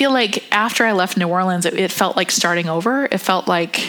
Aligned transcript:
Feel 0.00 0.12
like 0.12 0.50
after 0.50 0.86
I 0.86 0.92
left 0.92 1.18
New 1.18 1.28
Orleans, 1.28 1.66
it, 1.66 1.74
it 1.74 1.92
felt 1.92 2.16
like 2.16 2.30
starting 2.30 2.70
over. 2.70 3.04
It 3.04 3.18
felt 3.18 3.46
like 3.46 3.86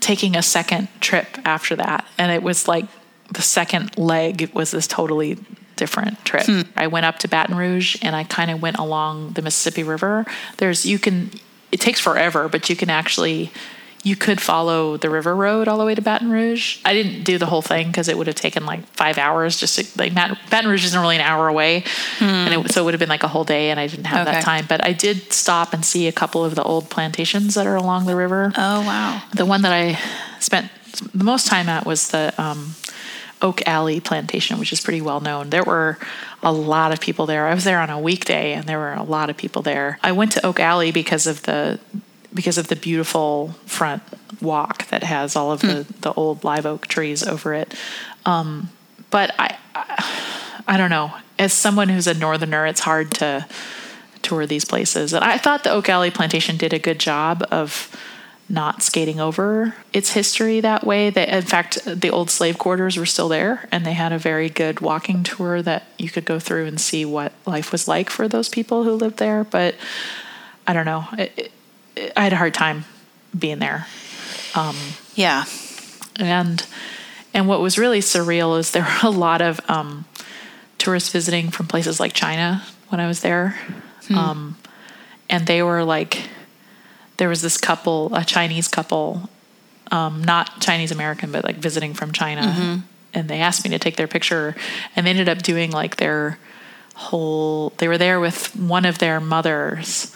taking 0.00 0.34
a 0.34 0.42
second 0.42 0.88
trip 1.02 1.26
after 1.44 1.76
that. 1.76 2.06
And 2.16 2.32
it 2.32 2.42
was 2.42 2.66
like 2.66 2.86
the 3.30 3.42
second 3.42 3.98
leg 3.98 4.50
was 4.54 4.70
this 4.70 4.86
totally 4.86 5.36
different 5.76 6.24
trip. 6.24 6.46
Hmm. 6.46 6.62
I 6.74 6.86
went 6.86 7.04
up 7.04 7.18
to 7.18 7.28
Baton 7.28 7.54
Rouge 7.54 7.98
and 8.00 8.16
I 8.16 8.24
kind 8.24 8.50
of 8.50 8.62
went 8.62 8.78
along 8.78 9.34
the 9.34 9.42
Mississippi 9.42 9.82
River. 9.82 10.24
There's, 10.56 10.86
you 10.86 10.98
can, 10.98 11.30
it 11.70 11.82
takes 11.82 12.00
forever, 12.00 12.48
but 12.48 12.70
you 12.70 12.74
can 12.74 12.88
actually, 12.88 13.52
you 14.04 14.16
could 14.16 14.40
follow 14.40 14.96
the 14.96 15.08
river 15.08 15.34
road 15.34 15.68
all 15.68 15.78
the 15.78 15.84
way 15.84 15.94
to 15.94 16.02
Baton 16.02 16.30
Rouge. 16.30 16.78
I 16.84 16.92
didn't 16.92 17.22
do 17.22 17.38
the 17.38 17.46
whole 17.46 17.62
thing 17.62 17.86
because 17.86 18.08
it 18.08 18.18
would 18.18 18.26
have 18.26 18.34
taken 18.36 18.66
like 18.66 18.84
five 18.96 19.16
hours 19.16 19.56
just 19.58 19.78
to, 19.78 19.86
like 19.98 20.12
Baton 20.14 20.68
Rouge 20.68 20.84
is 20.84 20.92
normally 20.92 21.14
an 21.16 21.20
hour 21.22 21.46
away. 21.46 21.84
And 22.20 22.52
it, 22.52 22.72
so 22.72 22.80
it 22.82 22.84
would 22.84 22.94
have 22.94 22.98
been 22.98 23.08
like 23.08 23.22
a 23.22 23.28
whole 23.28 23.44
day 23.44 23.70
and 23.70 23.78
I 23.78 23.86
didn't 23.86 24.06
have 24.06 24.26
Okay. 24.26 24.32
that 24.38 24.44
time. 24.44 24.64
But 24.68 24.84
I 24.84 24.92
did 24.92 25.32
stop 25.32 25.72
and 25.72 25.84
see 25.84 26.08
a 26.08 26.12
couple 26.12 26.44
of 26.44 26.56
the 26.56 26.64
old 26.64 26.90
plantations 26.90 27.54
that 27.54 27.66
are 27.66 27.76
along 27.76 28.06
the 28.06 28.16
river. 28.16 28.52
Oh 28.56 28.80
wow. 28.80 29.22
The 29.34 29.46
one 29.46 29.62
that 29.62 29.72
I 29.72 29.96
spent 30.40 30.68
the 31.14 31.24
most 31.24 31.46
time 31.46 31.68
at 31.68 31.86
was 31.86 32.08
the 32.08 32.34
um, 32.38 32.74
Oak 33.40 33.62
Alley 33.68 34.00
Plantation, 34.00 34.58
which 34.58 34.72
is 34.72 34.80
pretty 34.80 35.00
well 35.00 35.20
known. 35.20 35.50
There 35.50 35.64
were 35.64 35.98
a 36.42 36.52
lot 36.52 36.92
of 36.92 37.00
people 37.00 37.26
there. 37.26 37.46
I 37.46 37.54
was 37.54 37.64
there 37.64 37.78
on 37.80 37.88
a 37.90 37.98
weekday, 37.98 38.52
and 38.52 38.64
there 38.68 38.78
were 38.78 38.92
a 38.94 39.02
lot 39.02 39.30
of 39.30 39.36
people 39.36 39.62
there. 39.62 39.98
I 40.02 40.12
went 40.12 40.32
to 40.32 40.44
Oak 40.46 40.60
Alley 40.60 40.90
because 40.92 41.26
of 41.26 41.42
the 41.42 41.78
because 42.34 42.58
of 42.58 42.68
the 42.68 42.76
beautiful 42.76 43.54
front 43.66 44.02
walk 44.40 44.88
that 44.88 45.02
has 45.02 45.36
all 45.36 45.52
of 45.52 45.60
the 45.60 45.86
the 46.00 46.12
old 46.14 46.44
live 46.44 46.66
oak 46.66 46.86
trees 46.86 47.22
over 47.26 47.54
it. 47.54 47.74
Um, 48.24 48.70
but 49.10 49.34
I, 49.38 49.58
I 49.74 50.32
I 50.66 50.76
don't 50.76 50.90
know. 50.90 51.12
As 51.38 51.52
someone 51.52 51.88
who's 51.88 52.06
a 52.06 52.14
northerner, 52.14 52.66
it's 52.66 52.80
hard 52.80 53.10
to 53.12 53.46
tour 54.22 54.46
these 54.46 54.64
places. 54.64 55.12
And 55.12 55.24
I 55.24 55.38
thought 55.38 55.64
the 55.64 55.70
Oak 55.70 55.88
Alley 55.88 56.10
Plantation 56.10 56.56
did 56.56 56.72
a 56.72 56.78
good 56.78 57.00
job 57.00 57.44
of 57.50 57.90
not 58.48 58.82
skating 58.82 59.18
over 59.18 59.74
its 59.92 60.12
history 60.12 60.60
that 60.60 60.84
way. 60.84 61.10
That 61.10 61.28
in 61.28 61.42
fact, 61.42 61.78
the 61.84 62.10
old 62.10 62.30
slave 62.30 62.58
quarters 62.58 62.96
were 62.96 63.06
still 63.06 63.28
there, 63.28 63.68
and 63.72 63.84
they 63.84 63.94
had 63.94 64.12
a 64.12 64.18
very 64.18 64.48
good 64.48 64.80
walking 64.80 65.22
tour 65.22 65.62
that 65.62 65.84
you 65.98 66.10
could 66.10 66.24
go 66.24 66.38
through 66.38 66.66
and 66.66 66.80
see 66.80 67.04
what 67.04 67.32
life 67.46 67.72
was 67.72 67.88
like 67.88 68.10
for 68.10 68.28
those 68.28 68.48
people 68.48 68.84
who 68.84 68.92
lived 68.92 69.16
there. 69.16 69.44
But 69.44 69.74
I 70.66 70.72
don't 70.72 70.86
know. 70.86 71.06
It, 71.18 71.32
it, 71.36 71.52
I 72.16 72.22
had 72.24 72.32
a 72.32 72.36
hard 72.36 72.54
time 72.54 72.84
being 73.38 73.58
there 73.58 73.86
Yeah. 75.14 75.44
and 76.16 76.64
and 77.34 77.48
what 77.48 77.60
was 77.60 77.78
really 77.78 78.00
surreal 78.00 78.58
is 78.58 78.70
there 78.72 78.82
were 78.82 79.08
a 79.08 79.10
lot 79.10 79.40
of 79.40 79.60
um, 79.68 80.04
tourists 80.78 81.08
visiting 81.10 81.50
from 81.50 81.66
places 81.66 81.98
like 81.98 82.12
China 82.12 82.62
when 82.90 83.00
I 83.00 83.06
was 83.06 83.20
there, 83.20 83.58
um, 84.10 84.56
and 85.30 85.46
they 85.46 85.62
were 85.62 85.82
like, 85.82 86.28
there 87.16 87.30
was 87.30 87.40
this 87.40 87.56
couple, 87.56 88.14
a 88.14 88.22
Chinese 88.24 88.68
couple, 88.68 89.30
um, 89.90 90.22
not 90.22 90.60
Chinese 90.60 90.90
American, 90.92 91.32
but 91.32 91.42
like 91.44 91.56
visiting 91.56 91.94
from 91.94 92.12
China, 92.12 92.82
and 93.14 93.28
they 93.28 93.40
asked 93.40 93.64
me 93.64 93.70
to 93.70 93.78
take 93.78 93.96
their 93.96 94.08
picture, 94.08 94.54
and 94.94 95.06
they 95.06 95.10
ended 95.10 95.28
up 95.30 95.38
doing 95.38 95.70
like 95.70 95.96
their 95.96 96.38
whole. 96.94 97.70
They 97.78 97.88
were 97.88 97.96
there 97.98 98.20
with 98.20 98.54
one 98.56 98.84
of 98.84 98.98
their 98.98 99.20
mothers. 99.20 100.14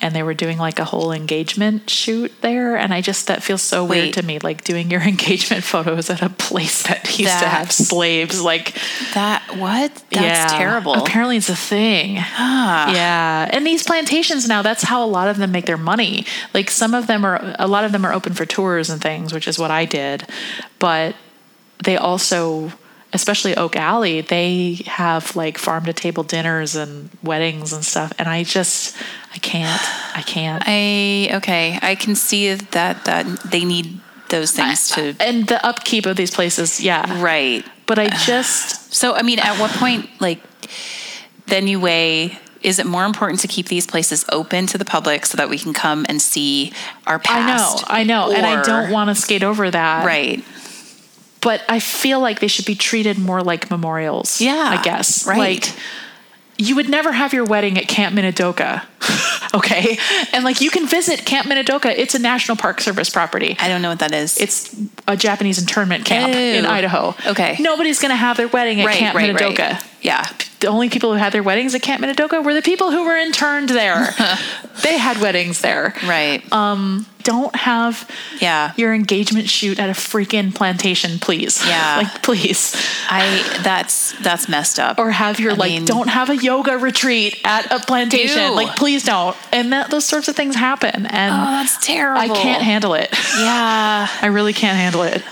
And 0.00 0.14
they 0.14 0.22
were 0.22 0.34
doing 0.34 0.58
like 0.58 0.78
a 0.78 0.84
whole 0.84 1.10
engagement 1.10 1.90
shoot 1.90 2.32
there, 2.40 2.76
and 2.76 2.94
I 2.94 3.00
just 3.00 3.26
that 3.26 3.42
feels 3.42 3.62
so 3.62 3.84
Wait. 3.84 4.00
weird 4.00 4.14
to 4.14 4.22
me, 4.22 4.38
like 4.38 4.62
doing 4.62 4.90
your 4.92 5.02
engagement 5.14 5.64
photos 5.64 6.08
at 6.08 6.22
a 6.22 6.28
place 6.30 6.84
that 6.84 7.04
used 7.18 7.38
to 7.40 7.48
have 7.48 7.72
slaves. 7.72 8.40
Like, 8.40 8.76
That 9.14 9.42
what? 9.56 9.92
That's 10.10 10.12
yeah. 10.12 10.46
terrible. 10.56 10.94
Apparently, 10.94 11.36
it's 11.36 11.48
a 11.48 11.56
thing. 11.56 12.14
Yeah, 12.14 13.48
and 13.52 13.66
these 13.66 13.82
plantations 13.82 14.46
now, 14.46 14.62
that's 14.62 14.82
how 14.84 15.04
a 15.04 15.06
lot 15.06 15.28
of 15.28 15.36
them 15.36 15.50
make 15.50 15.66
their 15.66 15.76
money. 15.76 16.24
Like 16.54 16.70
some 16.70 16.94
of 16.94 17.06
them 17.08 17.24
are, 17.24 17.54
a 17.58 17.66
lot 17.66 17.84
of 17.84 17.90
them 17.92 18.04
are 18.04 18.12
open 18.12 18.34
for 18.34 18.46
tours 18.46 18.90
and 18.90 19.02
things, 19.02 19.32
which 19.32 19.48
is 19.48 19.58
what 19.58 19.70
I 19.72 19.84
did. 19.84 20.26
But 20.78 21.16
they 21.84 21.96
also, 21.96 22.72
especially 23.12 23.56
Oak 23.56 23.76
Alley, 23.76 24.20
they 24.20 24.82
have 24.86 25.34
like 25.34 25.58
farm 25.58 25.84
to 25.86 25.92
table 25.92 26.22
dinners 26.22 26.74
and 26.74 27.10
weddings 27.22 27.72
and 27.72 27.84
stuff. 27.84 28.12
And 28.18 28.28
I 28.28 28.44
just, 28.44 28.96
I 29.34 29.38
can't, 29.38 29.82
I 30.16 30.22
can't. 30.22 30.62
I 30.66 31.36
okay. 31.38 31.78
I 31.80 31.94
can 31.94 32.14
see 32.14 32.52
that 32.52 33.04
that 33.04 33.26
they 33.50 33.64
need 33.64 34.00
those 34.28 34.52
things 34.52 34.88
to 34.88 35.16
and 35.20 35.46
the 35.46 35.64
upkeep 35.64 36.04
of 36.04 36.16
these 36.16 36.30
places, 36.30 36.80
yeah. 36.80 37.22
right. 37.22 37.64
But 37.86 37.98
I 37.98 38.08
just, 38.08 38.92
So 38.92 39.14
I 39.14 39.22
mean, 39.22 39.38
at 39.38 39.58
what 39.58 39.70
point, 39.72 40.08
like, 40.20 40.42
then 41.46 41.66
you 41.66 41.80
weigh? 41.80 42.38
Is 42.60 42.78
it 42.78 42.86
more 42.86 43.04
important 43.04 43.40
to 43.40 43.48
keep 43.48 43.68
these 43.68 43.86
places 43.86 44.24
open 44.30 44.66
to 44.66 44.78
the 44.78 44.84
public 44.84 45.24
so 45.24 45.36
that 45.36 45.48
we 45.48 45.58
can 45.58 45.72
come 45.72 46.04
and 46.08 46.20
see 46.20 46.72
our 47.06 47.18
past? 47.18 47.84
I 47.86 48.02
know. 48.02 48.26
I 48.26 48.28
know, 48.28 48.36
and 48.36 48.44
I 48.44 48.62
don't 48.62 48.90
want 48.90 49.08
to 49.08 49.14
skate 49.14 49.44
over 49.44 49.70
that. 49.70 50.04
Right. 50.04 50.44
But 51.40 51.62
I 51.68 51.80
feel 51.80 52.20
like 52.20 52.40
they 52.40 52.48
should 52.48 52.66
be 52.66 52.74
treated 52.74 53.18
more 53.18 53.42
like 53.42 53.70
memorials. 53.70 54.40
Yeah, 54.40 54.76
I 54.78 54.82
guess. 54.82 55.26
right. 55.26 55.38
Like 55.38 55.74
you 56.58 56.74
would 56.74 56.88
never 56.88 57.12
have 57.12 57.32
your 57.32 57.44
wedding 57.44 57.78
at 57.78 57.86
Camp 57.86 58.16
Minidoka. 58.16 58.84
okay. 59.54 59.96
And 60.32 60.44
like 60.44 60.60
you 60.60 60.70
can 60.70 60.86
visit 60.86 61.24
Camp 61.24 61.46
Minidoka. 61.46 61.86
It's 61.96 62.16
a 62.16 62.18
National 62.18 62.56
Park 62.56 62.80
Service 62.80 63.08
property. 63.08 63.56
I 63.60 63.68
don't 63.68 63.80
know 63.80 63.90
what 63.90 64.00
that 64.00 64.12
is. 64.12 64.36
It's 64.38 64.76
a 65.06 65.16
Japanese 65.16 65.60
internment 65.60 66.04
camp 66.04 66.34
in 66.34 66.66
Idaho. 66.66 67.14
Okay. 67.26 67.56
Nobody's 67.60 68.00
going 68.00 68.10
to 68.10 68.16
have 68.16 68.36
their 68.36 68.48
wedding 68.48 68.80
at 68.80 68.86
right, 68.86 68.98
Camp 68.98 69.16
right, 69.16 69.34
Minidoka. 69.34 69.58
right. 69.58 69.84
Yeah. 70.02 70.28
The 70.60 70.66
only 70.66 70.88
people 70.90 71.12
who 71.12 71.18
had 71.18 71.32
their 71.32 71.42
weddings 71.44 71.74
at 71.76 71.82
Camp 71.82 72.02
Minidoka 72.02 72.42
were 72.44 72.52
the 72.52 72.62
people 72.62 72.90
who 72.90 73.04
were 73.04 73.16
interned 73.16 73.68
there. 73.68 74.08
they 74.82 74.98
had 74.98 75.20
weddings 75.20 75.60
there. 75.60 75.94
Right. 76.04 76.42
Um, 76.52 77.06
don't 77.22 77.54
have 77.54 78.10
Yeah. 78.40 78.72
your 78.76 78.92
engagement 78.92 79.48
shoot 79.48 79.78
at 79.78 79.88
a 79.88 79.92
freaking 79.92 80.52
plantation, 80.52 81.20
please. 81.20 81.64
Yeah. 81.64 81.96
like 82.02 82.22
please. 82.22 82.74
I 83.08 83.60
that's 83.62 84.18
that's 84.20 84.48
messed 84.48 84.80
up. 84.80 84.98
Or 84.98 85.12
have 85.12 85.38
your 85.38 85.52
I 85.52 85.54
like 85.54 85.70
mean- 85.70 85.84
don't 85.84 86.08
have 86.08 86.28
a 86.28 86.36
yoga 86.36 86.76
retreat 86.78 87.38
at 87.44 87.70
a 87.70 87.78
plantation. 87.78 88.54
Like 88.54 88.74
please 88.76 89.04
don't. 89.04 89.36
And 89.52 89.72
that 89.72 89.90
those 89.90 90.06
sorts 90.06 90.26
of 90.26 90.34
things 90.34 90.56
happen. 90.56 91.06
And 91.06 91.32
oh, 91.34 91.50
that's 91.60 91.84
terrible. 91.86 92.20
I 92.20 92.28
can't 92.28 92.62
handle 92.64 92.94
it. 92.94 93.10
Yeah. 93.38 94.08
I 94.22 94.26
really 94.26 94.52
can't 94.54 94.76
handle 94.76 95.02
it. 95.02 95.22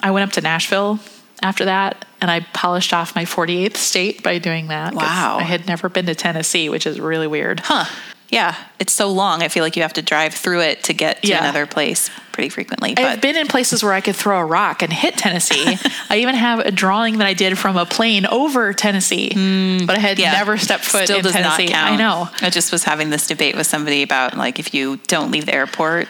I 0.00 0.10
went 0.12 0.22
up 0.28 0.32
to 0.34 0.40
Nashville 0.40 1.00
after 1.42 1.64
that 1.66 2.04
and 2.20 2.30
I 2.30 2.40
polished 2.40 2.92
off 2.92 3.14
my 3.14 3.24
48th 3.24 3.76
state 3.76 4.22
by 4.22 4.38
doing 4.38 4.68
that. 4.68 4.94
Wow. 4.94 5.38
I 5.38 5.44
had 5.44 5.66
never 5.66 5.88
been 5.88 6.06
to 6.06 6.14
Tennessee, 6.14 6.68
which 6.68 6.86
is 6.86 6.98
really 6.98 7.26
weird. 7.26 7.60
Huh. 7.60 7.84
Yeah. 8.28 8.56
It's 8.78 8.92
so 8.92 9.10
long. 9.10 9.42
I 9.42 9.48
feel 9.48 9.64
like 9.64 9.76
you 9.76 9.82
have 9.82 9.94
to 9.94 10.02
drive 10.02 10.34
through 10.34 10.60
it 10.60 10.84
to 10.84 10.92
get 10.92 11.22
to 11.22 11.28
Yeah. 11.28 11.44
another 11.44 11.64
place 11.64 12.10
pretty 12.32 12.50
frequently. 12.50 12.94
I've 12.96 13.20
been 13.20 13.36
in 13.36 13.46
places 13.46 13.82
where 13.82 13.92
I 13.94 14.00
could 14.00 14.14
throw 14.14 14.38
a 14.38 14.44
rock 14.44 14.82
and 14.82 14.92
hit 14.92 15.16
Tennessee. 15.16 15.78
I 16.10 16.18
even 16.18 16.34
have 16.34 16.60
a 16.60 16.70
drawing 16.70 17.18
that 17.18 17.26
I 17.26 17.34
did 17.34 17.58
from 17.58 17.76
a 17.76 17.86
plane 17.86 18.26
over 18.26 18.72
Tennessee, 18.74 19.32
hmm. 19.32 19.86
but 19.86 19.96
I 19.96 20.00
had 20.00 20.18
yeah, 20.18 20.32
never 20.32 20.58
stepped 20.58 20.84
foot 20.84 21.04
still 21.04 21.18
in 21.18 21.24
does 21.24 21.32
Tennessee. 21.32 21.66
not 21.66 21.72
count. 21.72 21.92
I 21.94 21.96
know. 21.96 22.28
I 22.42 22.50
just 22.50 22.70
was 22.70 22.84
having 22.84 23.10
this 23.10 23.26
debate 23.26 23.56
with 23.56 23.66
somebody 23.66 24.02
about 24.02 24.36
like 24.36 24.58
if 24.58 24.74
you 24.74 24.98
don't 25.06 25.30
leave 25.30 25.46
the 25.46 25.54
airport. 25.54 26.08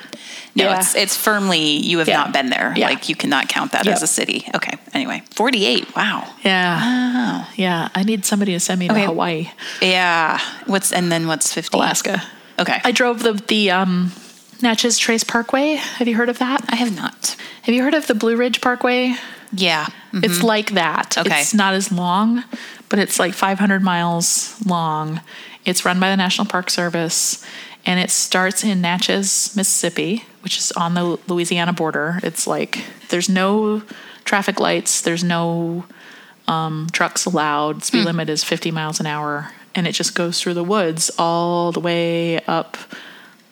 No, 0.58 0.64
Yeah. 0.64 0.78
it's 0.78 0.94
it's 0.94 1.16
firmly 1.16 1.60
you 1.86 1.98
have 1.98 2.08
Yeah. 2.08 2.18
not 2.18 2.32
been 2.32 2.50
there. 2.50 2.72
Yeah. 2.76 2.88
Like 2.90 3.08
you 3.08 3.14
cannot 3.16 3.48
count 3.48 3.72
that 3.72 3.84
Yep. 3.86 3.94
as 3.94 4.02
a 4.02 4.06
city. 4.06 4.48
Okay. 4.54 4.72
Anyway, 4.92 5.22
forty 5.34 5.64
eight. 5.64 5.86
Wow. 5.96 6.24
Yeah. 6.44 7.44
Yeah. 7.56 7.88
I 7.94 8.02
need 8.02 8.24
somebody 8.24 8.52
to 8.52 8.60
send 8.60 8.78
me 8.80 8.90
Okay. 8.90 9.02
to 9.02 9.06
Hawaii, 9.06 9.50
Yeah. 9.80 10.38
What's 10.66 10.92
and 10.92 11.10
then 11.12 11.26
what's 11.26 11.52
fifty? 11.52 11.76
Alaska. 11.78 12.22
Okay. 12.58 12.80
I 12.84 12.90
drove 12.92 13.22
the 13.22 13.34
the 13.46 13.70
um, 13.70 14.12
Natchez 14.60 14.98
Trace 14.98 15.24
Parkway. 15.24 15.76
Have 15.98 16.08
you 16.08 16.16
heard 16.16 16.28
of 16.28 16.38
that? 16.38 16.60
I 16.68 16.76
have 16.76 16.94
not. 16.96 17.36
Have 17.62 17.74
you 17.74 17.82
heard 17.82 17.94
of 17.94 18.06
the 18.06 18.14
Blue 18.14 18.36
Ridge 18.36 18.60
Parkway? 18.60 19.14
Yeah. 19.52 19.86
Mm. 20.12 20.24
It's 20.24 20.42
like 20.42 20.72
that. 20.74 21.16
Okay. 21.16 21.40
It's 21.40 21.54
not 21.54 21.74
as 21.74 21.92
long, 21.92 22.44
but 22.88 22.98
it's 22.98 23.18
like 23.18 23.32
500 23.34 23.82
miles 23.82 24.56
long. 24.66 25.20
It's 25.64 25.84
run 25.84 26.00
by 26.00 26.10
the 26.10 26.16
National 26.16 26.46
Park 26.46 26.70
Service, 26.70 27.44
and 27.86 28.00
it 28.00 28.10
starts 28.10 28.64
in 28.64 28.80
Natchez, 28.80 29.52
Mississippi, 29.54 30.24
which 30.48 30.56
is 30.56 30.72
on 30.72 30.94
the 30.94 31.18
Louisiana 31.28 31.74
border. 31.74 32.20
It's 32.22 32.46
like 32.46 32.82
there's 33.10 33.28
no 33.28 33.82
traffic 34.24 34.58
lights, 34.58 35.02
there's 35.02 35.22
no 35.22 35.84
um, 36.46 36.86
trucks 36.90 37.26
allowed. 37.26 37.84
Speed 37.84 37.98
limit 38.06 38.30
is 38.30 38.42
50 38.42 38.70
miles 38.70 38.98
an 38.98 39.04
hour, 39.04 39.52
and 39.74 39.86
it 39.86 39.92
just 39.92 40.14
goes 40.14 40.40
through 40.40 40.54
the 40.54 40.64
woods 40.64 41.10
all 41.18 41.70
the 41.70 41.80
way 41.80 42.42
up 42.46 42.78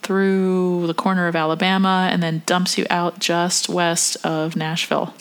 through 0.00 0.86
the 0.86 0.94
corner 0.94 1.28
of 1.28 1.36
Alabama 1.36 2.08
and 2.10 2.22
then 2.22 2.42
dumps 2.46 2.78
you 2.78 2.86
out 2.88 3.18
just 3.18 3.68
west 3.68 4.16
of 4.24 4.56
Nashville. 4.56 5.12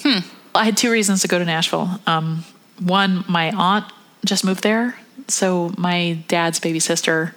I 0.56 0.64
had 0.64 0.78
two 0.78 0.90
reasons 0.90 1.24
to 1.24 1.28
go 1.28 1.40
to 1.40 1.44
Nashville. 1.44 2.00
Um, 2.08 2.46
one, 2.80 3.26
my 3.28 3.52
aunt 3.52 3.92
just 4.24 4.46
moved 4.46 4.64
there. 4.64 4.96
So 5.28 5.74
my 5.78 6.20
dad's 6.30 6.62
baby 6.62 6.80
sister, 6.80 7.36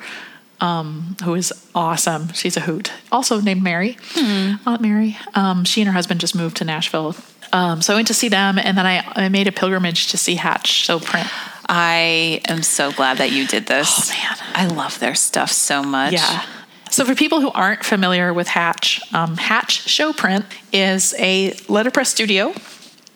um, 0.60 1.16
who 1.24 1.34
is 1.34 1.52
awesome, 1.74 2.32
she's 2.32 2.56
a 2.56 2.60
hoot, 2.60 2.92
also 3.12 3.40
named 3.40 3.62
Mary, 3.62 3.96
Aunt 4.16 4.80
Mary. 4.80 5.16
Um, 5.34 5.64
she 5.64 5.80
and 5.80 5.88
her 5.88 5.94
husband 5.94 6.20
just 6.20 6.34
moved 6.34 6.56
to 6.58 6.64
Nashville. 6.64 7.14
Um, 7.52 7.80
so 7.80 7.92
I 7.92 7.96
went 7.96 8.08
to 8.08 8.14
see 8.14 8.28
them, 8.28 8.58
and 8.58 8.76
then 8.76 8.86
I, 8.86 9.04
I 9.14 9.28
made 9.28 9.46
a 9.48 9.52
pilgrimage 9.52 10.08
to 10.08 10.18
see 10.18 10.34
Hatch. 10.34 10.66
Show 10.66 10.98
Print. 11.00 11.28
I 11.68 12.40
am 12.48 12.62
so 12.62 12.92
glad 12.92 13.18
that 13.18 13.30
you 13.30 13.46
did 13.46 13.66
this. 13.66 14.10
Oh, 14.10 14.14
man. 14.14 14.36
I 14.54 14.66
love 14.74 14.98
their 14.98 15.14
stuff 15.14 15.50
so 15.52 15.82
much. 15.82 16.12
Yeah. 16.12 16.44
So, 16.90 17.04
for 17.04 17.14
people 17.14 17.40
who 17.40 17.50
aren't 17.50 17.84
familiar 17.84 18.32
with 18.32 18.48
Hatch, 18.48 19.00
um, 19.14 19.36
Hatch 19.36 19.88
Show 19.88 20.12
Print 20.12 20.46
is 20.72 21.14
a 21.18 21.54
letterpress 21.68 22.08
studio. 22.08 22.54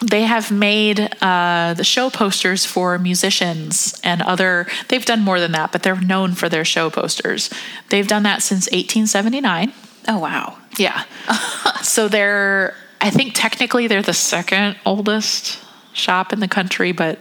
They 0.02 0.22
have 0.22 0.50
made 0.50 1.16
uh, 1.22 1.74
the 1.74 1.84
show 1.84 2.10
posters 2.10 2.64
for 2.64 2.98
musicians 2.98 4.00
and 4.02 4.20
other. 4.22 4.66
They've 4.88 5.04
done 5.04 5.22
more 5.22 5.38
than 5.38 5.52
that, 5.52 5.70
but 5.70 5.84
they're 5.84 6.00
known 6.00 6.34
for 6.34 6.48
their 6.48 6.64
show 6.64 6.90
posters. 6.90 7.50
They've 7.90 8.06
done 8.06 8.24
that 8.24 8.42
since 8.42 8.66
1879. 8.66 9.72
Oh 10.08 10.18
wow. 10.18 10.58
Yeah. 10.76 11.04
so 11.82 12.08
they're. 12.08 12.74
I 13.00 13.10
think 13.10 13.32
technically 13.34 13.86
they're 13.86 14.02
the 14.02 14.12
second 14.12 14.76
oldest 14.84 15.58
shop 15.92 16.32
in 16.32 16.40
the 16.40 16.48
country, 16.48 16.92
but 16.92 17.18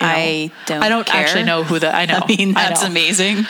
you 0.00 0.06
know, 0.06 0.12
I 0.12 0.50
don't 0.66 0.82
I 0.82 0.88
don't 0.88 1.06
care. 1.06 1.20
actually 1.20 1.44
know 1.44 1.62
who 1.62 1.78
the. 1.78 1.94
I 1.94 2.06
know. 2.06 2.20
I 2.22 2.26
mean, 2.26 2.54
that's 2.54 2.82
know. 2.82 2.88
amazing. 2.88 3.44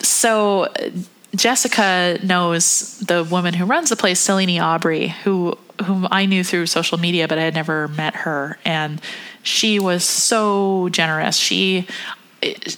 so 0.00 0.62
uh, 0.62 0.90
Jessica 1.34 2.18
knows 2.22 2.98
the 3.00 3.24
woman 3.24 3.54
who 3.54 3.64
runs 3.64 3.90
the 3.90 3.96
place, 3.96 4.24
Celene 4.24 4.58
Aubry, 4.58 5.08
who 5.08 5.58
whom 5.84 6.06
I 6.10 6.26
knew 6.26 6.44
through 6.44 6.66
social 6.66 6.98
media, 6.98 7.26
but 7.26 7.38
I 7.38 7.42
had 7.42 7.54
never 7.54 7.88
met 7.88 8.14
her, 8.14 8.58
and 8.64 9.00
she 9.42 9.78
was 9.78 10.04
so 10.04 10.88
generous. 10.90 11.36
She. 11.36 11.86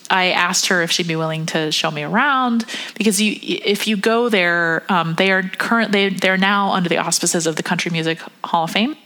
I 0.09 0.31
asked 0.31 0.67
her 0.67 0.81
if 0.83 0.93
she'd 0.93 1.09
be 1.09 1.17
willing 1.17 1.45
to 1.47 1.73
show 1.73 1.91
me 1.91 2.05
around 2.05 2.65
because 2.97 3.21
you, 3.21 3.37
if 3.43 3.89
you 3.89 3.97
go 3.97 4.29
there, 4.29 4.85
um, 4.89 5.17
they 5.17 5.33
are 5.33 5.43
current. 5.43 5.91
They 5.91 6.11
they're 6.11 6.37
now 6.37 6.71
under 6.71 6.89
the 6.89 6.99
auspices 6.99 7.49
of 7.49 7.57
the 7.57 7.65
Country 7.65 7.91
Music 7.91 8.21
Hall 8.45 8.65
of 8.65 8.71
Fame, 8.71 8.97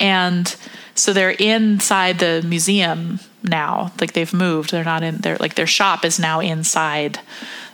and 0.00 0.56
so 0.94 1.12
they're 1.12 1.32
inside 1.32 2.18
the 2.18 2.42
museum 2.46 3.20
now. 3.42 3.92
Like 4.00 4.12
they've 4.12 4.32
moved. 4.32 4.70
They're 4.70 4.84
not 4.84 5.02
in. 5.02 5.18
They're 5.18 5.38
like 5.38 5.54
their 5.54 5.66
shop 5.66 6.04
is 6.04 6.18
now 6.18 6.40
inside 6.40 7.20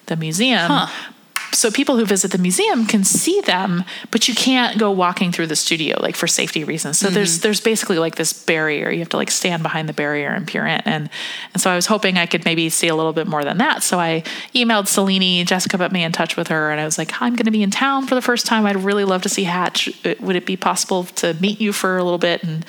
the 0.07 0.17
museum. 0.17 0.71
Huh. 0.71 1.11
So 1.55 1.71
people 1.71 1.97
who 1.97 2.05
visit 2.05 2.33
the 2.33 2.39
museum 2.39 2.85
can 2.85 3.05
see 3.05 3.41
them, 3.43 3.85
but 4.11 4.27
you 4.27 4.35
can't 4.35 4.77
go 4.77 4.91
walking 4.91 5.31
through 5.31 5.47
the 5.47 5.57
studio 5.57 6.01
like 6.01 6.17
for 6.17 6.27
safety 6.27 6.65
reasons. 6.65 6.99
So 6.99 7.11
there's 7.11 7.35
mm-hmm. 7.35 7.43
there's 7.43 7.61
basically 7.61 7.99
like 7.99 8.17
this 8.17 8.33
barrier. 8.33 8.91
You 8.91 8.99
have 8.99 9.09
to 9.11 9.17
like 9.17 9.31
stand 9.31 9.63
behind 9.63 9.89
the 9.89 9.93
barrier 9.93 10.31
and 10.31 10.47
peer 10.47 10.67
in. 10.67 10.81
And 10.85 11.09
and 11.53 11.63
so 11.63 11.71
I 11.71 11.77
was 11.77 11.87
hoping 11.87 12.19
I 12.19 12.27
could 12.27 12.45
maybe 12.45 12.69
see 12.71 12.89
a 12.89 12.97
little 12.97 13.13
bit 13.13 13.29
more 13.29 13.45
than 13.45 13.59
that. 13.59 13.83
So 13.83 14.01
I 14.01 14.25
emailed 14.55 14.87
Celene. 14.87 15.47
Jessica 15.47 15.79
put 15.79 15.93
me 15.93 16.03
in 16.03 16.13
touch 16.13 16.37
with 16.37 16.49
her, 16.49 16.71
and 16.71 16.81
I 16.81 16.85
was 16.85 16.99
like, 16.99 17.23
I'm 17.23 17.37
going 17.37 17.47
to 17.47 17.53
be 17.53 17.63
in 17.63 17.71
town 17.71 18.07
for 18.07 18.15
the 18.15 18.23
first 18.23 18.47
time. 18.47 18.67
I'd 18.67 18.77
really 18.77 19.05
love 19.05 19.23
to 19.23 19.29
see 19.29 19.45
Hatch. 19.45 19.89
Would 20.21 20.37
it 20.37 20.47
be 20.47 20.57
possible 20.57 21.05
to 21.05 21.35
meet 21.35 21.61
you 21.61 21.73
for 21.73 21.97
a 21.97 22.03
little 22.03 22.19
bit 22.19 22.43
and 22.43 22.67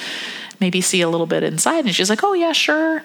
maybe 0.59 0.81
see 0.81 1.01
a 1.01 1.09
little 1.09 1.27
bit 1.27 1.43
inside. 1.43 1.85
And 1.85 1.93
she's 1.93 2.09
like, 2.09 2.23
oh, 2.23 2.33
yeah, 2.33 2.51
sure. 2.51 3.03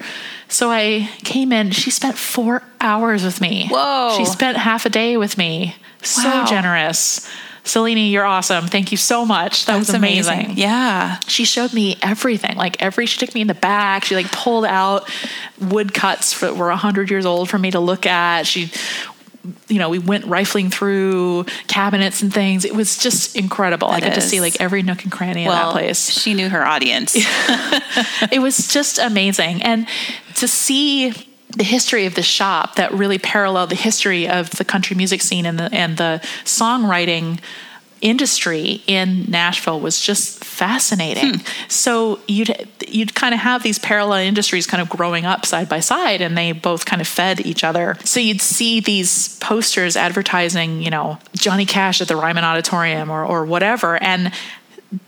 So 0.49 0.70
I 0.70 1.08
came 1.25 1.52
in. 1.52 1.70
She 1.70 1.91
spent 1.91 2.17
four 2.19 2.62
hours 2.81 3.25
with 3.25 3.41
me. 3.41 3.69
Whoa. 3.69 4.14
She 4.17 4.25
spent 4.25 4.56
half 4.56 4.87
a 4.87 4.91
day 4.91 5.17
with 5.17 5.37
me. 5.38 5.76
So 6.02 6.29
Wow. 6.29 6.47
generous. 6.47 7.29
Celene, 7.62 8.11
you're 8.11 8.25
awesome. 8.25 8.67
Thank 8.69 8.91
you 8.91 8.97
so 8.97 9.26
much. 9.26 9.67
That 9.67 9.76
was 9.76 9.88
That's 9.88 9.97
amazing. 9.99 10.52
Yeah. 10.56 11.19
She 11.26 11.44
showed 11.44 11.75
me 11.75 11.99
everything. 12.02 12.56
Like 12.56 12.82
every, 12.82 13.05
she 13.05 13.19
took 13.19 13.35
me 13.35 13.43
in 13.43 13.49
the 13.49 13.55
back. 13.55 14.05
She 14.06 14.14
like 14.14 14.32
pulled 14.32 14.64
out 14.64 15.08
wood 15.61 15.93
cuts 15.93 16.41
that 16.41 16.56
were 16.56 16.70
hundred 16.70 17.11
years 17.11 17.26
old 17.26 17.50
for 17.50 17.58
me 17.58 17.70
to 17.73 17.79
look 17.79 18.06
at. 18.06 18.46
She, 18.46 18.73
you 19.69 19.78
know, 19.78 19.88
we 19.88 19.98
went 19.98 20.26
rifling 20.26 20.70
through 20.70 21.44
cabinets 21.66 22.22
and 22.22 22.32
things. 22.32 22.64
It 22.64 22.75
was 22.75 22.98
just 22.98 23.37
incredible. 23.37 23.88
I 23.88 24.00
That 24.00 24.08
got 24.08 24.14
to 24.16 24.20
see 24.20 24.40
like 24.40 24.60
every 24.60 24.82
nook 24.82 25.02
and 25.02 25.12
cranny 25.12 25.46
of 25.46 25.52
that 25.52 25.72
place 25.72 26.10
she 26.10 26.34
knew 26.34 26.48
her 26.48 26.64
audience. 26.64 27.14
it 28.31 28.40
was 28.40 28.69
just 28.69 28.98
amazing. 28.98 29.62
And 29.62 29.87
to 30.37 30.48
see 30.48 31.12
the 31.56 31.64
history 31.64 32.06
of 32.06 32.14
the 32.14 32.22
shop 32.22 32.76
that 32.76 32.92
really 32.92 33.19
paralleled 33.19 33.70
the 33.70 33.76
history 33.76 34.28
of 34.28 34.50
the 34.50 34.64
country 34.64 34.96
music 34.96 35.20
scene 35.20 35.46
and 35.46 35.58
the 35.58 35.69
and 35.72 35.96
the 35.96 36.20
songwriting 36.44 37.40
industry 38.00 38.82
in 38.87 39.25
Nashville 39.29 39.81
was 39.81 40.00
just 40.00 40.44
fascinating. 40.44 41.35
Hmm. 41.35 41.47
So 41.69 42.20
you'd 42.26 42.69
you'd 42.88 43.14
kind 43.14 43.35
of 43.35 43.41
have 43.41 43.62
these 43.62 43.79
parallel 43.79 44.20
industries 44.20 44.67
kind 44.67 44.81
of 44.81 44.88
growing 44.88 45.26
up 45.26 45.47
side 45.47 45.69
by 45.69 45.81
side 45.81 46.20
and 46.20 46.37
they 46.37 46.52
both 46.52 46.87
kind 46.87 47.00
of 47.00 47.08
fed 47.08 47.44
each 47.47 47.62
other. 47.62 47.97
So 48.05 48.20
you'd 48.20 48.41
see 48.41 48.81
these 48.81 49.38
posters 49.38 49.97
advertising, 49.97 50.82
you 50.82 50.91
know, 50.91 51.19
Johnny 51.35 51.67
Cash 51.67 52.00
at 52.00 52.08
the 52.08 52.17
Ryman 52.17 52.44
Auditorium 52.44 53.11
or 53.11 53.25
or 53.25 53.44
whatever 53.44 54.03
and 54.03 54.32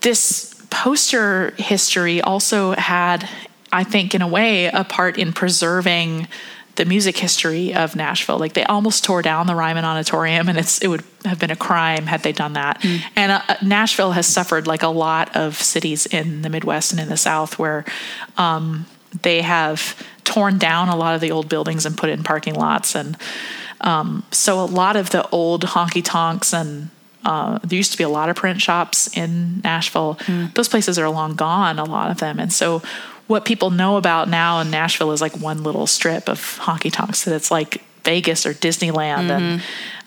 this 0.01 0.55
poster 0.71 1.51
history 1.59 2.21
also 2.23 2.73
had, 2.73 3.29
I 3.73 3.85
think, 3.85 4.15
in 4.15 4.23
a 4.23 4.29
way, 4.29 4.67
a 4.67 4.85
part 4.85 5.19
in 5.19 5.33
preserving 5.33 6.29
the 6.77 6.85
music 6.85 7.19
history 7.19 7.75
of 7.75 7.95
Nashville. 7.97 8.39
Like 8.39 8.55
they 8.55 8.65
almost 8.65 9.05
tore 9.05 9.23
down 9.23 9.47
the 9.47 9.55
Ryman 9.55 9.85
Auditorium, 9.85 10.49
and 10.49 10.59
it's 10.59 10.79
it 10.81 10.89
would 10.89 11.05
have 11.25 11.39
been 11.39 11.51
a 11.51 11.57
crime 11.57 12.07
had 12.07 12.23
they 12.23 12.33
done 12.33 12.55
that. 12.55 12.85
And 13.17 13.33
uh, 13.33 13.43
Nashville 13.63 14.13
has 14.13 14.27
suffered 14.27 14.67
like 14.67 14.83
a 14.83 14.89
lot 14.89 15.37
of 15.37 15.57
cities 15.57 16.07
in 16.07 16.43
the 16.43 16.49
Midwest 16.49 16.93
and 16.93 17.01
in 17.01 17.09
the 17.09 17.17
South 17.17 17.59
where 17.59 17.85
um, 18.37 18.87
they 19.23 19.43
have 19.43 20.01
torn 20.25 20.59
down 20.59 20.89
a 20.89 20.97
lot 20.97 21.15
of 21.15 21.21
the 21.21 21.31
old 21.31 21.49
buildings 21.49 21.85
and 21.85 21.97
put 21.97 22.09
it 22.09 22.13
in 22.15 22.23
parking 22.23 22.55
lots 22.55 22.95
and 22.95 23.17
um, 23.83 24.25
so 24.31 24.61
a 24.61 24.65
lot 24.65 24.97
of 24.97 25.11
the 25.11 25.29
old 25.31 25.65
honky 25.65 26.03
tonks 26.05 26.55
and 26.55 26.91
uh, 27.25 27.59
there 27.63 27.77
used 27.77 27.93
to 27.93 27.99
be 27.99 28.05
a 28.05 28.09
lot 28.09 28.29
of 28.29 28.37
print 28.37 28.61
shops 28.61 29.09
in 29.17 29.61
Nashville. 29.63 30.19
Those 30.55 30.69
places 30.69 30.99
are 30.99 31.09
long 31.09 31.35
gone, 31.35 31.79
a 31.79 31.85
lot 31.85 32.11
of 32.11 32.19
them. 32.19 32.41
And 32.41 32.53
so 32.53 32.83
what 33.27 33.45
people 33.45 33.71
know 33.71 33.97
about 33.97 34.29
now 34.29 34.61
in 34.61 34.71
Nashville 34.71 35.13
is 35.13 35.21
like 35.21 35.37
one 35.39 35.63
little 35.63 35.87
strip 35.87 36.29
of 36.29 36.39
honky 36.61 36.93
tonks 36.93 37.25
that 37.25 37.35
it's 37.35 37.51
like 37.51 37.83
Vegas 38.05 38.45
or 38.47 38.53
Disneyland 38.53 39.31
and 39.31 39.63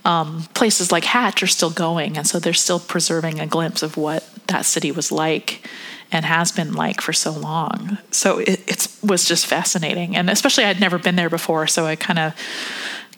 um, 0.05 0.43
places 0.53 0.91
like 0.91 1.03
Hatch 1.03 1.41
are 1.41 1.47
still 1.47 1.71
going. 1.71 2.17
And 2.17 2.27
so 2.27 2.39
they're 2.39 2.53
still 2.53 2.79
preserving 2.79 3.39
a 3.39 3.47
glimpse 3.47 3.81
of 3.81 3.97
what 3.97 4.27
that 4.47 4.65
city 4.65 4.91
was 4.91 5.11
like 5.11 5.67
and 6.11 6.23
has 6.25 6.51
been 6.51 6.73
like 6.73 7.01
for 7.01 7.13
so 7.13 7.31
long. 7.31 7.97
So 8.11 8.37
it 8.37 8.61
it's, 8.67 9.01
was 9.01 9.25
just 9.25 9.47
fascinating. 9.47 10.15
And 10.15 10.29
especially 10.29 10.65
I'd 10.65 10.79
never 10.79 10.99
been 10.99 11.15
there 11.15 11.29
before. 11.29 11.65
So 11.67 11.85
I 11.85 11.95
kind 11.95 12.19
of 12.19 12.33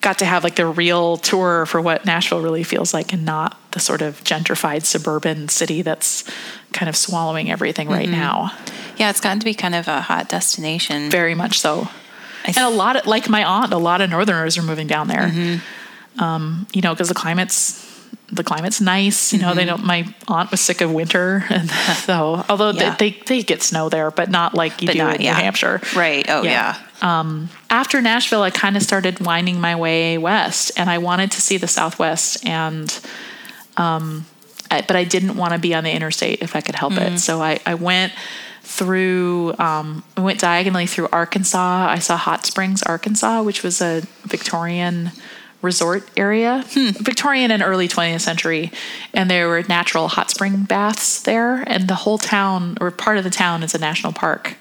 got 0.02 0.20
to 0.20 0.26
have 0.26 0.44
like 0.44 0.56
the 0.56 0.66
real 0.66 1.18
tour 1.18 1.66
for 1.66 1.82
what 1.82 2.06
Nashville 2.06 2.42
really 2.42 2.64
feels 2.64 2.94
like 2.94 3.14
and 3.14 3.26
not 3.26 3.58
the 3.72 3.80
sort 3.80 4.02
of 4.02 4.24
gentrified 4.24 4.86
suburban 4.86 5.50
city 5.50 5.82
that's 5.82 6.24
kind 6.74 6.90
of 6.90 6.96
swallowing 6.96 7.50
everything 7.50 7.90
right 7.90 8.10
now. 8.10 8.52
yeah, 8.98 9.10
it's 9.10 9.22
gotten 9.22 9.40
to 9.40 9.46
be 9.46 9.54
kind 9.54 9.76
of 9.76 9.88
a 9.88 10.02
hot 10.02 10.30
destination. 10.30 11.10
Very 11.10 11.36
much 11.36 11.60
so. 11.60 11.88
I 12.46 12.54
And 12.56 12.60
a 12.60 12.70
lot 12.70 12.96
of, 12.96 13.06
like 13.06 13.30
my 13.30 13.44
aunt, 13.44 13.74
a 13.74 13.78
lot 13.78 14.02
of 14.02 14.10
Northerners 14.10 14.58
are 14.58 14.64
moving 14.64 14.88
down 14.88 15.08
there. 15.08 15.60
Um, 16.20 16.68
you 16.74 16.82
know, 16.82 16.94
because 16.94 17.10
the 17.10 17.14
climate's 17.16 17.87
the 18.32 18.44
climate's 18.44 18.82
nice. 18.82 19.32
You 19.34 19.40
know, 19.40 19.54
they 19.54 19.64
don't. 19.66 19.84
My 19.86 20.06
aunt 20.28 20.52
was 20.52 20.60
sick 20.62 20.82
of 20.82 20.92
winter, 20.92 21.46
and 21.50 21.70
so 21.70 22.44
although 22.50 22.72
Yeah. 22.72 22.96
they, 22.96 23.12
they 23.12 23.18
they 23.26 23.44
get 23.44 23.62
snow 23.64 23.90
there, 23.90 24.12
but 24.12 24.30
not 24.30 24.54
like 24.54 24.82
you 24.82 24.88
But 24.88 24.94
do 24.94 25.00
not- 25.00 25.16
in 25.16 25.22
yeah. 25.22 25.34
New 25.38 25.44
Hampshire. 25.44 25.82
Right. 25.96 26.26
Oh, 26.30 26.44
Yeah. 26.44 26.76
yeah. 27.02 27.48
after 27.70 28.02
Nashville, 28.02 28.44
I 28.44 28.50
kind 28.50 28.76
of 28.76 28.84
started 28.84 29.20
winding 29.26 29.62
my 29.62 29.76
way 29.76 30.18
west, 30.18 30.72
and 30.78 30.90
I 30.90 30.98
wanted 30.98 31.32
to 31.32 31.42
see 31.42 31.58
the 31.58 31.68
Southwest, 31.68 32.46
and 32.46 32.94
um, 33.78 34.26
I, 34.70 34.82
but 34.82 34.96
I 34.98 35.04
didn't 35.06 35.38
want 35.38 35.54
to 35.54 35.60
be 35.60 35.74
on 35.74 35.84
the 35.84 35.92
interstate 35.92 36.42
if 36.42 36.56
I 36.56 36.62
could 36.62 36.76
help 36.76 36.94
it. 36.94 37.20
So 37.20 37.42
I, 37.42 37.60
I 37.66 37.76
went 37.76 38.12
through, 38.64 39.54
um, 39.60 40.04
I 40.18 40.22
went 40.22 40.40
diagonally 40.42 40.88
through 40.88 41.08
Arkansas. 41.14 41.88
I 41.90 42.00
saw 42.00 42.18
Hot 42.18 42.46
Springs, 42.46 42.84
Arkansas, 42.84 43.42
which 43.44 43.64
was 43.64 43.82
a 43.82 44.02
Victorian 44.24 45.12
resort 45.62 46.08
area, 46.16 46.64
hmm. 46.70 46.90
Victorian 46.92 47.52
and 47.52 47.64
early 47.64 47.88
20th 47.88 48.22
century, 48.22 48.72
and 49.14 49.30
there 49.30 49.48
were 49.48 49.64
natural 49.64 50.08
hot 50.08 50.30
spring 50.30 50.64
baths 50.64 51.22
there, 51.22 51.64
and 51.68 51.88
the 51.88 51.96
whole 51.96 52.18
town 52.18 52.78
or 52.80 52.92
part 52.92 53.18
of 53.18 53.24
the 53.24 53.30
town 53.30 53.64
is 53.64 53.74
a 53.74 53.80
national 53.80 54.14
park 54.14 54.56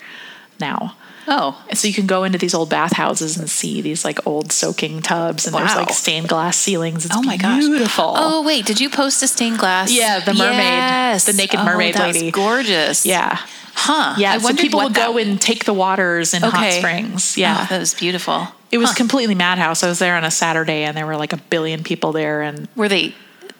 now. 0.59 0.97
Oh, 1.29 1.61
And 1.69 1.77
so 1.77 1.89
you 1.89 1.95
can 1.95 2.07
go 2.07 2.23
into 2.23 2.39
these 2.39 2.55
old 2.55 2.71
bathhouses 2.71 3.37
and 3.37 3.51
see 3.51 3.81
these 3.81 4.05
like 4.05 4.25
old 4.29 4.53
soaking 4.53 5.03
tubs, 5.03 5.45
and 5.45 5.55
there's 5.57 5.75
like 5.75 5.91
stained 5.91 6.29
glass 6.29 6.57
ceilings. 6.57 7.05
It's 7.05 7.17
oh 7.17 7.21
my 7.23 7.37
gosh. 7.37 7.59
beautiful. 7.61 8.15
Oh, 8.17 8.43
wait. 8.47 8.65
Did 8.65 8.81
you 8.81 8.89
post 8.89 9.23
a 9.25 9.27
stained 9.27 9.59
glass? 9.59 9.91
Yeah, 9.91 10.21
the 10.21 10.35
mermaid, 10.35 10.61
Yes. 10.61 11.25
the 11.25 11.33
naked 11.33 11.59
Oh, 11.59 11.65
mermaid 11.65 11.95
that's 11.97 12.15
lady. 12.15 12.31
gorgeous. 12.31 13.05
yeah, 13.05 13.39
Huh. 13.75 14.15
yeah. 14.19 14.35
I 14.35 14.39
so 14.39 14.55
people 14.55 14.81
would 14.85 14.95
go 14.95 15.19
and 15.19 15.41
take 15.41 15.65
the 15.65 15.75
waters 15.75 16.33
in 16.33 16.43
hot 16.43 16.73
springs. 16.75 17.37
Yeah, 17.37 17.59
Oh, 17.63 17.67
that 17.71 17.79
was 17.81 17.93
beautiful. 17.95 18.47
It 18.77 18.81
was 18.81 18.93
completely 18.95 19.35
madhouse. 19.35 19.83
I 19.83 19.89
was 19.89 19.99
there 19.99 20.17
on 20.17 20.25
a 20.25 20.31
Saturday, 20.31 20.85
and 20.85 20.97
there 20.97 21.07
were 21.07 21.17
like 21.17 21.33
a 21.33 21.39
billion 21.51 21.83
people 21.83 22.13
there, 22.13 22.43
and 22.43 22.69
Were 22.77 22.89
they 22.89 23.15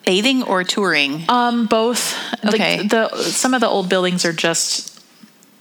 bathing 0.05 0.43
or 0.43 0.63
touring? 0.65 1.25
um, 1.29 1.67
both. 1.67 2.15
Okay. 2.45 2.79
Like 2.79 2.91
the 2.91 3.17
some 3.23 3.55
of 3.55 3.61
the 3.61 3.69
old 3.69 3.89
buildings 3.89 4.25
are 4.25 4.33
just 4.33 4.93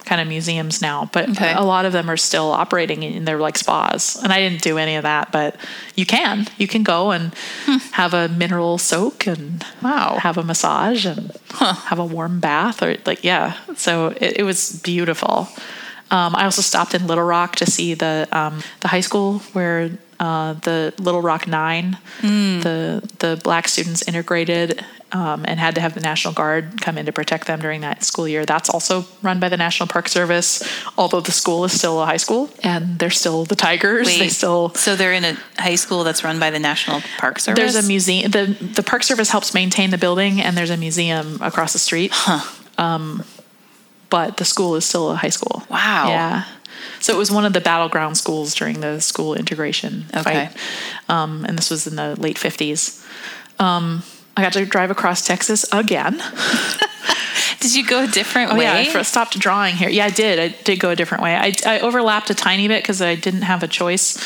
kind 0.06 0.22
of 0.22 0.28
museums 0.28 0.84
now, 0.84 1.10
but 1.12 1.30
Okay. 1.32 1.52
a 1.52 1.64
lot 1.64 1.86
of 1.86 1.92
them 1.92 2.12
are 2.12 2.18
still 2.18 2.52
operating 2.52 3.04
and 3.04 3.28
they're 3.28 3.40
like 3.40 3.58
spas. 3.58 4.16
And 4.22 4.32
I 4.32 4.38
didn't 4.40 4.62
do 4.62 4.78
any 4.78 4.98
of 4.98 5.04
that, 5.04 5.32
but 5.32 5.56
you 5.96 6.06
can. 6.06 6.46
You 6.60 6.68
can 6.68 6.84
go 6.84 7.10
and 7.10 7.34
have 7.94 8.14
a 8.14 8.28
mineral 8.28 8.78
soak 8.78 9.26
and 9.26 9.64
Hmm. 9.80 9.86
Wow. 9.88 10.18
have 10.20 10.38
a 10.38 10.44
massage 10.44 11.08
and 11.08 11.32
have 11.90 11.98
a 11.98 12.06
warm 12.06 12.40
bath 12.40 12.84
or 12.84 12.98
like 13.08 13.24
yeah. 13.24 13.54
So 13.78 14.10
it, 14.22 14.42
it 14.42 14.44
was 14.44 14.80
beautiful. 14.84 15.48
Um, 16.12 16.36
I 16.36 16.44
also 16.46 16.62
stopped 16.62 16.94
in 16.94 17.08
Little 17.08 17.24
Rock 17.24 17.56
to 17.58 17.66
see 17.66 17.94
the 17.94 18.28
um, 18.32 18.62
the 18.82 18.90
high 18.90 19.02
school 19.02 19.40
where 19.54 19.90
uh, 20.20 20.54
the 20.54 20.94
Little 21.00 21.22
Rock 21.22 21.48
Nine, 21.48 21.98
the 22.22 23.02
the 23.20 23.40
black 23.44 23.68
students 23.68 24.08
integrated 24.08 24.84
um, 25.12 25.46
and 25.48 25.60
had 25.60 25.76
to 25.76 25.82
have 25.82 25.94
the 25.94 26.00
National 26.02 26.34
Guard 26.34 26.82
come 26.82 26.98
in 26.98 27.06
to 27.06 27.12
protect 27.12 27.48
them 27.48 27.60
during 27.60 27.82
that 27.82 28.04
school 28.04 28.28
year. 28.28 28.46
That's 28.46 28.70
also 28.70 29.06
run 29.22 29.40
by 29.40 29.50
the 29.50 29.58
National 29.58 29.88
Park 29.88 30.08
Service, 30.08 30.62
although 30.98 31.22
the 31.22 31.32
school 31.32 31.64
is 31.66 31.72
still 31.74 32.02
a 32.02 32.06
high 32.06 32.18
school 32.18 32.50
and 32.64 33.00
they're 33.00 33.10
still 33.10 33.46
the 33.46 33.56
Tigers. 33.56 34.08
they 34.08 34.30
still 34.30 34.70
so 34.76 34.96
they're 34.96 35.14
in 35.14 35.24
a 35.26 35.38
high 35.58 35.76
school 35.76 36.04
that's 36.04 36.24
run 36.24 36.40
by 36.40 36.50
the 36.50 36.60
National 36.60 37.02
Park 37.18 37.40
Service. 37.40 37.60
there's 37.60 37.84
a 37.84 37.88
museum. 37.88 38.32
the 38.32 38.46
The 38.46 38.84
Park 38.84 39.04
Service 39.04 39.30
helps 39.30 39.54
maintain 39.54 39.90
the 39.90 39.98
building, 39.98 40.42
and 40.42 40.56
there's 40.58 40.70
a 40.72 40.78
museum 40.78 41.40
across 41.42 41.74
the 41.74 41.80
street. 41.80 42.14
Um, 42.78 43.24
but 44.10 44.38
the 44.38 44.46
school 44.46 44.76
is 44.76 44.86
still 44.86 45.12
a 45.12 45.16
high 45.16 45.30
school. 45.30 45.64
Wow. 45.70 46.10
Yeah. 46.10 46.46
So 47.00 47.14
it 47.14 47.18
was 47.18 47.32
one 47.32 47.46
of 47.46 47.54
the 47.54 47.62
battleground 47.62 48.18
schools 48.18 48.56
during 48.56 48.82
the 48.82 49.00
school 49.00 49.34
integration 49.36 50.06
Okay. 50.16 50.48
fight, 50.48 50.58
um, 51.10 51.46
and 51.46 51.58
this 51.58 51.70
was 51.70 51.86
in 51.88 51.96
the 51.96 52.20
late 52.20 52.38
fifties. 52.38 53.06
Um, 53.60 54.04
I 54.38 54.42
got 54.42 54.54
to 54.54 54.66
drive 54.66 54.92
across 54.92 55.26
Texas 55.26 55.66
again. 55.72 56.22
Did 57.60 57.74
you 57.76 57.86
go 57.88 58.04
a 58.04 58.08
different 58.08 58.52
Oh 58.52 58.58
way? 58.58 58.64
yeah, 58.64 58.74
I 59.00 59.02
stopped 59.04 59.40
drawing 59.40 59.76
here. 59.76 59.90
Yeah, 59.90 60.06
I 60.06 60.10
did. 60.10 60.40
I 60.40 60.50
did 60.64 60.80
go 60.80 60.90
a 60.92 60.96
different 60.96 61.24
way. 61.24 61.36
I, 61.36 61.54
I 61.66 61.80
overlapped 61.80 62.30
a 62.30 62.36
tiny 62.36 62.68
bit 62.68 62.84
because 62.84 63.02
I 63.02 63.16
didn't 63.16 63.42
have 63.44 63.64
a 63.64 63.68
choice. 63.68 64.18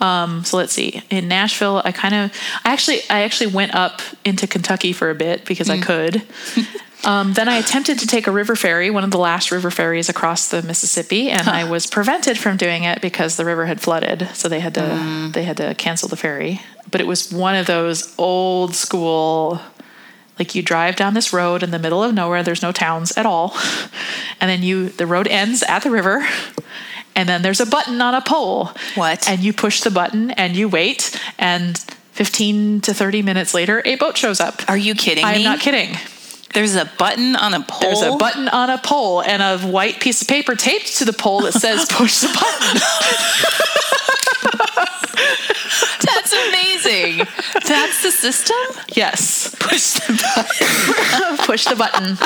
Um, 0.00 0.44
so 0.44 0.56
let's 0.58 0.72
see. 0.72 1.02
In 1.08 1.26
Nashville, 1.28 1.80
I 1.84 1.92
kind 1.92 2.14
of, 2.14 2.32
I 2.64 2.72
actually, 2.72 3.00
I 3.08 3.22
actually 3.22 3.46
went 3.48 3.74
up 3.74 4.02
into 4.24 4.46
Kentucky 4.46 4.92
for 4.92 5.08
a 5.10 5.14
bit 5.14 5.44
because 5.46 5.70
I 5.70 5.80
could. 5.80 6.22
Um, 7.04 7.32
then 7.32 7.48
I 7.48 7.56
attempted 7.56 7.98
to 8.00 8.06
take 8.06 8.26
a 8.26 8.30
river 8.30 8.54
ferry, 8.54 8.88
one 8.90 9.02
of 9.04 9.10
the 9.10 9.18
last 9.18 9.50
river 9.50 9.70
ferries 9.70 10.08
across 10.08 10.48
the 10.48 10.62
Mississippi, 10.62 11.30
and 11.30 11.48
I 11.48 11.64
was 11.64 11.86
prevented 11.86 12.38
from 12.38 12.56
doing 12.56 12.84
it 12.84 13.00
because 13.00 13.36
the 13.36 13.44
river 13.44 13.66
had 13.66 13.80
flooded. 13.80 14.28
So 14.34 14.48
they 14.48 14.60
had 14.60 14.74
to 14.74 15.30
they 15.32 15.42
had 15.42 15.56
to 15.56 15.74
cancel 15.74 16.08
the 16.08 16.16
ferry. 16.16 16.60
But 16.90 17.00
it 17.00 17.06
was 17.06 17.32
one 17.32 17.56
of 17.56 17.66
those 17.66 18.14
old 18.18 18.74
school 18.74 19.60
like 20.38 20.54
you 20.54 20.62
drive 20.62 20.96
down 20.96 21.14
this 21.14 21.32
road 21.32 21.62
in 21.62 21.70
the 21.72 21.78
middle 21.78 22.02
of 22.02 22.14
nowhere 22.14 22.42
there's 22.42 22.62
no 22.62 22.72
towns 22.72 23.12
at 23.18 23.26
all 23.26 23.54
and 24.40 24.48
then 24.50 24.62
you 24.62 24.88
the 24.88 25.06
road 25.06 25.28
ends 25.28 25.62
at 25.62 25.82
the 25.82 25.90
river 25.90 26.26
and 27.14 27.28
then 27.28 27.42
there's 27.42 27.60
a 27.60 27.66
button 27.66 28.00
on 28.00 28.14
a 28.14 28.20
pole 28.22 28.70
What? 28.94 29.28
and 29.28 29.40
you 29.40 29.52
push 29.52 29.82
the 29.82 29.90
button 29.90 30.30
and 30.32 30.56
you 30.56 30.68
wait 30.68 31.20
and 31.38 31.76
15 32.12 32.80
to 32.80 32.94
30 32.94 33.22
minutes 33.22 33.52
later 33.54 33.82
a 33.84 33.94
boat 33.96 34.16
shows 34.16 34.40
up 34.40 34.62
Are 34.68 34.76
you 34.76 34.94
kidding 34.94 35.24
i'm 35.24 35.36
me? 35.36 35.44
not 35.44 35.60
kidding 35.60 35.96
There's 36.52 36.74
a 36.74 36.84
button 36.98 37.34
on 37.36 37.54
a 37.54 37.60
pole. 37.62 37.80
there's 37.80 38.02
a 38.02 38.16
button 38.16 38.48
on 38.48 38.68
a 38.70 38.78
pole 38.78 39.22
and 39.22 39.42
a 39.42 39.58
white 39.66 40.00
piece 40.00 40.22
of 40.22 40.28
paper 40.28 40.54
taped 40.54 40.98
to 40.98 41.04
the 41.04 41.12
pole 41.12 41.40
that 41.42 41.52
says 41.52 41.86
push 41.90 42.18
the 42.20 42.28
button 42.28 42.80
That's 46.04 46.32
amazing. 46.32 47.18
That's 47.66 48.02
the 48.02 48.10
system. 48.10 48.56
yes 48.94 49.54
push 49.58 49.92
the 49.92 50.12
button 50.34 51.36
push 51.46 51.64
the 51.64 51.76
button 51.76 52.16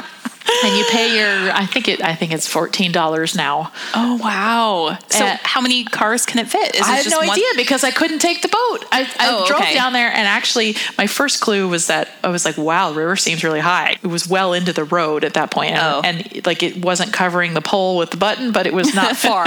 and 0.64 0.76
you 0.76 0.84
pay 0.90 1.16
your 1.16 1.52
i 1.52 1.66
think 1.66 1.88
it 1.88 2.02
i 2.02 2.14
think 2.14 2.32
it's 2.32 2.52
$14 2.52 3.36
now 3.36 3.72
Oh 3.94 4.16
wow! 4.16 4.98
So 5.08 5.24
Uh, 5.24 5.36
how 5.42 5.60
many 5.60 5.84
cars 5.84 6.26
can 6.26 6.38
it 6.38 6.48
fit? 6.48 6.74
Is 6.74 6.82
I 6.82 6.96
had 6.96 7.04
just 7.04 7.10
no 7.10 7.18
one- 7.20 7.30
idea 7.30 7.46
because 7.56 7.82
I 7.84 7.90
couldn't 7.90 8.18
take 8.18 8.42
the 8.42 8.48
boat. 8.48 8.84
I, 8.92 9.02
I 9.18 9.26
Oh, 9.30 9.46
drove 9.46 9.60
okay. 9.60 9.74
down 9.74 9.92
there, 9.92 10.08
and 10.08 10.26
actually, 10.26 10.76
my 10.98 11.06
first 11.06 11.40
clue 11.40 11.66
was 11.68 11.86
that 11.86 12.08
I 12.22 12.28
was 12.28 12.44
like, 12.44 12.56
"Wow, 12.58 12.92
river 12.92 13.16
seems 13.16 13.42
really 13.42 13.60
high." 13.60 13.96
It 14.02 14.06
was 14.06 14.28
well 14.28 14.52
into 14.52 14.72
the 14.72 14.84
road 14.84 15.24
at 15.24 15.34
that 15.34 15.50
point, 15.50 15.72
and, 15.72 15.80
Oh. 15.80 16.00
and 16.04 16.46
like 16.46 16.62
it 16.62 16.84
wasn't 16.84 17.12
covering 17.12 17.54
the 17.54 17.60
pole 17.62 17.96
with 17.96 18.10
the 18.10 18.16
button, 18.16 18.52
but 18.52 18.66
it 18.66 18.74
was 18.74 18.94
not 18.94 19.16
far. 19.28 19.46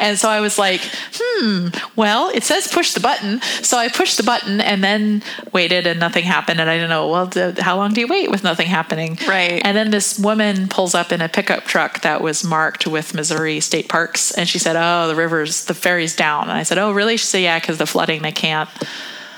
and 0.00 0.18
so 0.18 0.28
I 0.28 0.40
was 0.40 0.58
like, 0.58 0.80
"Hmm, 1.18 1.68
well, 1.96 2.30
it 2.34 2.44
says 2.44 2.68
push 2.68 2.92
the 2.92 3.00
button." 3.00 3.40
So 3.62 3.76
I 3.78 3.88
pushed 3.88 4.16
the 4.16 4.22
button 4.22 4.60
and 4.60 4.82
then 4.84 5.22
waited, 5.52 5.86
and 5.86 5.98
nothing 5.98 6.24
happened. 6.24 6.60
And 6.60 6.70
I 6.70 6.74
didn't 6.76 6.90
know. 6.90 7.08
Well, 7.08 7.30
how 7.58 7.76
long 7.76 7.92
do 7.94 8.00
you 8.00 8.06
wait 8.06 8.30
with 8.30 8.44
nothing 8.44 8.66
happening? 8.68 9.18
Right. 9.26 9.60
And 9.64 9.76
then 9.76 9.90
this 9.90 10.18
woman 10.18 10.37
pulls 10.68 10.94
up 10.94 11.12
in 11.12 11.20
a 11.20 11.28
pickup 11.28 11.64
truck 11.64 12.00
that 12.02 12.20
was 12.20 12.44
marked 12.44 12.86
with 12.86 13.14
Missouri 13.14 13.60
State 13.60 13.88
Parks, 13.88 14.30
and 14.30 14.48
she 14.48 14.58
said, 14.58 14.76
"Oh, 14.76 15.08
the 15.08 15.14
river's 15.14 15.64
the 15.64 15.74
ferry's 15.74 16.16
down." 16.16 16.44
And 16.44 16.52
I 16.52 16.62
said, 16.62 16.78
"Oh, 16.78 16.92
really?" 16.92 17.16
She 17.16 17.26
said, 17.26 17.42
"Yeah, 17.42 17.58
because 17.58 17.78
the 17.78 17.86
flooding, 17.86 18.22
they 18.22 18.32
can't. 18.32 18.68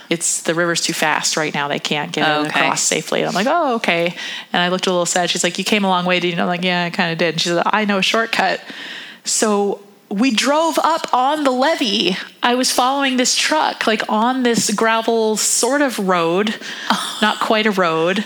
It's 0.09 0.42
the 0.42 0.54
river's 0.54 0.80
too 0.80 0.92
fast 0.92 1.37
right 1.37 1.54
now. 1.54 1.69
They 1.69 1.78
can't 1.78 2.12
get 2.12 2.28
Oh, 2.28 2.42
it 2.42 2.49
across 2.49 2.83
safely." 2.83 3.21
And 3.21 3.28
I'm 3.28 3.35
like, 3.35 3.47
"Oh, 3.49 3.75
okay." 3.76 4.14
And 4.52 4.62
I 4.62 4.69
looked 4.69 4.87
a 4.87 4.90
little 4.90 5.07
sad. 5.07 5.30
She's 5.30 5.45
like, 5.45 5.59
"You 5.59 5.64
came 5.64 5.85
a 5.85 5.88
long 5.88 6.04
way, 6.04 6.21
did 6.21 6.28
you?" 6.28 6.37
know?" 6.37 6.42
I'm 6.42 6.49
like, 6.49 6.64
"Yeah, 6.64 6.85
I 6.85 6.90
kind 6.90 7.12
of 7.12 7.19
did." 7.19 7.35
And 7.35 7.40
she 7.40 7.49
said, 7.49 7.62
"I 7.66 7.85
know 7.85 7.99
a 7.99 8.02
shortcut." 8.02 8.61
So 9.25 9.80
we 10.11 10.33
drove 10.33 10.78
up 10.83 11.12
on 11.14 11.45
the 11.45 11.52
levee. 11.52 12.16
I 12.42 12.57
was 12.57 12.73
following 12.73 13.16
this 13.16 13.37
truck, 13.37 13.87
like 13.87 14.02
on 14.09 14.42
this 14.42 14.71
gravel 14.71 15.37
sort 15.37 15.83
of 15.83 15.99
road, 15.99 16.54
oh. 16.90 17.19
not 17.23 17.40
quite 17.40 17.66
a 17.66 17.71
road. 17.71 18.25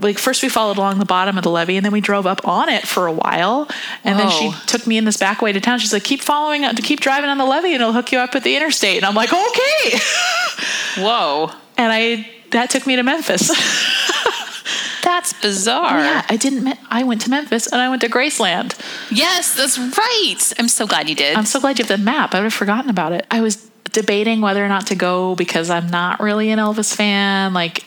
Like 0.00 0.18
first 0.18 0.42
we 0.42 0.48
followed 0.48 0.76
along 0.76 0.98
the 0.98 1.04
bottom 1.04 1.36
of 1.38 1.44
the 1.44 1.50
levee, 1.50 1.76
and 1.76 1.84
then 1.84 1.92
we 1.92 2.00
drove 2.00 2.26
up 2.26 2.46
on 2.46 2.68
it 2.68 2.86
for 2.86 3.06
a 3.06 3.12
while. 3.12 3.68
And 4.02 4.18
then 4.18 4.30
she 4.30 4.48
oh. 4.48 4.62
took 4.66 4.86
me 4.86 4.96
in 4.96 5.04
this 5.04 5.16
back 5.16 5.42
way 5.42 5.52
to 5.52 5.60
town. 5.60 5.78
She's 5.78 5.92
like, 5.92 6.04
"Keep 6.04 6.22
following, 6.22 6.62
to 6.62 6.82
keep 6.82 7.00
driving 7.00 7.30
on 7.30 7.38
the 7.38 7.44
levee, 7.44 7.74
and 7.74 7.82
it'll 7.82 7.92
hook 7.92 8.12
you 8.12 8.18
up 8.18 8.34
at 8.34 8.44
the 8.44 8.56
interstate." 8.56 8.96
And 8.96 9.06
I'm 9.06 9.14
like, 9.14 9.32
"Okay." 9.32 9.98
Whoa, 11.02 11.50
and 11.76 11.92
I 11.92 12.28
that 12.50 12.70
took 12.70 12.86
me 12.86 12.96
to 12.96 13.02
Memphis. 13.02 13.48
that's 15.02 15.32
bizarre. 15.34 15.98
Oh, 15.98 16.02
yeah, 16.02 16.24
I 16.28 16.36
didn't. 16.36 16.64
Me- 16.64 16.80
I 16.90 17.04
went 17.04 17.20
to 17.22 17.30
Memphis, 17.30 17.66
and 17.66 17.80
I 17.80 17.88
went 17.88 18.00
to 18.02 18.08
Graceland. 18.08 18.78
Yes, 19.10 19.54
that's 19.54 19.78
right. 19.78 20.52
I'm 20.58 20.68
so 20.68 20.86
glad 20.86 21.08
you 21.08 21.14
did. 21.14 21.36
I'm 21.36 21.46
so 21.46 21.60
glad 21.60 21.78
you 21.78 21.84
have 21.84 21.98
the 21.98 22.02
map. 22.02 22.34
I 22.34 22.38
would 22.38 22.44
have 22.44 22.54
forgotten 22.54 22.90
about 22.90 23.12
it. 23.12 23.26
I 23.30 23.40
was 23.40 23.70
debating 23.92 24.40
whether 24.40 24.64
or 24.64 24.68
not 24.68 24.88
to 24.88 24.94
go 24.94 25.34
because 25.34 25.70
I'm 25.70 25.88
not 25.88 26.20
really 26.20 26.50
an 26.50 26.58
Elvis 26.58 26.94
fan. 26.94 27.54
Like, 27.54 27.84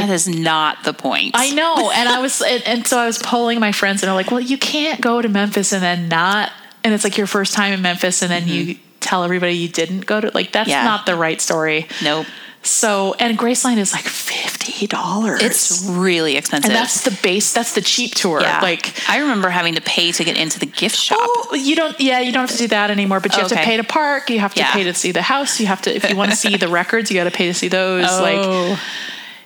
that 0.00 0.10
is 0.10 0.28
not 0.28 0.84
the 0.84 0.92
point. 0.92 1.32
I 1.34 1.50
know. 1.50 1.90
And 1.94 2.08
I 2.08 2.20
was, 2.20 2.40
and, 2.42 2.62
and 2.66 2.86
so 2.86 2.98
I 2.98 3.06
was 3.06 3.18
polling 3.18 3.60
my 3.60 3.72
friends, 3.72 4.02
and 4.02 4.08
they're 4.08 4.14
like, 4.14 4.30
well, 4.30 4.40
you 4.40 4.58
can't 4.58 5.00
go 5.00 5.20
to 5.22 5.28
Memphis 5.28 5.72
and 5.72 5.82
then 5.82 6.08
not, 6.08 6.52
and 6.82 6.92
it's 6.92 7.04
like 7.04 7.16
your 7.16 7.26
first 7.26 7.54
time 7.54 7.72
in 7.72 7.82
Memphis, 7.82 8.22
and 8.22 8.30
then 8.30 8.46
you 8.48 8.74
mm-hmm. 8.74 8.82
tell 9.00 9.24
everybody 9.24 9.54
you 9.54 9.68
didn't 9.68 10.06
go 10.06 10.20
to, 10.20 10.30
like, 10.34 10.52
that's 10.52 10.68
Yeah. 10.68 10.84
not 10.84 11.06
the 11.06 11.16
right 11.16 11.40
story. 11.40 11.86
Nope. 12.02 12.26
So, 12.66 13.14
and 13.18 13.38
Graceland 13.38 13.76
is 13.76 13.92
like 13.92 14.04
$50. 14.04 15.42
It's 15.42 15.84
really 15.86 16.38
expensive. 16.38 16.70
and 16.70 16.74
that's 16.74 17.04
the 17.04 17.16
base, 17.22 17.52
that's 17.52 17.74
the 17.74 17.82
cheap 17.82 18.14
tour. 18.14 18.40
yeah. 18.40 18.60
Like, 18.62 18.94
I 19.08 19.18
remember 19.18 19.50
having 19.50 19.74
to 19.74 19.82
pay 19.82 20.12
to 20.12 20.24
get 20.24 20.38
into 20.38 20.58
the 20.58 20.64
gift 20.66 20.96
shop. 20.96 21.18
Oh, 21.20 21.54
you 21.54 21.76
don't. 21.76 21.98
Yeah, 22.00 22.20
you 22.20 22.32
don't 22.32 22.48
have 22.48 22.56
to 22.56 22.56
do 22.56 22.68
that 22.68 22.90
anymore. 22.90 23.20
But 23.20 23.34
you 23.34 23.40
have 23.40 23.50
to 23.50 23.56
pay 23.56 23.76
to 23.76 23.84
park. 23.84 24.30
You 24.30 24.40
have 24.40 24.54
to 24.54 24.60
Yeah. 24.60 24.72
pay 24.72 24.84
to 24.84 24.94
see 24.94 25.12
the 25.12 25.20
house. 25.20 25.60
You 25.60 25.66
have 25.66 25.82
to, 25.82 25.94
if 25.94 26.08
you 26.08 26.16
want 26.16 26.30
to 26.30 26.36
see 26.38 26.56
the 26.56 26.68
records, 26.80 27.10
you 27.10 27.18
got 27.18 27.24
to 27.24 27.30
pay 27.30 27.48
to 27.48 27.54
see 27.54 27.68
those. 27.68 28.04
Like, 28.04 28.38
oh. 28.40 28.80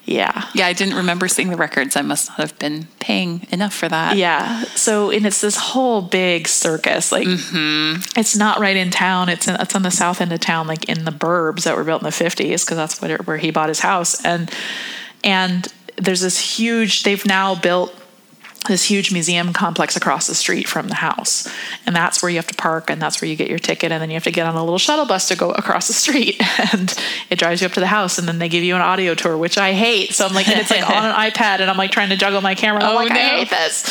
Yeah, 0.09 0.49
yeah, 0.55 0.67
I 0.67 0.73
didn't 0.73 0.95
remember 0.97 1.29
seeing 1.29 1.50
the 1.50 1.57
records. 1.57 1.95
I 1.97 2.03
must 2.03 2.29
not 2.31 2.38
have 2.38 2.59
been 2.59 2.87
paying 2.99 3.47
enough 3.50 3.75
for 3.75 3.88
that. 3.88 4.17
yeah. 4.17 4.62
So, 4.75 5.11
and 5.11 5.27
it's 5.27 5.41
this 5.41 5.57
whole 5.57 6.03
big 6.03 6.49
circus. 6.49 7.12
Like, 7.12 7.27
Mm-hmm. 7.29 8.19
it's 8.19 8.35
not 8.37 8.59
right 8.59 8.77
in 8.77 8.91
town. 8.91 9.29
It's 9.29 9.47
in, 9.47 9.57
it's 9.61 9.75
on 9.75 9.83
the 9.83 9.91
south 9.91 10.21
end 10.21 10.33
of 10.33 10.41
town, 10.41 10.67
like 10.67 10.88
in 10.88 11.05
the 11.05 11.11
burbs 11.12 11.65
that 11.65 11.77
were 11.77 11.85
built 11.85 12.03
in 12.03 12.07
the 12.07 12.12
fifties, 12.12 12.65
because 12.65 12.77
that's 12.77 13.00
where 13.03 13.19
where 13.19 13.37
he 13.37 13.50
bought 13.50 13.69
his 13.69 13.81
house. 13.81 14.25
And 14.25 14.50
and 15.25 15.67
there's 15.97 16.21
this 16.21 16.38
huge. 16.59 17.03
They've 17.03 17.25
now 17.27 17.55
built 17.55 17.95
this 18.68 18.84
huge 18.84 19.12
museum 19.12 19.52
complex 19.52 19.96
across 19.96 20.26
the 20.26 20.34
street 20.34 20.68
from 20.68 20.88
the 20.88 20.94
house. 20.94 21.48
And 21.87 21.96
that's 21.96 22.22
where 22.22 22.30
you 22.30 22.37
have 22.37 22.46
to 22.46 22.54
park 22.54 22.90
and 22.90 23.02
that's 23.02 23.20
where 23.20 23.28
you 23.28 23.37
get 23.37 23.48
your 23.48 23.58
ticket. 23.58 23.90
And 23.90 24.00
then 24.00 24.10
you 24.10 24.14
have 24.14 24.25
to 24.25 24.30
get 24.30 24.46
on 24.46 24.54
a 24.54 24.62
little 24.62 24.78
shuttle 24.78 25.06
bus 25.06 25.28
to 25.28 25.37
go 25.37 25.50
across 25.50 25.88
the 25.88 25.94
street. 25.94 26.40
And 26.70 26.92
it 27.30 27.38
drives 27.38 27.62
you 27.62 27.66
up 27.66 27.72
to 27.75 27.80
the 27.80 27.87
house. 27.87 28.18
And 28.18 28.28
then 28.28 28.40
they 28.40 28.48
give 28.48 28.62
you 28.62 28.75
an 28.75 28.82
audio 28.82 29.14
tour, 29.14 29.38
which 29.38 29.56
I 29.56 29.72
hate. 29.72 30.12
So 30.12 30.26
I'm 30.26 30.34
like, 30.34 30.48
and 30.48 30.60
it's 30.60 30.70
like 30.70 30.88
on 30.88 31.04
an 31.04 31.12
iPad 31.30 31.60
and 31.60 31.70
I'm 31.70 31.76
like 31.76 31.92
trying 31.92 32.10
to 32.10 32.16
juggle 32.16 32.40
my 32.40 32.54
camera. 32.54 32.82
Oh, 32.84 32.94
like, 32.94 33.10
I 33.10 33.14
hate 33.14 33.50
this. 33.50 33.84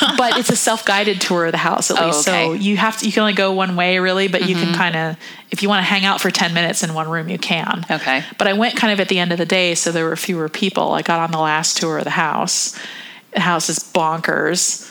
but 0.18 0.36
it's 0.36 0.50
a 0.50 0.56
self-guided 0.56 1.20
tour 1.20 1.46
of 1.46 1.52
the 1.52 1.58
house 1.58 1.90
at 1.90 1.98
Oh, 1.98 2.06
least. 2.06 2.28
okay. 2.28 2.46
So 2.46 2.52
you 2.52 2.76
have 2.76 2.98
to, 2.98 3.06
you 3.06 3.12
can 3.12 3.22
only 3.22 3.32
go 3.32 3.52
one 3.52 3.74
way 3.76 3.98
really, 4.00 4.28
but 4.28 4.48
you 4.48 4.54
can 4.54 4.66
mm-hmm. 4.66 4.74
kind 4.74 4.96
of, 4.96 5.16
if 5.50 5.62
you 5.62 5.68
want 5.68 5.80
to 5.80 5.84
hang 5.88 6.04
out 6.04 6.20
for 6.20 6.30
10 6.30 6.52
minutes 6.52 6.82
in 6.82 6.94
one 6.94 7.08
room, 7.08 7.28
you 7.28 7.38
can. 7.38 7.84
Okay. 7.90 8.24
But 8.38 8.46
I 8.46 8.52
went 8.52 8.76
kind 8.76 8.92
of 8.92 9.00
at 9.00 9.08
the 9.08 9.18
end 9.18 9.32
of 9.32 9.38
the 9.38 9.46
day, 9.46 9.74
so 9.74 9.92
there 9.92 10.04
were 10.04 10.16
fewer 10.16 10.48
people. 10.48 10.92
I 10.92 11.02
got 11.02 11.20
on 11.20 11.30
the 11.30 11.40
last 11.40 11.78
tour 11.78 11.98
of 11.98 12.04
the 12.04 12.10
house. 12.10 12.78
The 13.32 13.40
house 13.40 13.68
is 13.68 13.78
bonkers, 13.78 14.90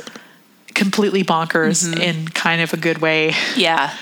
completely 0.73 1.23
bonkers 1.23 1.85
Mm-hmm. 1.87 2.01
in 2.01 2.27
kind 2.29 2.61
of 2.61 2.73
a 2.73 2.77
good 2.77 2.99
way. 2.99 3.33
Yeah. 3.55 3.93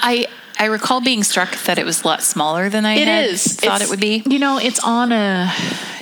I 0.00 0.26
I 0.58 0.66
recall 0.66 1.00
being 1.00 1.22
struck 1.24 1.56
that 1.64 1.78
it 1.78 1.86
was 1.86 2.02
a 2.02 2.06
lot 2.06 2.22
smaller 2.22 2.68
than 2.68 2.84
I 2.84 2.94
It 2.94 3.08
had 3.08 3.24
is 3.30 3.42
thought 3.46 3.80
It's- 3.80 3.82
it 3.82 3.90
would 3.90 4.00
be. 4.00 4.22
You 4.26 4.38
know, 4.38 4.58
it's 4.58 4.78
on 4.80 5.10
a, 5.10 5.50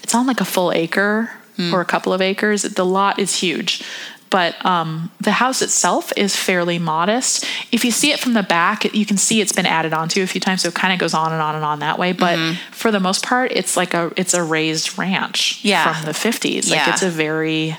it's 0.02 0.14
on 0.14 0.26
like 0.26 0.40
a 0.40 0.44
full 0.44 0.72
acre 0.72 1.30
Hmm. 1.56 1.72
or 1.74 1.80
a 1.80 1.84
couple 1.84 2.12
of 2.12 2.20
acres. 2.20 2.62
The 2.62 2.84
lot 2.84 3.18
is 3.18 3.40
huge. 3.40 3.82
But 4.30 4.62
um, 4.64 5.10
the 5.20 5.32
house 5.32 5.62
itself 5.62 6.12
is 6.16 6.36
fairly 6.36 6.78
modest. 6.78 7.46
If 7.72 7.82
you 7.84 7.90
see 7.90 8.12
it 8.12 8.20
from 8.20 8.34
the 8.34 8.42
back, 8.42 8.84
you 8.94 9.06
can 9.06 9.16
see 9.16 9.40
it's 9.40 9.52
been 9.52 9.64
added 9.64 9.94
onto 9.94 10.22
a 10.22 10.26
few 10.26 10.40
times, 10.40 10.60
so 10.62 10.68
it 10.68 10.74
kind 10.74 10.92
of 10.92 10.98
goes 10.98 11.14
on 11.14 11.32
and 11.32 11.40
on 11.40 11.54
and 11.54 11.64
on 11.64 11.78
that 11.78 11.98
way. 11.98 12.12
But 12.12 12.38
Mm-hmm. 12.38 12.72
for 12.72 12.90
the 12.90 13.00
most 13.00 13.24
part, 13.24 13.52
it's 13.52 13.74
like 13.76 13.94
a 13.94 14.12
it's 14.16 14.34
a 14.34 14.42
raised 14.42 14.98
ranch 14.98 15.60
Yeah. 15.64 15.94
from 15.94 16.04
the 16.04 16.12
fifties. 16.12 16.70
Like 16.70 16.80
Yeah. 16.86 16.92
it's 16.92 17.02
a 17.02 17.08
very 17.10 17.76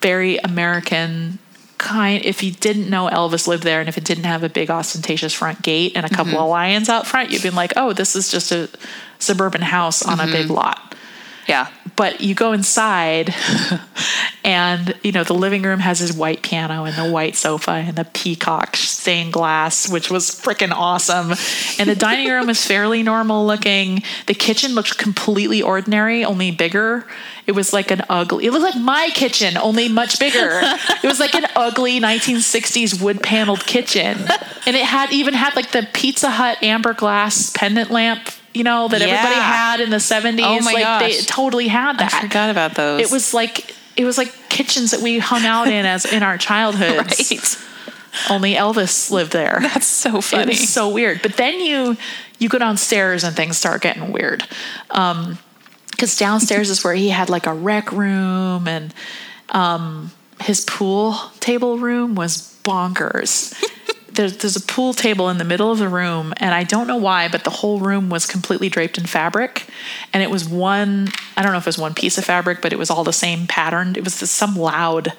very 0.00 0.38
American 0.38 1.38
kind 1.78 2.24
if 2.24 2.42
you 2.42 2.50
didn't 2.50 2.88
know 2.88 3.08
Elvis 3.08 3.46
lived 3.46 3.62
there 3.62 3.80
and 3.80 3.88
if 3.88 3.98
it 3.98 4.04
didn't 4.04 4.24
have 4.24 4.42
a 4.42 4.48
big 4.48 4.70
ostentatious 4.70 5.34
front 5.34 5.60
gate 5.62 5.92
and 5.94 6.06
a 6.06 6.08
couple 6.08 6.32
Mm-hmm. 6.32 6.42
of 6.42 6.48
lions 6.48 6.88
out 6.88 7.06
front, 7.06 7.30
you'd 7.30 7.42
be 7.42 7.50
like, 7.50 7.72
oh, 7.76 7.92
this 7.92 8.16
is 8.16 8.30
just 8.30 8.50
a 8.52 8.68
suburban 9.18 9.60
house 9.62 10.02
on 10.02 10.18
a 10.20 10.26
big 10.26 10.48
lot. 10.50 10.94
Yeah. 11.46 11.68
But 11.94 12.20
you 12.20 12.34
go 12.34 12.52
inside 12.52 13.34
and 14.44 14.94
you 15.02 15.12
know 15.12 15.24
the 15.24 15.34
living 15.34 15.62
room 15.62 15.80
has 15.80 16.00
his 16.00 16.12
white 16.12 16.42
piano 16.42 16.84
and 16.84 16.94
the 16.96 17.10
white 17.10 17.36
sofa 17.36 17.70
and 17.70 17.96
the 17.96 18.04
peacock 18.04 18.76
stained 18.76 19.32
glass 19.32 19.88
which 19.88 20.10
was 20.10 20.30
freaking 20.30 20.72
awesome. 20.72 21.32
And 21.78 21.88
the 21.88 21.96
dining 21.96 22.28
room 22.28 22.50
is 22.50 22.64
fairly 22.66 23.02
normal 23.02 23.46
looking. 23.46 24.02
The 24.26 24.34
kitchen 24.34 24.74
looked 24.74 24.98
completely 24.98 25.62
ordinary 25.62 26.24
only 26.24 26.50
bigger. 26.50 27.06
It 27.46 27.52
was 27.52 27.72
like 27.72 27.90
an 27.90 28.02
ugly 28.10 28.46
it 28.46 28.52
looked 28.52 28.74
like 28.74 28.82
my 28.82 29.10
kitchen 29.14 29.56
only 29.56 29.88
much 29.88 30.18
bigger. 30.18 30.62
It 31.02 31.08
was 31.08 31.20
like 31.20 31.34
an 31.34 31.46
ugly 31.54 32.00
1960s 32.00 33.00
wood 33.00 33.22
paneled 33.22 33.64
kitchen. 33.64 34.18
And 34.66 34.74
it 34.74 34.84
had 34.84 35.12
even 35.12 35.34
had 35.34 35.54
like 35.54 35.70
the 35.70 35.86
pizza 35.92 36.30
hut 36.30 36.60
amber 36.62 36.94
glass 36.94 37.50
pendant 37.50 37.90
lamp 37.90 38.28
you 38.56 38.64
know 38.64 38.88
that 38.88 39.02
everybody 39.02 39.34
had 39.34 39.80
in 39.80 39.90
the 39.90 39.96
70s 39.96 40.40
Oh 40.42 40.60
my 40.62 40.72
like 40.72 41.00
they 41.00 41.18
totally 41.22 41.68
had 41.68 41.98
that 41.98 42.14
I 42.14 42.20
forgot 42.22 42.50
about 42.50 42.74
those. 42.74 43.00
it 43.02 43.10
was 43.10 43.34
like 43.34 43.74
it 43.96 44.04
was 44.04 44.18
like 44.18 44.32
kitchens 44.48 44.90
that 44.92 45.00
we 45.00 45.18
hung 45.18 45.44
out 45.44 45.68
in 45.68 45.84
as 45.86 46.04
in 46.04 46.22
our 46.22 46.38
childhoods. 46.38 47.30
right. 47.30 48.30
Only 48.30 48.54
Elvis 48.54 49.10
lived 49.10 49.32
there. 49.32 49.58
That's 49.60 49.86
so 49.86 50.18
It 50.18 50.24
funny. 50.24 50.54
so 50.54 50.88
weird. 50.88 51.20
But 51.22 51.36
then 51.36 51.60
you 51.60 51.96
you 52.38 52.48
go 52.48 52.58
downstairs 52.58 53.24
and 53.24 53.34
things 53.36 53.56
start 53.58 53.82
getting 53.82 54.12
weird. 54.12 54.42
Um 54.90 55.38
because 55.90 56.16
downstairs 56.16 56.68
is 56.70 56.84
where 56.84 56.94
he 56.94 57.08
had 57.10 57.28
like 57.30 57.46
a 57.46 57.54
rec 57.54 57.90
room 57.92 58.68
and 58.68 58.92
um 59.50 60.10
his 60.40 60.60
pool 60.64 61.16
table 61.40 61.78
room 61.78 62.14
was 62.14 62.58
bonkers. 62.64 63.54
there's, 64.16 64.36
there's 64.38 64.56
a 64.56 64.60
pool 64.60 64.92
table 64.92 65.28
in 65.28 65.38
the 65.38 65.44
middle 65.44 65.70
of 65.70 65.78
the 65.78 65.88
room, 65.88 66.32
and 66.38 66.54
I 66.54 66.64
don't 66.64 66.86
know 66.86 66.96
why, 66.96 67.28
but 67.28 67.44
the 67.44 67.50
whole 67.50 67.78
room 67.78 68.08
was 68.08 68.26
completely 68.26 68.68
draped 68.68 68.98
in 68.98 69.06
fabric. 69.06 69.66
And 70.12 70.22
it 70.22 70.30
was 70.30 70.48
one, 70.48 71.08
I 71.36 71.42
don't 71.42 71.52
know 71.52 71.58
if 71.58 71.64
it 71.64 71.68
was 71.68 71.78
one 71.78 71.94
piece 71.94 72.18
of 72.18 72.24
fabric, 72.24 72.60
but 72.62 72.72
it 72.72 72.78
was 72.78 72.90
all 72.90 73.04
the 73.04 73.12
same 73.12 73.46
pattern. 73.46 73.94
It 73.96 74.04
was 74.04 74.14
some 74.14 74.56
loud 74.56 75.12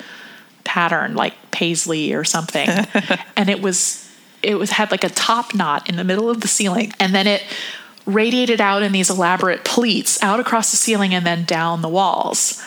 pattern, 0.63 1.15
like 1.15 1.33
paisley 1.51 2.13
or 2.13 2.23
something. 2.23 2.67
and 3.37 3.49
it 3.49 3.61
was, 3.61 4.11
it 4.43 4.55
was 4.55 4.71
had 4.71 4.91
like 4.91 5.03
a 5.03 5.09
top 5.09 5.55
knot 5.55 5.87
in 5.89 5.95
the 5.95 6.03
middle 6.03 6.29
of 6.29 6.41
the 6.41 6.47
ceiling. 6.47 6.93
And 6.99 7.15
then 7.15 7.27
it 7.27 7.43
radiated 8.05 8.61
out 8.61 8.83
in 8.83 8.91
these 8.91 9.09
elaborate 9.09 9.63
pleats 9.63 10.21
out 10.23 10.39
across 10.39 10.71
the 10.71 10.77
ceiling 10.77 11.13
and 11.13 11.25
then 11.25 11.43
down 11.43 11.81
the 11.81 11.89
walls. 11.89 12.63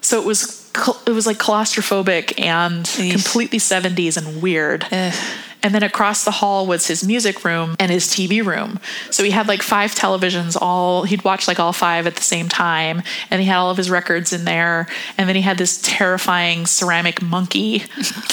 So 0.00 0.20
it 0.20 0.26
was 0.26 0.58
it 1.06 1.10
was 1.10 1.26
like 1.26 1.38
claustrophobic 1.38 2.38
and 2.40 2.84
completely 2.86 3.58
70s 3.58 4.16
and 4.16 4.40
weird. 4.40 4.86
Eh. 4.90 5.12
And 5.62 5.74
then 5.74 5.82
across 5.82 6.24
the 6.24 6.30
hall 6.30 6.66
was 6.66 6.86
his 6.86 7.04
music 7.04 7.44
room 7.44 7.74
and 7.80 7.90
his 7.90 8.06
TV 8.06 8.44
room. 8.44 8.78
So 9.10 9.24
he 9.24 9.30
had 9.30 9.48
like 9.48 9.62
five 9.62 9.94
televisions 9.94 10.56
all 10.60 11.02
he'd 11.02 11.24
watch 11.24 11.48
like 11.48 11.58
all 11.58 11.72
five 11.72 12.06
at 12.06 12.16
the 12.16 12.22
same 12.22 12.48
time 12.48 13.02
and 13.30 13.40
he 13.40 13.46
had 13.46 13.56
all 13.56 13.70
of 13.70 13.76
his 13.76 13.90
records 13.90 14.32
in 14.32 14.44
there 14.44 14.86
and 15.16 15.28
then 15.28 15.34
he 15.34 15.42
had 15.42 15.58
this 15.58 15.80
terrifying 15.82 16.66
ceramic 16.66 17.20
monkey 17.20 17.84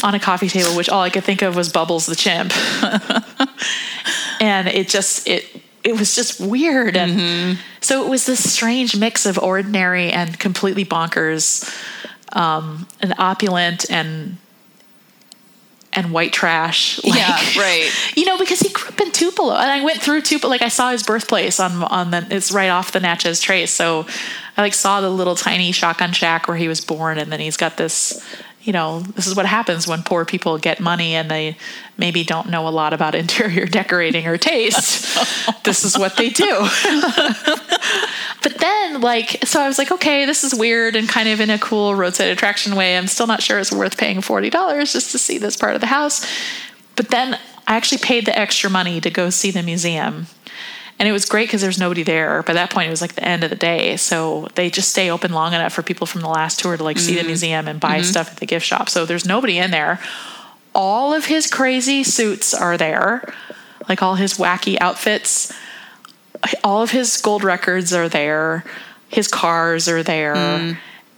on 0.03 0.13
a 0.13 0.19
coffee 0.19 0.49
table 0.49 0.75
which 0.75 0.89
all 0.89 1.01
I 1.01 1.09
could 1.09 1.23
think 1.23 1.41
of 1.41 1.55
was 1.55 1.71
Bubbles 1.71 2.05
the 2.05 2.15
chimp. 2.15 2.53
and 4.39 4.67
it 4.67 4.87
just 4.87 5.27
it 5.27 5.45
it 5.83 5.97
was 5.97 6.15
just 6.15 6.39
weird 6.39 6.95
and 6.95 7.57
so 7.81 8.05
it 8.05 8.09
was 8.09 8.25
this 8.25 8.53
strange 8.53 8.95
mix 8.97 9.25
of 9.25 9.37
ordinary 9.39 10.11
and 10.11 10.39
completely 10.39 10.85
bonkers 10.85 11.71
um 12.33 12.87
and 13.01 13.13
opulent 13.17 13.89
and 13.89 14.37
and 15.95 16.11
white 16.11 16.33
trash 16.33 17.03
like, 17.03 17.15
Yeah, 17.15 17.37
right. 17.61 17.89
you 18.15 18.25
know 18.25 18.37
because 18.37 18.59
he 18.59 18.69
grew 18.69 18.89
up 18.89 18.99
in 19.01 19.11
tupelo 19.11 19.53
and 19.53 19.69
i 19.69 19.83
went 19.83 20.01
through 20.01 20.21
tupelo 20.21 20.49
like 20.49 20.61
i 20.61 20.67
saw 20.67 20.91
his 20.91 21.03
birthplace 21.03 21.59
on 21.59 21.83
on 21.83 22.11
the 22.11 22.25
it's 22.29 22.51
right 22.51 22.69
off 22.69 22.91
the 22.91 22.99
natchez 22.99 23.39
trace 23.39 23.71
so 23.71 24.05
i 24.57 24.61
like 24.61 24.73
saw 24.73 25.01
the 25.01 25.09
little 25.09 25.35
tiny 25.35 25.71
shotgun 25.71 26.11
shack 26.11 26.47
where 26.47 26.57
he 26.57 26.67
was 26.67 26.81
born 26.81 27.17
and 27.17 27.31
then 27.31 27.39
he's 27.39 27.57
got 27.57 27.77
this 27.77 28.23
you 28.65 28.73
know 28.73 28.99
this 28.99 29.27
is 29.27 29.35
what 29.35 29.45
happens 29.45 29.87
when 29.87 30.03
poor 30.03 30.25
people 30.25 30.57
get 30.57 30.79
money 30.79 31.13
and 31.13 31.29
they 31.29 31.55
maybe 31.97 32.23
don't 32.23 32.49
know 32.49 32.67
a 32.67 32.69
lot 32.69 32.91
about 32.93 33.15
interior 33.23 33.65
decorating 33.65 34.27
or 34.27 34.37
taste. 34.37 35.05
This 35.63 35.83
is 35.83 35.97
what 35.97 36.15
they 36.15 36.29
do. 36.29 36.45
But 38.43 38.59
then 38.59 39.01
like 39.01 39.43
so 39.43 39.59
i 39.59 39.67
was 39.67 39.79
like 39.79 39.91
okay 39.91 40.25
this 40.25 40.43
is 40.43 40.53
weird 40.53 40.95
and 40.95 41.09
kind 41.09 41.27
of 41.27 41.41
in 41.41 41.49
a 41.49 41.57
cool 41.57 41.95
roadside 41.95 42.27
attraction 42.27 42.75
way. 42.75 42.95
I'm 42.95 43.07
still 43.07 43.25
not 43.25 43.41
sure 43.41 43.57
it's 43.57 43.71
worth 43.71 43.97
paying 43.97 44.17
$40 44.17 44.91
just 44.91 45.11
to 45.11 45.17
see 45.17 45.39
this 45.39 45.55
part 45.55 45.73
of 45.73 45.81
the 45.81 45.87
house. 45.87 46.23
But 46.95 47.09
then 47.09 47.39
i 47.67 47.75
actually 47.75 47.97
paid 47.97 48.25
the 48.25 48.37
extra 48.37 48.69
money 48.69 49.01
to 49.01 49.09
go 49.09 49.31
see 49.31 49.49
the 49.49 49.63
museum 49.63 50.27
and 50.97 51.09
it 51.09 51.11
was 51.11 51.25
great 51.25 51.47
because 51.47 51.61
there's 51.61 51.79
nobody 51.79 52.03
there. 52.03 52.41
By 52.43 52.53
that 52.53 52.69
point 52.69 52.87
it 52.87 52.91
was 52.91 53.01
like 53.01 53.15
the 53.15 53.27
end 53.27 53.43
of 53.43 53.49
the 53.49 53.55
day. 53.55 53.97
So 53.97 54.47
they 54.55 54.69
just 54.69 54.89
stay 54.89 55.09
open 55.09 55.33
long 55.33 55.53
enough 55.53 55.73
for 55.73 55.83
people 55.83 56.07
from 56.07 56.21
the 56.21 56.29
last 56.29 56.59
tour 56.59 56.77
to 56.77 56.83
like 56.83 56.97
see 56.97 57.13
the 57.13 57.19
mm-hmm. 57.19 57.27
museum 57.27 57.67
and 57.67 57.79
buy 57.79 57.97
mm-hmm. 57.97 58.05
stuff 58.05 58.31
at 58.31 58.37
the 58.37 58.45
gift 58.45 58.65
shop. 58.65 58.89
So 58.89 59.05
there's 59.05 59.25
nobody 59.25 59.57
in 59.57 59.71
there. 59.71 59.99
All 60.73 61.13
of 61.13 61.25
his 61.25 61.47
crazy 61.47 62.03
suits 62.03 62.53
are 62.53 62.77
there. 62.77 63.33
Like 63.89 64.01
all 64.01 64.15
his 64.15 64.35
wacky 64.35 64.77
outfits. 64.79 65.53
All 66.63 66.81
of 66.81 66.91
his 66.91 67.21
gold 67.21 67.43
records 67.43 67.93
are 67.93 68.07
there. 68.07 68.63
His 69.09 69.27
cars 69.27 69.89
are 69.89 70.03
there. 70.03 70.35
Mm. 70.35 70.77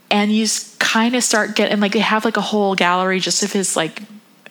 And 0.10 0.32
you 0.32 0.48
kind 0.80 1.16
of 1.16 1.24
start 1.24 1.56
getting 1.56 1.80
like 1.80 1.92
they 1.92 2.00
have 2.00 2.26
like 2.26 2.38
a 2.38 2.42
whole 2.42 2.74
gallery 2.74 3.20
just 3.20 3.44
of 3.44 3.52
his 3.52 3.76
like 3.76 4.02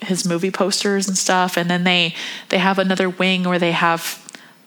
his 0.02 0.26
movie 0.26 0.50
posters 0.50 1.08
and 1.08 1.16
stuff. 1.16 1.56
And 1.56 1.68
then 1.68 1.84
they 1.84 2.14
they 2.50 2.58
have 2.58 2.78
another 2.78 3.10
wing 3.10 3.44
where 3.44 3.58
they 3.58 3.72
have 3.72 4.22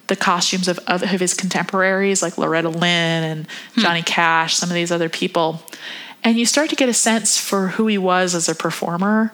the 0.09 0.15
costumes 0.15 0.67
of, 0.67 0.79
of 0.87 1.01
his 1.01 1.33
contemporaries 1.33 2.21
like 2.21 2.37
loretta 2.37 2.69
lynn 2.69 3.23
and 3.23 3.47
hmm. 3.73 3.81
johnny 3.81 4.01
cash 4.01 4.55
some 4.55 4.69
of 4.69 4.75
these 4.75 4.91
other 4.91 5.09
people. 5.09 5.63
And 6.23 6.37
you 6.37 6.45
start 6.45 6.69
to 6.69 6.75
get 6.75 6.89
a 6.89 6.93
sense 6.93 7.37
for 7.37 7.69
who 7.69 7.87
he 7.87 7.97
was 7.97 8.35
as 8.35 8.49
a 8.49 8.55
performer. 8.55 9.33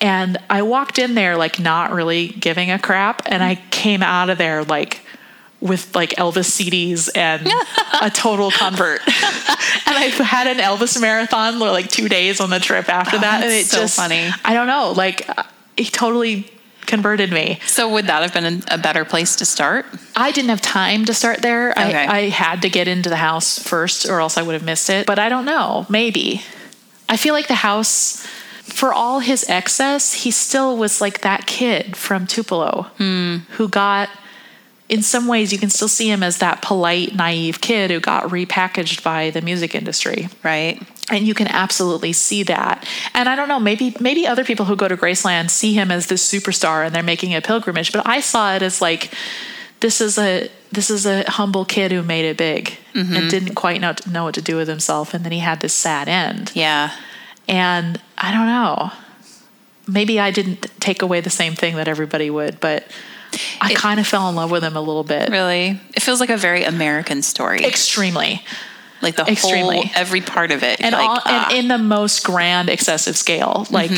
And 0.00 0.36
I 0.50 0.62
walked 0.62 0.98
in 0.98 1.14
there 1.14 1.36
like 1.36 1.58
not 1.58 1.90
really 1.90 2.28
giving 2.28 2.70
a 2.70 2.78
crap, 2.78 3.22
and 3.26 3.42
I 3.42 3.54
came 3.70 4.02
out 4.02 4.28
of 4.28 4.36
there 4.36 4.62
like 4.62 5.00
with 5.60 5.94
like 5.94 6.10
Elvis 6.10 6.50
CDs 6.50 7.08
and 7.14 7.48
a 8.02 8.10
total 8.10 8.50
convert. 8.50 9.00
and 9.06 9.96
I 9.96 10.12
had 10.22 10.46
an 10.48 10.58
Elvis 10.58 11.00
marathon 11.00 11.54
for 11.58 11.70
like 11.70 11.88
two 11.88 12.10
days 12.10 12.40
on 12.40 12.50
the 12.50 12.60
trip 12.60 12.90
after 12.90 13.16
oh, 13.16 13.20
that, 13.20 13.42
and 13.42 13.50
it 13.50 13.64
Oh, 13.64 13.68
so 13.68 13.78
just 13.78 13.96
funny. 13.96 14.28
I 14.44 14.52
don't 14.52 14.66
know, 14.66 14.92
like 14.92 15.26
he 15.78 15.86
totally 15.86 16.50
converted 16.86 17.32
me. 17.32 17.60
So 17.66 17.88
would 17.92 18.06
that 18.06 18.22
have 18.22 18.32
been 18.32 18.62
a 18.68 18.78
better 18.78 19.04
place 19.04 19.36
to 19.36 19.44
start? 19.44 19.86
I 20.14 20.32
didn't 20.32 20.50
have 20.50 20.60
time 20.60 21.04
to 21.06 21.14
start 21.14 21.42
there. 21.42 21.70
Okay. 21.70 22.06
I, 22.06 22.16
I 22.16 22.28
had 22.28 22.62
to 22.62 22.70
get 22.70 22.88
into 22.88 23.08
the 23.08 23.16
house 23.16 23.58
first, 23.58 24.08
or 24.08 24.20
else 24.20 24.36
I 24.36 24.42
would 24.42 24.54
have 24.54 24.64
missed 24.64 24.90
it. 24.90 25.06
But 25.06 25.18
I 25.18 25.28
don't 25.28 25.44
know. 25.44 25.86
Maybe. 25.88 26.42
I 27.08 27.16
feel 27.16 27.34
like 27.34 27.48
the 27.48 27.54
house, 27.54 28.26
for 28.62 28.92
all 28.92 29.20
his 29.20 29.48
excess, 29.48 30.12
he 30.12 30.30
still 30.30 30.76
was 30.76 31.00
like 31.00 31.20
that 31.20 31.46
kid 31.46 31.96
from 31.96 32.26
Tupelo 32.26 32.90
hmm. 32.98 33.38
who 33.50 33.68
got. 33.68 34.08
In 34.88 35.02
some 35.02 35.26
ways, 35.26 35.52
you 35.52 35.58
can 35.58 35.68
still 35.68 35.88
see 35.88 36.08
him 36.08 36.22
as 36.22 36.38
that 36.38 36.62
polite, 36.62 37.12
naive 37.12 37.60
kid 37.60 37.90
who 37.90 37.98
got 37.98 38.30
repackaged 38.30 39.02
by 39.02 39.30
the 39.30 39.42
music 39.42 39.74
industry 39.74 40.28
Right. 40.44 40.80
And 41.10 41.26
you 41.26 41.34
can 41.34 41.46
absolutely 41.46 42.12
see 42.12 42.42
that. 42.44 42.86
And 43.14 43.28
i 43.28 43.36
don't 43.36 43.48
know 43.48 43.60
maybe 43.60 43.96
maybe 44.00 44.26
other 44.26 44.44
people 44.44 44.66
who 44.66 44.76
go 44.76 44.88
to 44.88 44.96
graceland 44.96 45.50
see 45.50 45.72
him 45.72 45.90
as 45.90 46.06
this 46.06 46.26
superstar 46.30 46.84
and 46.84 46.94
they're 46.94 47.02
making 47.02 47.34
a 47.34 47.40
pilgrimage 47.40 47.92
but 47.92 48.06
i 48.06 48.20
saw 48.20 48.54
it 48.54 48.62
as 48.62 48.80
like 48.80 49.12
this 49.80 50.00
is 50.00 50.18
a 50.18 50.50
this 50.72 50.90
is 50.90 51.06
a 51.06 51.24
humble 51.30 51.64
kid 51.64 51.92
who 51.92 52.02
made 52.02 52.24
it 52.24 52.36
big 52.36 52.78
and 52.94 53.08
mm-hmm. 53.08 53.28
didn't 53.28 53.54
quite 53.54 53.80
know, 53.80 53.94
know 54.10 54.24
what 54.24 54.34
to 54.34 54.42
do 54.42 54.56
with 54.56 54.68
himself. 54.68 55.14
And 55.14 55.24
then 55.24 55.32
he 55.32 55.38
had 55.38 55.60
this 55.60 55.72
sad 55.72 56.08
end. 56.08 56.52
Yeah. 56.54 56.92
and 57.48 58.00
i 58.18 58.32
don't 58.32 58.46
know. 58.46 58.90
Maybe 59.88 60.18
i 60.18 60.30
didn't 60.30 60.66
take 60.80 61.02
away 61.02 61.20
the 61.20 61.30
same 61.30 61.54
thing 61.54 61.76
that 61.76 61.88
everybody 61.88 62.30
would 62.30 62.58
but 62.60 62.86
i 63.60 63.74
kind 63.74 64.00
of 64.00 64.06
fell 64.06 64.28
in 64.28 64.34
love 64.34 64.50
with 64.50 64.64
him 64.64 64.76
a 64.76 64.80
little 64.80 65.04
bit. 65.04 65.30
Really? 65.30 65.80
It 65.94 66.02
feels 66.02 66.20
like 66.20 66.30
a 66.30 66.36
very 66.36 66.64
American 66.64 67.22
story. 67.22 67.64
extremely 67.64 68.42
like 69.06 69.16
the 69.16 69.30
extremely. 69.32 69.76
whole 69.76 69.90
every 69.94 70.20
part 70.20 70.50
of 70.50 70.62
it. 70.62 70.80
and 70.80 70.92
like, 70.92 71.08
all, 71.08 71.20
ah. 71.24 71.48
and 71.50 71.58
in 71.58 71.68
the 71.68 71.78
most 71.78 72.24
grand 72.24 72.68
excessive 72.68 73.16
scale 73.16 73.66
like 73.70 73.90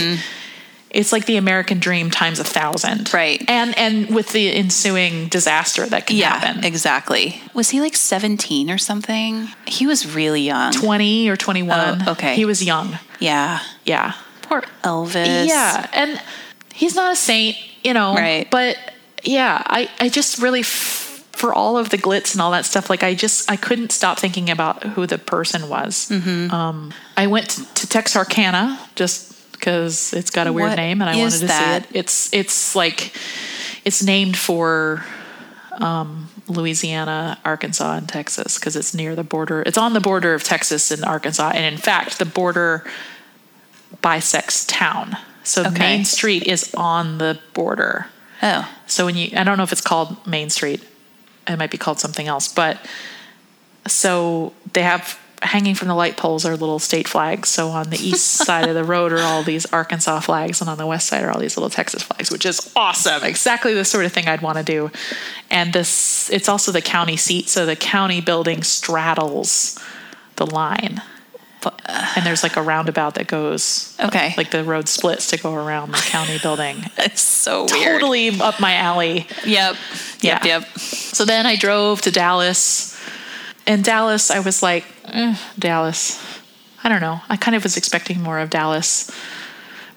it's 0.91 1.13
like 1.13 1.27
the 1.27 1.37
american 1.37 1.79
dream 1.79 2.11
times 2.11 2.39
a 2.39 2.45
thousand 2.45 3.13
Right. 3.13 3.43
and 3.49 3.77
and 3.77 4.15
with 4.15 4.33
the 4.33 4.51
ensuing 4.55 5.29
disaster 5.29 5.85
that 5.87 6.07
can 6.07 6.17
yeah, 6.17 6.39
happen 6.39 6.65
exactly. 6.65 7.41
Was 7.55 7.69
he 7.71 7.81
like 7.81 7.95
17 7.97 8.71
or 8.71 8.79
something? 8.79 9.49
He 9.67 9.87
was 9.87 10.15
really 10.15 10.43
young. 10.43 10.73
20 10.73 11.29
or 11.29 11.37
21 11.37 12.03
Oh, 12.07 12.13
okay. 12.13 12.35
he 12.37 12.45
was 12.45 12.63
young 12.65 12.99
yeah. 13.21 13.61
yeah 13.85 14.13
Poor 14.43 14.63
Elvis. 14.83 15.47
yeah 15.47 15.87
and 15.93 16.21
he's 16.73 16.95
not 16.95 17.13
a 17.13 17.17
saint 17.17 17.57
you 17.85 17.93
know 17.93 18.15
Right. 18.15 18.49
but 18.51 18.77
yeah 19.25 19.63
i 19.67 19.91
i 20.01 20.09
just 20.09 20.39
really 20.39 20.61
f- 20.61 21.08
for 21.39 21.55
all 21.55 21.79
of 21.79 21.89
the 21.91 21.99
glitz 21.99 22.35
and 22.35 22.41
all 22.43 22.51
that 22.51 22.65
stuff 22.67 22.91
like 22.91 23.03
i 23.03 23.15
just 23.15 23.51
i 23.51 23.57
couldn't 23.57 23.93
stop 23.93 24.19
thinking 24.19 24.51
about 24.51 24.83
who 24.95 25.07
the 25.07 25.19
person 25.19 25.69
was 25.69 26.09
Mm-hmm. 26.11 26.51
um 26.53 26.93
i 27.17 27.27
went 27.27 27.49
to 27.77 27.87
texarkana 27.87 28.79
just 28.97 29.53
because 29.53 30.13
it's 30.13 30.31
got 30.31 30.47
a 30.47 30.53
weird 30.53 30.71
What 30.71 30.77
name 30.77 31.01
and 31.03 31.11
I 31.11 31.17
wanted 31.17 31.41
to 31.41 31.47
that? 31.47 31.83
see 31.85 31.89
it. 31.91 31.97
It's 31.99 32.33
it's 32.33 32.75
like 32.77 33.13
it's 33.85 34.03
named 34.03 34.37
for 34.37 35.05
um, 35.73 36.29
Louisiana, 36.49 37.39
Arkansas, 37.45 37.97
and 37.99 38.09
Texas 38.09 38.59
because 38.59 38.77
it's 38.77 38.95
near 38.95 39.15
the 39.17 39.25
border. 39.25 39.63
It's 39.67 39.79
on 39.79 39.93
the 39.95 40.01
border 40.01 40.35
of 40.35 40.43
Texas 40.45 40.91
and 40.93 41.05
Arkansas, 41.05 41.51
and 41.55 41.65
in 41.75 41.79
fact, 41.81 42.19
the 42.19 42.25
border 42.25 42.85
bisects 44.03 44.65
town. 44.67 45.17
So 45.45 45.63
Okay. 45.67 45.79
Main 45.79 46.05
Street 46.05 46.45
is 46.47 46.73
on 46.75 47.19
the 47.19 47.39
border. 47.55 48.07
Oh, 48.43 48.69
So 48.87 49.07
when 49.07 49.17
you, 49.17 49.31
I 49.37 49.43
don't 49.45 49.57
know 49.57 49.65
if 49.65 49.73
it's 49.73 49.81
called 49.81 50.25
Main 50.27 50.51
Street, 50.51 50.83
it 51.55 51.59
might 51.59 51.71
be 51.71 51.79
called 51.79 52.01
something 52.01 52.27
else, 52.27 52.53
but 52.53 52.79
so 53.87 54.53
they 54.73 54.83
have 54.83 55.19
hanging 55.43 55.75
from 55.75 55.89
the 55.89 55.95
light 55.95 56.17
poles 56.17 56.45
are 56.45 56.57
little 56.57 56.79
state 56.79 57.07
flags. 57.07 57.49
So 57.49 57.69
on 57.69 57.91
the 57.91 57.97
east 57.97 58.27
side 58.47 58.69
of 58.69 58.75
the 58.75 58.85
road 58.85 59.13
are 59.13 59.21
all 59.21 59.43
these 59.43 59.67
Arkansas 59.67 60.21
flags, 60.21 60.61
and 60.61 60.69
on 60.69 60.79
the 60.79 60.87
west 60.87 61.07
side 61.09 61.23
are 61.25 61.31
all 61.31 61.41
these 61.41 61.57
little 61.57 61.71
Texas 61.71 62.03
flags, 62.03 62.31
which 62.31 62.47
is 62.47 62.73
awesome. 62.75 63.23
Exactly 63.25 63.75
the 63.75 63.85
sort 63.85 64.05
of 64.05 64.13
thing 64.13 64.27
I'd 64.27 64.43
want 64.43 64.59
to 64.59 64.65
do. 64.65 64.91
And 65.51 65.73
this, 65.73 66.31
it's 66.31 66.49
also 66.49 66.73
the 66.73 66.83
county 66.83 67.17
seat, 67.17 67.49
so 67.49 67.67
the 67.67 67.77
county 67.77 68.21
building 68.21 68.63
straddles 68.63 69.79
the 70.37 70.47
line. 70.47 71.03
And 71.65 72.25
there's 72.25 72.43
like 72.43 72.57
a 72.57 72.63
roundabout 72.63 73.15
that 73.17 73.27
goes 73.27 73.97
Okay. 74.01 74.33
like 74.37 74.51
the 74.51 74.63
road 74.65 74.89
splits 74.89 75.29
to 75.31 75.37
go 75.39 75.55
around 75.55 75.91
the 75.93 75.99
county 75.99 76.39
building. 76.43 76.85
it's 76.97 77.21
so 77.23 77.67
weird. 77.71 78.01
Totally 78.01 78.41
up 78.41 78.61
my 78.61 78.75
alley. 78.75 79.27
Yep. 79.45 79.77
Yep. 79.77 79.77
Yeah. 80.23 80.45
Yep. 80.45 80.79
So 80.79 81.25
then 81.25 81.47
I 81.47 81.57
drove 81.57 82.01
to 82.03 82.11
Dallas. 82.11 82.95
And 83.67 83.85
Dallas, 83.85 84.31
I 84.31 84.41
was 84.41 84.63
like, 84.63 84.85
eh, 85.07 85.37
Dallas. 85.59 86.25
I 86.85 86.89
don't 86.89 87.01
know. 87.01 87.21
I 87.29 87.37
kind 87.37 87.55
of 87.57 87.63
was 87.65 87.77
expecting 87.77 88.23
more 88.23 88.39
of 88.39 88.51
Dallas. 88.51 89.11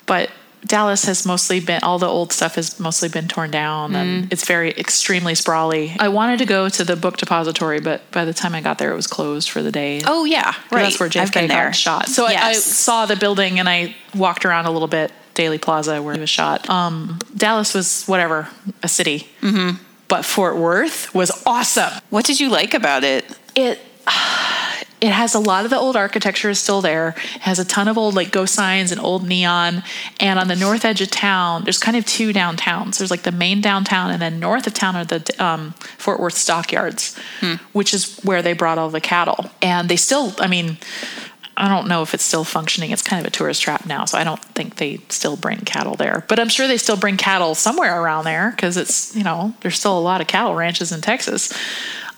But 0.08 0.30
Dallas 0.66 1.06
has 1.06 1.26
mostly 1.26 1.60
been, 1.60 1.82
all 1.84 2.00
the 2.00 2.08
old 2.08 2.32
stuff 2.32 2.56
has 2.56 2.80
mostly 2.80 3.10
been 3.10 3.28
torn 3.28 3.52
down 3.52 3.96
and 3.96 4.32
it's 4.32 4.46
very 4.46 4.72
extremely 4.72 5.36
sprawly. 5.36 5.96
I 6.00 6.10
wanted 6.10 6.40
to 6.40 6.46
go 6.46 6.70
to 6.70 6.84
the 6.84 6.96
book 6.96 7.18
depository, 7.18 7.80
but 7.80 8.10
by 8.12 8.26
the 8.26 8.34
time 8.34 8.54
I 8.54 8.62
got 8.62 8.78
there, 8.78 8.92
it 8.92 8.96
was 8.96 9.08
closed 9.08 9.50
for 9.50 9.62
the 9.64 9.72
day. 9.72 10.02
Oh 10.06 10.26
yeah, 10.26 10.54
Right. 10.72 10.84
That's 10.84 11.00
where 11.00 11.10
JFK 11.10 11.48
got 11.48 11.76
shot. 11.76 12.08
So 12.08 12.26
I, 12.26 12.34
I 12.34 12.54
saw 12.54 13.06
the 13.06 13.16
building 13.16 13.60
and 13.60 13.68
I 13.68 13.96
walked 14.16 14.46
around 14.46 14.66
a 14.66 14.72
little 14.72 14.88
bit, 14.88 15.12
Dealey 15.36 15.62
Plaza, 15.62 16.02
where 16.02 16.14
he 16.14 16.20
was 16.20 16.30
shot. 16.30 16.70
Um, 16.70 17.20
Dallas 17.36 17.74
was 17.74 18.06
whatever, 18.06 18.48
a 18.84 18.88
city. 18.88 19.28
Mm-hmm. 19.42 19.82
But 20.08 20.26
Fort 20.26 20.58
Worth 20.58 21.14
was 21.16 21.32
awesome. 21.46 21.92
What 22.10 22.26
did 22.26 22.40
you 22.40 22.50
like 22.50 22.74
about 22.74 23.04
it? 23.04 23.26
It 23.56 23.80
it 25.02 25.12
has 25.12 25.34
a 25.34 25.40
lot 25.40 25.66
of 25.66 25.72
the 25.72 25.78
old 25.78 25.96
architecture 25.96 26.50
is 26.52 26.60
still 26.60 26.80
there. 26.80 27.16
It 27.36 27.42
has 27.42 27.58
a 27.58 27.66
ton 27.66 27.88
of 27.88 27.98
old 27.98 28.14
like 28.14 28.32
ghost 28.32 28.54
signs 28.54 28.92
and 28.92 29.02
old 29.02 29.28
neon. 29.28 29.82
And 30.20 30.38
on 30.38 30.48
the 30.48 30.56
north 30.56 30.86
edge 30.86 31.02
of 31.02 31.10
town, 31.10 31.64
there's 31.64 31.80
kind 31.80 31.98
of 31.98 32.06
two 32.06 32.32
downtowns. 32.32 33.00
There's 33.00 33.10
like 33.10 33.24
the 33.24 33.32
main 33.32 33.62
downtown, 33.62 34.12
and 34.12 34.22
then 34.22 34.40
north 34.40 34.68
of 34.68 34.76
town 34.76 34.96
are 34.96 35.04
the 35.04 35.34
um, 35.44 35.72
Fort 35.98 36.20
Worth 36.20 36.36
stockyards, 36.36 37.18
which 37.74 37.94
is 37.96 38.20
where 38.20 38.44
they 38.44 38.54
brought 38.54 38.78
all 38.78 38.92
the 38.92 39.02
cattle. 39.02 39.50
And 39.62 39.90
they 39.90 39.96
still, 39.96 40.36
I 40.38 40.48
mean, 40.48 40.78
I 41.58 41.68
don't 41.68 41.88
know 41.88 42.04
if 42.04 42.14
it's 42.14 42.24
still 42.24 42.44
functioning. 42.44 42.92
It's 42.92 43.02
kind 43.02 43.20
of 43.20 43.28
a 43.28 43.32
tourist 43.32 43.62
trap 43.64 43.88
now, 43.88 44.06
so 44.06 44.20
I 44.20 44.24
don't 44.24 44.44
think 44.44 44.76
they 44.76 45.00
still 45.10 45.36
bring 45.36 45.60
cattle 45.60 45.96
there. 45.96 46.26
But 46.28 46.40
I'm 46.40 46.50
sure 46.50 46.68
they 46.68 46.78
still 46.78 46.98
bring 46.98 47.18
cattle 47.18 47.56
somewhere 47.56 48.02
around 48.02 48.26
there 48.26 48.52
because 48.52 48.78
it's, 48.78 49.16
you 49.16 49.24
know, 49.24 49.56
there's 49.62 49.80
still 49.80 49.98
a 49.98 50.00
lot 50.00 50.22
of 50.22 50.28
cattle 50.28 50.54
ranches 50.54 50.92
in 50.92 51.02
Texas. 51.02 51.52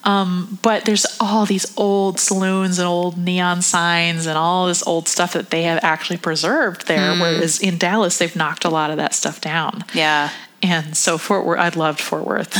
Um, 0.03 0.59
but 0.61 0.85
there's 0.85 1.05
all 1.19 1.45
these 1.45 1.75
old 1.77 2.19
saloons 2.19 2.77
and 2.77 2.87
old 2.87 3.17
neon 3.17 3.61
signs 3.61 4.25
and 4.25 4.37
all 4.37 4.67
this 4.67 4.85
old 4.85 5.07
stuff 5.07 5.33
that 5.33 5.49
they 5.49 5.63
have 5.63 5.79
actually 5.81 6.17
preserved 6.17 6.87
there. 6.87 7.15
Whereas 7.15 7.59
in 7.59 7.77
Dallas, 7.77 8.17
they've 8.17 8.35
knocked 8.35 8.65
a 8.65 8.69
lot 8.69 8.91
of 8.91 8.97
that 8.97 9.13
stuff 9.13 9.39
down. 9.39 9.85
Yeah. 9.93 10.29
And 10.61 10.95
so 10.95 11.17
Fort 11.17 11.45
Worth, 11.45 11.59
I 11.59 11.69
loved 11.69 12.01
Fort 12.01 12.25
Worth. 12.25 12.57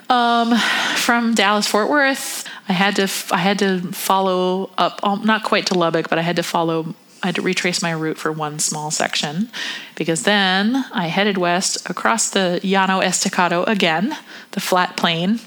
um, 0.10 0.54
from 0.96 1.34
Dallas 1.34 1.66
Fort 1.66 1.88
Worth, 1.88 2.46
I 2.68 2.72
had 2.72 2.96
to 2.96 3.08
I 3.30 3.38
had 3.38 3.58
to 3.60 3.80
follow 3.92 4.70
up, 4.76 5.00
um, 5.02 5.24
not 5.24 5.44
quite 5.44 5.66
to 5.66 5.74
Lubbock, 5.74 6.08
but 6.08 6.18
I 6.18 6.22
had 6.22 6.36
to 6.36 6.42
follow. 6.42 6.94
I 7.22 7.28
had 7.28 7.36
to 7.36 7.42
retrace 7.42 7.82
my 7.82 7.92
route 7.92 8.18
for 8.18 8.30
one 8.30 8.58
small 8.58 8.90
section, 8.90 9.48
because 9.96 10.24
then 10.24 10.84
I 10.92 11.06
headed 11.06 11.38
west 11.38 11.88
across 11.88 12.30
the 12.30 12.60
Llano 12.62 13.00
Estacado 13.00 13.64
again, 13.64 14.16
the 14.52 14.60
flat 14.60 14.96
plain, 14.96 15.40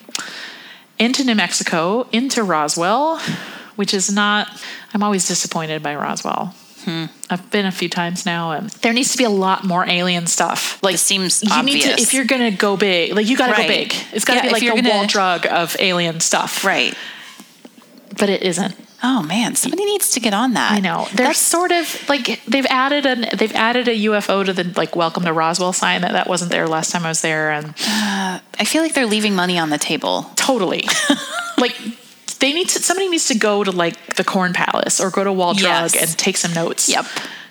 into 1.00 1.24
New 1.24 1.36
Mexico, 1.36 2.08
into 2.12 2.44
Roswell, 2.44 3.20
which 3.76 3.94
is 3.94 4.12
not. 4.12 4.48
I'm 4.94 5.02
always 5.04 5.28
disappointed 5.28 5.82
by 5.82 5.96
Roswell. 5.96 6.54
Hmm. 6.86 7.06
I've 7.30 7.50
been 7.52 7.66
a 7.66 7.72
few 7.72 7.90
times 7.90 8.26
now, 8.26 8.52
and 8.52 8.70
there 8.70 8.94
needs 8.94 9.12
to 9.12 9.18
be 9.18 9.24
a 9.26 9.30
lot 9.30 9.64
more 9.66 9.86
alien 9.88 10.28
stuff. 10.28 10.82
Like 10.82 10.94
This 10.94 11.02
seems 11.02 11.44
you 11.44 11.50
need 11.64 11.82
to 11.82 11.90
obvious. 11.92 12.02
if 12.08 12.14
you're 12.14 12.26
gonna 12.26 12.52
go 12.52 12.78
big, 12.78 13.14
like 13.14 13.28
you 13.28 13.36
gotta 13.36 13.52
Right. 13.54 13.68
go 13.68 13.68
big. 13.68 13.94
It's 14.14 14.24
gotta 14.26 14.40
Yeah, 14.40 14.44
be 14.44 14.50
like 14.54 14.62
you're 14.64 14.76
gonna- 14.76 14.90
wall 14.90 15.06
drug 15.06 15.46
of 15.46 15.76
alien 15.80 16.20
stuff, 16.22 16.64
Right. 16.64 16.94
But 18.18 18.30
it 18.30 18.44
isn't. 18.44 18.76
Oh 19.02 19.24
man, 19.24 19.56
somebody 19.56 19.86
needs 19.86 20.12
to 20.12 20.20
get 20.20 20.34
on 20.34 20.54
that. 20.54 20.72
I 20.74 20.80
know 20.80 21.08
they're 21.14 21.34
sort 21.34 21.72
of 21.72 22.10
like 22.10 22.44
they've 22.46 22.66
added 22.66 23.06
an 23.06 23.26
they've 23.38 23.56
added 23.56 23.88
a 23.88 23.96
UFO 24.06 24.44
to 24.46 24.52
the 24.54 24.66
like 24.76 24.96
welcome 24.96 25.24
to 25.24 25.32
Roswell 25.34 25.72
sign 25.74 26.02
that 26.02 26.12
that 26.14 26.28
wasn't 26.28 26.52
there 26.52 26.68
last 26.68 26.92
time 26.92 27.06
I 27.06 27.10
was 27.10 27.22
there, 27.22 27.52
and 27.52 27.68
uh, 27.88 28.40
I 28.60 28.66
feel 28.66 28.82
like 28.82 28.94
they're 28.94 29.06
leaving 29.06 29.36
money 29.36 29.58
on 29.58 29.70
the 29.70 29.78
table. 29.78 30.24
totally 30.36 30.84
like. 31.58 31.76
They 32.40 32.54
need 32.54 32.70
to. 32.70 32.80
Somebody 32.82 33.10
needs 33.10 33.28
to 33.28 33.38
go 33.38 33.66
to 33.66 33.72
like 33.72 34.16
the 34.16 34.24
Corn 34.24 34.54
Palace 34.54 35.02
or 35.02 35.10
go 35.10 35.26
to 35.26 35.34
Wall 35.34 35.54
Drug 35.54 35.94
Yes. 35.94 35.96
and 36.10 36.18
take 36.18 36.38
some 36.38 36.54
notes. 36.54 36.88
Yep. 36.88 37.06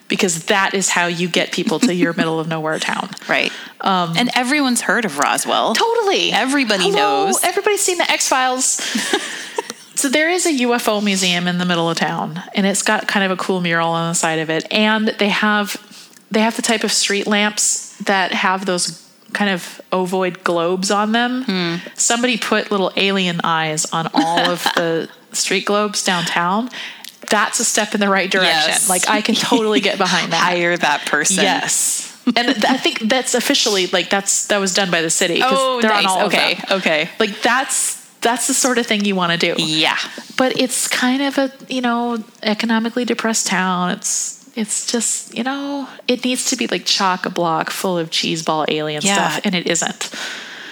Because 0.09 0.47
that 0.47 0.73
is 0.73 0.89
how 0.89 1.09
you 1.09 1.29
get 1.29 1.53
people 1.53 1.79
to 1.81 1.95
your 1.95 2.15
middle 2.15 2.41
of 2.41 2.49
nowhere 2.49 2.79
town. 2.79 3.11
Right. 3.29 3.53
Um, 3.83 4.15
and 4.17 4.31
everyone's 4.35 4.81
heard 4.81 5.05
of 5.05 5.19
Roswell. 5.19 5.75
Totally. 5.75 6.33
Everybody 6.33 6.85
Hello? 6.85 7.27
knows. 7.27 7.45
Everybody's 7.45 7.83
seen 7.83 7.99
the 7.99 8.11
X 8.11 8.29
Files. 8.29 8.81
so 9.99 10.09
there 10.09 10.31
is 10.31 10.47
a 10.47 10.51
UFO 10.51 11.03
museum 11.03 11.49
in 11.49 11.59
the 11.59 11.65
middle 11.65 11.91
of 11.91 11.97
town, 11.97 12.41
and 12.55 12.65
it's 12.65 12.83
got 12.83 13.09
kind 13.09 13.25
of 13.25 13.33
a 13.33 13.37
cool 13.37 13.61
mural 13.61 13.91
on 13.91 14.13
the 14.13 14.15
side 14.15 14.39
of 14.39 14.49
it. 14.49 14.65
And 14.73 15.09
they 15.09 15.29
have 15.29 15.77
they 16.31 16.41
have 16.41 16.55
the 16.55 16.63
type 16.63 16.85
of 16.85 16.93
street 16.93 17.27
lamps 17.27 17.97
that 18.05 18.33
have 18.33 18.65
those 18.65 19.05
kind 19.33 19.51
of 19.51 19.81
ovoid 19.91 20.45
globes 20.45 20.93
on 20.93 21.11
them. 21.11 21.43
Hmm. 21.43 21.77
Somebody 21.95 22.39
put 22.39 22.71
little 22.71 22.93
alien 22.95 23.41
eyes 23.43 23.87
on 23.87 24.09
all 24.15 24.39
of 24.39 24.63
the 24.77 25.09
street 25.33 25.65
globes 25.65 26.05
downtown. 26.05 26.71
That's 27.29 27.59
a 27.59 27.65
step 27.65 27.93
in 27.93 28.01
the 28.01 28.09
right 28.09 28.31
direction. 28.31 28.69
Yes. 28.69 28.89
Like 28.89 29.09
I 29.09 29.21
can 29.21 29.35
totally 29.35 29.81
get 29.81 29.99
behind 29.99 30.33
that. 30.33 30.41
Hire 30.45 30.77
that 30.77 31.07
person. 31.07 31.43
Yes. 31.43 32.17
and 32.25 32.55
th- 32.55 32.65
I 32.65 32.77
think 32.77 33.01
that's 33.01 33.35
officially 33.35 33.89
like 33.89 34.11
that's 34.11 34.47
that 34.47 34.59
was 34.59 34.75
done 34.75 34.93
by 34.93 35.03
the 35.03 35.11
city. 35.11 35.41
Oh, 35.43 35.81
they're 35.81 35.91
nice. 35.91 36.07
on 36.07 36.11
all 36.11 36.27
okay. 36.27 36.53
of 36.53 36.69
them. 36.69 36.79
Okay. 36.79 37.11
Like 37.19 37.43
that's 37.43 37.98
that's 38.21 38.47
the 38.47 38.55
sort 38.55 38.79
of 38.79 38.87
thing 38.87 39.05
you 39.05 39.15
want 39.15 39.33
to 39.33 39.39
do. 39.39 39.63
Yeah. 39.63 39.99
But 40.37 40.59
it's 40.61 40.89
kind 40.89 41.23
of 41.23 41.39
a 41.39 41.53
you 41.69 41.81
know 41.81 42.23
economically 42.43 43.05
depressed 43.05 43.47
town. 43.47 43.91
It's 43.91 44.49
it's 44.57 44.91
just 44.91 45.37
you 45.37 45.45
know 45.45 45.89
it 46.07 46.25
needs 46.25 46.51
to 46.51 46.57
be 46.57 46.67
like 46.67 46.85
chock 46.85 47.27
a 47.27 47.31
block 47.31 47.71
full 47.71 47.99
of 47.99 48.11
cheeseball 48.11 48.67
alien 48.69 49.03
Yeah. 49.03 49.15
stuff, 49.15 49.41
and 49.45 49.55
it 49.55 49.67
isn't. 49.67 50.11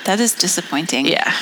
That 0.05 0.21
is 0.21 0.35
disappointing. 0.35 1.07
Yeah. 1.07 1.33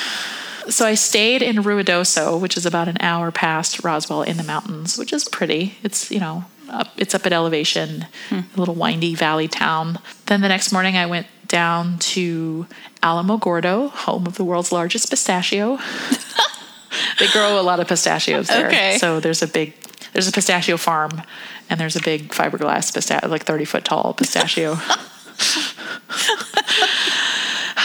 So 0.70 0.86
I 0.86 0.94
stayed 0.94 1.42
in 1.42 1.56
Ruidoso, 1.56 2.40
which 2.40 2.56
is 2.56 2.64
about 2.64 2.88
an 2.88 2.96
hour 3.00 3.30
past 3.30 3.84
Roswell 3.84 4.22
in 4.22 4.38
the 4.38 4.42
mountains, 4.42 4.96
which 4.96 5.12
is 5.12 5.28
pretty. 5.28 5.76
It's, 5.82 6.10
you 6.10 6.18
know, 6.18 6.46
up, 6.70 6.88
it's 6.96 7.14
up 7.14 7.26
at 7.26 7.34
elevation, 7.34 8.06
hmm. 8.30 8.40
a 8.54 8.58
little 8.58 8.74
windy 8.74 9.14
valley 9.14 9.48
town. 9.48 9.98
Then 10.26 10.40
the 10.40 10.48
next 10.48 10.72
morning 10.72 10.96
I 10.96 11.04
went 11.04 11.26
down 11.48 11.98
to 11.98 12.66
Alamogordo, 13.02 13.90
home 13.90 14.26
of 14.26 14.36
the 14.36 14.44
world's 14.44 14.72
largest 14.72 15.10
pistachio. 15.10 15.78
they 17.18 17.28
grow 17.28 17.60
a 17.60 17.62
lot 17.62 17.80
of 17.80 17.88
pistachios 17.88 18.48
there. 18.48 18.68
Okay. 18.68 18.98
So 18.98 19.20
there's 19.20 19.42
a 19.42 19.48
big 19.48 19.74
there's 20.12 20.28
a 20.28 20.32
pistachio 20.32 20.76
farm 20.76 21.22
and 21.68 21.80
there's 21.80 21.96
a 21.96 22.02
big 22.02 22.28
fiberglass 22.28 22.94
pistachio 22.94 23.28
like 23.28 23.44
30 23.44 23.64
foot 23.64 23.84
tall 23.84 24.14
pistachio. 24.14 24.78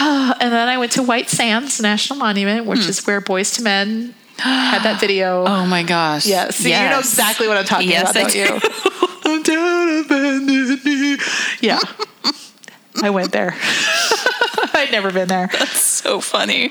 and 0.00 0.52
then 0.52 0.68
I 0.68 0.78
went 0.78 0.92
to 0.92 1.02
White 1.02 1.28
Sands 1.28 1.80
National 1.80 2.18
Monument, 2.18 2.66
which 2.66 2.84
hmm. 2.84 2.88
is 2.88 3.06
where 3.06 3.20
Boyz 3.20 3.58
II 3.58 3.64
Men 3.64 4.14
had 4.38 4.82
that 4.82 5.00
video. 5.00 5.44
Oh 5.50 5.66
my 5.66 5.82
gosh. 5.82 6.26
yeah, 6.26 6.50
see, 6.50 6.70
you 6.70 6.88
know 6.88 7.00
exactly 7.00 7.48
what 7.48 7.56
I'm 7.56 7.64
talking 7.64 7.90
Yes, 7.90 8.10
about, 8.10 8.16
I 8.16 8.22
don't 8.22 8.32
do. 8.32 8.38
you? 8.38 8.60
I'm 9.24 9.42
down 9.42 10.46
knee. 10.46 11.18
Yeah, 11.60 11.80
I 13.02 13.10
went 13.10 13.32
there. 13.32 13.54
I'd 14.72 14.90
never 14.92 15.10
been 15.12 15.28
there, 15.28 15.48
That's 15.52 15.80
So 15.80 16.20
funny. 16.20 16.64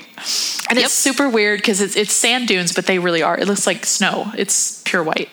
and 0.68 0.76
Yep. 0.78 0.84
it's 0.86 0.92
super 0.94 1.28
weird 1.28 1.58
because 1.60 1.80
it's 1.80 1.96
it's 1.96 2.12
sand 2.12 2.48
dunes, 2.48 2.72
but 2.74 2.86
they 2.86 2.98
really 2.98 3.22
are. 3.22 3.38
It 3.38 3.46
looks 3.46 3.66
like 3.66 3.84
snow. 3.86 4.32
It's 4.36 4.82
pure 4.84 5.02
white. 5.02 5.28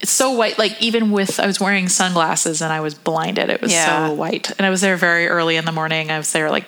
It's 0.00 0.12
so 0.12 0.30
white, 0.30 0.58
like 0.58 0.80
even 0.80 1.10
with 1.10 1.40
I 1.40 1.46
was 1.46 1.58
wearing 1.58 1.88
sunglasses 1.88 2.62
and 2.62 2.72
I 2.72 2.80
was 2.80 2.94
blinded. 2.94 3.50
It 3.50 3.60
was 3.60 3.72
Yeah. 3.72 4.08
so 4.08 4.14
white, 4.14 4.50
and 4.58 4.64
I 4.66 4.70
was 4.70 4.80
there 4.80 4.96
very 4.96 5.26
early 5.28 5.56
in 5.56 5.64
the 5.64 5.72
morning. 5.72 6.10
I 6.10 6.18
was 6.18 6.30
there 6.32 6.50
like 6.50 6.66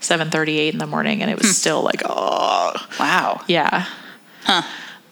seven 0.00 0.30
thirty 0.30 0.58
eight 0.58 0.72
in 0.72 0.78
the 0.78 0.86
morning, 0.86 1.20
and 1.22 1.30
it 1.30 1.38
was 1.38 1.56
still 1.56 1.82
like 1.82 2.02
oh 2.04 2.74
Wow. 2.98 3.42
yeah. 3.48 3.86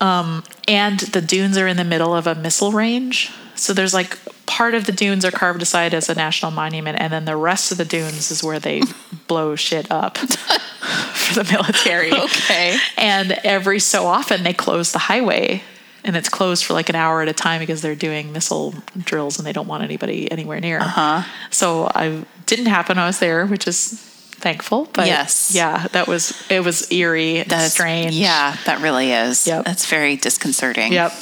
Um, 0.00 0.44
and 0.68 1.00
the 1.00 1.20
dunes 1.20 1.56
are 1.58 1.66
in 1.66 1.76
the 1.76 1.84
middle 1.84 2.14
of 2.14 2.26
a 2.28 2.34
missile 2.36 2.70
range. 2.72 3.30
So 3.56 3.72
there's 3.72 3.92
like 3.94 4.16
part 4.48 4.74
of 4.74 4.86
the 4.86 4.92
dunes 4.92 5.24
are 5.24 5.30
carved 5.30 5.62
aside 5.62 5.94
as 5.94 6.08
a 6.08 6.14
national 6.14 6.50
monument, 6.50 6.98
and 6.98 7.12
then 7.12 7.24
the 7.26 7.36
rest 7.36 7.70
of 7.70 7.78
the 7.78 7.84
dunes 7.84 8.30
is 8.32 8.42
where 8.42 8.58
they 8.58 8.82
blow 9.28 9.54
shit 9.54 9.88
up 9.90 10.18
for 10.18 11.34
the 11.34 11.48
military. 11.52 12.10
Okay. 12.12 12.76
And 12.96 13.32
every 13.44 13.78
so 13.78 14.06
often 14.06 14.42
they 14.42 14.54
close 14.54 14.90
the 14.92 14.98
highway. 14.98 15.62
And 16.04 16.16
it's 16.16 16.28
closed 16.30 16.64
for 16.64 16.72
like 16.72 16.88
an 16.88 16.94
hour 16.94 17.20
at 17.20 17.28
a 17.28 17.32
time 17.34 17.58
because 17.60 17.82
they're 17.82 17.94
doing 17.94 18.32
missile 18.32 18.72
drills 18.96 19.36
and 19.38 19.46
they 19.46 19.52
don't 19.52 19.66
want 19.68 19.82
anybody 19.82 20.30
anywhere 20.30 20.58
near. 20.60 20.78
Uh-huh. 20.80 21.22
So 21.50 21.90
I 21.94 22.24
didn't 22.46 22.66
happen. 22.66 22.96
I 22.98 23.06
was 23.06 23.18
there, 23.18 23.44
which 23.44 23.66
is 23.66 23.92
thankful. 24.38 24.88
But 24.94 25.08
Yes. 25.08 25.52
yeah, 25.54 25.86
that 25.92 26.06
was 26.06 26.32
it 26.48 26.64
was 26.64 26.90
eerie 26.90 27.40
and 27.40 27.50
That's 27.50 27.74
strange. 27.74 28.14
Yeah, 28.14 28.56
that 28.64 28.80
really 28.80 29.12
is. 29.12 29.46
Yep. 29.46 29.64
That's 29.66 29.84
very 29.86 30.16
disconcerting. 30.16 30.92
Yep. 30.92 31.12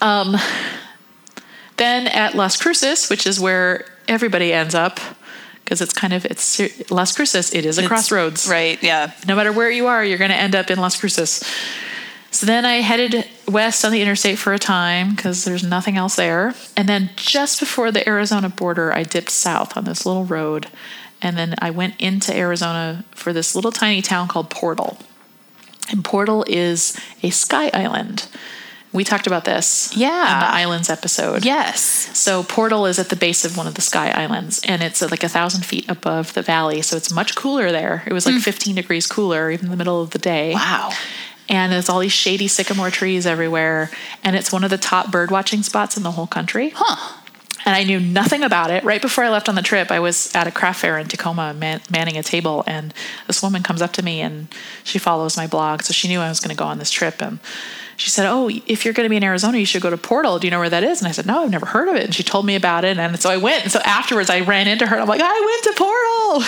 Um, 0.00 0.36
then 1.76 2.06
at 2.08 2.34
Las 2.34 2.56
Cruces, 2.60 3.08
which 3.08 3.26
is 3.26 3.40
where 3.40 3.86
everybody 4.08 4.52
ends 4.52 4.74
up, 4.74 5.00
because 5.64 5.80
it's 5.80 5.92
kind 5.92 6.12
of 6.12 6.24
it's 6.24 6.90
Las 6.90 7.14
Cruces. 7.14 7.52
It 7.54 7.64
is 7.64 7.78
a 7.78 7.82
It's- 7.82 7.88
crossroads, 7.88 8.46
Right. 8.48 8.78
Yeah. 8.82 9.12
No 9.26 9.34
matter 9.36 9.52
where 9.52 9.70
you 9.70 9.86
are, 9.86 10.04
you're 10.04 10.18
going 10.18 10.30
to 10.30 10.36
end 10.36 10.54
up 10.54 10.70
in 10.70 10.78
Las 10.78 10.98
Cruces. 10.98 11.42
So 12.30 12.46
then 12.46 12.64
I 12.64 12.76
headed 12.80 13.26
west 13.46 13.84
on 13.84 13.92
the 13.92 14.00
interstate 14.00 14.38
for 14.38 14.54
a 14.54 14.58
time 14.58 15.14
because 15.14 15.44
there's 15.44 15.62
nothing 15.62 15.98
else 15.98 16.16
there. 16.16 16.54
And 16.76 16.88
then 16.88 17.10
just 17.16 17.60
before 17.60 17.90
the 17.90 18.08
Arizona 18.08 18.48
border, 18.48 18.90
I 18.92 19.02
dipped 19.02 19.30
south 19.30 19.76
on 19.76 19.84
this 19.84 20.06
little 20.06 20.24
road. 20.24 20.68
And 21.20 21.36
then 21.36 21.54
I 21.58 21.70
went 21.70 22.00
into 22.00 22.34
Arizona 22.34 23.04
for 23.10 23.32
this 23.34 23.54
little 23.54 23.70
tiny 23.70 24.00
town 24.00 24.28
called 24.28 24.48
Portal. 24.48 24.96
And 25.90 26.02
Portal 26.04 26.44
is 26.48 26.98
a 27.22 27.28
sky 27.30 27.70
island. 27.74 28.26
We 28.92 29.04
talked 29.04 29.26
about 29.26 29.44
this 29.46 29.90
Yeah. 29.96 30.34
in 30.34 30.40
the 30.40 30.54
islands 30.54 30.90
episode. 30.90 31.44
Yes. 31.44 31.80
So 32.18 32.42
Portal 32.42 32.84
is 32.86 32.98
at 32.98 33.08
the 33.08 33.16
base 33.16 33.44
of 33.44 33.56
one 33.56 33.66
of 33.66 33.74
the 33.74 33.80
sky 33.80 34.10
islands, 34.10 34.60
and 34.64 34.82
it's 34.82 35.00
uh, 35.02 35.08
like 35.10 35.24
a 35.24 35.28
thousand 35.28 35.64
feet 35.64 35.86
above 35.88 36.34
the 36.34 36.42
valley. 36.42 36.82
So 36.82 36.96
it's 36.96 37.10
much 37.12 37.34
cooler 37.34 37.72
there. 37.72 38.02
It 38.06 38.12
was 38.12 38.26
like 38.26 38.40
15 38.42 38.74
degrees 38.74 39.06
cooler, 39.06 39.50
even 39.50 39.66
in 39.66 39.70
the 39.70 39.76
middle 39.78 40.02
of 40.02 40.10
the 40.10 40.18
day. 40.18 40.52
Wow. 40.54 40.90
And 41.48 41.72
there's 41.72 41.88
all 41.88 42.00
these 42.00 42.12
shady 42.12 42.48
sycamore 42.48 42.90
trees 42.90 43.26
everywhere, 43.26 43.90
and 44.22 44.36
it's 44.36 44.52
one 44.52 44.62
of 44.64 44.70
the 44.70 44.78
top 44.78 45.10
bird 45.10 45.30
watching 45.30 45.62
spots 45.62 45.96
in 45.96 46.02
the 46.02 46.12
whole 46.12 46.26
country. 46.26 46.72
Huh. 46.74 47.18
And 47.64 47.76
I 47.76 47.84
knew 47.84 48.00
nothing 48.00 48.42
about 48.42 48.70
it. 48.70 48.82
Right 48.84 49.00
before 49.00 49.22
I 49.24 49.28
left 49.30 49.48
on 49.48 49.54
the 49.54 49.62
trip, 49.62 49.90
I 49.92 50.00
was 50.00 50.34
at 50.34 50.46
a 50.48 50.50
craft 50.50 50.80
fair 50.80 50.98
in 50.98 51.06
Tacoma 51.08 51.54
man- 51.54 51.80
manning 51.90 52.16
a 52.18 52.22
table, 52.22 52.64
and 52.66 52.92
this 53.26 53.42
woman 53.42 53.62
comes 53.62 53.80
up 53.80 53.92
to 53.94 54.02
me 54.02 54.20
and 54.20 54.48
she 54.84 54.98
follows 54.98 55.36
my 55.36 55.46
blog. 55.46 55.82
So 55.82 55.92
she 55.92 56.08
knew 56.08 56.20
I 56.20 56.28
was 56.28 56.40
going 56.40 56.50
to 56.54 56.58
go 56.58 56.64
on 56.64 56.78
this 56.78 56.90
trip. 56.90 57.22
And 57.22 57.38
she 57.96 58.10
said, 58.10 58.26
Oh, 58.26 58.48
if 58.66 58.84
you're 58.84 58.94
going 58.94 59.04
to 59.06 59.10
be 59.10 59.16
in 59.16 59.24
Arizona, 59.24 59.58
you 59.58 59.66
should 59.66 59.82
go 59.82 59.90
to 59.90 59.96
Portal. 59.96 60.38
Do 60.38 60.46
you 60.46 60.50
know 60.50 60.58
where 60.60 60.70
that 60.70 60.82
is? 60.84 61.00
And 61.00 61.08
I 61.08 61.12
said, 61.12 61.26
No, 61.26 61.42
I've 61.44 61.50
never 61.50 61.66
heard 61.66 61.88
of 61.88 61.94
it. 61.96 62.04
And 62.04 62.14
she 62.14 62.22
told 62.22 62.46
me 62.46 62.54
about 62.56 62.84
it. 62.84 62.98
And 62.98 63.18
so 63.20 63.30
I 63.30 63.36
went. 63.36 63.62
And 63.64 63.72
so 63.72 63.80
afterwards, 63.80 64.30
I 64.30 64.40
ran 64.40 64.66
into 64.68 64.86
her 64.86 64.94
and 64.96 65.02
I'm 65.02 65.08
like, 65.08 65.20
I 65.22 65.60
went 65.62 65.76
to 65.76 65.84
Portal. 65.84 66.42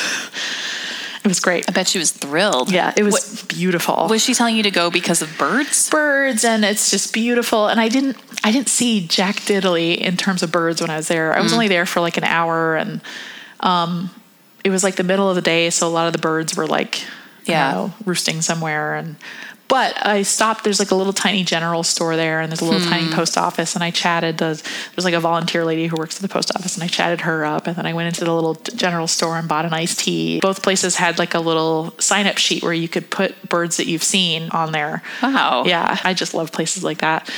It 1.24 1.28
was 1.28 1.40
great. 1.40 1.64
I 1.68 1.72
bet 1.72 1.88
she 1.88 1.98
was 1.98 2.10
thrilled. 2.10 2.70
Yeah, 2.70 2.92
it 2.96 3.02
was 3.02 3.14
What- 3.14 3.48
beautiful 3.48 4.08
was 4.10 4.22
she 4.22 4.34
telling 4.34 4.56
you 4.56 4.62
to 4.64 4.70
go 4.70 4.90
because 4.90 5.22
of 5.22 5.38
birds? 5.38 5.88
birds 5.88 6.44
and 6.44 6.64
it's 6.66 6.90
just 6.90 7.14
beautiful 7.14 7.68
and 7.68 7.80
i 7.80 7.88
didn't 7.88 8.16
i 8.42 8.50
didn't 8.52 8.68
see 8.68 9.06
jack 9.06 9.36
diddley 9.36 9.96
in 9.96 10.16
terms 10.16 10.42
of 10.42 10.50
birds 10.50 10.80
when 10.80 10.90
i 10.90 10.96
was 10.96 11.06
there 11.08 11.32
i 11.32 11.40
was 11.40 11.52
only 11.52 11.68
there 11.68 11.86
for 11.86 12.00
like 12.00 12.16
an 12.16 12.24
hour 12.24 12.74
and 12.76 13.00
um 13.60 14.10
it 14.64 14.70
was 14.70 14.82
like 14.82 14.96
the 14.96 15.04
middle 15.04 15.28
of 15.30 15.36
the 15.36 15.42
day 15.42 15.70
so 15.70 15.86
a 15.86 15.88
lot 15.88 16.06
of 16.08 16.12
the 16.12 16.18
birds 16.18 16.56
were 16.56 16.66
like 16.66 17.02
Yeah. 17.46 17.70
you 17.70 17.74
know, 17.76 17.94
roosting 18.04 18.42
somewhere 18.42 18.94
and 18.96 19.16
but 19.68 19.94
I 20.06 20.22
stopped. 20.22 20.64
There's 20.64 20.78
like 20.78 20.90
a 20.90 20.94
little 20.94 21.12
tiny 21.12 21.42
general 21.42 21.82
store 21.82 22.16
there, 22.16 22.40
and 22.40 22.50
there's 22.50 22.60
a 22.60 22.64
little 22.64 22.86
tiny 22.88 23.10
post 23.12 23.38
office. 23.38 23.74
And 23.74 23.82
I 23.82 23.90
chatted. 23.90 24.38
The, 24.38 24.62
there's 24.94 25.04
like 25.04 25.14
a 25.14 25.20
volunteer 25.20 25.64
lady 25.64 25.86
who 25.86 25.96
works 25.96 26.16
at 26.16 26.22
the 26.22 26.28
post 26.28 26.54
office, 26.54 26.76
and 26.76 26.84
I 26.84 26.88
chatted 26.88 27.22
her 27.22 27.44
up. 27.44 27.66
And 27.66 27.76
then 27.76 27.86
I 27.86 27.92
went 27.94 28.08
into 28.08 28.24
the 28.24 28.34
little 28.34 28.54
general 28.54 29.06
store 29.06 29.36
and 29.36 29.48
bought 29.48 29.64
an 29.64 29.72
iced 29.72 30.00
tea. 30.00 30.40
Both 30.40 30.62
places 30.62 30.96
had 30.96 31.18
like 31.18 31.34
a 31.34 31.40
little 31.40 31.94
sign 31.98 32.26
up 32.26 32.38
sheet 32.38 32.62
where 32.62 32.72
you 32.72 32.88
could 32.88 33.10
put 33.10 33.48
birds 33.48 33.78
that 33.78 33.86
you've 33.86 34.04
seen 34.04 34.50
on 34.50 34.72
there. 34.72 35.02
Wow. 35.22 35.64
Yeah, 35.66 35.98
I 36.04 36.14
just 36.14 36.34
love 36.34 36.52
places 36.52 36.84
like 36.84 36.98
that. 36.98 37.30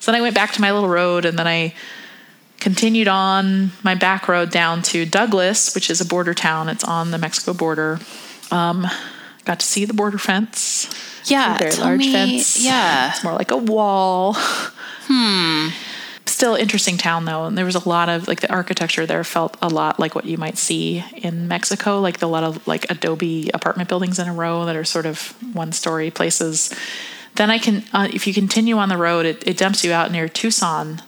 So 0.00 0.10
then 0.10 0.20
I 0.20 0.22
went 0.22 0.34
back 0.34 0.52
to 0.52 0.60
my 0.60 0.72
little 0.72 0.88
road, 0.88 1.24
and 1.24 1.38
then 1.38 1.46
I 1.46 1.74
continued 2.60 3.08
on 3.08 3.72
my 3.82 3.94
back 3.94 4.26
road 4.26 4.50
down 4.50 4.80
to 4.80 5.04
Douglas, 5.04 5.74
which 5.74 5.90
is 5.90 6.00
a 6.00 6.04
border 6.06 6.32
town. 6.32 6.70
It's 6.70 6.82
on 6.82 7.10
the 7.10 7.18
Mexico 7.18 7.52
border. 7.52 8.00
Um, 8.50 8.86
got 9.44 9.60
to 9.60 9.66
see 9.66 9.84
the 9.84 9.94
border 9.94 10.18
fence. 10.18 10.88
Yeah. 11.26 11.56
a 11.56 11.58
very 11.58 11.76
large 11.76 11.98
me- 11.98 12.12
fence. 12.12 12.62
Yeah. 12.62 13.10
it's 13.10 13.24
more 13.24 13.34
like 13.34 13.50
a 13.50 13.56
wall. 13.56 14.36
Hmm. 15.06 15.68
Still 16.24 16.54
interesting 16.54 16.96
town 16.96 17.26
though, 17.26 17.44
and 17.44 17.58
there 17.58 17.66
was 17.66 17.74
a 17.74 17.86
lot 17.86 18.08
of 18.08 18.26
like 18.26 18.40
the 18.40 18.50
architecture 18.50 19.04
there 19.04 19.22
felt 19.22 19.54
a 19.60 19.68
lot 19.68 20.00
like 20.00 20.14
what 20.14 20.24
you 20.24 20.38
might 20.38 20.56
see 20.56 21.04
in 21.16 21.46
Mexico, 21.46 22.00
like 22.00 22.22
a 22.22 22.26
lot 22.26 22.42
of 22.42 22.66
like 22.66 22.90
adobe 22.90 23.50
apartment 23.52 23.90
buildings 23.90 24.18
in 24.18 24.26
a 24.28 24.32
row 24.32 24.64
that 24.64 24.74
are 24.76 24.82
sort 24.84 25.04
of 25.04 25.34
one-story 25.54 26.10
places. 26.10 26.74
Then 27.34 27.50
I 27.50 27.58
can, 27.58 27.84
uh, 27.92 28.08
if 28.14 28.26
you 28.26 28.32
continue 28.32 28.78
on 28.78 28.88
the 28.88 28.96
road, 28.96 29.26
it, 29.26 29.46
it 29.46 29.58
dumps 29.58 29.84
you 29.84 29.92
out 29.92 30.10
near 30.10 30.26
Tucson, 30.26 31.02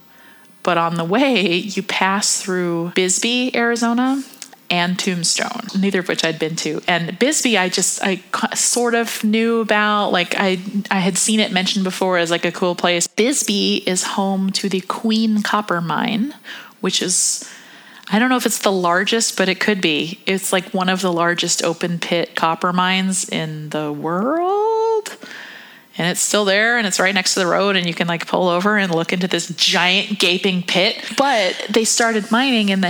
but 0.63 0.77
on 0.77 0.97
the 0.97 1.05
way 1.05 1.55
you 1.57 1.83
pass 1.83 2.43
through 2.43 2.93
Bisbee, 2.95 3.57
Arizona, 3.57 4.23
and 4.71 4.99
Tombstone, 4.99 5.69
neither 5.79 6.01
of 6.01 6.09
which 6.09 6.25
I'd 6.25 6.39
been 6.39 6.57
to. 6.57 6.83
And 6.87 7.19
Bisbee, 7.19 7.59
I 7.59 7.69
just 7.69 8.03
I 8.03 8.23
sort 8.55 8.95
of 8.95 9.23
knew 9.25 9.61
about, 9.61 10.11
like 10.11 10.35
I 10.37 10.61
I 10.91 11.01
had 11.01 11.19
seen 11.19 11.41
it 11.41 11.53
mentioned 11.53 11.85
before 11.85 12.19
as 12.19 12.31
like 12.31 12.45
a 12.45 12.53
cool 12.53 12.75
place. 12.75 13.07
Bisbee 13.07 13.83
is 13.87 14.03
home 14.03 14.51
to 14.53 14.69
the 14.69 14.81
Queen 14.83 15.43
Copper 15.43 15.81
Mine, 15.81 16.35
which 16.81 17.03
is 17.03 17.49
I 18.09 18.19
don't 18.19 18.29
know 18.29 18.37
if 18.37 18.47
it's 18.47 18.61
the 18.61 18.73
largest, 18.73 19.37
but 19.37 19.49
it 19.49 19.59
could 19.59 19.81
be. 19.81 20.21
It's 20.27 20.53
like 20.53 20.73
one 20.73 20.89
of 20.89 21.01
the 21.01 21.13
largest 21.13 21.65
open 21.65 21.99
pit 21.99 22.37
copper 22.37 22.73
mines 22.73 23.29
in 23.29 23.71
the 23.71 23.93
world. 23.93 25.17
And 25.99 26.09
it's 26.09 26.21
still 26.21 26.45
there 26.45 26.77
and 26.77 26.87
it's 26.87 27.01
right 27.01 27.15
next 27.15 27.35
to 27.35 27.41
the 27.41 27.47
road 27.47 27.75
and 27.75 27.87
you 27.87 27.95
can 27.95 28.07
like 28.07 28.27
pull 28.27 28.49
over 28.49 28.77
and 28.77 28.95
look 28.95 29.13
into 29.13 29.27
this 29.27 29.49
giant 29.49 30.19
gaping 30.19 30.63
pit. 30.63 31.03
But 31.17 31.57
they 31.71 31.85
started 31.85 32.31
mining 32.31 32.69
in 32.69 32.83
the 32.83 32.89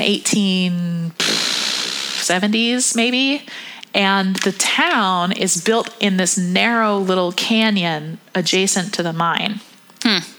1870s 2.28 2.96
maybe. 2.96 3.46
And 3.94 4.36
the 4.36 4.52
town 4.52 5.32
is 5.32 5.62
built 5.62 5.94
in 6.00 6.18
this 6.18 6.36
narrow 6.36 6.98
little 6.98 7.32
canyon 7.32 8.18
adjacent 8.34 8.92
to 8.94 9.02
the 9.02 9.12
mine. 9.12 9.60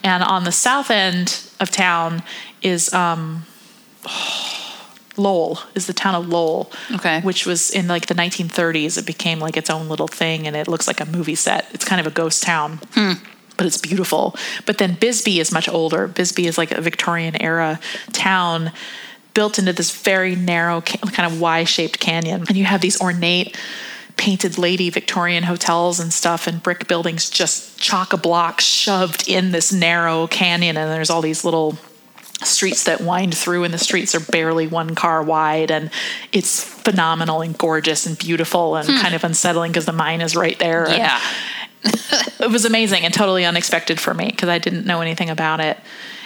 And 0.03 0.23
on 0.23 0.43
the 0.43 0.51
south 0.51 0.91
end 0.91 1.41
of 1.59 1.71
town 1.71 2.21
is 2.61 2.93
um, 2.93 3.45
Lowell, 5.17 5.59
is 5.73 5.87
the 5.87 5.93
town 5.93 6.13
of 6.13 6.29
Lowell. 6.29 6.71
Okay. 6.93 7.21
Which 7.21 7.45
was 7.45 7.71
in 7.71 7.87
like 7.87 8.05
the 8.05 8.13
1930s. 8.13 8.97
It 8.97 9.05
became 9.05 9.39
like 9.39 9.57
its 9.57 9.69
own 9.69 9.89
little 9.89 10.07
thing 10.07 10.45
and 10.45 10.55
it 10.55 10.67
looks 10.67 10.87
like 10.87 11.01
a 11.01 11.05
movie 11.05 11.35
set. 11.35 11.67
It's 11.73 11.83
kind 11.83 11.99
of 11.99 12.05
a 12.05 12.11
ghost 12.11 12.43
town. 12.43 12.79
But 13.57 13.65
it's 13.65 13.79
beautiful. 13.79 14.35
But 14.67 14.77
then 14.77 14.93
Bisbee 14.99 15.39
is 15.39 15.51
much 15.51 15.67
older. 15.67 16.07
Bisbee 16.07 16.45
is 16.45 16.59
like 16.59 16.71
a 16.71 16.79
Victorian 16.79 17.41
era 17.41 17.79
town 18.13 18.71
built 19.37 19.59
into 19.59 19.71
this 19.71 19.95
very 19.95 20.35
narrow, 20.35 20.81
kind 20.81 21.31
of 21.31 21.39
Y 21.39 21.63
shaped 21.63 21.99
canyon. 21.99 22.43
And 22.47 22.57
you 22.57 22.65
have 22.65 22.81
these 22.81 22.99
ornate 22.99 23.55
painted 24.15 24.57
lady 24.57 24.89
Victorian 24.89 25.43
hotels 25.43 25.99
and 25.99 26.11
stuff 26.11 26.47
and 26.47 26.63
brick 26.63 26.87
buildings 26.87 27.29
just 27.29 27.79
chock 27.79 28.13
a 28.13 28.17
block 28.17 28.59
shoved 28.59 29.29
in 29.29 29.51
this 29.51 29.71
narrow 29.71 30.25
canyon. 30.25 30.75
And 30.75 30.89
there's 30.89 31.11
all 31.11 31.21
these 31.21 31.45
little 31.45 31.77
streets 32.41 32.85
that 32.85 32.99
wind 33.01 33.37
through 33.37 33.63
and 33.63 33.71
the 33.71 33.77
streets 33.77 34.15
are 34.15 34.19
barely 34.19 34.65
one 34.65 34.95
car 34.95 35.21
wide 35.21 35.69
and 35.69 35.91
it's 36.31 36.63
phenomenal 36.63 37.43
and 37.43 37.55
gorgeous 37.59 38.07
and 38.07 38.17
beautiful 38.17 38.75
and 38.75 38.89
hmm. 38.89 38.97
kind 38.97 39.13
of 39.13 39.23
unsettling 39.23 39.71
because 39.71 39.85
the 39.85 39.93
mine 39.93 40.21
is 40.21 40.35
right 40.35 40.57
there 40.57 40.87
Yeah. 40.89 41.21
it 41.83 42.51
was 42.51 42.65
amazing 42.65 43.05
and 43.05 43.13
totally 43.13 43.45
unexpected 43.45 43.99
for 43.99 44.15
me 44.15 44.29
because 44.29 44.49
I 44.49 44.57
didn't 44.57 44.87
know 44.87 45.01
anything 45.01 45.29
about 45.29 45.59
it. 45.59 45.77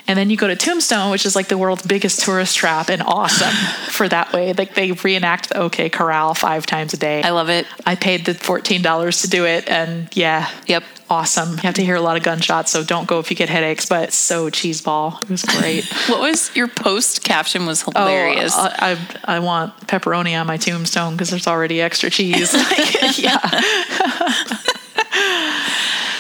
And 0.08 0.18
then 0.18 0.30
you 0.30 0.38
go 0.38 0.48
to 0.48 0.56
Tombstone, 0.56 1.12
which 1.12 1.26
is 1.26 1.36
like 1.36 1.48
the 1.48 1.58
world's 1.58 1.86
biggest 1.86 2.22
tourist 2.22 2.58
trap 2.58 2.90
and 2.90 3.02
awesome 3.02 3.54
for 3.90 4.08
that 4.10 4.34
way. 4.34 4.54
Like 4.54 4.74
they 4.76 4.92
reenact 4.92 5.50
the 5.50 5.58
OK 5.58 5.90
Corral 5.90 6.34
five 6.34 6.66
times 6.66 6.94
a 6.94 6.98
day. 6.98 7.22
I 7.24 7.30
love 7.30 7.50
it. 7.50 7.66
I 7.86 7.96
paid 7.96 8.26
the 8.26 8.34
$14 8.34 9.22
to 9.22 9.30
do 9.30 9.46
it 9.46 9.70
and 9.70 10.10
yeah. 10.16 10.50
Yep. 10.68 10.84
Awesome. 11.10 11.52
You 11.52 11.64
have 11.64 11.74
to 11.74 11.84
hear 11.84 11.96
a 11.96 12.02
lot 12.02 12.16
of 12.16 12.24
gunshots, 12.24 12.72
so 12.72 12.86
don't 12.86 13.06
go 13.06 13.20
if 13.20 13.30
you 13.30 13.36
get 13.36 13.50
headaches, 13.50 13.86
but 13.86 14.14
so 14.14 14.50
cheeseball. 14.50 15.22
It 15.22 15.30
was 15.30 15.44
great. 15.44 15.84
What 16.08 16.22
was 16.22 16.56
your 16.56 16.70
post 16.70 17.24
caption 17.24 17.66
was 17.66 17.82
hilarious. 17.84 18.54
Oh, 18.56 18.62
I, 18.62 18.98
I, 19.26 19.36
I 19.36 19.40
want 19.40 19.76
pepperoni 19.88 20.40
on 20.40 20.48
my 20.48 20.56
tombstone 20.56 21.14
because 21.14 21.30
there's 21.30 21.48
already 21.48 21.82
extra 21.82 22.10
cheese. 22.10 22.56
Yeah. 23.18 23.38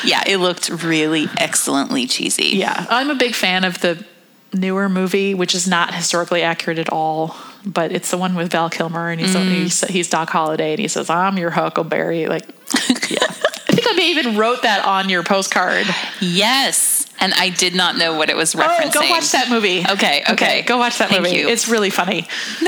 Yeah, 0.04 0.24
it 0.26 0.38
looked 0.38 0.70
really 0.70 1.28
excellently 1.38 2.08
cheesy. 2.08 2.58
Yeah, 2.58 2.86
I'm 2.90 3.10
a 3.10 3.16
big 3.16 3.36
fan 3.36 3.64
of 3.64 3.80
the 3.80 4.06
newer 4.54 4.90
movie, 4.90 5.34
which 5.34 5.56
is 5.56 5.68
not 5.68 5.94
historically 5.94 6.42
accurate 6.42 6.80
at 6.80 6.90
all. 6.90 7.36
But 7.66 7.92
it's 7.92 8.10
the 8.10 8.18
one 8.18 8.36
with 8.36 8.52
Val 8.52 8.70
Kilmer, 8.70 9.10
and 9.10 9.22
he's 9.22 9.36
mm-hmm. 9.36 9.54
he's, 9.54 9.82
he's 9.82 10.10
Doc 10.10 10.30
Holliday, 10.30 10.72
and 10.72 10.80
he 10.80 10.88
says, 10.88 11.10
"I'm 11.10 11.38
your 11.38 11.52
Huckleberry." 11.52 12.26
Like, 12.26 12.48
yeah, 13.10 13.20
I 13.22 13.74
think 13.74 13.88
I 13.88 13.94
may 13.96 14.10
even 14.10 14.36
wrote 14.36 14.64
that 14.64 14.84
on 14.84 15.10
your 15.10 15.24
postcard. 15.24 15.86
Yes. 16.20 17.01
And 17.22 17.34
I 17.36 17.50
did 17.50 17.76
not 17.76 17.98
know 17.98 18.18
what 18.18 18.30
it 18.30 18.36
was 18.36 18.54
referencing. 18.56 18.88
Oh, 18.96 19.02
go 19.02 19.10
watch 19.10 19.32
that 19.32 19.50
movie. 19.50 19.86
Okay, 19.88 20.24
okay. 20.32 20.64
Go 20.64 20.78
watch 20.78 20.98
that 20.98 21.10
Thank 21.10 21.24
movie. 21.24 21.38
you. 21.38 21.48
It's 21.48 21.68
really 21.70 21.92
funny. 21.92 22.28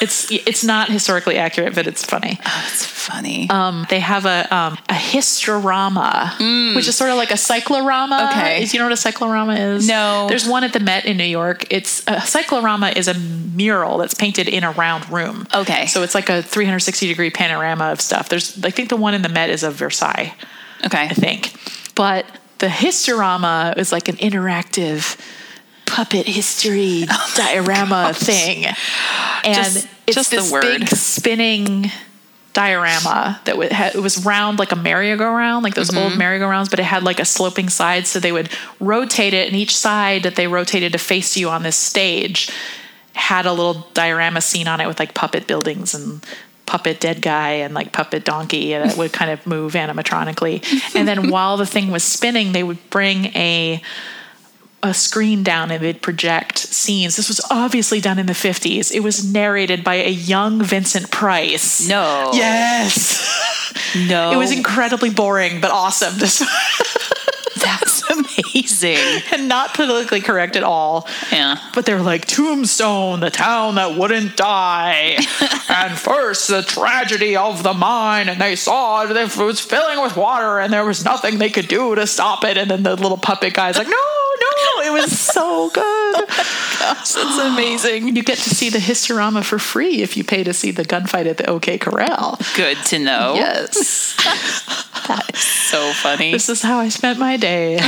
it's 0.00 0.30
it's 0.32 0.64
not 0.64 0.88
historically 0.88 1.36
accurate, 1.36 1.74
but 1.74 1.86
it's 1.86 2.04
funny. 2.04 2.40
Oh, 2.44 2.64
it's 2.72 2.84
funny. 2.84 3.48
Um, 3.50 3.86
they 3.90 4.00
have 4.00 4.24
a 4.24 4.52
um, 4.54 4.78
a 4.88 4.94
historama, 4.94 6.74
which 6.74 6.88
is 6.88 6.96
sort 6.96 7.10
of 7.10 7.16
like 7.16 7.30
a 7.30 7.36
cyclorama. 7.36 8.16
Mm. 8.16 8.30
Okay. 8.30 8.62
Is- 8.62 8.72
you 8.72 8.78
know 8.80 8.86
what 8.86 8.92
a 8.92 8.96
cyclorama 8.96 9.54
is? 9.54 9.86
No. 9.86 10.26
There's 10.28 10.48
one 10.48 10.64
at 10.64 10.72
the 10.72 10.80
Met 10.80 11.04
in 11.04 11.16
New 11.16 11.24
York. 11.24 11.66
It's 11.70 12.02
a 12.08 12.20
cyclorama 12.20 12.92
is 12.96 13.06
a 13.08 13.14
mural 13.14 13.98
that's 13.98 14.14
painted 14.14 14.48
in 14.48 14.64
a 14.64 14.72
round 14.72 15.08
room. 15.10 15.46
Okay. 15.54 15.86
So 15.86 16.02
it's 16.02 16.14
like 16.14 16.30
a 16.30 16.42
360 16.42 17.06
degree 17.06 17.30
panorama 17.30 17.92
of 17.92 18.00
stuff. 18.00 18.28
There's 18.28 18.62
I 18.64 18.70
think 18.70 18.88
the 18.88 18.96
one 18.96 19.12
in 19.14 19.22
the 19.22 19.28
Met 19.28 19.50
is 19.50 19.62
of 19.62 19.74
Versailles. 19.74 20.34
okay. 20.86 21.02
I 21.04 21.14
think. 21.14 21.52
But 21.94 22.24
the 22.60 22.68
Historama 22.68 23.76
is 23.76 23.90
like 23.92 24.08
an 24.08 24.16
interactive 24.16 25.18
puppet 25.86 26.26
history 26.26 27.04
diorama 27.36 28.12
thing. 28.14 28.64
And 28.66 28.76
Oh 29.46 29.52
Just- 29.52 29.88
it's 30.06 30.14
just 30.16 30.30
the 30.30 30.36
this 30.38 30.52
word. 30.52 30.62
big 30.62 30.88
spinning 30.88 31.90
diorama 32.52 33.40
that 33.44 33.56
it 33.94 34.00
was 34.02 34.24
round 34.26 34.58
like 34.58 34.72
a 34.72 34.76
merry-go-round, 34.76 35.62
like 35.62 35.74
those 35.74 35.90
Mm-hmm. 35.90 35.98
old 35.98 36.18
merry-go-rounds, 36.18 36.68
but 36.68 36.80
it 36.80 36.84
had 36.84 37.04
like 37.04 37.20
a 37.20 37.24
sloping 37.24 37.68
side, 37.68 38.06
so 38.08 38.18
they 38.18 38.32
would 38.32 38.50
rotate 38.80 39.34
it, 39.34 39.46
and 39.48 39.56
each 39.56 39.76
side 39.76 40.24
that 40.24 40.34
they 40.34 40.48
rotated 40.48 40.90
to 40.92 40.98
face 40.98 41.36
you 41.36 41.48
on 41.48 41.62
this 41.62 41.76
stage 41.76 42.50
had 43.14 43.46
a 43.46 43.52
little 43.52 43.86
diorama 43.94 44.40
scene 44.40 44.66
on 44.66 44.80
it 44.80 44.86
with 44.88 44.98
like 44.98 45.14
puppet 45.14 45.46
buildings 45.46 45.94
and 45.94 46.24
puppet 46.70 47.00
dead 47.00 47.20
guy 47.20 47.50
and 47.50 47.74
like 47.74 47.90
puppet 47.90 48.24
donkey 48.24 48.70
that 48.70 48.96
would 48.96 49.12
kind 49.12 49.28
of 49.32 49.44
move 49.44 49.72
animatronically. 49.72 50.62
And 50.94 51.08
then 51.08 51.28
while 51.28 51.56
the 51.56 51.66
thing 51.66 51.90
was 51.90 52.04
spinning 52.04 52.52
they 52.52 52.62
would 52.62 52.78
bring 52.90 53.26
a 53.34 53.82
a 54.84 54.94
screen 54.94 55.42
down 55.42 55.72
and 55.72 55.82
they'd 55.82 56.00
project 56.00 56.58
scenes. 56.58 57.16
This 57.16 57.26
was 57.26 57.40
obviously 57.50 58.00
done 58.00 58.20
in 58.20 58.26
the 58.26 58.34
50s 58.34 58.92
it 58.92 59.00
was 59.00 59.32
narrated 59.32 59.82
by 59.82 59.96
a 59.96 60.10
young 60.10 60.62
vincent 60.62 61.10
price. 61.10 61.88
No. 61.88 62.30
yes. 62.32 63.74
No. 64.08 64.30
it 64.34 64.36
was 64.36 64.52
incredibly 64.52 65.10
boring 65.10 65.60
but 65.60 65.72
awesome. 65.72 66.14
This 66.20 66.38
That's 67.56 68.08
amazing. 68.54 69.22
and 69.32 69.48
not 69.48 69.74
politically 69.74 70.20
correct 70.20 70.56
at 70.56 70.62
all 70.62 71.06
Yeah. 71.32 71.56
But 71.74 71.86
they 71.86 71.94
were 71.94 72.00
like, 72.00 72.26
Tombstone, 72.26 73.20
the 73.20 73.30
town 73.30 73.76
that 73.76 73.96
wouldn't 73.96 74.36
die. 74.36 75.18
and 75.68 75.98
first, 75.98 76.48
the 76.48 76.62
tragedy 76.62 77.36
of 77.36 77.62
the 77.62 77.74
mine. 77.74 78.28
And 78.28 78.40
they 78.40 78.56
saw 78.56 79.04
it, 79.04 79.10
it 79.10 79.36
was 79.36 79.60
filling 79.60 80.02
with 80.02 80.16
water, 80.16 80.58
and 80.58 80.72
there 80.72 80.84
was 80.84 81.04
nothing 81.04 81.38
they 81.38 81.50
could 81.50 81.68
do 81.68 81.94
to 81.94 82.06
stop 82.06 82.44
it. 82.44 82.56
And 82.56 82.70
then 82.70 82.82
the 82.82 82.96
little 82.96 83.18
puppet 83.18 83.54
guy's 83.54 83.76
like, 83.76 83.88
no, 83.88 83.92
no. 83.94 84.82
It 84.82 84.92
was 84.92 85.18
so 85.18 85.70
good. 85.70 85.82
Oh 85.82 86.76
gosh, 86.80 87.12
that's 87.12 87.38
amazing. 87.38 88.16
You 88.16 88.22
get 88.22 88.38
to 88.38 88.50
see 88.50 88.70
the 88.70 88.78
Historama 88.78 89.44
for 89.44 89.58
free 89.58 90.02
if 90.02 90.16
you 90.16 90.24
pay 90.24 90.42
to 90.44 90.52
see 90.52 90.70
the 90.70 90.84
gunfight 90.84 91.26
at 91.26 91.36
the 91.36 91.48
OK 91.48 91.78
Corral. 91.78 92.38
Good 92.56 92.78
to 92.86 92.98
know. 92.98 93.34
Yes. 93.34 94.16
So 95.70 95.92
funny. 95.92 96.32
this 96.32 96.48
is 96.48 96.62
how 96.62 96.78
I 96.80 96.88
spent 96.88 97.20
my 97.20 97.36
day. 97.36 97.78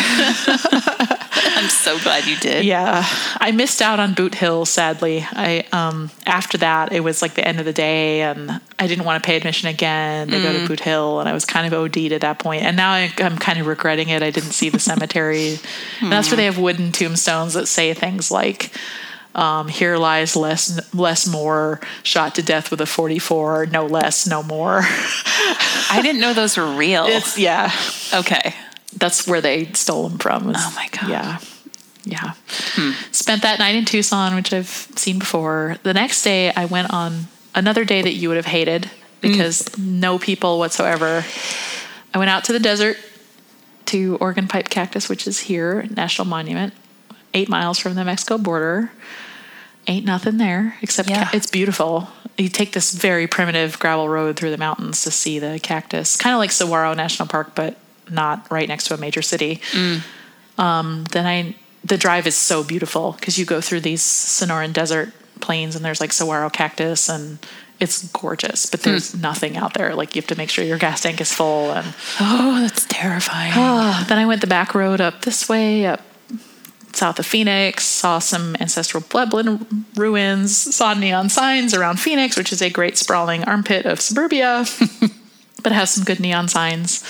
I'm 1.54 1.68
so 1.68 1.98
glad 1.98 2.26
you 2.26 2.36
did. 2.36 2.64
Yeah, 2.64 3.04
I 3.40 3.50
missed 3.50 3.82
out 3.82 3.98
on 3.98 4.14
Boot 4.14 4.36
Hill. 4.36 4.64
Sadly, 4.66 5.26
I 5.32 5.64
um 5.72 6.10
after 6.24 6.58
that 6.58 6.92
it 6.92 7.00
was 7.00 7.22
like 7.22 7.34
the 7.34 7.46
end 7.46 7.58
of 7.58 7.64
the 7.64 7.72
day, 7.72 8.22
and 8.22 8.60
I 8.78 8.86
didn't 8.86 9.04
want 9.04 9.20
to 9.22 9.26
pay 9.26 9.36
admission 9.36 9.68
again 9.68 10.28
to 10.28 10.40
go 10.40 10.52
to 10.52 10.68
Boot 10.68 10.78
Hill, 10.80 11.18
and 11.18 11.28
I 11.28 11.32
was 11.32 11.44
kind 11.44 11.66
of 11.66 11.72
OD'd 11.72 12.12
at 12.12 12.20
that 12.20 12.38
point. 12.38 12.62
And 12.62 12.76
now 12.76 12.92
I, 12.92 13.12
I'm 13.18 13.36
kind 13.36 13.58
of 13.58 13.66
regretting 13.66 14.08
it. 14.10 14.22
I 14.22 14.30
didn't 14.30 14.52
see 14.52 14.68
the 14.68 14.78
cemetery, 14.78 15.58
and 16.00 16.12
that's 16.12 16.30
where 16.30 16.36
they 16.36 16.44
have 16.44 16.58
wooden 16.58 16.92
tombstones 16.92 17.54
that 17.54 17.66
say 17.66 17.92
things 17.94 18.30
like. 18.30 18.70
Um, 19.34 19.68
here 19.68 19.96
lies 19.96 20.36
less, 20.36 20.92
less 20.94 21.26
more, 21.26 21.80
shot 22.02 22.34
to 22.34 22.42
death 22.42 22.70
with 22.70 22.80
a 22.82 22.86
44, 22.86 23.66
no 23.66 23.86
less, 23.86 24.26
no 24.26 24.42
more. 24.42 24.80
I 24.84 26.00
didn't 26.02 26.20
know 26.20 26.34
those 26.34 26.56
were 26.56 26.66
real. 26.74 27.06
it's, 27.06 27.38
yeah, 27.38 27.72
okay. 28.12 28.54
that's 28.96 29.26
where 29.26 29.40
they 29.40 29.66
stole 29.72 30.08
them 30.10 30.18
from. 30.18 30.46
was- 30.48 30.56
Oh 30.58 30.72
my 30.76 30.88
God. 30.88 31.08
Yeah, 31.08 31.38
yeah. 32.04 32.32
Spent 33.10 33.40
that 33.42 33.58
night 33.58 33.74
in 33.74 33.84
Tucson, 33.86 34.34
which 34.34 34.52
I've 34.52 34.66
seen 34.96 35.18
before. 35.18 35.76
The 35.82 35.94
next 35.94 36.22
day, 36.22 36.52
I 36.54 36.66
went 36.66 36.92
on 36.92 37.28
another 37.54 37.84
day 37.86 38.02
that 38.02 38.12
you 38.14 38.28
would 38.28 38.36
have 38.36 38.46
hated 38.46 38.90
because 39.22 39.78
no 39.78 40.18
people 40.18 40.58
whatsoever. 40.58 41.24
I 42.12 42.18
went 42.18 42.28
out 42.28 42.44
to 42.44 42.52
the 42.52 42.58
desert 42.60 42.98
to 43.86 44.16
Organ 44.20 44.46
Pipe 44.48 44.68
Cactus, 44.68 45.08
which 45.08 45.26
is 45.26 45.38
here, 45.40 45.86
National 45.96 46.26
Monument, 46.26 46.74
eight 47.34 47.48
miles 47.48 47.78
from 47.78 47.94
the 47.94 48.04
Mexico 48.04 48.38
border. 48.38 48.90
Ain't 49.88 50.06
nothing 50.06 50.36
there 50.38 50.76
except 50.82 51.08
Yeah. 51.10 51.24
ca- 51.24 51.30
it's 51.36 51.46
beautiful. 51.50 52.08
You 52.38 52.48
take 52.48 52.72
this 52.72 52.92
very 52.92 53.26
primitive 53.26 53.78
gravel 53.78 54.08
road 54.08 54.36
through 54.36 54.50
the 54.52 54.58
mountains 54.58 55.02
to 55.02 55.10
see 55.10 55.38
the 55.38 55.58
cactus, 55.60 56.16
kind 56.16 56.32
of 56.34 56.38
like 56.38 56.52
Saguaro 56.52 56.94
National 56.94 57.28
Park, 57.28 57.52
but 57.54 57.76
not 58.08 58.46
right 58.50 58.68
next 58.68 58.84
to 58.84 58.94
a 58.94 58.96
major 58.96 59.22
city. 59.22 59.60
Um, 60.58 61.04
then 61.12 61.26
I, 61.26 61.54
the 61.84 61.96
drive 61.98 62.26
is 62.26 62.36
so 62.36 62.62
beautiful 62.62 63.12
because 63.18 63.38
you 63.38 63.44
go 63.44 63.60
through 63.60 63.80
these 63.80 64.02
Sonoran 64.02 64.72
desert 64.72 65.12
plains 65.40 65.74
and 65.74 65.84
there's 65.84 66.00
like 66.00 66.12
saguaro 66.12 66.48
cactus 66.50 67.08
and 67.08 67.38
it's 67.80 68.06
gorgeous, 68.10 68.66
but 68.66 68.82
there's 68.82 69.14
nothing 69.16 69.56
out 69.56 69.74
there. 69.74 69.94
Like 69.94 70.14
you 70.14 70.22
have 70.22 70.28
to 70.28 70.36
make 70.36 70.50
sure 70.50 70.64
your 70.64 70.78
gas 70.78 71.00
tank 71.00 71.20
is 71.20 71.32
full 71.32 71.72
and 71.72 71.94
Oh, 72.20 72.60
that's 72.60 72.86
terrifying. 72.86 73.52
Ah, 73.56 74.04
then 74.08 74.18
I 74.18 74.26
went 74.26 74.40
the 74.40 74.46
back 74.46 74.74
road 74.74 75.00
up 75.00 75.22
this 75.22 75.48
way, 75.48 75.86
up 75.86 76.00
south 76.92 77.18
of 77.18 77.26
Phoenix, 77.26 77.84
saw 77.84 78.18
some 78.18 78.56
ancestral 78.60 79.02
Puebloan 79.02 79.84
ruins, 79.96 80.56
saw 80.56 80.94
neon 80.94 81.28
signs 81.28 81.74
around 81.74 82.00
Phoenix, 82.00 82.36
which 82.36 82.52
is 82.52 82.62
a 82.62 82.70
great 82.70 82.96
sprawling 82.96 83.44
armpit 83.44 83.86
of 83.86 84.00
suburbia, 84.00 84.64
but 85.62 85.72
has 85.72 85.90
some 85.90 86.04
good 86.04 86.20
neon 86.20 86.48
signs. 86.48 87.04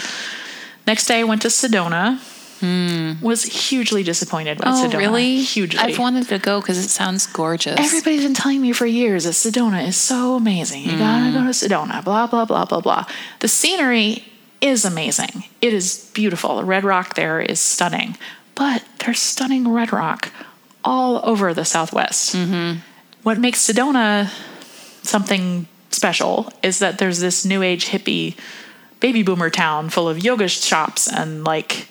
Next 0.86 1.06
day, 1.06 1.20
I 1.20 1.24
went 1.24 1.42
to 1.42 1.48
Sedona. 1.48 2.18
Hmm. 2.60 3.14
Was 3.20 3.42
hugely 3.42 4.04
disappointed 4.04 4.58
by 4.58 4.70
oh, 4.70 4.88
Sedona. 4.88 4.98
really? 4.98 5.40
Hugely. 5.40 5.80
I've 5.80 5.98
wanted 5.98 6.28
to 6.28 6.38
go 6.38 6.60
because 6.60 6.78
it 6.78 6.90
sounds 6.90 7.26
gorgeous. 7.26 7.76
Everybody's 7.76 8.22
been 8.22 8.34
telling 8.34 8.60
me 8.60 8.72
for 8.72 8.86
years 8.86 9.24
that 9.24 9.32
Sedona 9.32 9.84
is 9.84 9.96
so 9.96 10.36
amazing. 10.36 10.84
You 10.84 10.96
gotta 10.96 11.26
hmm. 11.26 11.34
go 11.34 11.42
to 11.42 11.48
Sedona, 11.48 12.04
blah, 12.04 12.28
blah, 12.28 12.44
blah, 12.44 12.64
blah, 12.64 12.80
blah. 12.80 13.06
The 13.40 13.48
scenery 13.48 14.24
is 14.60 14.84
amazing. 14.84 15.42
It 15.60 15.74
is 15.74 16.08
beautiful. 16.14 16.56
The 16.56 16.64
red 16.64 16.84
rock 16.84 17.16
there 17.16 17.40
is 17.40 17.58
stunning. 17.60 18.16
But 18.54 18.84
there's 19.04 19.20
stunning 19.20 19.68
red 19.68 19.92
rock 19.92 20.32
all 20.84 21.20
over 21.28 21.54
the 21.54 21.64
Southwest. 21.64 22.34
Mm-hmm. 22.34 22.80
What 23.22 23.38
makes 23.38 23.66
Sedona 23.66 24.30
something 25.02 25.66
special 25.90 26.52
is 26.62 26.78
that 26.78 26.98
there's 26.98 27.20
this 27.20 27.44
new 27.44 27.62
age 27.62 27.86
hippie 27.86 28.36
baby 29.00 29.22
boomer 29.22 29.50
town 29.50 29.90
full 29.90 30.08
of 30.08 30.22
yoga 30.22 30.48
shops 30.48 31.12
and 31.12 31.44
like 31.44 31.88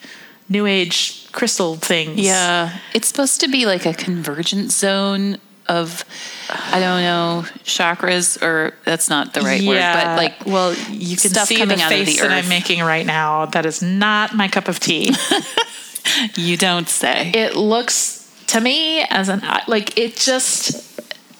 new 0.48 0.66
age 0.66 1.30
crystal 1.32 1.76
things. 1.76 2.18
Yeah. 2.18 2.78
It's 2.94 3.08
supposed 3.08 3.40
to 3.40 3.48
be 3.48 3.66
like 3.66 3.86
a 3.86 3.94
convergence 3.94 4.76
zone 4.76 5.38
of, 5.68 6.04
I 6.50 6.80
don't 6.80 7.02
know, 7.02 7.44
chakras, 7.64 8.42
or 8.42 8.74
that's 8.84 9.08
not 9.08 9.32
the 9.32 9.40
right 9.40 9.62
word, 9.62 9.78
but 9.78 10.16
like, 10.16 10.44
well, 10.44 10.74
you 10.90 11.16
can 11.16 11.30
see 11.30 11.54
the 11.54 11.60
coming 11.60 11.80
out 11.80 11.92
of 11.92 11.98
face 11.98 12.20
the 12.20 12.28
that. 12.28 12.44
I'm 12.44 12.48
making 12.48 12.80
right 12.80 13.06
now. 13.06 13.46
That 13.46 13.64
is 13.64 13.82
not 13.82 14.34
my 14.34 14.48
cup 14.48 14.68
of 14.68 14.80
tea. 14.80 15.14
you 16.36 16.56
don't 16.56 16.88
say. 16.88 17.30
it 17.34 17.56
looks 17.56 18.18
to 18.48 18.60
me 18.60 19.02
as 19.02 19.28
an 19.28 19.42
like 19.66 19.96
it 19.98 20.16
just 20.16 20.92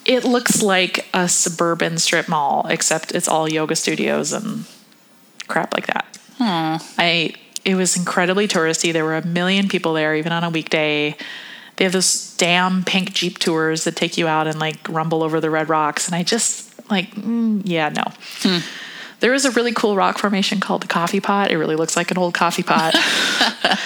it 0.05 0.25
looks 0.25 0.63
like 0.63 1.07
a 1.15 1.29
suburban 1.29 1.99
strip 1.99 2.29
mall, 2.29 2.67
except 2.69 3.13
it's 3.13 3.29
all 3.29 3.49
yoga 3.49 3.77
studios 3.77 4.33
and 4.33 4.65
crap 5.49 5.75
like 5.75 5.87
that. 5.87 6.07
I 6.99 7.35
it 7.65 7.77
was 7.77 7.97
incredibly 7.97 8.49
touristy. 8.49 8.93
There 8.93 9.05
were 9.05 9.17
a 9.17 9.25
million 9.25 9.69
people 9.69 9.93
there, 9.93 10.17
even 10.17 10.33
on 10.33 10.43
a 10.43 10.51
weekday. 10.51 11.17
They 11.77 11.85
have 11.85 11.93
those 11.93 12.37
damn 12.37 12.85
pink 12.85 13.13
jeep 13.13 13.39
tours 13.39 13.85
that 13.85 13.97
take 13.97 14.19
you 14.19 14.27
out 14.27 14.47
and 14.47 14.59
like 14.59 14.77
rumble 14.89 15.23
over 15.23 15.41
the 15.41 15.51
red 15.51 15.69
rocks, 15.69 16.07
and 16.07 16.15
I 16.15 16.23
just 16.23 16.91
like, 16.91 17.15
mm, 17.15 17.63
yeah, 17.65 17.89
no. 17.89 18.03
There 19.21 19.33
is 19.33 19.45
a 19.45 19.53
really 19.53 19.73
cool 19.73 19.95
rock 19.95 20.19
formation 20.19 20.59
called 20.59 20.83
the 20.83 20.89
Coffee 20.89 21.21
Pot. 21.21 21.53
It 21.53 21.57
really 21.57 21.77
looks 21.77 21.97
like 21.97 22.11
an 22.11 22.19
old 22.19 22.35
coffee 22.35 22.65
pot. 22.65 22.95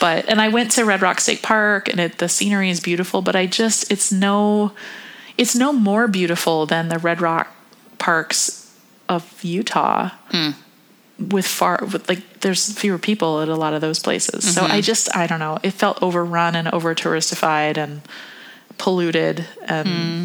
but 0.00 0.28
and 0.28 0.40
I 0.40 0.48
went 0.48 0.70
to 0.72 0.84
Red 0.84 1.02
Rock 1.02 1.20
State 1.20 1.42
Park, 1.42 1.88
and 1.88 2.00
it, 2.00 2.18
the 2.18 2.28
scenery 2.28 2.70
is 2.70 2.80
beautiful. 2.80 3.22
But 3.22 3.36
I 3.36 3.46
just 3.46 3.90
it's 3.90 4.12
no, 4.12 4.72
it's 5.36 5.54
no 5.54 5.72
more 5.72 6.08
beautiful 6.08 6.66
than 6.66 6.88
the 6.88 6.98
Red 6.98 7.20
Rock 7.20 7.54
parks 7.98 8.74
of 9.08 9.42
Utah. 9.42 10.10
Hmm. 10.30 10.50
With 11.18 11.46
far 11.46 11.78
with 11.80 12.08
like 12.10 12.40
there's 12.40 12.78
fewer 12.78 12.98
people 12.98 13.40
at 13.40 13.48
a 13.48 13.56
lot 13.56 13.72
of 13.72 13.80
those 13.80 13.98
places. 13.98 14.54
So 14.54 14.62
I 14.62 14.68
mm-hmm. 14.68 14.80
just 14.80 15.16
I 15.16 15.26
don't 15.26 15.38
know. 15.38 15.58
It 15.62 15.70
felt 15.70 16.02
overrun 16.02 16.54
and 16.54 16.68
over 16.68 16.94
touristified 16.94 17.78
and 17.78 18.02
polluted 18.78 19.46
and 19.66 19.88
hmm. 19.88 20.24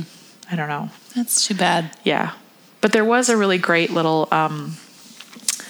I 0.52 0.56
don't 0.56 0.68
know 0.68 0.90
That's 1.16 1.48
too 1.48 1.56
bad. 1.56 1.96
yeah 2.04 2.34
but 2.82 2.92
there 2.92 3.06
was 3.06 3.30
a 3.30 3.38
really 3.38 3.58
great 3.58 3.92
little 3.92 4.28
um, 4.32 4.76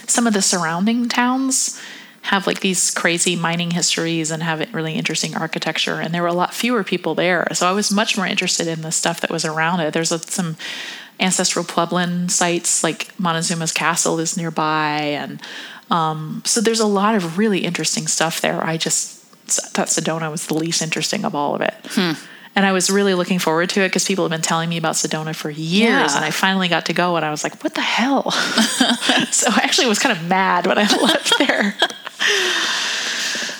some 0.07 0.27
of 0.27 0.33
the 0.33 0.41
surrounding 0.41 1.09
towns 1.09 1.79
have 2.23 2.45
like 2.45 2.59
these 2.59 2.91
crazy 2.91 3.35
mining 3.35 3.71
histories 3.71 4.31
and 4.31 4.43
have 4.43 4.73
really 4.73 4.93
interesting 4.93 5.35
architecture. 5.35 5.99
And 5.99 6.13
there 6.13 6.21
were 6.21 6.27
a 6.27 6.33
lot 6.33 6.53
fewer 6.53 6.83
people 6.83 7.15
there. 7.15 7.47
So 7.53 7.67
I 7.67 7.71
was 7.71 7.91
much 7.91 8.15
more 8.15 8.27
interested 8.27 8.67
in 8.67 8.81
the 8.81 8.91
stuff 8.91 9.21
that 9.21 9.31
was 9.31 9.43
around 9.43 9.79
it. 9.79 9.93
There's 9.93 10.11
a, 10.11 10.19
some 10.19 10.55
ancestral 11.19 11.65
Puebloan 11.65 12.29
sites, 12.29 12.83
like 12.83 13.15
Montezuma's 13.17 13.71
Castle 13.71 14.19
is 14.19 14.37
nearby. 14.37 14.97
And 14.97 15.41
um, 15.89 16.41
so 16.45 16.61
there's 16.61 16.79
a 16.79 16.87
lot 16.87 17.15
of 17.15 17.37
really 17.37 17.59
interesting 17.59 18.07
stuff 18.07 18.39
there. 18.39 18.63
I 18.63 18.77
just 18.77 19.19
thought 19.47 19.87
Sedona 19.87 20.31
was 20.31 20.47
the 20.47 20.53
least 20.53 20.81
interesting 20.81 21.25
of 21.25 21.35
all 21.35 21.55
of 21.55 21.61
it. 21.61 21.73
Hmm. 21.85 22.13
And 22.55 22.65
I 22.65 22.73
was 22.73 22.89
really 22.89 23.13
looking 23.13 23.39
forward 23.39 23.69
to 23.71 23.81
it 23.81 23.89
because 23.89 24.05
people 24.05 24.25
have 24.25 24.31
been 24.31 24.41
telling 24.41 24.69
me 24.69 24.77
about 24.77 24.95
Sedona 24.95 25.33
for 25.33 25.49
years. 25.49 26.11
Yeah. 26.11 26.15
And 26.15 26.25
I 26.25 26.31
finally 26.31 26.67
got 26.67 26.85
to 26.87 26.93
go 26.93 27.15
and 27.15 27.25
I 27.25 27.31
was 27.31 27.43
like, 27.43 27.63
what 27.63 27.75
the 27.75 27.81
hell? 27.81 28.29
so 29.31 29.47
I 29.49 29.61
actually 29.63 29.87
was 29.87 29.99
kind 29.99 30.17
of 30.17 30.27
mad 30.27 30.67
when 30.67 30.77
I 30.77 30.81
left 31.01 31.33
there. 31.39 31.75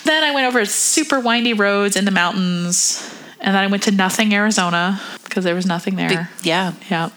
then 0.05 0.24
I 0.24 0.32
went 0.34 0.47
over 0.47 0.66
super 0.66 1.20
windy 1.20 1.53
roads 1.53 1.95
in 1.95 2.05
the 2.05 2.12
mountains. 2.12 3.07
And 3.39 3.55
then 3.55 3.64
I 3.64 3.68
went 3.68 3.84
to 3.84 3.91
Nothing, 3.91 4.34
Arizona, 4.36 5.01
because 5.24 5.43
there 5.43 5.55
was 5.55 5.66
nothing 5.66 5.95
there. 5.95 6.30
Yeah. 6.43 6.74
Yeah. 6.89 7.09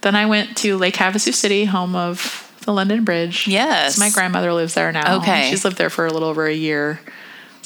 Then 0.00 0.16
I 0.16 0.26
went 0.26 0.56
to 0.58 0.76
Lake 0.76 0.94
Havasu 0.94 1.32
City, 1.32 1.64
home 1.66 1.94
of 1.94 2.52
the 2.62 2.72
London 2.72 3.04
Bridge. 3.04 3.46
Yes. 3.46 3.96
My 3.96 4.10
grandmother 4.10 4.52
lives 4.52 4.74
there 4.74 4.90
now. 4.90 5.18
Okay. 5.18 5.48
She's 5.48 5.64
lived 5.64 5.78
there 5.78 5.88
for 5.88 6.04
a 6.04 6.12
little 6.12 6.28
over 6.28 6.46
a 6.46 6.52
year. 6.52 7.00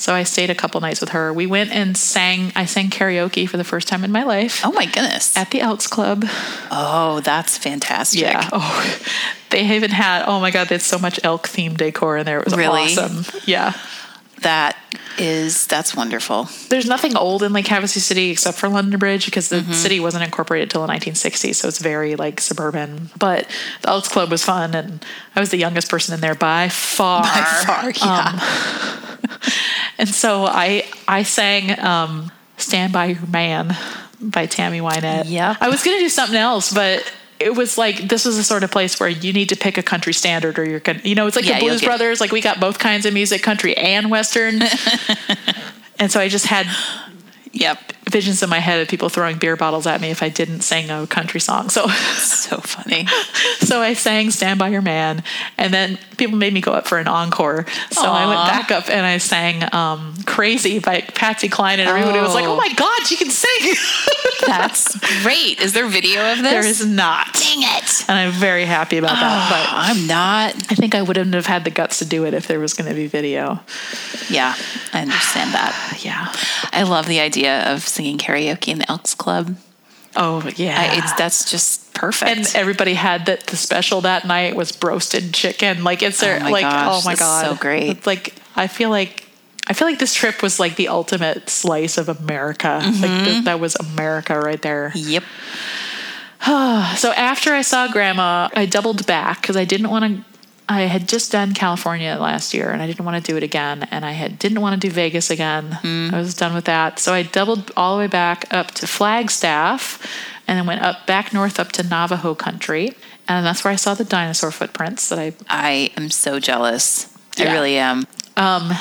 So 0.01 0.15
I 0.15 0.23
stayed 0.23 0.49
a 0.49 0.55
couple 0.55 0.81
nights 0.81 1.01
with 1.01 1.11
her. 1.11 1.31
We 1.31 1.47
went 1.47 1.71
and 1.73 1.95
sang, 1.97 2.53
I 2.57 2.65
sang 2.65 2.89
karaoke 2.89 3.47
for 3.47 3.59
the 3.59 3.65
first 3.65 3.87
time 3.87 4.03
in 4.03 4.11
my 4.11 4.23
life 4.25 4.63
Oh 4.65 4.73
my 4.73 4.87
goodness. 4.87 5.37
at 5.37 5.51
the 5.51 5.61
Elks 5.61 5.87
Club. 5.87 6.25
Oh, 6.71 7.21
that's 7.23 7.59
fantastic. 7.59 8.23
Yeah. 8.23 8.49
Oh, 8.51 8.99
they 9.51 9.61
even 9.77 9.91
had, 9.91 10.25
oh 10.27 10.41
my 10.41 10.51
God, 10.51 10.69
they 10.69 10.77
had 10.77 10.83
so 10.83 10.99
much 10.99 11.21
elk 11.23 11.47
themed 11.49 11.77
decor 11.77 12.17
in 12.17 12.25
there. 12.25 12.39
It 12.41 12.47
was 12.47 12.57
Really? 12.57 12.95
awesome. 12.97 13.27
Yeah. 13.45 13.75
That 14.43 14.77
is 15.19 15.67
that's 15.67 15.95
wonderful. 15.95 16.49
There's 16.71 16.87
nothing 16.87 17.15
old 17.17 17.43
in 17.43 17.53
Lake 17.53 17.67
Havasu 17.67 17.99
City 17.99 18.31
except 18.31 18.57
for 18.59 18.69
London 18.69 18.99
Bridge 18.99 19.27
because 19.27 19.49
the 19.51 19.57
Mm-hmm. 19.57 19.73
city 19.73 20.01
wasn't 20.01 20.25
incorporated 20.25 20.69
until 20.69 20.87
the 20.87 20.93
1960s, 20.93 21.57
so 21.57 21.69
it's 21.69 21.79
very 21.79 22.17
like 22.17 22.41
suburban. 22.41 23.11
But 23.19 23.47
the 23.83 23.89
Elks 23.91 24.09
Club 24.09 24.31
was 24.31 24.43
fun, 24.45 24.75
and 24.75 25.05
I 25.37 25.41
was 25.41 25.51
the 25.51 25.59
youngest 25.59 25.91
person 25.91 26.15
in 26.15 26.21
there 26.21 26.35
by 26.35 26.69
far. 26.71 27.23
By 27.23 27.63
far, 27.67 27.91
yeah. 27.91 28.41
And 29.99 30.09
so 30.09 30.47
I 30.47 30.85
I 31.07 31.23
sang 31.25 31.79
um, 31.79 32.33
"Stand 32.57 32.93
by 32.93 33.07
Your 33.07 33.27
Man" 33.27 33.77
by 34.21 34.47
Tammy 34.47 34.81
Wynette. 34.81 35.25
Yep. 35.27 35.59
I 35.61 35.69
was 35.69 35.83
gonna 35.85 35.99
do 35.99 36.09
something 36.09 36.39
else, 36.39 36.73
but. 36.73 37.05
It 37.41 37.57
was 37.57 37.79
like 37.79 38.09
this 38.09 38.25
was 38.25 38.37
the 38.37 38.45
sort 38.45 38.63
of 38.65 38.71
place 38.71 39.01
where 39.01 39.09
you 39.09 39.33
need 39.33 39.49
to 39.49 39.57
pick 39.57 39.79
a 39.79 39.83
country 39.83 40.13
standard, 40.13 40.59
or 40.59 40.65
you're 40.65 40.81
gonna, 40.81 41.01
you 41.03 41.15
know, 41.15 41.27
it's 41.27 41.37
like 41.37 41.47
Yeah, 41.47 41.59
the 41.59 41.67
Blues 41.67 41.83
Brothers. 41.83 42.21
Like 42.21 42.33
we 42.33 42.41
got 42.41 42.61
both 42.61 42.79
kinds 42.79 43.07
of 43.07 43.15
music, 43.15 43.43
country 43.43 43.77
and 43.77 44.11
western. 44.11 44.61
and 45.99 46.13
so 46.13 46.21
I 46.21 46.29
just 46.29 46.47
had 46.47 46.67
Yep. 47.53 47.93
Visions 48.11 48.43
in 48.43 48.51
my 48.51 48.59
head 48.59 48.81
of 48.81 48.89
people 48.89 49.09
throwing 49.09 49.39
beer 49.39 49.57
bottles 49.57 49.87
at 49.87 50.01
me 50.01 50.11
if 50.11 50.23
I 50.23 50.29
didn't 50.29 50.63
sing 50.63 50.91
a 50.91 51.07
country 51.07 51.41
song. 51.41 51.71
So, 51.71 51.87
So 52.41 52.59
funny. 52.59 53.07
so 53.61 53.81
I 53.81 53.95
sang 53.95 54.31
"Stand 54.31 54.59
by 54.59 54.69
Your 54.69 54.83
Man," 54.83 55.23
and 55.57 55.73
then 55.73 55.99
people 56.17 56.37
made 56.37 56.53
me 56.53 56.61
go 56.61 56.73
up 56.73 56.87
for 56.89 56.99
an 56.99 57.07
encore. 57.07 57.65
So 57.93 58.03
I 58.03 58.27
went 58.27 58.41
back 58.49 58.71
up 58.73 58.89
and 58.91 59.07
I 59.07 59.19
sang 59.19 59.63
um, 59.73 60.15
"Crazy" 60.27 60.79
by 60.81 61.03
Patsy 61.03 61.49
Cline, 61.49 61.79
and 61.79 61.89
everybody 61.89 62.19
was 62.21 62.35
like, 62.35 62.45
Oh. 62.45 62.55
"Oh 62.55 62.57
my 62.57 62.73
God, 62.75 63.07
she 63.07 63.17
can 63.17 63.31
sing!" 63.31 63.75
That's 64.47 64.97
great. 65.23 65.61
Is 65.61 65.73
there 65.75 65.87
video 65.87 66.33
of 66.33 66.39
this? 66.39 66.51
there 66.51 66.67
is 66.67 66.85
not, 66.85 67.33
Dang 67.35 67.63
it. 67.63 68.05
and 68.09 68.19
I'm 68.19 68.33
very 68.33 68.65
happy 68.65 68.97
about 68.99 69.15
that. 69.15 69.51
But 69.51 69.69
I'm 69.73 70.07
not. 70.07 70.55
I 70.73 70.75
think 70.75 70.95
I 70.95 71.03
wouldn't 71.03 71.35
have 71.35 71.47
had 71.47 71.65
the 71.65 71.71
guts 71.71 71.99
to 72.01 72.05
do 72.05 72.25
it 72.25 72.35
if 72.35 72.49
there 72.49 72.59
was 72.59 72.75
going 72.75 72.89
to 72.89 72.95
be 72.97 73.07
video. 73.07 73.61
Yeah, 74.29 74.55
I 74.93 75.03
understand 75.03 75.55
that. 75.55 75.77
Yeah. 76.01 76.33
I 76.73 76.85
love 76.85 77.07
the 77.07 77.21
idea 77.21 77.71
of 77.75 77.83
singing 77.87 78.00
karaoke 78.19 78.69
in 78.69 78.79
the 78.79 78.91
Elks 78.91 79.15
Club. 79.15 79.57
Oh 80.17 80.49
yeah. 80.57 80.77
I, 80.93 80.99
it's 80.99 81.13
that's 81.15 81.51
just 81.51 81.95
perfect. 81.95 82.31
and 82.31 82.53
everybody 82.57 82.95
had 82.95 83.27
that 83.27 83.47
the 83.47 83.57
special 83.57 84.01
that 84.01 84.27
night 84.27 84.57
was 84.57 84.73
broasted 84.73 85.33
chicken. 85.33 85.85
Like 85.85 86.03
it's 86.03 86.21
their 86.21 86.41
Oh 86.45 86.51
like 86.51 86.63
gosh, 86.63 87.03
oh 87.03 87.05
my 87.05 87.15
god, 87.15 87.47
so 87.47 87.55
great. 87.55 87.91
It's 87.91 88.07
like 88.07 88.35
I 88.57 88.67
feel 88.67 88.91
like 88.91 89.27
I 89.69 89.73
feel 89.73 89.87
like 89.87 89.99
this 90.01 90.15
trip 90.15 90.43
was 90.43 90.59
like 90.59 90.75
the 90.77 90.89
ultimate 90.89 91.49
slice 91.49 91.97
of 91.97 92.09
America. 92.09 92.81
Like 92.83 92.93
Mm-hmm. 92.95 93.25
th- 93.25 93.45
that 93.45 93.61
was 93.61 93.77
America 93.77 94.39
right 94.41 94.61
there. 94.61 94.91
yep. 94.95 95.23
So 96.97 97.13
after 97.13 97.53
I 97.53 97.63
saw 97.63 97.87
Grandma, 97.89 98.49
I 98.55 98.67
doubled 98.67 99.07
back 99.07 99.43
because 99.43 99.57
I 99.57 99.65
didn't 99.65 99.91
want 99.91 100.05
to. 100.05 100.25
I 100.71 100.83
had 100.83 101.09
just 101.09 101.33
done 101.33 101.53
California 101.53 102.17
last 102.21 102.55
year, 102.55 102.71
and 102.71 102.81
I 102.81 102.87
didn't 102.87 103.05
want 103.05 103.23
to 103.23 103.33
do 103.33 103.37
it 103.37 103.43
again. 103.43 103.89
And 103.91 104.05
I 104.05 104.13
had 104.13 104.39
didn't 104.39 104.61
want 104.61 104.81
to 104.81 104.89
do 104.89 104.93
Vegas 104.95 105.29
again. 105.29 105.77
Mm. 105.83 106.13
I 106.13 106.19
was 106.19 106.35
done 106.35 106.55
with 106.55 106.67
that. 106.67 107.01
So 107.01 107.13
I 107.13 107.25
doubled 107.25 107.73
all 107.77 107.97
the 107.97 107.99
way 107.99 108.07
back 108.07 108.47
up 108.53 108.71
to 108.73 108.87
Flagstaff, 108.87 110.01
and 110.47 110.57
then 110.57 110.67
went 110.67 110.81
up 110.81 111.09
back 111.09 111.33
north 111.33 111.59
up 111.59 111.73
to 111.73 111.83
Navajo 111.83 112.37
country, 112.37 112.93
and 113.27 113.45
that's 113.45 113.65
where 113.65 113.73
I 113.73 113.77
saw 113.77 113.95
the 113.95 114.05
dinosaur 114.05 114.53
footprints 114.53 115.09
that 115.09 115.19
I 115.19 115.33
I 115.49 115.91
am 115.97 116.09
so 116.09 116.39
jealous. 116.39 117.13
I 117.37 117.53
really 117.53 117.77
am. 117.77 118.07
um. 118.37 118.73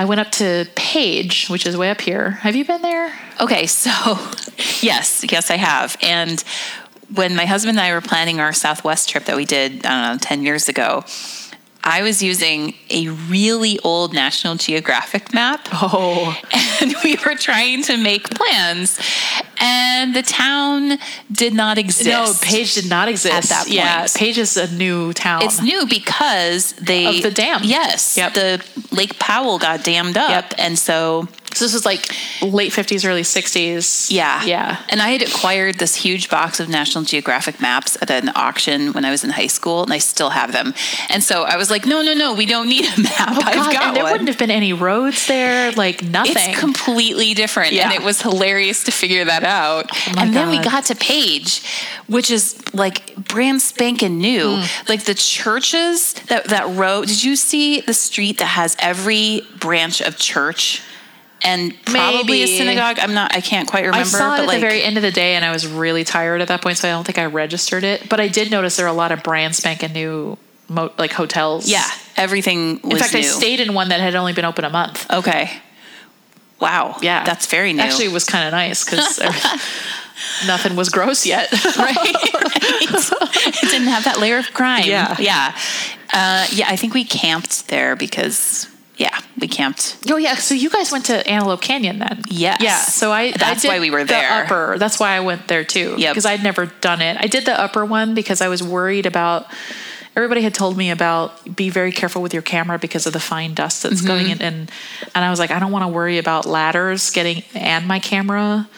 I 0.00 0.04
went 0.04 0.20
up 0.20 0.30
to 0.32 0.68
Page, 0.76 1.48
which 1.48 1.66
is 1.66 1.76
way 1.76 1.90
up 1.90 2.00
here. 2.00 2.30
Have 2.30 2.54
you 2.54 2.64
been 2.64 2.82
there? 2.82 3.12
Okay, 3.40 3.66
so 3.66 3.90
yes, 4.80 5.24
yes, 5.28 5.50
I 5.50 5.56
have. 5.56 5.96
And 6.00 6.44
when 7.14 7.34
my 7.34 7.46
husband 7.46 7.78
and 7.78 7.86
I 7.86 7.92
were 7.92 8.00
planning 8.00 8.40
our 8.40 8.52
Southwest 8.52 9.08
trip 9.08 9.24
that 9.24 9.36
we 9.36 9.44
did, 9.44 9.84
I 9.86 10.08
don't 10.08 10.14
know, 10.14 10.18
10 10.20 10.42
years 10.42 10.68
ago, 10.68 11.04
I 11.82 12.02
was 12.02 12.22
using 12.22 12.74
a 12.90 13.08
really 13.08 13.78
old 13.80 14.12
National 14.12 14.56
Geographic 14.56 15.32
map. 15.32 15.66
Oh, 15.72 16.36
And 16.82 16.94
we 17.02 17.16
were 17.24 17.34
trying 17.34 17.82
to 17.84 17.96
make 17.96 18.28
plans, 18.30 19.00
and 19.58 19.87
the 20.14 20.22
town 20.22 20.98
did 21.30 21.54
not 21.54 21.78
exist. 21.78 22.08
no, 22.08 22.32
Page 22.42 22.74
did 22.74 22.88
not 22.88 23.08
exist 23.08 23.34
At 23.34 23.44
that 23.44 23.62
point. 23.64 23.74
Yeah. 23.74 24.06
Page 24.14 24.38
is 24.38 24.56
a 24.56 24.72
new 24.74 25.12
town. 25.12 25.42
It's 25.42 25.60
new 25.62 25.86
because 25.86 26.72
they 26.72 27.06
Of 27.18 27.22
the 27.22 27.30
dam. 27.30 27.60
Yes, 27.64 28.16
Yep. 28.16 28.34
the 28.34 28.64
Lake 28.90 29.18
Powell 29.18 29.58
got 29.58 29.84
dammed 29.84 30.16
up, 30.16 30.30
Yep. 30.30 30.54
and 30.58 30.78
so 30.78 31.28
So 31.54 31.64
this 31.64 31.72
was 31.72 31.86
like 31.86 32.14
late 32.42 32.72
50s, 32.72 33.04
early 33.08 33.22
60s. 33.24 34.10
Yeah. 34.12 34.44
Yeah. 34.44 34.76
And 34.90 35.00
I 35.02 35.08
had 35.08 35.22
acquired 35.22 35.78
this 35.78 35.94
huge 35.96 36.28
box 36.28 36.60
of 36.60 36.68
National 36.68 37.02
Geographic 37.04 37.58
maps 37.60 37.96
at 38.02 38.10
an 38.10 38.30
auction 38.36 38.92
when 38.92 39.04
I 39.04 39.10
was 39.10 39.24
in 39.24 39.30
high 39.30 39.46
school, 39.48 39.82
and 39.82 39.92
I 39.92 39.98
still 39.98 40.30
have 40.30 40.52
them. 40.52 40.74
And 41.08 41.24
so 41.24 41.44
I 41.44 41.56
was 41.56 41.70
like, 41.70 41.86
no, 41.86 42.02
no, 42.02 42.12
no, 42.14 42.34
we 42.34 42.44
don't 42.46 42.68
need 42.68 42.84
a 42.84 43.00
map. 43.00 43.30
Oh, 43.32 43.40
I've 43.44 43.54
God. 43.54 43.72
got 43.72 43.82
And 43.88 43.96
there 43.96 44.04
one. 44.04 44.12
wouldn't 44.12 44.28
have 44.28 44.38
been 44.38 44.50
any 44.52 44.72
roads 44.74 45.26
there, 45.26 45.72
like 45.72 46.02
nothing. 46.02 46.36
It's 46.36 46.60
completely 46.60 47.32
different. 47.34 47.72
Yeah. 47.72 47.84
And 47.90 47.92
it 47.94 48.02
was 48.04 48.20
hilarious 48.22 48.84
to 48.84 48.92
figure 48.92 49.24
that 49.24 49.42
out. 49.42 49.87
My 50.14 50.22
and 50.22 50.34
then 50.34 50.48
we 50.50 50.58
got 50.58 50.84
to 50.86 50.94
Page, 50.94 51.62
which 52.06 52.30
is 52.30 52.62
like 52.74 53.14
brand 53.16 53.62
spanking 53.62 54.18
new. 54.18 54.56
Mm. 54.56 54.88
Like 54.88 55.04
the 55.04 55.14
churches 55.14 56.14
that, 56.28 56.44
that 56.48 56.68
road. 56.76 57.08
Did 57.08 57.22
you 57.22 57.36
see 57.36 57.80
the 57.80 57.94
street 57.94 58.38
that 58.38 58.46
has 58.46 58.76
every 58.78 59.42
branch 59.58 60.00
of 60.00 60.16
church? 60.16 60.82
And 61.42 61.72
probably 61.84 62.42
a 62.42 62.46
synagogue. 62.48 62.98
I'm 62.98 63.14
not. 63.14 63.34
I 63.34 63.40
can't 63.40 63.68
quite 63.68 63.84
remember. 63.86 64.00
I 64.00 64.02
saw 64.02 64.34
it 64.34 64.38
but 64.38 64.42
at 64.42 64.46
like, 64.48 64.56
the 64.56 64.66
very 64.66 64.82
end 64.82 64.96
of 64.96 65.02
the 65.02 65.12
day, 65.12 65.36
and 65.36 65.44
I 65.44 65.52
was 65.52 65.68
really 65.68 66.02
tired 66.02 66.40
at 66.40 66.48
that 66.48 66.62
point, 66.62 66.78
so 66.78 66.88
I 66.88 66.90
don't 66.90 67.04
think 67.04 67.16
I 67.18 67.26
registered 67.26 67.84
it. 67.84 68.08
But 68.08 68.18
I 68.18 68.26
did 68.26 68.50
notice 68.50 68.76
there 68.76 68.86
are 68.86 68.88
a 68.88 68.92
lot 68.92 69.12
of 69.12 69.22
brand 69.22 69.54
spanking 69.54 69.92
new, 69.92 70.36
mo- 70.68 70.92
like 70.98 71.12
hotels. 71.12 71.68
Yeah, 71.70 71.86
everything 72.16 72.80
was 72.82 72.94
In 72.94 72.98
fact, 72.98 73.14
new. 73.14 73.20
I 73.20 73.22
stayed 73.22 73.60
in 73.60 73.72
one 73.72 73.90
that 73.90 74.00
had 74.00 74.16
only 74.16 74.32
been 74.32 74.46
open 74.46 74.64
a 74.64 74.70
month. 74.70 75.08
Okay. 75.10 75.62
Wow. 76.60 76.96
Yeah, 77.02 77.24
That's 77.24 77.46
very 77.46 77.72
new. 77.72 77.82
Actually, 77.82 78.06
it 78.06 78.12
was 78.12 78.24
kind 78.24 78.46
of 78.46 78.52
nice 78.52 78.84
because 78.84 79.20
nothing 80.46 80.74
was 80.76 80.88
gross 80.88 81.24
yet. 81.24 81.52
right. 81.78 81.96
it 82.02 83.70
didn't 83.70 83.88
have 83.88 84.04
that 84.04 84.18
layer 84.18 84.38
of 84.38 84.52
crime. 84.52 84.84
Yeah. 84.84 85.14
Yeah. 85.18 85.56
Uh, 86.12 86.46
yeah. 86.52 86.66
I 86.68 86.76
think 86.76 86.94
we 86.94 87.04
camped 87.04 87.68
there 87.68 87.94
because, 87.94 88.68
yeah, 88.96 89.16
we 89.38 89.46
camped. 89.46 89.98
Oh 90.10 90.16
yeah, 90.16 90.34
so 90.34 90.54
you 90.54 90.68
guys 90.68 90.90
went 90.90 91.06
to 91.06 91.26
Antelope 91.28 91.60
Canyon 91.60 92.00
then? 92.00 92.22
Yes. 92.28 92.60
Yeah. 92.60 92.76
So 92.78 93.12
I 93.12 93.30
That's 93.30 93.64
I 93.64 93.68
did 93.68 93.68
why 93.68 93.80
we 93.80 93.90
were 93.90 94.00
the 94.00 94.06
there. 94.06 94.44
upper. 94.44 94.76
That's 94.78 94.98
why 94.98 95.10
I 95.10 95.20
went 95.20 95.46
there 95.46 95.62
too. 95.64 95.94
Yeah. 95.96 96.10
Because 96.10 96.26
I'd 96.26 96.42
never 96.42 96.66
done 96.66 97.00
it. 97.02 97.16
I 97.20 97.28
did 97.28 97.44
the 97.44 97.58
upper 97.58 97.84
one 97.84 98.14
because 98.14 98.40
I 98.40 98.48
was 98.48 98.62
worried 98.62 99.06
about. 99.06 99.46
Everybody 100.18 100.42
had 100.42 100.52
told 100.52 100.76
me 100.76 100.90
about 100.90 101.54
be 101.54 101.70
very 101.70 101.92
careful 101.92 102.22
with 102.22 102.32
your 102.34 102.42
camera 102.42 102.76
because 102.76 103.06
of 103.06 103.12
the 103.12 103.20
fine 103.20 103.54
dust 103.54 103.84
that's 103.84 104.00
going 104.02 104.26
Mm-hmm. 104.26 104.42
in, 104.42 104.42
and 104.42 104.70
and 105.14 105.24
I 105.24 105.30
was 105.30 105.38
like, 105.38 105.52
I 105.52 105.60
don't 105.60 105.70
want 105.70 105.84
to 105.84 105.88
worry 105.88 106.18
about 106.18 106.44
ladders 106.44 107.10
getting 107.10 107.44
and 107.54 107.86
my 107.86 108.00
camera. 108.00 108.68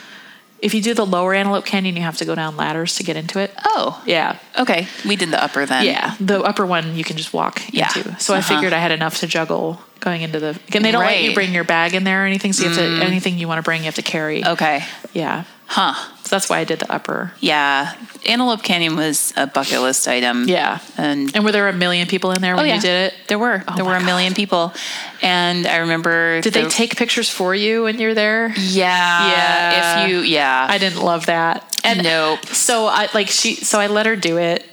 If 0.59 0.74
you 0.74 0.82
do 0.82 0.93
the 0.93 1.07
lower 1.07 1.32
Antelope 1.32 1.64
Canyon, 1.64 1.97
you 1.97 2.03
have 2.03 2.18
to 2.18 2.26
go 2.26 2.34
down 2.34 2.59
ladders 2.59 2.97
to 2.97 3.03
get 3.03 3.16
into 3.16 3.38
it. 3.41 3.51
Oh. 3.64 4.03
Yeah, 4.05 4.36
Okay. 4.59 4.86
We 5.09 5.16
did 5.16 5.30
the 5.30 5.43
upper 5.43 5.64
then. 5.64 5.86
yeah. 5.86 6.14
The 6.20 6.43
upper 6.43 6.66
one 6.66 6.95
you 6.95 7.05
can 7.05 7.16
just 7.16 7.32
walk 7.32 7.62
Yeah. 7.70 7.88
into. 7.97 8.20
So 8.20 8.34
I 8.34 8.38
Uh-huh. 8.41 8.57
figured 8.57 8.74
I 8.74 8.78
had 8.78 8.93
enough 8.93 9.16
to 9.20 9.26
juggle 9.26 9.80
going 10.01 10.20
into 10.20 10.38
the. 10.38 10.61
And 10.74 10.84
they 10.84 10.93
don't 10.93 11.03
let 11.03 11.22
you 11.22 11.30
Mm. 11.30 11.34
bring 11.34 11.55
your 11.55 11.64
bag 11.64 11.95
in 11.95 12.05
there 12.05 12.24
or 12.24 12.26
anything. 12.26 12.53
So 12.53 12.64
you 12.64 12.68
have 12.68 12.76
to 12.78 13.03
anything 13.03 13.38
you 13.38 13.49
want 13.49 13.57
to 13.57 13.62
bring, 13.62 13.80
you 13.80 13.86
have 13.86 13.95
to 13.95 14.03
carry. 14.03 14.45
Okay. 14.47 14.84
Yeah. 15.14 15.45
Huh. 15.72 15.94
So 16.24 16.34
that's 16.34 16.50
why 16.50 16.58
I 16.58 16.64
did 16.64 16.80
the 16.80 16.92
upper. 16.92 17.32
Yeah. 17.38 17.94
Antelope 18.26 18.64
Canyon 18.64 18.96
was 18.96 19.32
a 19.36 19.46
bucket 19.46 19.80
list 19.80 20.08
item. 20.08 20.48
Yeah. 20.48 20.80
And 20.96 21.30
And 21.32 21.44
were 21.44 21.52
there 21.52 21.68
a 21.68 21.72
million 21.72 22.08
people 22.08 22.32
in 22.32 22.42
there 22.42 22.56
when 22.56 22.64
oh, 22.64 22.68
yeah. 22.68 22.74
you 22.74 22.80
did 22.80 23.12
it? 23.12 23.14
There 23.28 23.38
were. 23.38 23.62
Oh 23.68 23.76
there 23.76 23.84
were 23.84 23.94
a 23.94 24.02
million 24.02 24.32
God. 24.32 24.36
people. 24.36 24.74
And 25.22 25.68
I 25.68 25.76
remember 25.76 26.40
Did 26.40 26.54
they 26.54 26.68
take 26.68 26.96
pictures 26.96 27.30
for 27.30 27.54
you 27.54 27.84
when 27.84 28.00
you're 28.00 28.14
there? 28.14 28.52
Yeah. 28.58 29.30
Yeah. 29.30 30.04
If 30.04 30.10
you 30.10 30.18
yeah. 30.22 30.66
I 30.68 30.78
didn't 30.78 31.02
love 31.04 31.26
that. 31.26 31.64
And 31.84 32.02
Nope. 32.02 32.44
So 32.46 32.86
I 32.86 33.08
like 33.14 33.28
she. 33.28 33.54
So 33.54 33.78
I 33.78 33.86
let 33.86 34.06
her 34.06 34.16
do 34.16 34.38
it. 34.38 34.66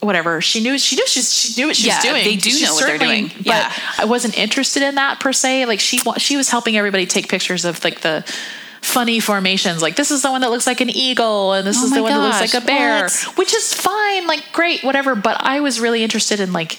Whatever 0.00 0.40
she 0.42 0.60
knew, 0.62 0.78
she 0.78 0.96
knew 0.96 1.06
she's, 1.06 1.32
she 1.32 1.60
knew 1.60 1.68
what 1.68 1.76
she's 1.76 1.86
Yeah, 1.86 2.02
doing. 2.02 2.24
they 2.24 2.36
do 2.36 2.50
She's 2.50 2.64
know 2.64 2.74
what 2.74 2.86
they're 2.86 2.98
doing. 2.98 3.30
Yeah. 3.40 3.72
but 3.96 4.02
I 4.02 4.04
wasn't 4.04 4.36
interested 4.36 4.82
in 4.82 4.96
that 4.96 5.18
per 5.20 5.32
se. 5.32 5.64
Like 5.64 5.80
she 5.80 5.98
she 6.18 6.36
was 6.36 6.50
helping 6.50 6.76
everybody 6.76 7.06
take 7.06 7.28
pictures 7.28 7.64
of 7.64 7.82
like 7.84 8.00
the 8.02 8.24
funny 8.82 9.20
formations. 9.20 9.80
Like 9.80 9.96
this 9.96 10.10
is 10.10 10.22
the 10.22 10.30
one 10.30 10.42
that 10.42 10.50
looks 10.50 10.66
like 10.66 10.80
an 10.80 10.90
eagle, 10.90 11.52
and 11.54 11.66
this 11.66 11.78
Oh 11.80 11.84
is 11.84 11.92
the 11.92 12.02
one 12.02 12.12
that 12.12 12.18
looks 12.18 12.40
like 12.40 12.62
a 12.62 12.66
bear, 12.66 13.04
what? 13.04 13.38
which 13.38 13.54
is 13.54 13.72
fine. 13.72 14.26
Like 14.26 14.44
great, 14.52 14.84
whatever. 14.84 15.14
But 15.14 15.38
I 15.40 15.60
was 15.60 15.80
really 15.80 16.02
interested 16.02 16.40
in 16.40 16.52
like 16.52 16.78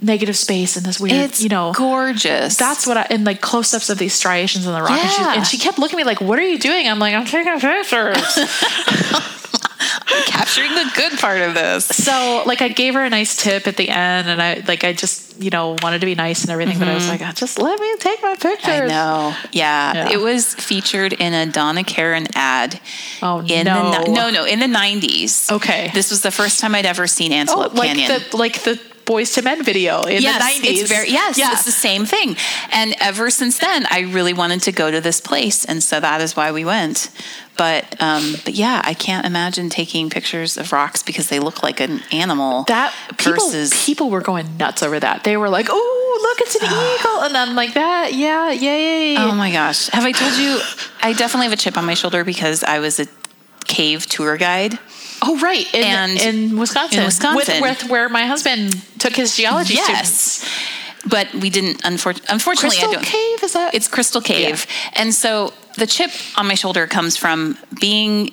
negative 0.00 0.36
space 0.36 0.76
and 0.76 0.84
this 0.84 0.98
weird, 0.98 1.14
it's 1.14 1.40
you 1.42 1.48
know, 1.48 1.72
gorgeous. 1.76 2.56
that's 2.56 2.86
what 2.86 2.96
I 2.96 3.06
and 3.10 3.24
like 3.24 3.40
close 3.40 3.72
ups 3.72 3.88
of 3.90 3.98
these 3.98 4.14
striations 4.14 4.66
in 4.66 4.72
the 4.72 4.80
rock. 4.82 4.90
And, 4.90 5.10
she, 5.10 5.22
and 5.22 5.46
she 5.46 5.58
kept 5.58 5.78
looking 5.78 5.98
at 6.00 6.02
me 6.02 6.04
like, 6.04 6.20
"What 6.20 6.38
are 6.38 6.46
you 6.46 6.58
doing?" 6.58 6.88
I'm 6.88 6.98
like, 6.98 7.14
"I'm 7.14 7.26
taking 7.26 7.60
pictures." 7.60 8.38
capturing 10.26 10.70
the 10.74 10.90
good 10.94 11.18
part 11.18 11.40
of 11.40 11.54
this. 11.54 11.86
so 11.86 12.42
like 12.46 12.62
I 12.62 12.68
gave 12.68 12.94
her 12.94 13.04
a 13.04 13.10
nice 13.10 13.36
tip 13.36 13.66
at 13.66 13.76
the 13.76 13.88
end, 13.88 14.28
and 14.28 14.40
I 14.42 14.62
like 14.66 14.84
I 14.84 14.92
just 14.92 15.40
you 15.40 15.50
know 15.50 15.76
wanted 15.82 16.00
to 16.00 16.06
be 16.06 16.14
nice 16.14 16.42
and 16.42 16.50
everything, 16.50 16.78
but 16.78 16.88
I 16.88 16.94
was 16.94 17.08
like, 17.08 17.20
"Ah, 17.22 17.32
"Just 17.34 17.58
let 17.58 17.78
me 17.80 17.94
take 17.98 18.22
my 18.22 18.34
pictures." 18.34 18.64
Mm-hmm. 18.66 18.84
I 18.84 18.86
know. 18.88 19.36
Yeah. 19.52 19.92
Yeah. 19.94 20.10
It 20.12 20.20
was 20.20 20.54
featured 20.54 21.12
in 21.12 21.32
a 21.32 21.46
Donna 21.50 21.84
Karan 21.84 22.26
ad. 22.34 22.80
Oh, 23.22 23.40
in 23.46 23.66
no. 23.66 23.90
The, 24.04 24.10
no, 24.12 24.30
no, 24.30 24.44
in 24.44 24.58
the 24.60 24.66
90s. 24.66 25.50
Okay. 25.52 25.90
This 25.94 26.10
was 26.10 26.22
the 26.22 26.30
first 26.30 26.60
time 26.60 26.74
I'd 26.74 26.86
ever 26.86 27.06
seen 27.06 27.32
Antelope 27.32 27.72
Oh, 27.72 27.76
like 27.76 27.88
Canyon. 27.96 28.08
the 28.30 28.36
like 28.36 28.62
the 28.62 28.80
Boyz 29.12 29.36
II 29.36 29.44
Men 29.44 29.62
video 29.62 30.02
in 30.02 30.22
yes, 30.22 30.38
the 30.38 30.66
90s. 30.66 30.70
It's 30.70 30.90
very, 30.90 31.10
yes, 31.10 31.38
yeah. 31.38 31.52
it's 31.52 31.64
the 31.64 31.70
same 31.70 32.06
thing. 32.06 32.36
And 32.72 32.94
ever 32.98 33.28
since 33.28 33.58
then, 33.58 33.86
I 33.90 34.00
really 34.00 34.32
wanted 34.32 34.62
to 34.62 34.72
go 34.72 34.90
to 34.90 35.00
this 35.00 35.20
place, 35.20 35.64
and 35.64 35.82
so 35.82 36.00
that 36.00 36.20
is 36.22 36.34
why 36.34 36.50
we 36.52 36.64
went. 36.64 37.10
But, 37.58 38.00
um, 38.00 38.36
but 38.44 38.54
yeah, 38.54 38.80
I 38.82 38.94
can't 38.94 39.26
imagine 39.26 39.68
taking 39.68 40.08
pictures 40.08 40.56
of 40.56 40.72
rocks 40.72 41.02
because 41.02 41.28
they 41.28 41.38
look 41.38 41.62
like 41.62 41.80
an 41.80 42.00
animal. 42.10 42.64
that 42.64 42.94
people 43.18 43.34
versus 43.34 43.84
people 43.84 44.08
were 44.08 44.22
going 44.22 44.56
nuts 44.56 44.82
over 44.82 44.98
that. 44.98 45.24
They 45.24 45.36
were 45.36 45.50
like, 45.50 45.66
"Oh, 45.68 46.18
look, 46.22 46.40
it's 46.40 46.56
an 46.56 46.62
eagle," 46.64 47.20
and 47.24 47.36
I'm 47.36 47.54
like, 47.54 47.74
"That, 47.74 48.14
yeah, 48.14 48.50
yay!" 48.50 49.18
Oh 49.18 49.32
my 49.32 49.52
gosh. 49.52 49.88
Have 49.88 50.04
I 50.04 50.12
told 50.12 50.32
you? 50.38 50.58
I 51.02 51.12
definitely 51.12 51.46
have 51.46 51.52
a 51.52 51.56
chip 51.56 51.76
on 51.76 51.84
my 51.84 51.94
shoulder 51.94 52.24
because 52.24 52.64
I 52.64 52.78
was 52.78 52.98
a 52.98 53.06
cave 53.66 54.06
tour 54.06 54.38
guide. 54.38 54.78
Oh, 55.24 55.38
right, 55.38 55.72
in, 55.74 55.84
And- 55.84 56.20
in 56.20 56.58
Wisconsin, 56.58 56.98
in 57.00 57.04
Wisconsin. 57.06 57.36
with, 57.62 57.80
with 57.82 57.90
where 57.90 58.08
my 58.08 58.26
husband 58.26 58.80
took 58.98 59.14
his 59.14 59.36
geology 59.36 59.74
Yes. 59.74 59.86
students. 60.40 60.68
But 61.08 61.32
we 61.34 61.50
didn't, 61.50 61.82
unfor- 61.82 62.20
unfortunately, 62.28 62.78
Crystal 62.78 62.90
I 62.90 62.94
don't. 62.94 63.04
Cave 63.04 63.42
is 63.42 63.52
that? 63.54 63.74
It's 63.74 63.88
Crystal 63.88 64.20
Cave. 64.20 64.66
And 64.94 65.12
so 65.14 65.52
the 65.76 65.86
chip 65.86 66.10
on 66.36 66.46
my 66.46 66.54
shoulder 66.54 66.86
comes 66.86 67.16
from 67.16 67.56
being 67.80 68.32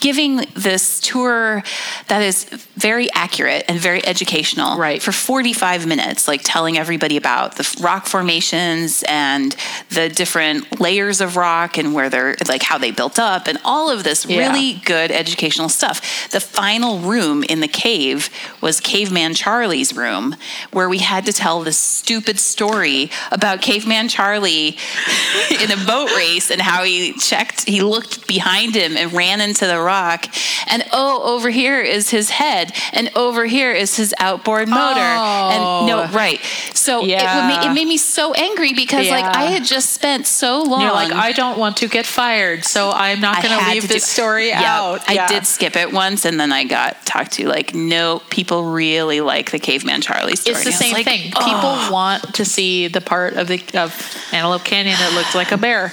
giving 0.00 0.36
this 0.54 1.00
tour 1.00 1.62
that 2.08 2.22
is 2.22 2.44
very 2.76 3.10
accurate 3.12 3.64
and 3.68 3.78
very 3.78 4.04
educational 4.06 4.78
Right. 4.78 5.02
for 5.02 5.12
45 5.12 5.86
minutes 5.86 6.28
like 6.28 6.42
telling 6.44 6.76
everybody 6.78 7.16
about 7.16 7.56
the 7.56 7.76
rock 7.82 8.06
formations 8.06 9.02
and 9.08 9.56
the 9.90 10.08
different 10.08 10.80
layers 10.80 11.20
of 11.20 11.36
rock 11.36 11.78
and 11.78 11.94
where 11.94 12.10
they're 12.10 12.36
like 12.48 12.62
how 12.62 12.78
they 12.78 12.90
built 12.90 13.18
up 13.18 13.46
and 13.46 13.58
all 13.64 13.90
of 13.90 14.04
this 14.04 14.26
Yeah. 14.26 14.48
really 14.48 14.74
good 14.84 15.10
educational 15.10 15.68
stuff 15.68 16.28
the 16.30 16.40
final 16.40 16.98
room 16.98 17.42
in 17.44 17.60
the 17.60 17.68
cave 17.68 18.28
was 18.60 18.80
caveman 18.80 19.34
charlie's 19.34 19.94
room 19.94 20.36
where 20.72 20.88
we 20.88 20.98
had 20.98 21.24
to 21.26 21.32
tell 21.32 21.62
this 21.62 21.78
stupid 21.78 22.38
story 22.38 23.10
about 23.32 23.62
caveman 23.62 24.08
charlie 24.08 24.76
in 25.62 25.70
a 25.70 25.84
boat 25.86 26.10
race 26.16 26.50
and 26.50 26.60
how 26.60 26.84
he 26.84 27.12
checked 27.14 27.64
he 27.68 27.80
looked 27.82 28.26
behind 28.26 28.74
him 28.74 28.96
and 28.96 29.12
ran 29.12 29.40
into 29.40 29.55
the 29.60 29.78
rock 29.80 30.26
and 30.68 30.84
oh 30.92 31.34
over 31.34 31.48
here 31.50 31.80
is 31.80 32.10
his 32.10 32.30
head 32.30 32.72
and 32.92 33.10
over 33.16 33.46
here 33.46 33.72
is 33.72 33.96
his 33.96 34.14
outboard 34.18 34.68
motor 34.68 35.00
and 35.00 35.62
oh. 35.62 35.86
no 35.86 35.96
Oh. 36.02 36.08
right 36.12 36.40
so 36.74 37.02
it, 37.02 37.08
Yeah. 37.08 37.48
would 37.48 37.54
ma- 37.64 37.70
it 37.70 37.74
made 37.74 37.86
me 37.88 37.96
so 37.96 38.32
angry 38.34 38.72
because 38.74 39.08
like 39.08 39.24
i 39.24 39.44
had 39.44 39.64
just 39.64 39.90
spent 39.94 40.26
so 40.26 40.62
long 40.62 40.80
You're 40.82 40.92
like, 40.92 41.12
I 41.12 41.32
don't 41.32 41.58
want 41.58 41.76
to 41.78 41.88
get 41.88 42.04
fired, 42.06 42.64
so 42.64 42.90
I'm 42.90 43.20
not 43.20 43.42
going 43.42 43.58
to 43.58 43.70
leave 43.70 43.88
this 43.88 44.02
do- 44.04 44.10
story 44.22 44.48
Yeah, 44.48 44.62
out. 44.82 45.08
I 45.08 45.26
did 45.28 45.46
skip 45.46 45.76
it 45.76 45.92
once, 45.92 46.24
and 46.24 46.38
then 46.40 46.52
I 46.52 46.64
got 46.64 47.04
talked 47.06 47.32
to 47.32 47.46
like, 47.48 47.74
no, 47.74 48.20
people 48.30 48.64
really 48.64 49.20
like 49.20 49.50
the 49.50 49.58
caveman 49.58 50.00
Charlie 50.00 50.36
story. 50.36 50.56
It's 50.56 50.64
the 50.64 50.70
And 50.70 50.74
I 50.74 50.78
was 50.78 50.78
same 50.78 50.92
like, 50.94 51.04
thing. 51.06 51.32
"Oh." 51.36 51.44
People 51.44 51.92
want 51.94 52.34
to 52.34 52.44
see 52.44 52.88
the 52.88 53.00
part 53.00 53.34
of 53.34 53.46
the 53.48 53.62
of 53.74 53.90
Antelope 54.32 54.64
Canyon 54.64 54.96
that 54.98 55.12
looks 55.14 55.34
like 55.34 55.52
a 55.52 55.56
bear. 55.58 55.92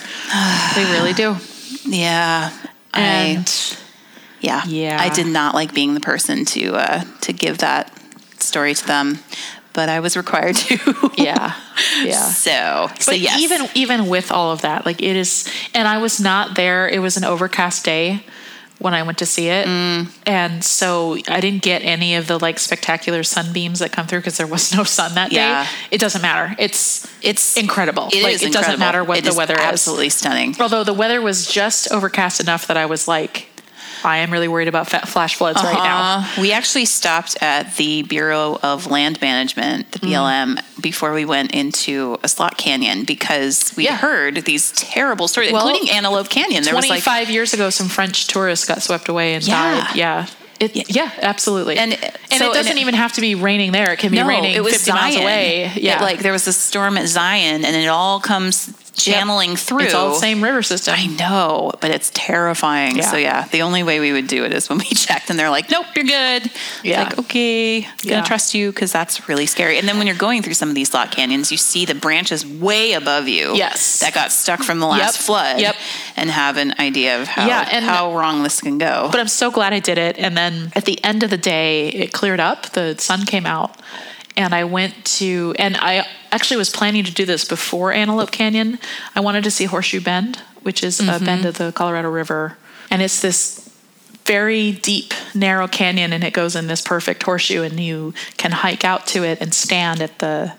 they 0.75 0.83
really 0.91 1.13
do. 1.13 1.35
yeah, 1.85 2.51
And 2.93 3.47
I, 3.47 3.77
yeah, 4.41 4.61
Yeah. 4.65 4.97
I 4.99 5.09
did 5.09 5.27
not 5.27 5.55
like 5.55 5.73
being 5.73 5.93
the 5.93 5.99
person 5.99 6.45
to 6.45 6.75
uh, 6.75 7.03
to 7.21 7.33
give 7.33 7.59
that 7.59 7.91
story 8.39 8.73
to 8.73 8.85
them, 8.85 9.19
but 9.73 9.89
I 9.89 9.99
was 9.99 10.17
required 10.17 10.55
to. 10.57 11.11
yeah, 11.17 11.55
yeah. 12.03 12.11
So, 12.11 12.89
so 12.99 13.11
But 13.11 13.19
yes, 13.19 13.39
even 13.39 13.67
even 13.73 14.07
with 14.07 14.31
all 14.31 14.51
of 14.51 14.61
that, 14.61 14.85
like 14.85 15.01
it 15.01 15.15
is, 15.15 15.49
and 15.73 15.87
I 15.87 15.97
was 15.97 16.19
not 16.19 16.55
there. 16.55 16.87
It 16.87 16.99
was 16.99 17.17
an 17.17 17.23
overcast 17.23 17.85
day 17.85 18.23
when 18.83 18.93
I 18.93 19.01
went 19.03 19.17
to 19.19 19.25
see 19.25 19.47
it, 19.47 19.65
Mm. 19.65 20.07
and 20.25 20.63
so 20.63 21.17
I 21.27 21.39
didn't 21.39 21.61
get 21.63 21.81
any 21.83 22.15
of 22.15 22.27
the 22.27 22.37
like 22.37 22.59
spectacular 22.59 23.23
sunbeams 23.23 23.79
that 23.79 23.91
come 23.91 24.05
through 24.07 24.19
because 24.19 24.37
there 24.37 24.45
was 24.47 24.73
no 24.75 24.83
sun 24.83 25.15
that 25.15 25.31
Yeah. 25.31 25.63
day. 25.63 25.69
It 25.91 25.97
doesn't 25.99 26.21
matter. 26.21 26.55
It's 26.59 27.07
it's 27.21 27.55
incredible. 27.57 28.09
It 28.13 28.23
like 28.23 28.33
is 28.35 28.43
it 28.43 28.51
doesn't 28.53 28.79
matter 28.79 29.03
what 29.03 29.17
It 29.19 29.23
the 29.23 29.29
is 29.29 29.35
weather 29.37 29.55
is. 29.55 29.61
Absolutely 29.61 30.09
stunning. 30.09 30.55
Although 30.59 30.83
the 30.83 30.93
weather 30.93 31.21
was 31.21 31.47
just 31.47 31.91
overcast 31.91 32.39
enough 32.41 32.67
that 32.67 32.75
I 32.77 32.85
was 32.85 33.07
like, 33.07 33.47
I 34.05 34.17
am 34.17 34.31
really 34.31 34.47
worried 34.47 34.67
about 34.67 34.89
flash 34.89 35.35
floods 35.35 35.61
right 35.63 35.73
now. 35.73 36.01
Uh, 36.37 36.41
we 36.41 36.51
actually 36.51 36.85
stopped 36.85 37.37
at 37.41 37.75
the 37.77 38.03
Bureau 38.03 38.59
of 38.61 38.89
Land 38.91 39.21
Management, 39.21 39.87
Mm. 39.87 39.91
the 39.91 39.99
BLM, 39.99 40.59
before 40.81 41.13
we 41.13 41.25
went 41.25 41.51
into 41.53 42.17
a 42.23 42.27
slot 42.27 42.57
canyon 42.57 43.03
because 43.05 43.73
we 43.75 43.85
Yeah. 43.85 43.95
heard 43.97 44.43
these 44.45 44.71
terrible 44.71 45.27
stories, 45.27 45.51
Well, 45.53 45.67
including 45.67 45.95
Antelope 45.95 46.29
Canyon. 46.29 46.63
There 46.63 46.75
was 46.75 46.83
like 46.89 47.03
25 47.03 47.29
years 47.29 47.53
ago, 47.53 47.69
some 47.69 47.87
French 47.89 48.27
tourists 48.27 48.65
got 48.65 48.81
swept 48.83 49.07
away 49.09 49.35
and 49.35 49.43
Yeah. 49.43 49.75
died. 49.85 49.95
Yeah. 49.95 50.25
It, 50.59 50.89
yeah, 50.95 51.09
absolutely. 51.21 51.77
And- 51.77 51.93
And, 52.31 52.39
so- 52.39 52.51
it 52.51 52.53
doesn't 52.53 52.77
it- 52.77 52.81
even 52.81 52.93
have 52.93 53.13
to 53.13 53.21
be 53.21 53.35
raining 53.35 53.71
there. 53.73 53.91
It 53.91 53.99
can 53.99 54.11
be 54.11 54.17
no, 54.17 54.25
raining 54.27 54.53
it 54.53 54.63
was 54.63 54.73
50 54.73 54.91
Zion. 54.91 55.01
miles 55.03 55.15
away. 55.17 55.71
It, 55.75 55.81
Yeah. 55.83 56.01
like 56.01 56.19
there 56.19 56.31
was 56.31 56.47
a 56.47 56.53
storm 56.53 56.97
at 56.97 57.07
Zion, 57.07 57.65
and 57.65 57.75
it 57.75 57.87
all 57.87 58.19
comes 58.19 58.69
channeling 58.95 59.55
through. 59.55 59.81
It's 59.85 59.93
all 59.93 60.09
the 60.09 60.19
same 60.19 60.43
river 60.43 60.61
system. 60.63 60.93
I 60.97 61.07
know, 61.07 61.71
but 61.81 61.91
it's 61.91 62.11
terrifying. 62.13 62.97
Yeah. 62.97 63.11
So 63.11 63.17
yeah, 63.17 63.47
the 63.47 63.61
only 63.63 63.83
way 63.83 63.99
we 63.99 64.11
would 64.11 64.27
do 64.27 64.45
it 64.45 64.53
is 64.53 64.69
when 64.69 64.77
we 64.79 64.85
checked, 65.05 65.29
and 65.29 65.37
they're 65.39 65.49
like, 65.49 65.69
"Nope, 65.69 65.85
you're 65.95 66.05
good." 66.05 66.49
Yeah. 66.83 67.03
like 67.03 67.17
okay, 67.19 67.81
gonna 67.81 67.91
Yeah. 68.03 68.23
trust 68.23 68.53
you 68.53 68.71
because 68.71 68.91
that's 68.91 69.27
really 69.27 69.45
scary. 69.45 69.77
And 69.77 69.87
then 69.87 69.97
when 69.97 70.07
you're 70.07 70.15
going 70.15 70.41
through 70.43 70.53
some 70.55 70.69
of 70.69 70.75
these 70.75 70.89
slot 70.89 71.11
canyons, 71.11 71.51
you 71.51 71.57
see 71.57 71.85
the 71.85 71.95
branches 71.95 72.45
way 72.45 72.93
above 72.93 73.27
you. 73.27 73.55
Yes. 73.55 73.99
that 73.99 74.13
got 74.13 74.31
stuck 74.31 74.61
from 74.63 74.79
the 74.79 74.87
last 74.87 75.15
Yep. 75.17 75.25
flood. 75.25 75.59
Yep. 75.59 75.75
and 76.15 76.29
have 76.29 76.57
an 76.57 76.75
idea 76.79 77.19
of 77.21 77.27
how 77.27 77.47
Yeah, 77.47 77.67
and- 77.71 77.83
how 77.83 78.15
wrong 78.15 78.43
this 78.43 78.61
can 78.61 78.77
go. 78.77 79.09
But 79.11 79.19
I'm 79.19 79.27
so 79.27 79.49
glad 79.49 79.73
I 79.73 79.79
did 79.79 79.97
it. 79.97 80.17
And 80.19 80.37
then 80.37 80.71
at 80.75 80.85
the 80.85 81.03
end 81.03 81.23
of 81.23 81.31
the 81.31 81.37
day, 81.37 81.87
it 81.89 82.13
cleared 82.13 82.39
up. 82.39 82.69
The 82.73 82.95
sun 82.99 83.25
came 83.25 83.45
out. 83.47 83.75
And 84.35 84.53
I 84.53 84.63
went 84.63 85.05
to, 85.17 85.53
and 85.59 85.77
I 85.77 86.05
actually 86.31 86.57
was 86.57 86.69
planning 86.69 87.03
to 87.03 87.13
do 87.13 87.25
this 87.25 87.45
before 87.45 87.93
Antelope 87.93 88.31
Canyon. 88.31 88.79
I 89.15 89.19
wanted 89.19 89.43
to 89.43 89.51
see 89.51 89.65
Horseshoe 89.65 90.01
Bend, 90.01 90.37
which 90.63 90.83
is 90.83 90.99
a 90.99 91.03
mm-hmm. 91.03 91.25
bend 91.25 91.45
of 91.45 91.57
the 91.57 91.71
Colorado 91.71 92.09
River. 92.09 92.57
And 92.89 93.01
it's 93.01 93.21
this 93.21 93.69
very 94.25 94.71
deep, 94.71 95.13
narrow 95.35 95.67
canyon, 95.67 96.13
and 96.13 96.23
it 96.23 96.33
goes 96.33 96.55
in 96.55 96.67
this 96.67 96.81
perfect 96.81 97.23
horseshoe, 97.23 97.61
and 97.61 97.79
you 97.79 98.13
can 98.37 98.51
hike 98.51 98.85
out 98.85 99.05
to 99.07 99.23
it 99.23 99.41
and 99.41 99.53
stand 99.53 100.01
at 100.01 100.19
the 100.19 100.53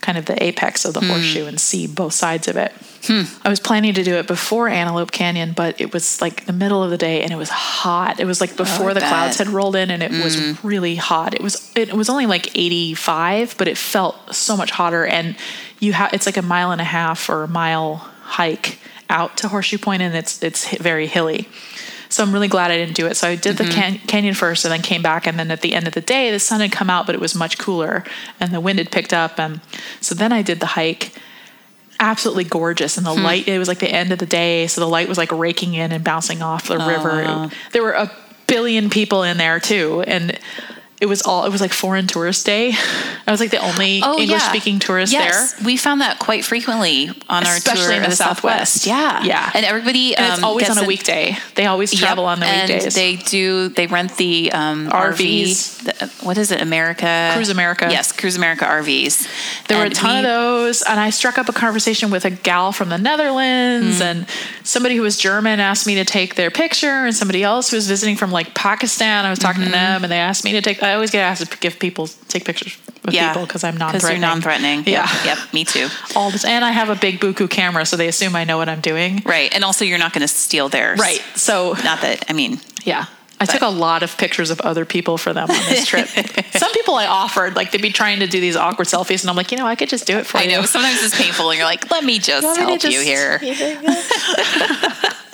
kind 0.00 0.18
of 0.18 0.26
the 0.26 0.42
apex 0.42 0.84
of 0.84 0.94
the 0.94 1.00
hmm. 1.00 1.08
horseshoe 1.08 1.46
and 1.46 1.60
see 1.60 1.86
both 1.86 2.12
sides 2.12 2.48
of 2.48 2.56
it. 2.56 2.72
Hmm. 3.06 3.22
I 3.44 3.48
was 3.48 3.60
planning 3.60 3.94
to 3.94 4.02
do 4.02 4.14
it 4.14 4.26
before 4.26 4.68
Antelope 4.68 5.10
Canyon, 5.10 5.52
but 5.52 5.80
it 5.80 5.92
was 5.92 6.20
like 6.20 6.46
the 6.46 6.52
middle 6.52 6.82
of 6.82 6.90
the 6.90 6.96
day 6.96 7.22
and 7.22 7.32
it 7.32 7.36
was 7.36 7.50
hot. 7.50 8.20
It 8.20 8.24
was 8.24 8.40
like 8.40 8.52
oh, 8.54 8.56
before 8.56 8.94
the 8.94 9.00
bet. 9.00 9.08
clouds 9.08 9.38
had 9.38 9.48
rolled 9.48 9.76
in 9.76 9.90
and 9.90 10.02
it 10.02 10.10
was 10.10 10.38
hmm. 10.38 10.66
really 10.66 10.96
hot. 10.96 11.34
It 11.34 11.42
was 11.42 11.72
it 11.76 11.92
was 11.92 12.08
only 12.08 12.26
like 12.26 12.56
85, 12.56 13.56
but 13.58 13.68
it 13.68 13.76
felt 13.76 14.34
so 14.34 14.56
much 14.56 14.70
hotter 14.70 15.04
and 15.04 15.36
you 15.80 15.92
have 15.92 16.12
it's 16.12 16.26
like 16.26 16.36
a 16.36 16.42
mile 16.42 16.72
and 16.72 16.80
a 16.80 16.84
half 16.84 17.28
or 17.28 17.44
a 17.44 17.48
mile 17.48 17.96
hike 18.22 18.78
out 19.10 19.36
to 19.38 19.48
Horseshoe 19.48 19.78
Point 19.78 20.02
and 20.02 20.14
it's 20.14 20.42
it's 20.42 20.76
very 20.78 21.06
hilly. 21.06 21.48
So 22.14 22.22
I'm 22.22 22.32
really 22.32 22.48
glad 22.48 22.70
I 22.70 22.76
didn't 22.76 22.94
do 22.94 23.06
it. 23.06 23.16
So 23.16 23.28
I 23.28 23.34
did 23.34 23.56
the 23.56 23.64
mm-hmm. 23.64 23.72
can- 23.72 23.98
canyon 24.06 24.34
first 24.34 24.64
and 24.64 24.70
then 24.70 24.82
came 24.82 25.02
back. 25.02 25.26
And 25.26 25.36
then 25.36 25.50
at 25.50 25.62
the 25.62 25.74
end 25.74 25.88
of 25.88 25.94
the 25.94 26.00
day, 26.00 26.30
the 26.30 26.38
sun 26.38 26.60
had 26.60 26.70
come 26.70 26.88
out, 26.88 27.06
but 27.06 27.16
it 27.16 27.20
was 27.20 27.34
much 27.34 27.58
cooler 27.58 28.04
and 28.38 28.54
the 28.54 28.60
wind 28.60 28.78
had 28.78 28.92
picked 28.92 29.12
up. 29.12 29.40
And 29.40 29.60
so 30.00 30.14
then 30.14 30.32
I 30.32 30.40
did 30.40 30.60
the 30.60 30.66
hike. 30.66 31.12
Absolutely 32.00 32.44
gorgeous. 32.44 32.96
And 32.96 33.06
the 33.06 33.14
hmm. 33.14 33.22
light 33.22 33.48
it 33.48 33.58
was 33.58 33.68
like 33.68 33.78
the 33.78 33.90
end 33.90 34.12
of 34.12 34.18
the 34.18 34.26
day 34.26 34.66
so 34.66 34.80
the 34.80 34.88
light 34.88 35.08
was 35.08 35.18
like 35.18 35.32
raking 35.32 35.74
in 35.74 35.92
and 35.92 36.04
bouncing 36.04 36.42
off 36.42 36.68
the 36.68 36.78
river. 36.78 37.22
Wow. 37.22 37.50
there 37.72 37.82
were 37.82 37.92
a 37.92 38.10
billion 38.46 38.90
people 38.90 39.22
in 39.22 39.38
there 39.38 39.58
too 39.58 40.02
and 40.06 40.38
it 41.00 41.06
was 41.06 41.22
all 41.22 41.44
it 41.44 41.50
was 41.52 41.60
like 41.60 41.72
foreign 41.72 42.06
tourist 42.06 42.46
day 42.46 42.72
i 43.26 43.30
was 43.30 43.40
like 43.40 43.50
the 43.50 43.58
only 43.58 43.98
english 44.18 44.42
speaking 44.42 44.78
tourist 44.78 45.12
Oh, 45.14 45.18
yes. 45.18 45.52
there 45.54 45.66
We 45.66 45.76
found 45.76 46.00
that 46.00 46.18
quite 46.18 46.44
frequently 46.44 47.08
on 47.28 47.44
our 47.46 47.54
Especially 47.56 47.84
tour 47.84 47.92
in 47.94 48.04
of 48.04 48.10
the 48.10 48.16
Southwest. 48.16 48.86
Yeah, 48.86 49.22
Yeah. 49.24 49.50
and 49.54 49.64
everybody. 49.66 50.14
and 50.16 50.26
it's 50.26 50.38
um, 50.38 50.44
always 50.44 50.70
on 50.70 50.78
a 50.78 50.86
weekday 50.86 51.36
they 51.56 51.66
always 51.66 51.92
travel 51.92 52.24
Yep, 52.24 52.32
on 52.32 52.40
the 52.40 52.46
and 52.46 52.70
weekdays 52.70 52.94
they 52.94 53.16
do. 53.16 53.68
They 53.70 53.86
rent 53.86 54.16
the 54.16 54.50
um, 54.52 54.88
RVs. 54.88 55.82
RV. 55.82 55.98
The, 55.98 56.24
what 56.26 56.38
is 56.38 56.50
it? 56.52 56.60
America 56.62 57.30
Cruise 57.34 57.48
America. 57.50 57.88
Yes, 57.90 58.12
Cruise 58.12 58.36
America 58.36 58.64
RVs. 58.64 59.66
There 59.68 59.78
were 59.78 59.84
a 59.86 59.90
ton 59.90 60.12
we- 60.14 60.18
of 60.20 60.24
those, 60.24 60.82
and 60.82 60.98
I 61.00 61.10
struck 61.10 61.38
up 61.38 61.48
a 61.48 61.52
conversation 61.52 62.10
with 62.10 62.24
a 62.24 62.30
gal 62.30 62.72
from 62.72 62.88
the 62.88 62.98
Netherlands, 62.98 63.98
Hmm. 63.98 64.02
and 64.02 64.26
somebody 64.62 64.96
who 64.96 65.02
was 65.02 65.16
German 65.18 65.60
asked 65.60 65.86
me 65.86 65.94
to 65.96 66.04
take 66.04 66.34
their 66.36 66.50
picture, 66.50 67.04
and 67.06 67.14
somebody 67.14 67.42
else 67.42 67.70
who 67.70 67.76
was 67.76 67.86
visiting 67.88 68.16
from 68.16 68.30
like 68.30 68.54
Pakistan. 68.54 69.24
I 69.24 69.30
was 69.30 69.38
talking 69.38 69.62
Mm-hmm. 69.62 69.70
to 69.72 69.76
them, 69.78 70.02
and 70.04 70.12
they 70.12 70.18
asked 70.18 70.44
me 70.44 70.52
to 70.52 70.60
take. 70.62 70.82
I 70.84 70.94
always 70.94 71.10
get 71.10 71.20
asked 71.22 71.50
to 71.50 71.58
give 71.58 71.78
people 71.78 72.06
take 72.28 72.44
pictures 72.44 72.76
with 73.04 73.14
Yeah, 73.14 73.28
people 73.32 73.46
because 73.46 73.64
I'm 73.64 73.74
Because 73.74 73.92
non-threatening. 74.02 74.20
you're 74.22 74.28
non-threatening. 74.30 74.84
Yeah. 74.86 75.08
Yep, 75.24 75.38
yep. 75.38 75.52
Me 75.52 75.64
too. 75.64 75.88
All 76.16 76.30
this, 76.30 76.44
and 76.44 76.64
I 76.64 76.70
have 76.72 76.88
a 76.90 76.96
big 76.96 77.20
buku 77.20 77.48
camera, 77.50 77.84
so 77.86 77.96
they 77.96 78.08
assume 78.08 78.34
I 78.36 78.44
know 78.44 78.56
what 78.58 78.68
I'm 78.68 78.80
doing. 78.80 79.22
Right, 79.24 79.52
and 79.54 79.64
also 79.64 79.84
you're 79.84 79.98
not 79.98 80.12
going 80.12 80.22
to 80.22 80.28
steal 80.28 80.68
theirs. 80.68 80.98
Right. 81.00 81.22
So 81.34 81.74
Not 81.84 82.00
that. 82.02 82.24
I 82.28 82.32
mean, 82.32 82.60
yeah. 82.84 83.06
I 83.40 83.46
took 83.46 83.62
a 83.62 83.68
lot 83.68 84.02
of 84.02 84.16
pictures 84.16 84.50
of 84.50 84.60
other 84.62 84.84
people 84.86 85.18
for 85.18 85.32
them 85.34 85.50
on 85.50 85.56
this 85.68 85.86
trip. 85.90 86.06
Some 86.52 86.72
people 86.72 86.94
I 86.94 87.06
offered, 87.06 87.56
like 87.56 87.72
they'd 87.72 87.82
be 87.82 87.90
trying 87.90 88.20
to 88.20 88.26
do 88.26 88.40
these 88.40 88.56
awkward 88.56 88.86
selfies, 88.86 89.20
and 89.22 89.28
I'm 89.28 89.36
like, 89.36 89.50
you 89.52 89.58
know, 89.58 89.66
I 89.66 89.74
could 89.74 89.88
just 89.90 90.06
do 90.06 90.16
it 90.16 90.24
for 90.26 90.38
I 90.38 90.44
you. 90.44 90.52
I 90.52 90.54
know 90.60 90.62
sometimes 90.64 91.02
it's 91.02 91.16
painful, 91.20 91.50
and 91.50 91.58
you're 91.58 91.66
like, 91.66 91.90
let 91.90 92.04
me 92.04 92.18
just 92.18 92.56
to 92.56 92.62
help 92.62 92.82
you 92.84 93.00
here. 93.00 93.38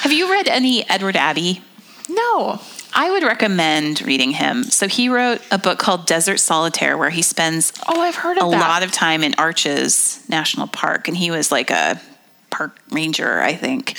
Have 0.00 0.12
you 0.12 0.30
read 0.30 0.48
any 0.48 0.88
Edward 0.88 1.16
Abbey? 1.16 1.60
No. 2.08 2.60
I 2.98 3.10
would 3.10 3.22
recommend 3.22 4.00
reading 4.02 4.30
him. 4.30 4.64
So 4.64 4.88
he 4.88 5.08
wrote 5.10 5.42
a 5.50 5.58
book 5.58 5.78
called 5.78 6.06
Desert 6.06 6.38
Solitaire, 6.40 6.96
where 6.96 7.10
he 7.10 7.20
spends 7.22 7.72
Oh, 7.86 8.00
I've 8.00 8.16
heard 8.16 8.38
of 8.38 8.46
a 8.48 8.50
that. 8.50 8.58
lot 8.60 8.82
of 8.82 8.90
time 8.90 9.22
in 9.22 9.34
Arches 9.36 10.24
National 10.28 10.66
Park, 10.66 11.06
and 11.06 11.16
he 11.16 11.30
was 11.30 11.52
like 11.52 11.70
a 11.70 12.00
park 12.50 12.78
ranger, 12.90 13.40
I 13.42 13.54
think. 13.54 13.90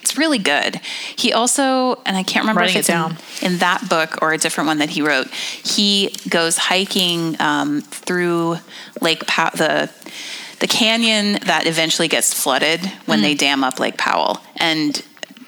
It's 0.00 0.16
really 0.16 0.38
good. 0.38 0.80
He 1.16 1.32
also, 1.32 1.96
and 2.06 2.16
I 2.16 2.22
can't 2.22 2.44
remember 2.44 2.60
Writing 2.60 2.76
if 2.76 2.88
it 2.88 2.92
down. 2.92 3.16
In, 3.42 3.52
in 3.54 3.58
that 3.58 3.88
book 3.88 4.22
or 4.22 4.32
a 4.32 4.38
different 4.38 4.68
one 4.68 4.78
that 4.78 4.90
he 4.90 5.02
wrote. 5.02 5.26
He 5.34 6.14
goes 6.28 6.56
hiking 6.56 7.34
um, 7.40 7.80
through 7.82 8.58
Lake 9.00 9.26
Pow- 9.26 9.50
the 9.50 9.90
the 10.60 10.68
canyon 10.68 11.32
that 11.44 11.66
eventually 11.66 12.08
gets 12.08 12.32
flooded 12.32 12.80
when 13.06 13.18
Hmm. 13.18 13.22
they 13.24 13.34
dam 13.34 13.62
up 13.64 13.78
Lake 13.80 13.98
Powell, 13.98 14.40
and 14.56 15.02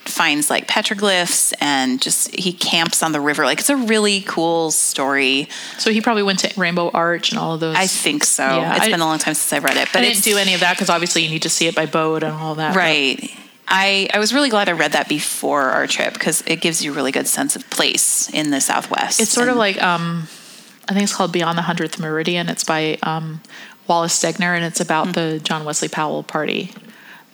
finds 0.08 0.50
like 0.50 0.66
petroglyphs 0.66 1.52
and 1.60 2.00
just 2.00 2.34
he 2.34 2.52
camps 2.52 3.02
on 3.02 3.12
the 3.12 3.20
river. 3.20 3.44
Like 3.44 3.60
it's 3.60 3.70
a 3.70 3.76
really 3.76 4.22
cool 4.22 4.70
story. 4.70 5.48
So 5.78 5.90
he 5.92 6.00
probably 6.00 6.22
went 6.22 6.38
to 6.40 6.52
Rainbow 6.60 6.90
Arch 6.92 7.30
and 7.30 7.38
all 7.38 7.54
of 7.54 7.60
those. 7.60 7.76
I 7.76 7.86
think 7.86 8.24
so. 8.24 8.42
Yeah, 8.42 8.76
It's 8.76 8.86
I- 8.86 8.90
been 8.90 9.00
a 9.00 9.06
long 9.06 9.18
time 9.18 9.34
since 9.34 9.52
I 9.52 9.64
read 9.64 9.76
it, 9.76 9.82
I 9.88 9.92
but 9.92 10.00
didn't 10.00 10.12
it's 10.12 10.22
do 10.22 10.36
any 10.38 10.54
of 10.54 10.60
that 10.60 10.74
because 10.74 10.90
obviously 10.90 11.22
you 11.22 11.30
need 11.30 11.42
to 11.42 11.50
see 11.50 11.66
it 11.66 11.74
by 11.74 11.86
boat 11.86 12.22
and 12.22 12.32
all 12.32 12.54
that. 12.56 12.74
right. 12.74 13.30
I, 13.70 14.08
I 14.14 14.18
was 14.18 14.32
really 14.32 14.48
glad 14.48 14.70
I 14.70 14.72
read 14.72 14.92
that 14.92 15.08
before 15.10 15.62
our 15.64 15.86
trip 15.86 16.14
because 16.14 16.42
it 16.46 16.62
gives 16.62 16.82
you 16.82 16.90
a 16.92 16.94
really 16.94 17.12
good 17.12 17.28
sense 17.28 17.54
of 17.54 17.68
place 17.68 18.30
in 18.32 18.50
the 18.50 18.62
Southwest. 18.62 19.20
It's 19.20 19.30
sort 19.30 19.48
of 19.50 19.56
like 19.56 19.82
um, 19.82 20.26
I 20.88 20.94
think 20.94 21.02
it's 21.04 21.14
called 21.14 21.32
Beyond 21.32 21.58
the 21.58 21.62
Hundredth 21.62 21.98
Meridian. 22.00 22.48
It's 22.48 22.64
by 22.64 22.96
um, 23.02 23.42
Wallace 23.86 24.18
Stegner, 24.18 24.56
and 24.56 24.64
it's 24.64 24.80
about 24.80 25.12
the 25.14 25.38
John 25.44 25.66
Wesley 25.66 25.88
Powell 25.88 26.22
party, 26.22 26.72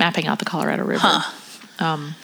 mapping 0.01 0.27
out 0.27 0.41
the 0.41 0.45
Colorado 0.45 0.83
River. 0.85 1.23
Um, 1.79 2.17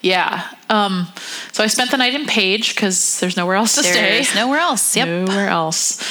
yeah. 0.00 0.48
Um, 0.70 1.08
so 1.52 1.64
I 1.64 1.66
spent 1.66 1.90
the 1.90 1.96
night 1.96 2.14
in 2.14 2.26
Page 2.26 2.74
because 2.74 3.20
there's 3.20 3.36
nowhere 3.36 3.56
else 3.56 3.74
to 3.76 3.82
there's 3.82 4.28
stay. 4.28 4.40
nowhere 4.40 4.60
else. 4.60 4.96
Yep. 4.96 5.08
Nowhere 5.28 5.48
else. 5.48 6.02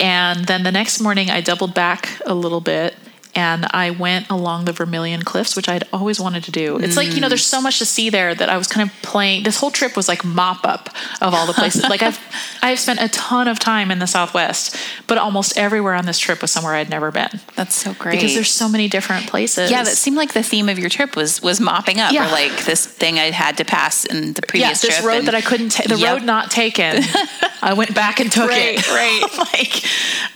And 0.00 0.44
then 0.46 0.64
the 0.64 0.72
next 0.72 1.00
morning, 1.00 1.30
I 1.30 1.40
doubled 1.40 1.74
back 1.74 2.20
a 2.26 2.34
little 2.34 2.60
bit 2.60 2.94
and 3.36 3.66
I 3.70 3.90
went 3.90 4.30
along 4.30 4.64
the 4.64 4.72
Vermilion 4.72 5.22
Cliffs, 5.22 5.56
which 5.56 5.68
I'd 5.68 5.84
always 5.92 6.20
wanted 6.20 6.44
to 6.44 6.50
do. 6.52 6.78
It's 6.78 6.96
like, 6.96 7.14
you 7.14 7.20
know, 7.20 7.28
there's 7.28 7.44
so 7.44 7.60
much 7.60 7.78
to 7.78 7.84
see 7.86 8.10
there 8.10 8.34
that 8.34 8.48
I 8.48 8.56
was 8.56 8.66
kind 8.68 8.88
of 8.88 8.94
playing. 9.02 9.42
This 9.42 9.58
whole 9.58 9.70
trip 9.70 9.96
was 9.96 10.08
like 10.08 10.24
mop 10.24 10.64
up 10.64 10.88
of 11.20 11.34
all 11.34 11.46
the 11.46 11.52
places. 11.52 11.82
like 11.88 12.02
I've 12.02 12.18
I've 12.62 12.78
spent 12.78 13.00
a 13.00 13.08
ton 13.08 13.48
of 13.48 13.58
time 13.58 13.90
in 13.90 13.98
the 13.98 14.06
Southwest, 14.06 14.76
but 15.06 15.18
almost 15.18 15.58
everywhere 15.58 15.94
on 15.94 16.06
this 16.06 16.18
trip 16.18 16.40
was 16.42 16.50
somewhere 16.50 16.74
I'd 16.74 16.88
never 16.90 17.10
been 17.10 17.40
That's 17.56 17.74
so 17.74 17.92
great. 17.94 18.12
because 18.16 18.34
there's 18.34 18.50
so 18.50 18.68
many 18.68 18.88
different 18.88 19.26
places. 19.28 19.70
yeah, 19.70 19.82
that 19.82 19.96
seemed 19.96 20.16
like 20.16 20.32
the 20.32 20.42
theme 20.42 20.68
of 20.68 20.78
your 20.78 20.88
trip 20.90 21.16
was 21.16 21.42
was 21.42 21.60
mopping 21.60 22.00
up 22.00 22.12
Yeah. 22.12 22.28
or 22.28 22.32
like 22.32 22.64
this 22.64 22.86
thing 22.86 23.18
I'd 23.18 23.34
had 23.34 23.56
to 23.58 23.64
pass 23.64 24.04
in 24.04 24.32
the 24.34 24.42
previous 24.42 24.82
yeah, 24.82 24.88
this 24.88 24.96
trip. 24.98 25.08
road 25.08 25.18
and- 25.18 25.28
that 25.28 25.34
I 25.34 25.40
couldn't 25.40 25.70
take, 25.70 25.88
the 25.88 25.96
Yep. 25.98 26.12
road 26.20 26.22
not 26.24 26.50
taken. 26.50 27.02
I 27.62 27.74
went 27.74 27.94
back 27.94 28.20
and 28.20 28.30
took 28.30 28.48
Right, 28.48 28.78
it. 28.78 28.88
right. 28.88 29.22
like, 29.52 29.84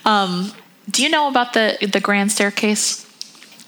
um, 0.06 0.52
do 0.90 1.02
you 1.02 1.08
know 1.08 1.28
about 1.28 1.52
the 1.52 1.78
the 1.92 2.00
grand 2.00 2.32
staircase? 2.32 3.04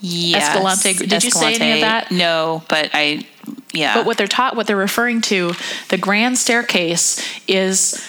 Yes. 0.01 0.49
Escalante. 0.49 0.95
Did 0.95 1.25
you 1.25 1.31
say 1.31 1.55
any 1.55 1.73
of 1.73 1.81
that? 1.81 2.11
No, 2.11 2.63
but 2.69 2.91
I 2.95 3.27
yeah. 3.73 3.95
But 3.95 4.07
what 4.07 4.17
they're 4.17 4.27
taught, 4.27 4.57
what 4.57 4.67
they're 4.67 4.77
referring 4.77 5.21
to, 5.23 5.53
the 5.89 5.99
grand 5.99 6.39
staircase 6.39 7.23
is 7.47 8.05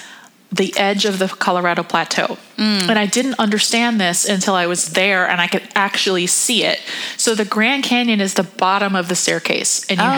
the 0.54 0.74
edge 0.78 1.06
of 1.06 1.18
the 1.18 1.28
Colorado 1.30 1.82
Plateau. 1.82 2.38
Mm. 2.58 2.89
And 2.89 2.99
I 2.99 3.06
didn't 3.06 3.36
understand 3.39 4.02
this 4.02 4.28
until 4.28 4.54
I 4.54 4.66
was 4.68 4.89
there 4.89 5.26
and 5.30 5.39
I 5.39 5.47
could 5.47 5.64
actually 5.76 6.28
see 6.28 6.66
it. 6.66 6.80
So 7.16 7.34
the 7.36 7.45
Grand 7.45 7.84
Canyon 7.86 8.20
is 8.20 8.34
the 8.34 8.43
bottom 8.43 8.93
of 8.95 9.08
the 9.08 9.16
staircase, 9.16 9.86
and 9.89 9.97
you 9.99 10.06
Oh. 10.06 10.10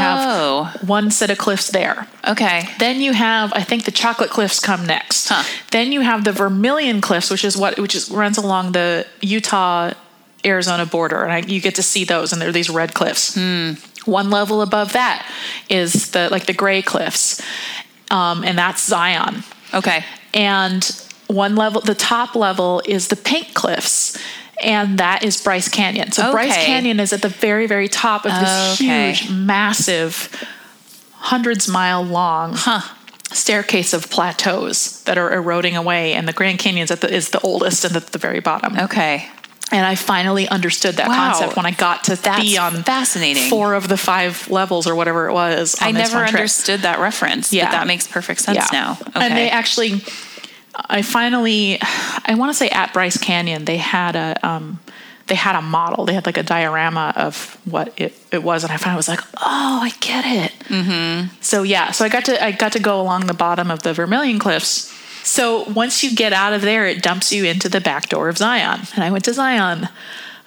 have 0.72 0.90
one 0.90 1.12
set 1.12 1.30
of 1.30 1.38
cliffs 1.38 1.68
there. 1.70 2.08
okay. 2.28 2.68
Then 2.80 3.00
you 3.00 3.14
have, 3.14 3.54
I 3.54 3.62
think, 3.64 3.84
the 3.86 3.92
Chocolate 3.92 4.32
Cliffs 4.32 4.60
come 4.60 4.86
next. 4.88 5.30
Huh. 5.30 5.44
Then 5.72 5.92
you 5.92 6.02
have 6.02 6.24
the 6.24 6.32
Vermilion 6.32 7.00
Cliffs, 7.02 7.30
which 7.30 7.46
is 7.46 7.56
what 7.56 7.78
which 7.78 7.94
is 7.96 8.10
runs 8.10 8.38
along 8.38 8.72
the 8.72 9.06
Utah 9.22 9.92
Arizona 10.46 10.86
border, 10.86 11.24
and 11.24 11.32
I, 11.32 11.38
you 11.40 11.62
get 11.62 11.76
to 11.76 11.84
see 11.84 12.06
those, 12.06 12.34
and 12.34 12.42
they're 12.42 12.52
these 12.52 12.70
red 12.70 12.94
cliffs. 12.94 13.38
One 14.06 14.30
level 14.30 14.62
above 14.62 14.94
that 14.94 15.26
is 15.70 16.10
the 16.12 16.28
like 16.32 16.46
the 16.48 16.54
gray 16.54 16.82
cliffs, 16.82 17.40
um, 18.10 18.44
and 18.44 18.58
that's 18.58 18.84
Zion. 18.84 19.44
Okay. 19.74 20.04
And 20.34 20.84
one 21.28 21.56
level, 21.56 21.82
the 21.82 21.96
top 21.96 22.36
level 22.36 22.82
is 22.86 23.08
the 23.08 23.16
Pink 23.16 23.54
Cliffs. 23.54 24.18
And 24.64 24.98
that 25.00 25.24
is 25.24 25.42
Bryce 25.42 25.68
Canyon. 25.68 26.12
So 26.12 26.32
Bryce 26.32 26.56
Canyon 26.56 27.00
is 27.00 27.12
at 27.12 27.22
the 27.22 27.30
very, 27.30 27.68
very 27.68 27.90
top 27.90 28.26
of 28.26 28.32
this 28.32 28.80
Okay. 28.82 29.14
huge, 29.14 29.30
massive, 29.32 30.30
hundreds 31.16 31.68
mile 31.68 32.04
long 32.04 32.56
staircase 33.32 33.94
of 33.94 34.10
plateaus 34.10 35.04
that 35.04 35.18
are 35.18 35.34
eroding 35.34 35.76
away. 35.76 36.14
And 36.14 36.28
the 36.28 36.34
Grand 36.34 36.60
Canyon's 36.60 36.92
at 36.92 37.02
the, 37.02 37.14
is 37.14 37.30
the 37.30 37.42
oldest 37.42 37.84
and 37.84 37.96
at 37.96 38.08
the 38.08 38.20
very 38.20 38.40
bottom. 38.40 38.78
Okay. 38.78 39.28
And 39.72 39.86
I 39.86 39.96
finally 39.96 40.48
understood 40.48 40.98
that 40.98 41.08
Wow. 41.08 41.32
concept 41.32 41.56
when 41.56 41.66
I 41.66 41.72
got 41.72 42.04
to 42.06 42.16
That's 42.16 42.42
be 42.42 42.58
on 42.58 42.84
fascinating. 42.84 43.50
four 43.50 43.74
of 43.74 43.88
the 43.88 43.98
five 43.98 44.50
levels 44.50 44.86
or 44.86 44.94
whatever 44.96 45.28
it 45.28 45.34
was. 45.34 45.76
I 45.82 45.92
never 45.92 46.18
understood 46.18 46.82
that 46.82 47.00
reference. 47.00 47.52
Yeah. 47.52 47.66
But 47.66 47.72
that 47.72 47.88
makes 47.88 48.08
perfect 48.08 48.42
sense 48.42 48.72
now. 48.72 48.98
Okay. 49.02 49.26
And 49.26 49.36
they 49.36 49.50
actually, 49.50 50.04
I 50.76 51.02
finally, 51.02 51.80
I 51.82 52.36
want 52.36 52.52
to 52.52 52.54
say 52.54 52.70
at 52.70 52.94
Bryce 52.94 53.18
Canyon, 53.18 53.66
they 53.66 53.78
had 53.78 54.16
a, 54.16 54.38
um, 54.48 54.80
they 55.28 55.36
had 55.36 55.56
a 55.56 55.62
model. 55.62 56.06
They 56.06 56.14
had 56.14 56.26
like 56.26 56.38
a 56.38 56.44
diorama 56.44 57.14
of 57.16 57.58
what 57.66 57.94
it, 58.00 58.14
it 58.32 58.44
was, 58.44 58.64
and 58.66 58.74
I 58.74 58.78
finally 58.78 58.98
was 58.98 59.08
like, 59.08 59.22
oh, 59.38 59.80
I 59.82 59.92
get 60.02 60.26
it. 60.26 60.52
Mm-hmm. 60.68 61.34
So 61.40 61.64
yeah, 61.64 61.92
so 61.92 62.04
I 62.04 62.10
got 62.10 62.26
to 62.26 62.44
I 62.44 62.52
got 62.52 62.74
to 62.74 62.80
go 62.80 63.00
along 63.00 63.28
the 63.28 63.34
bottom 63.34 63.72
of 63.72 63.84
the 63.84 63.94
Vermilion 63.94 64.38
Cliffs. 64.38 64.93
So 65.24 65.64
once 65.70 66.04
you 66.04 66.16
get 66.16 66.34
out 66.34 66.54
of 66.54 66.62
there, 66.62 66.86
it 66.86 67.02
dumps 67.02 67.32
you 67.32 67.46
into 67.46 67.70
the 67.70 67.82
back 67.82 68.10
door 68.10 68.30
of 68.30 68.38
Zion, 68.38 68.82
and 68.96 69.04
I 69.04 69.10
went 69.12 69.24
to 69.26 69.34
Zion 69.34 69.88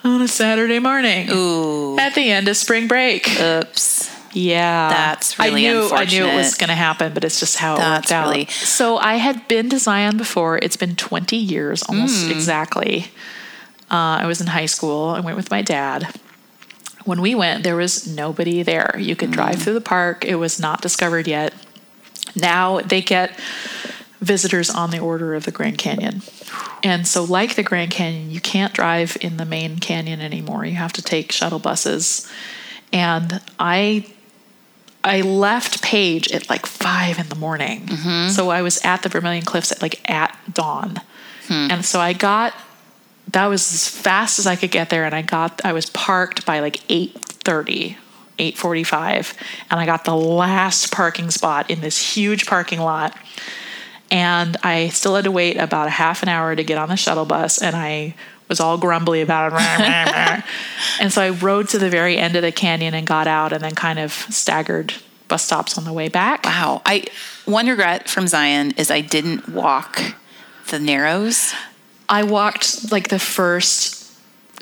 on 0.05 0.21
a 0.23 0.29
Saturday 0.29 0.79
morning 0.79 1.29
Ooh. 1.31 1.99
at 1.99 2.15
the 2.15 2.31
end 2.31 2.47
of 2.49 2.57
spring 2.57 2.87
break. 2.87 3.29
Oops. 3.41 4.13
Yeah, 4.33 4.91
That's 4.91 5.39
really 5.39 5.67
I 5.67 5.73
knew 5.73 5.89
I 5.93 6.05
knew 6.05 6.27
it 6.27 6.37
was 6.37 6.55
going 6.57 6.69
to 6.69 6.75
happen, 6.75 7.15
but 7.15 7.25
it's 7.25 7.41
just 7.41 7.57
how 7.57 7.77
it 7.77 7.79
That's 7.79 8.11
worked 8.11 8.13
out. 8.13 8.29
really- 8.29 8.47
So 8.51 8.99
I 8.99 9.15
had 9.15 9.49
been 9.49 9.71
to 9.71 9.79
Zion 9.79 10.19
before. 10.19 10.59
It's 10.59 10.77
been 10.77 10.95
20 10.95 11.37
years, 11.39 11.83
almost 11.85 12.27
Hmm. 12.27 12.33
exactly. 12.33 13.11
Uh, 13.91 14.21
I 14.21 14.27
was 14.27 14.43
in 14.43 14.49
high 14.49 14.67
school. 14.67 15.09
I 15.11 15.21
went 15.21 15.39
with 15.39 15.51
my 15.51 15.63
dad. 15.63 16.09
When 17.07 17.23
we 17.23 17.35
went, 17.35 17.63
there 17.63 17.77
was 17.77 18.07
nobody 18.07 18.63
there. 18.63 18.95
You 18.99 19.17
could 19.17 19.29
Hmm. 19.31 19.37
drive 19.37 19.63
through 19.63 19.75
the 19.75 19.81
park. 19.81 20.23
It 20.27 20.35
was 20.35 20.61
not 20.61 20.83
discovered 20.83 21.27
yet. 21.27 21.55
Now 22.35 22.81
they 22.81 23.01
get 23.01 23.39
visitors 24.21 24.71
on 24.71 24.91
the 24.91 24.99
order 24.99 25.35
of 25.35 25.45
the 25.45 25.51
Grand 25.51 25.79
Canyon. 25.79 26.23
And 26.83 27.07
so, 27.07 27.25
like 27.25 27.55
the 27.55 27.63
Grand 27.63 27.91
Canyon, 27.91 28.31
you 28.31 28.41
can't 28.41 28.73
drive 28.73 29.17
in 29.21 29.37
the 29.37 29.45
main 29.45 29.79
canyon 29.79 30.21
anymore. 30.21 30.65
You 30.65 30.77
have 30.77 30.93
to 30.95 31.03
take 31.03 31.33
shuttle 31.33 31.59
buses. 31.59 32.31
And 32.93 33.41
I 33.59 34.07
I 35.07 35.21
left 35.21 35.83
Page 35.83 36.33
at 36.33 36.51
like 36.51 36.67
five 36.67 37.19
in 37.19 37.29
the 37.29 37.37
morning. 37.37 37.87
Mm-hmm. 37.87 38.31
So 38.31 38.51
I 38.51 38.63
was 38.63 38.85
at 38.85 39.03
the 39.03 39.09
Vermilion 39.09 39.45
Cliffs 39.45 39.71
at 39.71 39.81
like 39.81 40.09
at 40.11 40.37
dawn. 40.53 41.01
Hmm. 41.47 41.69
And 41.71 41.85
so 41.85 42.01
I 42.01 42.13
got 42.13 42.55
that 43.33 43.47
was 43.47 43.73
as 43.73 43.89
fast 43.89 44.39
as 44.39 44.47
I 44.47 44.57
could 44.57 44.71
get 44.71 44.91
there, 44.91 45.05
and 45.05 45.15
I 45.15 45.23
got 45.23 45.61
I 45.65 45.73
was 45.73 45.91
parked 45.91 46.45
by 46.45 46.61
like 46.61 46.81
eight 46.89 47.15
thirty. 47.19 47.99
8:45 48.39 49.35
and 49.71 49.81
I 49.81 49.87
got 49.87 50.05
the 50.05 50.15
last 50.15 50.93
parking 50.93 51.31
spot 51.31 51.71
in 51.71 51.81
this 51.81 52.15
huge 52.15 52.45
parking 52.45 52.81
lot 52.81 53.17
and 54.11 54.57
I 54.63 54.89
still 54.89 55.15
had 55.15 55.25
to 55.25 55.31
wait 55.31 55.57
about 55.57 55.89
a 55.89 55.91
half 55.91 56.23
an 56.23 56.29
hour 56.29 56.55
to 56.55 56.63
get 56.63 56.79
on 56.79 56.89
the 56.89 56.97
shuttle 56.97 57.25
bus 57.25 57.61
and 57.61 57.75
I 57.75 58.15
was 58.49 58.61
all 58.61 58.79
grumbly 58.79 59.23
about 59.23 59.53
it. 59.53 60.45
and 61.01 61.13
so 61.13 61.23
I 61.23 61.31
rode 61.31 61.69
to 61.71 61.79
the 61.79 61.91
very 61.91 62.17
end 62.17 62.37
of 62.37 62.43
the 62.43 62.53
canyon 62.53 62.95
and 62.95 63.07
got 63.07 63.27
out 63.27 63.53
and 63.53 63.63
then 63.63 63.75
kind 63.75 63.99
of 63.99 64.13
staggered 64.13 64.95
bus 65.29 65.45
stops 65.45 65.77
on 65.77 65.85
the 65.85 65.93
way 65.93 66.09
back. 66.09 66.45
Wow. 66.45 66.83
I 66.87 67.05
one 67.45 67.67
regret 67.67 68.09
from 68.09 68.27
Zion 68.27 68.73
is 68.77 68.91
I 68.91 69.01
didn't 69.01 69.49
walk 69.49 70.01
the 70.69 70.79
narrows. 70.79 71.55
I 72.09 72.23
walked 72.23 72.93
like 72.93 73.09
the 73.09 73.19
first 73.19 74.13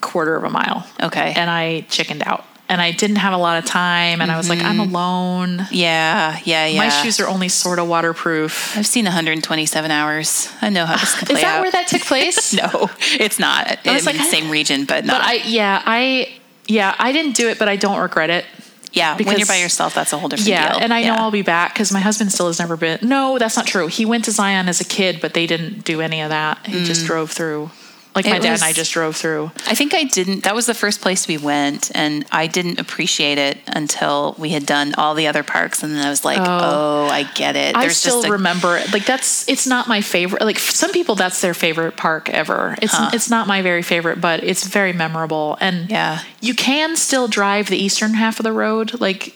quarter 0.00 0.36
of 0.36 0.44
a 0.44 0.50
mile. 0.50 0.86
Okay. 1.02 1.32
And 1.36 1.50
I 1.50 1.82
chickened 1.82 2.22
out. 2.24 2.46
And 2.66 2.80
I 2.80 2.92
didn't 2.92 3.16
have 3.16 3.34
a 3.34 3.36
lot 3.36 3.58
of 3.58 3.66
time 3.66 4.22
and 4.22 4.30
I 4.30 4.38
was 4.38 4.48
like, 4.48 4.60
I'm 4.60 4.78
mm-hmm. 4.78 4.94
alone. 4.94 5.66
Yeah, 5.70 6.38
yeah, 6.44 6.66
yeah. 6.66 6.78
My 6.78 6.88
shoes 6.88 7.20
are 7.20 7.28
only 7.28 7.48
sort 7.50 7.78
of 7.78 7.88
waterproof. 7.88 8.74
I've 8.76 8.86
seen 8.86 9.04
127 9.04 9.90
hours. 9.90 10.50
I 10.62 10.70
know 10.70 10.86
how 10.86 10.96
this 10.96 11.14
can 11.14 11.26
play 11.26 11.36
Is 11.36 11.42
that 11.42 11.56
out. 11.56 11.60
where 11.60 11.70
that 11.70 11.88
took 11.88 12.00
place? 12.02 12.54
no, 12.54 12.90
it's 13.02 13.38
not. 13.38 13.66
I 13.66 13.78
I 13.84 13.92
was 13.92 14.06
mean, 14.06 14.16
like, 14.16 14.24
I- 14.24 14.30
same 14.30 14.50
region, 14.50 14.86
but 14.86 15.04
not. 15.04 15.20
But 15.20 15.28
I 15.28 15.34
yeah, 15.44 15.82
I 15.84 16.38
yeah, 16.66 16.94
I 16.98 17.12
didn't 17.12 17.36
do 17.36 17.48
it, 17.48 17.58
but 17.58 17.68
I 17.68 17.76
don't 17.76 18.00
regret 18.00 18.30
it. 18.30 18.46
yeah, 18.92 19.16
when 19.16 19.36
you're 19.36 19.46
by 19.46 19.56
yourself, 19.56 19.94
that's 19.94 20.12
a 20.12 20.18
whole 20.18 20.28
different 20.30 20.46
deal. 20.46 20.54
Yeah, 20.54 20.72
deal. 20.72 20.82
and 20.82 20.94
I 20.94 21.02
know 21.02 21.14
I'll 21.14 21.30
be 21.30 21.42
back 21.42 21.74
because 21.74 21.92
my 21.92 22.00
husband 22.00 22.32
still 22.32 22.46
has 22.46 22.58
never 22.58 22.76
been. 22.76 23.00
No, 23.02 23.38
that's 23.38 23.56
not 23.56 23.66
true. 23.66 23.88
He 23.88 24.06
went 24.06 24.24
to 24.24 24.30
Zion 24.30 24.68
as 24.68 24.80
a 24.80 24.84
kid, 24.84 25.20
but 25.20 25.34
they 25.34 25.46
didn't 25.46 25.84
do 25.84 26.00
any 26.00 26.22
of 26.22 26.30
that. 26.30 26.64
He 26.66 26.84
just 26.84 27.04
mm. 27.04 27.08
drove 27.08 27.30
through. 27.30 27.70
Like 28.14 28.26
my. 28.26 28.36
It 28.36 28.42
dad 28.42 28.52
was- 28.52 28.62
and 28.62 28.68
I 28.68 28.72
just 28.72 28.92
drove 28.92 29.16
through. 29.16 29.50
I 29.66 29.74
think 29.74 29.94
I 29.94 30.04
didn't. 30.04 30.44
That 30.44 30.54
was 30.54 30.66
the 30.66 30.74
first 30.74 31.00
place 31.00 31.26
we 31.26 31.36
went, 31.38 31.90
and 31.94 32.24
I 32.30 32.46
didn't 32.46 32.78
appreciate 32.78 33.38
it 33.38 33.58
until 33.66 34.34
we 34.38 34.50
had 34.50 34.66
done 34.66 34.94
all 34.96 35.14
the 35.14 35.26
other 35.26 35.42
parks, 35.42 35.82
and 35.82 35.94
then 35.94 36.06
I 36.06 36.10
was 36.10 36.24
like, 36.24 36.38
"Oh, 36.38 36.44
oh 36.46 37.08
I 37.10 37.24
get 37.34 37.56
it." 37.56 37.76
I 37.76 37.88
still 37.88 38.24
a, 38.24 38.30
remember 38.30 38.76
it. 38.76 38.92
Like 38.92 39.04
that's 39.06 39.48
it's 39.48 39.66
not 39.66 39.88
my 39.88 40.00
favorite. 40.00 40.42
Like 40.42 40.58
some 40.58 40.92
people, 40.92 41.14
that's 41.14 41.40
their 41.40 41.54
favorite 41.54 41.96
park 41.96 42.28
ever. 42.30 42.76
It's 42.80 42.94
it's 43.12 43.30
not 43.30 43.46
my 43.46 43.62
very 43.62 43.82
favorite, 43.82 44.20
but 44.20 44.42
it's 44.44 44.66
very 44.66 44.92
memorable. 44.92 45.56
And 45.60 45.90
Yeah. 45.90 46.20
you 46.40 46.54
can 46.54 46.96
still 46.96 47.28
drive 47.28 47.68
the 47.68 47.76
eastern 47.76 48.14
half 48.14 48.38
of 48.38 48.44
the 48.44 48.52
road. 48.52 49.00
Like 49.00 49.34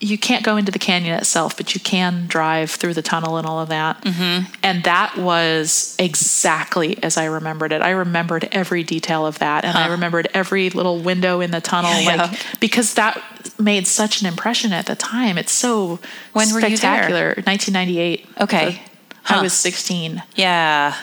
you 0.00 0.16
can't 0.16 0.44
go 0.44 0.56
into 0.56 0.70
the 0.70 0.78
canyon 0.78 1.18
itself, 1.18 1.56
but 1.56 1.74
you 1.74 1.80
can 1.80 2.26
drive 2.28 2.70
through 2.70 2.94
the 2.94 3.02
tunnel 3.02 3.36
and 3.36 3.46
all 3.46 3.58
of 3.60 3.68
that. 3.70 4.00
Mm-hmm. 4.02 4.52
And 4.62 4.84
that 4.84 5.16
was 5.16 5.96
exactly 5.98 7.02
as 7.02 7.16
I 7.16 7.24
remembered 7.24 7.72
it. 7.72 7.82
I 7.82 7.90
remembered 7.90 8.48
every 8.52 8.84
detail 8.84 9.26
of 9.26 9.40
that, 9.40 9.64
and 9.64 9.76
I 9.76 9.88
remembered 9.88 10.28
every 10.34 10.70
little 10.70 11.00
window 11.00 11.40
in 11.40 11.50
the 11.50 11.60
tunnel, 11.60 11.90
Yeah, 12.00 12.14
like 12.16 12.32
yeah. 12.32 12.38
because 12.60 12.94
that 12.94 13.20
made 13.58 13.88
such 13.88 14.20
an 14.20 14.28
impression 14.28 14.72
at 14.72 14.86
the 14.86 14.94
time. 14.94 15.36
It's 15.36 15.50
so 15.52 15.98
When 16.32 16.52
were 16.52 16.60
you 16.60 16.68
there? 16.68 16.76
spectacular. 16.76 17.26
1998. 17.44 18.26
Okay. 18.40 18.82
I 19.28 19.34
Huh. 19.34 19.40
was 19.42 19.52
16, 19.52 20.22
yeah, 20.36 20.94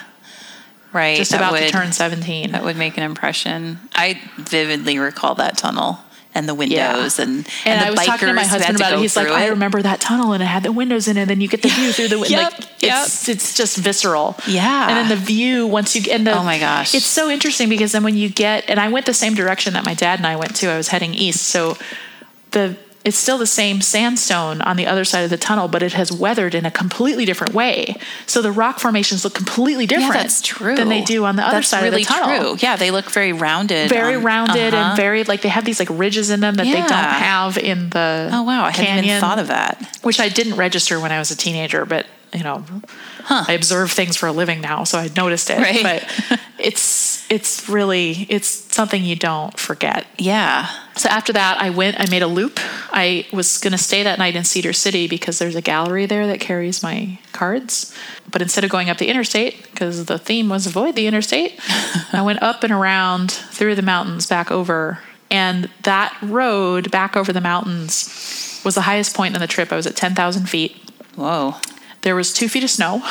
right. 0.92 1.16
just 1.16 1.32
about 1.34 1.54
to 1.54 1.60
would- 1.64 1.70
turn 1.70 1.92
17. 1.92 2.52
That 2.52 2.64
would 2.64 2.76
make 2.76 2.96
an 2.96 3.02
impression. 3.04 3.78
I 3.94 4.20
vividly 4.38 4.98
recall 4.98 5.34
that 5.36 5.56
tunnel 5.58 6.00
and 6.36 6.48
the 6.48 6.54
windows 6.54 7.18
and 7.18 7.38
And, 7.38 7.48
and 7.64 7.80
the 7.80 7.86
I 7.86 7.90
was 7.90 8.00
talking 8.04 8.28
to 8.28 8.34
my 8.34 8.42
bikers 8.42 8.46
who 8.46 8.50
had 8.50 8.60
husband 8.60 8.78
to 8.78 8.84
about 8.84 8.92
it. 8.94 8.98
He's 9.00 9.16
like, 9.16 9.26
through 9.26 9.34
I 9.34 9.46
remember 9.48 9.82
that 9.82 10.00
tunnel, 10.00 10.32
and 10.32 10.42
it 10.42 10.46
had 10.46 10.62
the 10.62 10.72
windows 10.72 11.08
in 11.08 11.16
it. 11.16 11.22
And 11.22 11.30
then 11.30 11.40
you 11.40 11.48
get 11.48 11.62
the 11.62 11.68
view 11.68 11.92
through 11.92 12.08
the 12.08 12.18
window. 12.20 12.36
Yep, 12.36 12.52
like 12.52 12.68
it's 12.82 13.28
it's 13.28 13.56
just 13.56 13.78
visceral. 13.78 14.36
Yeah. 14.46 14.88
And 14.88 14.96
then 14.96 15.08
the 15.08 15.16
view 15.16 15.66
once 15.66 15.96
you 15.96 16.02
get 16.02 16.16
and 16.16 16.26
the 16.26 16.36
Oh 16.36 16.44
my 16.44 16.58
gosh. 16.58 16.94
it's 16.94 17.06
so 17.06 17.30
interesting 17.30 17.68
because 17.68 17.92
then 17.92 18.04
when 18.04 18.16
you 18.16 18.28
get 18.28 18.68
and 18.68 18.78
I 18.78 18.88
went 18.88 19.06
the 19.06 19.14
same 19.14 19.34
direction 19.34 19.72
that 19.74 19.84
my 19.84 19.94
dad 19.94 20.18
and 20.18 20.26
I 20.26 20.36
went 20.36 20.54
to. 20.56 20.68
I 20.68 20.76
was 20.76 20.88
heading 20.88 21.14
east, 21.14 21.42
so 21.44 21.76
the 22.50 22.76
it's 23.06 23.16
still 23.16 23.38
the 23.38 23.46
same 23.46 23.80
sandstone 23.80 24.60
on 24.62 24.76
the 24.76 24.86
other 24.86 25.04
side 25.04 25.20
of 25.22 25.30
the 25.30 25.38
tunnel, 25.38 25.68
but 25.68 25.82
it 25.82 25.92
has 25.94 26.10
weathered 26.12 26.54
in 26.56 26.66
a 26.66 26.70
completely 26.72 27.24
different 27.24 27.54
way. 27.54 27.94
So 28.26 28.42
the 28.42 28.50
rock 28.52 28.80
formations 28.80 29.22
look 29.24 29.32
completely 29.32 29.86
different 29.86 30.14
Yeah, 30.14 30.22
that's 30.22 30.42
true. 30.42 30.74
than 30.74 30.88
they 30.88 31.02
do 31.02 31.24
on 31.24 31.36
the 31.36 31.42
other 31.44 31.58
That's 31.58 31.68
side 31.68 31.84
really 31.84 32.02
of 32.02 32.08
the 32.08 32.14
tunnel 32.14 32.40
True. 32.56 32.56
Yeah, 32.60 32.74
they 32.76 32.90
look 32.90 33.08
very 33.10 33.32
rounded. 33.32 33.88
very 33.88 34.16
on- 34.16 34.24
rounded 34.24 34.74
uh-huh. 34.74 34.88
and 34.90 34.96
very 34.96 35.22
like 35.24 35.40
they 35.42 35.48
have 35.48 35.64
these 35.64 35.78
like 35.78 35.88
ridges 35.90 36.30
in 36.30 36.40
them 36.40 36.56
that 36.56 36.64
they 36.64 36.72
don't 36.72 36.90
have 36.90 37.56
in 37.56 37.90
the 37.90 38.28
Oh 38.32 38.42
wow, 38.42 38.64
I 38.64 38.72
hadn't 38.72 39.04
even 39.04 39.20
thought 39.20 39.38
of 39.38 39.46
that. 39.48 39.98
which 40.02 40.18
I 40.20 40.28
didn't 40.28 40.56
register 40.56 40.98
when 40.98 41.12
I 41.12 41.18
was 41.20 41.30
a 41.30 41.36
teenager, 41.36 41.86
but 41.86 42.06
you 42.34 42.42
know, 42.42 42.64
I 43.30 43.52
observe 43.52 43.92
things 43.92 44.16
for 44.16 44.26
a 44.26 44.32
living 44.32 44.60
now, 44.60 44.82
so 44.84 44.98
I 44.98 45.08
noticed 45.16 45.48
it. 45.48 45.58
Right. 45.58 45.82
But 45.82 46.40
it's 46.58 46.82
it's 47.28 47.68
really 47.68 48.26
it's 48.28 48.48
something 48.48 49.02
you 49.02 49.16
don't 49.16 49.58
forget. 49.58 50.06
Yeah. 50.18 50.68
So 50.94 51.08
after 51.08 51.32
that, 51.32 51.60
I 51.60 51.70
went. 51.70 52.00
I 52.00 52.08
made 52.08 52.22
a 52.22 52.26
loop. 52.26 52.58
I 52.92 53.26
was 53.32 53.58
going 53.58 53.72
to 53.72 53.78
stay 53.78 54.02
that 54.02 54.18
night 54.18 54.36
in 54.36 54.44
Cedar 54.44 54.72
City 54.72 55.08
because 55.08 55.38
there's 55.38 55.56
a 55.56 55.60
gallery 55.60 56.06
there 56.06 56.26
that 56.28 56.40
carries 56.40 56.82
my 56.82 57.18
cards. 57.32 57.94
But 58.30 58.42
instead 58.42 58.64
of 58.64 58.70
going 58.70 58.90
up 58.90 58.98
the 58.98 59.08
interstate, 59.08 59.62
because 59.70 60.06
the 60.06 60.18
theme 60.18 60.48
was 60.48 60.66
avoid 60.66 60.94
the 60.94 61.06
interstate, 61.06 61.60
I 62.12 62.22
went 62.22 62.42
up 62.42 62.62
and 62.62 62.72
around 62.72 63.30
through 63.30 63.74
the 63.74 63.82
mountains 63.82 64.26
back 64.26 64.50
over. 64.50 65.00
And 65.30 65.68
that 65.82 66.16
road 66.22 66.90
back 66.90 67.16
over 67.16 67.32
the 67.32 67.40
mountains 67.40 68.60
was 68.64 68.74
the 68.74 68.82
highest 68.82 69.14
point 69.14 69.34
in 69.34 69.40
the 69.40 69.46
trip. 69.46 69.72
I 69.72 69.76
was 69.76 69.86
at 69.86 69.96
10,000 69.96 70.46
feet. 70.46 70.76
Whoa. 71.14 71.56
There 72.02 72.14
was 72.14 72.32
two 72.32 72.48
feet 72.48 72.62
of 72.62 72.70
snow. 72.70 73.02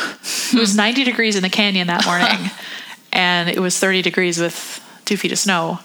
It 0.53 0.59
was 0.59 0.75
90 0.77 1.03
degrees 1.03 1.35
in 1.35 1.43
the 1.43 1.49
canyon 1.49 1.87
that 1.87 2.05
morning, 2.05 2.49
and 3.15 3.49
it 3.49 3.59
was 3.59 3.79
30 3.79 4.03
degrees 4.03 4.37
with 4.39 4.79
two 5.05 5.17
feet 5.17 5.31
of 5.31 5.39
snow 5.39 5.79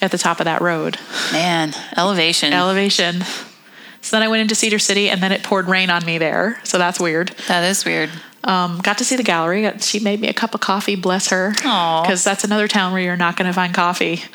at 0.00 0.10
the 0.10 0.18
top 0.18 0.40
of 0.40 0.44
that 0.46 0.60
road 0.62 0.98
Man, 1.32 1.74
elevation. 1.96 2.52
elevation. 2.54 3.22
So 4.00 4.16
then 4.16 4.22
I 4.22 4.28
went 4.28 4.40
into 4.42 4.54
Cedar 4.56 4.80
City, 4.80 5.08
and 5.10 5.22
then 5.22 5.30
it 5.30 5.44
poured 5.44 5.68
rain 5.68 5.88
on 5.88 6.04
me 6.04 6.18
there. 6.18 6.58
So 6.64 6.76
that's 6.76 6.98
weird. 6.98 7.28
that 7.46 7.62
is 7.62 7.84
weird. 7.84 8.10
Um, 8.42 8.80
got 8.82 8.98
to 8.98 9.04
see 9.04 9.14
the 9.14 9.22
gallery. 9.22 9.70
She 9.78 10.00
made 10.00 10.18
me 10.20 10.26
a 10.26 10.32
cup 10.34 10.54
of 10.56 10.60
coffee. 10.60 10.96
Bless 10.96 11.28
her. 11.28 11.52
Because 11.52 12.24
that's 12.24 12.42
another 12.42 12.66
town 12.66 12.92
where 12.92 13.00
you're 13.00 13.16
not 13.16 13.36
going 13.36 13.46
to 13.46 13.52
find 13.52 13.72
coffee, 13.72 14.20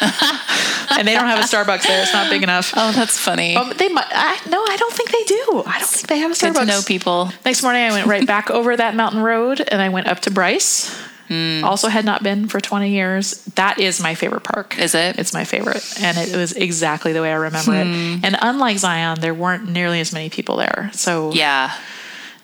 and 0.98 1.06
they 1.06 1.14
don't 1.14 1.26
have 1.28 1.40
a 1.40 1.42
Starbucks 1.44 1.84
there. 1.86 2.02
It's 2.02 2.14
not 2.14 2.30
big 2.30 2.44
enough. 2.44 2.72
Oh, 2.78 2.94
that's 2.94 3.18
funny. 3.20 3.58
Um, 3.58 3.74
they 3.76 3.90
might. 3.90 4.08
I, 4.10 4.40
no, 4.50 4.64
I 4.64 4.78
don't 4.78 4.94
think 4.94 5.12
they 5.12 5.24
do. 5.26 5.64
I 5.68 5.80
don't 5.80 5.90
think 5.90 6.08
they 6.08 6.20
have 6.20 6.32
a 6.32 6.34
Good 6.34 6.54
Starbucks. 6.54 6.60
to 6.62 6.66
know 6.66 6.82
people. 6.88 7.32
Next 7.44 7.62
morning, 7.62 7.82
I 7.84 7.92
went 7.92 8.08
right 8.08 8.26
back 8.26 8.50
over 8.50 8.74
that 8.78 8.96
mountain 8.96 9.22
road, 9.22 9.60
and 9.68 9.82
I 9.82 9.90
went 9.90 10.08
up 10.08 10.22
to 10.22 10.32
Bryce. 10.32 10.96
Hmm. 11.28 11.62
Also, 11.64 11.88
had 11.90 12.06
not 12.06 12.24
been 12.24 12.48
for 12.48 12.60
20 12.62 12.90
years. 12.90 13.44
That 13.56 13.80
is 13.80 14.00
my 14.02 14.16
favorite 14.16 14.44
park. 14.44 14.78
Is 14.80 14.96
it? 14.96 15.20
It's 15.20 15.34
my 15.34 15.44
favorite, 15.44 15.84
and 16.02 16.18
it 16.18 16.36
was 16.36 16.54
exactly 16.54 17.12
the 17.14 17.22
way 17.22 17.32
I 17.32 17.36
remember 17.36 17.72
Hmm. 17.74 17.80
it. 18.16 18.20
And 18.26 18.38
unlike 18.42 18.78
Zion, 18.78 19.20
there 19.20 19.34
weren't 19.34 19.70
nearly 19.70 20.00
as 20.00 20.14
many 20.14 20.30
people 20.30 20.56
there, 20.58 20.90
so 20.94 21.32
Yeah. 21.34 21.72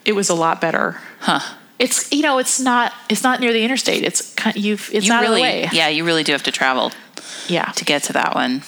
it 0.06 0.14
was 0.14 0.30
a 0.30 0.34
lot 0.36 0.60
better. 0.62 0.98
Huh. 1.22 1.40
It's 1.80 2.12
you 2.12 2.22
know, 2.22 2.38
it's 2.38 2.60
not 2.60 2.94
it's 3.10 3.24
not 3.24 3.40
near 3.40 3.52
the 3.54 3.64
interstate. 3.64 4.04
It's 4.04 4.34
kind 4.36 4.56
you've 4.56 4.90
it's 4.94 5.08
you 5.08 5.14
out 5.14 5.22
really, 5.22 5.42
of 5.42 5.48
the 5.62 5.68
way. 5.68 5.70
yeah, 5.72 5.88
you 5.88 6.04
really 6.06 6.24
do 6.24 6.32
have 6.34 6.44
to 6.44 6.52
travel 6.52 6.92
yeah. 7.48 7.66
to 7.76 7.84
get 7.86 8.04
to 8.04 8.14
that 8.14 8.36
one. 8.36 8.64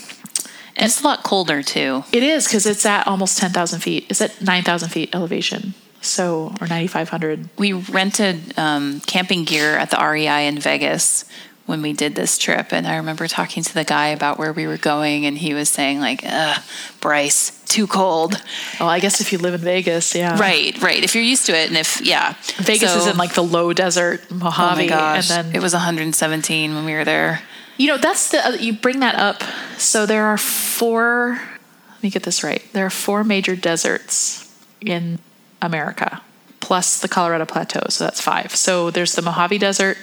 And 0.78 0.88
it's 0.88 1.00
a 1.02 1.04
lot 1.06 1.24
colder 1.24 1.62
too. 1.64 2.04
It 2.12 2.24
is 2.24 2.46
because 2.46 2.66
it's 2.66 2.86
at 2.86 3.08
almost 3.08 3.38
10,000 3.38 3.80
feet. 3.80 4.08
It's 4.10 4.20
at 4.22 4.42
9,000 4.42 4.90
feet 4.90 5.10
elevation, 5.16 5.74
so 6.06 6.54
or 6.62 6.68
9,500. 6.68 7.50
We 7.58 7.74
rented 7.74 8.58
um, 8.58 9.02
camping 9.02 9.44
gear 9.44 9.78
at 9.78 9.90
the 9.90 9.98
REI 9.98 10.48
in 10.48 10.60
Vegas 10.60 11.26
when 11.66 11.82
we 11.82 11.94
did 11.94 12.14
this 12.14 12.38
trip, 12.38 12.72
and 12.72 12.86
I 12.86 12.98
remember 12.98 13.28
talking 13.28 13.64
to 13.64 13.74
the 13.74 13.84
guy 13.84 14.10
about 14.10 14.38
where 14.38 14.54
we 14.54 14.68
were 14.68 14.78
going, 14.78 15.26
and 15.26 15.36
he 15.36 15.56
was 15.56 15.68
saying 15.68 16.00
like, 16.00 16.22
Ugh, 16.24 16.62
"Bryce, 17.02 17.60
too 17.66 17.88
cold." 17.88 18.40
Well, 18.80 18.88
I 18.88 19.00
guess 19.00 19.20
if 19.20 19.32
you 19.32 19.40
live 19.40 19.56
in 19.56 19.62
Vegas, 19.62 20.14
yeah. 20.14 20.40
Right, 20.40 20.80
right. 20.80 21.04
If 21.04 21.16
you're 21.16 21.24
used 21.24 21.48
to 21.48 21.58
it, 21.58 21.68
and 21.70 21.76
if 21.76 22.02
yeah, 22.02 22.36
Vegas 22.58 22.92
So- 22.94 23.00
is 23.00 23.08
in 23.08 23.18
like 23.18 23.34
the 23.34 23.44
low 23.44 23.74
desert 23.74 24.22
Oh 24.30 24.36
Mojave, 24.36 24.84
my 24.84 24.88
gosh, 24.88 25.32
and 25.32 25.48
then 25.48 25.56
it 25.56 25.62
was 25.64 25.74
117 25.74 26.76
when 26.76 26.86
we 26.86 26.94
were 26.94 27.04
there. 27.04 27.42
You 27.78 27.88
know, 27.88 27.98
that's 27.98 28.30
the, 28.30 28.46
uh, 28.46 28.52
you 28.52 28.74
bring 28.74 29.00
that 29.00 29.16
up. 29.16 29.44
So 29.80 30.06
there 30.06 30.28
are 30.28 30.38
four, 30.38 31.42
let 31.92 32.04
me 32.04 32.10
get 32.10 32.24
this 32.24 32.44
right. 32.44 32.62
There 32.74 32.86
are 32.86 32.90
four 32.92 33.24
major 33.24 33.56
deserts 33.56 34.50
in 34.82 35.20
America, 35.62 36.22
plus 36.60 37.00
the 37.00 37.08
Colorado 37.08 37.46
Plateau. 37.46 37.82
So 37.90 38.04
that's 38.04 38.22
five. 38.22 38.56
So 38.56 38.92
there's 38.92 39.16
the 39.16 39.22
Mojave 39.22 39.58
Desert, 39.58 39.98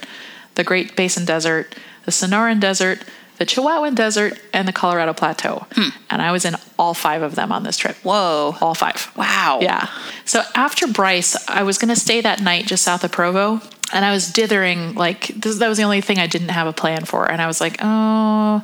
the 0.55 0.63
Great 0.63 0.95
Basin 0.95 1.25
Desert, 1.25 1.75
the 2.05 2.11
Sonoran 2.11 2.59
Desert, 2.59 3.03
the 3.37 3.45
Chihuahuan 3.45 3.95
Desert, 3.95 4.39
and 4.53 4.67
the 4.67 4.73
Colorado 4.73 5.13
Plateau. 5.13 5.65
And 6.09 6.21
I 6.21 6.31
was 6.31 6.45
in 6.45 6.55
all 6.77 6.93
five 6.93 7.21
of 7.21 7.35
them 7.35 7.51
on 7.51 7.63
this 7.63 7.77
trip. 7.77 7.95
Whoa. 7.97 8.55
All 8.61 8.75
five. 8.75 9.11
Wow. 9.15 9.59
Yeah. 9.61 9.89
So 10.25 10.43
after 10.55 10.87
Bryce, 10.87 11.35
I 11.49 11.63
was 11.63 11.77
going 11.77 11.93
to 11.93 11.99
stay 11.99 12.21
that 12.21 12.41
night 12.41 12.65
just 12.67 12.83
south 12.83 13.03
of 13.03 13.11
Provo. 13.11 13.61
And 13.91 14.05
I 14.05 14.11
was 14.11 14.31
dithering, 14.31 14.95
like, 14.95 15.27
this, 15.27 15.57
that 15.57 15.67
was 15.67 15.77
the 15.77 15.83
only 15.83 16.01
thing 16.01 16.17
I 16.17 16.27
didn't 16.27 16.49
have 16.49 16.67
a 16.67 16.73
plan 16.73 17.05
for. 17.05 17.29
And 17.29 17.41
I 17.41 17.47
was 17.47 17.61
like, 17.61 17.77
oh, 17.81 18.61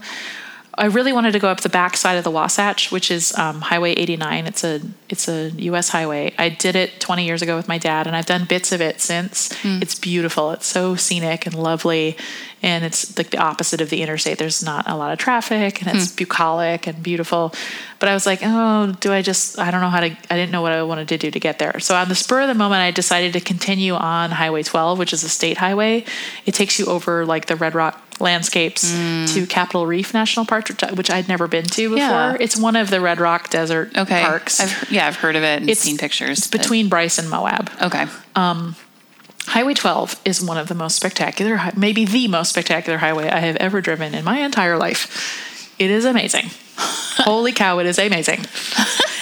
I 0.76 0.86
really 0.86 1.14
wanted 1.14 1.34
to 1.34 1.40
go 1.40 1.50
up 1.50 1.62
the 1.62 1.70
back 1.70 1.98
side 1.98 2.16
of 2.18 2.24
the 2.24 2.32
Wasatch, 2.32 2.92
which 2.92 3.12
is 3.12 3.38
um, 3.38 3.62
Highway 3.62 3.92
89. 3.92 4.48
It's 4.48 4.64
a 4.64 4.82
It's 5.10 5.28
a 5.28 5.50
U.S. 5.50 5.90
highway. 5.90 6.34
I 6.38 6.50
did 6.50 6.76
it 6.76 7.00
20 7.00 7.26
years 7.26 7.42
ago 7.42 7.56
with 7.56 7.68
my 7.68 7.78
dad, 7.78 8.08
and 8.08 8.16
I've 8.16 8.26
done 8.26 8.46
bits 8.46 8.72
of 8.72 8.80
it 8.80 9.02
since. 9.02 9.52
Hmm. 9.62 9.80
It's 9.82 9.98
beautiful. 9.98 10.52
It's 10.52 10.68
so 10.68 10.96
scenic 10.96 11.46
and 11.46 11.56
lovely, 11.56 12.16
and 12.62 12.86
it's 12.86 13.18
like 13.18 13.32
the 13.32 13.40
opposite 13.40 13.82
of 13.82 13.90
the 13.90 14.02
interstate. 14.02 14.38
There's 14.38 14.64
not 14.64 14.88
a 14.88 14.96
lot 14.96 15.12
of 15.12 15.18
traffic, 15.18 15.82
and 15.82 15.96
it's 15.96 16.12
hmm. 16.12 16.18
bucolic 16.18 16.88
and 16.88 17.02
beautiful. 17.02 17.54
But 18.00 18.10
I 18.10 18.14
was 18.14 18.26
like, 18.26 18.40
oh, 18.44 18.96
do 19.00 19.12
I 19.12 19.22
just? 19.22 19.60
I 19.60 19.72
don't 19.72 19.82
know 19.82 19.90
how 19.90 20.02
to. 20.02 20.10
I 20.30 20.36
didn't 20.36 20.52
know 20.52 20.62
what 20.62 20.72
I 20.72 20.84
wanted 20.84 21.08
to 21.10 21.18
do 21.18 21.32
to 21.32 21.40
get 21.40 21.60
there. 21.60 21.80
So 21.80 21.96
on 21.96 22.08
the 22.08 22.16
spur 22.16 22.42
of 22.42 22.48
the 22.48 22.54
moment, 22.54 22.82
I 22.82 22.92
decided 22.92 23.34
to 23.34 23.42
continue 23.42 23.94
on 23.94 24.32
Highway 24.32 24.64
12, 24.64 25.00
which 25.00 25.14
is 25.14 25.24
a 25.24 25.30
state 25.30 25.58
highway. 25.58 26.06
It 26.46 26.54
takes 26.54 26.80
you 26.80 26.86
over 26.86 27.26
like 27.26 27.48
the 27.48 27.56
Red 27.56 27.76
Rock 27.76 28.06
landscapes 28.20 28.94
hmm. 28.94 29.26
to 29.26 29.46
Capitol 29.48 29.86
Reef 29.86 30.14
National 30.14 30.46
Park, 30.46 30.70
which 30.94 31.10
I'd 31.10 31.28
never 31.28 31.48
been 31.48 31.66
to 31.66 31.90
before. 31.90 31.98
Yeah. 31.98 32.38
It's 32.40 32.58
one 32.58 32.76
of 32.76 32.90
the 32.90 33.02
Red 33.02 33.20
Rock 33.20 33.50
Desert 33.50 33.98
Okay. 33.98 34.22
parks. 34.22 34.60
I've, 34.60 34.92
yeah, 34.92 34.99
I've 35.08 35.18
heard 35.18 35.36
of 35.36 35.44
it 35.44 35.62
and 35.62 35.70
It's- 35.70 35.80
seen 35.80 35.98
pictures. 35.98 36.40
It's 36.40 36.48
but- 36.48 36.62
between 36.62 36.90
Bryce 36.90 37.18
and 37.18 37.30
Moab. 37.30 37.72
okay. 37.82 38.08
Um, 38.36 38.76
highway 39.48 39.74
12 39.74 40.16
is 40.26 40.42
one 40.42 40.58
of 40.58 40.68
the 40.68 40.76
most 40.76 40.96
spectacular, 40.96 41.60
maybe 41.76 42.06
the 42.06 42.28
most 42.28 42.50
spectacular 42.50 43.00
highway 43.00 43.30
I 43.30 43.40
have 43.40 43.56
ever 43.58 43.82
driven 43.82 44.14
in 44.14 44.24
my 44.24 44.40
entire 44.40 44.78
life. 44.78 45.74
It 45.80 45.90
is 45.90 46.06
amazing. 46.06 46.50
Holy 46.78 47.52
cow, 47.52 47.80
it 47.80 47.86
is 47.86 47.98
amazing. 48.00 48.46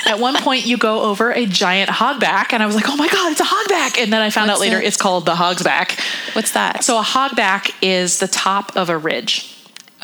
At 0.06 0.20
one 0.20 0.36
point, 0.38 0.66
you 0.66 0.78
go 0.78 1.02
over 1.02 1.32
a 1.34 1.46
giant 1.46 1.90
hogback, 1.90 2.54
and 2.54 2.64
I 2.64 2.66
was 2.66 2.76
like, 2.76 2.88
oh 2.88 2.96
my 2.96 3.08
God, 3.10 3.32
it's 3.32 3.42
a 3.42 3.44
hogback. 3.44 4.02
And 4.02 4.14
then 4.14 4.22
I 4.22 4.30
found 4.30 4.48
What's 4.48 4.60
out 4.60 4.62
later 4.62 4.80
it? 4.80 4.86
it's 4.86 4.96
called 4.98 5.26
the 5.26 5.34
hogsback. 5.34 6.00
What's 6.34 6.52
that? 6.52 6.84
So, 6.84 6.98
a 6.98 7.04
hogback 7.04 7.72
is 7.82 8.20
the 8.20 8.28
top 8.28 8.76
of 8.78 8.90
a 8.90 8.98
ridge 8.98 9.54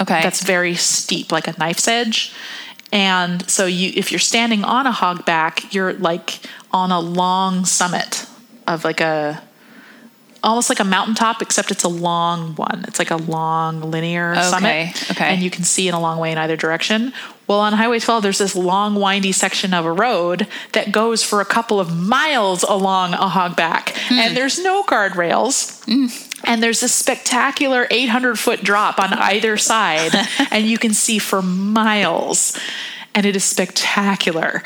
okay. 0.02 0.22
that's 0.22 0.44
very 0.44 0.76
steep, 0.76 1.32
like 1.32 1.48
a 1.48 1.56
knife's 1.58 1.88
edge. 1.88 2.34
And 2.94 3.50
so 3.50 3.66
you 3.66 3.92
if 3.96 4.12
you're 4.12 4.20
standing 4.20 4.64
on 4.64 4.86
a 4.88 4.92
hogback, 4.92 5.74
you're 5.74 5.94
like 5.94 6.40
on 6.72 6.92
a 6.92 7.00
long 7.00 7.66
summit 7.66 8.28
of 8.68 8.84
like 8.86 9.02
a 9.02 9.42
almost 10.44 10.70
like 10.70 10.80
a 10.80 10.84
mountaintop, 10.84 11.42
except 11.42 11.72
it's 11.72 11.84
a 11.84 11.90
long 11.90 12.54
one. 12.56 12.84
It's 12.88 13.00
like 13.00 13.12
a 13.12 13.16
long 13.16 13.80
linear 13.90 14.34
Okay, 14.34 14.42
summit. 14.44 15.12
okay. 15.12 15.26
And 15.34 15.42
you 15.42 15.50
can 15.50 15.64
see 15.64 15.88
in 15.88 15.94
a 15.94 16.00
long 16.00 16.20
way 16.20 16.32
in 16.32 16.38
either 16.38 16.58
direction. 16.58 17.14
Well, 17.48 17.60
on 17.60 17.74
Highway 17.74 18.00
12, 18.00 18.24
there's 18.24 18.38
this 18.40 18.56
long, 18.56 18.96
windy 18.96 19.32
section 19.32 19.74
of 19.74 19.86
a 19.86 19.92
road 19.92 20.48
that 20.74 20.92
goes 20.92 21.24
for 21.24 21.42
a 21.42 21.46
couple 21.46 21.80
of 21.80 21.96
miles 21.98 22.64
along 22.64 23.14
a 23.14 23.28
hogback. 23.28 23.90
Hmm. 24.08 24.14
And 24.20 24.38
there's 24.38 24.62
no 24.62 24.84
guardrails. 24.84 25.82
And 26.44 26.62
there's 26.62 26.82
this 26.82 26.94
spectacular 26.94 27.88
800 27.90 28.38
foot 28.38 28.64
drop 28.64 29.00
on 29.00 29.14
either 29.14 29.58
side, 29.58 30.12
and 30.52 30.66
you 30.66 30.78
can 30.78 30.94
see 30.94 31.20
for 31.20 31.42
miles. 31.42 32.58
And 33.16 33.26
it 33.26 33.36
is 33.36 33.44
spectacular. 33.44 34.64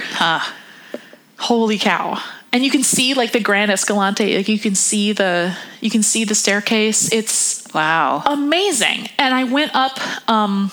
Holy 1.39 1.77
cow. 1.77 2.21
And 2.51 2.63
you 2.63 2.71
can 2.71 2.83
see 2.83 3.13
like 3.13 3.31
the 3.33 3.39
Grand 3.39 3.71
Escalante, 3.71 4.37
like 4.37 4.47
you 4.47 4.57
can 4.57 4.73
see 4.73 5.11
the 5.11 5.55
you 5.81 5.89
can 5.89 6.01
see 6.01 6.23
the 6.23 6.33
staircase. 6.33 7.11
It's 7.11 7.71
wow. 7.73 8.23
amazing. 8.25 9.09
And 9.19 9.33
I 9.33 9.43
went 9.43 9.75
up 9.75 9.99
um 10.29 10.71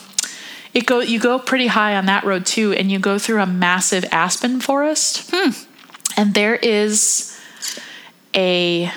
it 0.72 0.86
go 0.86 1.00
you 1.00 1.18
go 1.18 1.38
pretty 1.38 1.66
high 1.66 1.96
on 1.96 2.06
that 2.06 2.24
road 2.24 2.46
too 2.46 2.72
and 2.72 2.90
you 2.90 2.98
go 2.98 3.18
through 3.18 3.42
a 3.42 3.46
massive 3.46 4.04
aspen 4.12 4.60
forest. 4.60 5.32
And 6.16 6.32
there 6.32 6.54
is 6.54 7.38
a 8.34 8.90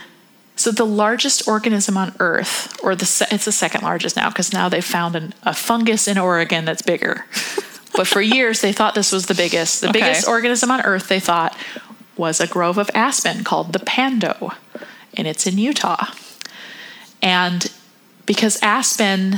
so 0.67 0.71
the 0.73 0.85
largest 0.85 1.47
organism 1.47 1.95
on 1.95 2.13
earth 2.19 2.77
or 2.83 2.93
the 2.93 3.05
se- 3.05 3.27
it's 3.31 3.45
the 3.45 3.53
second 3.53 3.83
largest 3.83 4.17
now 4.17 4.27
because 4.27 4.51
now 4.51 4.67
they've 4.67 4.83
found 4.83 5.15
an, 5.15 5.33
a 5.43 5.53
fungus 5.53 6.09
in 6.09 6.17
Oregon 6.17 6.65
that's 6.65 6.81
bigger. 6.81 7.25
but 7.95 8.05
for 8.05 8.19
years 8.19 8.59
they 8.59 8.73
thought 8.73 8.93
this 8.93 9.13
was 9.13 9.27
the 9.27 9.33
biggest. 9.33 9.79
The 9.79 9.87
Okay. 9.89 10.01
biggest 10.01 10.27
organism 10.27 10.69
on 10.69 10.81
earth 10.81 11.07
they 11.07 11.21
thought 11.21 11.55
was 12.17 12.41
a 12.41 12.47
grove 12.47 12.77
of 12.77 12.91
aspen 12.93 13.45
called 13.45 13.71
the 13.71 13.79
pando 13.79 14.51
and 15.15 15.25
it's 15.25 15.47
in 15.47 15.57
Utah. 15.57 16.07
And 17.21 17.71
because 18.25 18.61
aspen, 18.61 19.37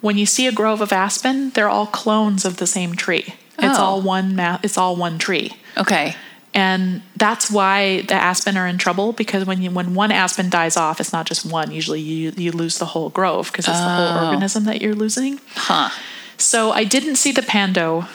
when 0.00 0.18
you 0.18 0.26
see 0.26 0.48
a 0.48 0.52
grove 0.52 0.80
of 0.80 0.92
aspen, 0.92 1.50
they're 1.50 1.68
all 1.68 1.86
clones 1.86 2.44
of 2.44 2.56
the 2.56 2.66
same 2.66 2.96
tree. 2.96 3.34
It's 3.58 3.78
Oh. 3.78 3.82
all 3.84 4.02
one 4.02 4.34
ma- 4.34 4.58
it's 4.64 4.76
all 4.76 4.96
one 4.96 5.18
tree. 5.18 5.52
Okay. 5.78 6.16
And 6.56 7.02
that's 7.16 7.50
why 7.50 8.00
the 8.08 8.14
aspen 8.14 8.56
are 8.56 8.66
in 8.66 8.78
trouble 8.78 9.12
because 9.12 9.44
when 9.44 9.60
you 9.60 9.70
when 9.70 9.94
one 9.94 10.10
aspen 10.10 10.48
dies 10.48 10.74
off, 10.78 11.00
it's 11.00 11.12
not 11.12 11.26
just 11.26 11.44
one. 11.44 11.70
Usually 11.70 12.00
you 12.00 12.32
you 12.34 12.50
lose 12.50 12.78
the 12.78 12.86
whole 12.86 13.10
grove 13.10 13.52
because 13.52 13.68
it's 13.68 13.76
the 13.78 13.84
whole 13.84 14.08
Oh. 14.18 14.24
organism 14.24 14.64
that 14.64 14.80
you're 14.80 14.94
losing. 14.94 15.38
Huh. 15.54 15.90
So 16.38 16.72
I 16.72 16.84
didn't 16.84 17.16
see 17.16 17.30
the 17.30 17.42
pando, 17.42 18.06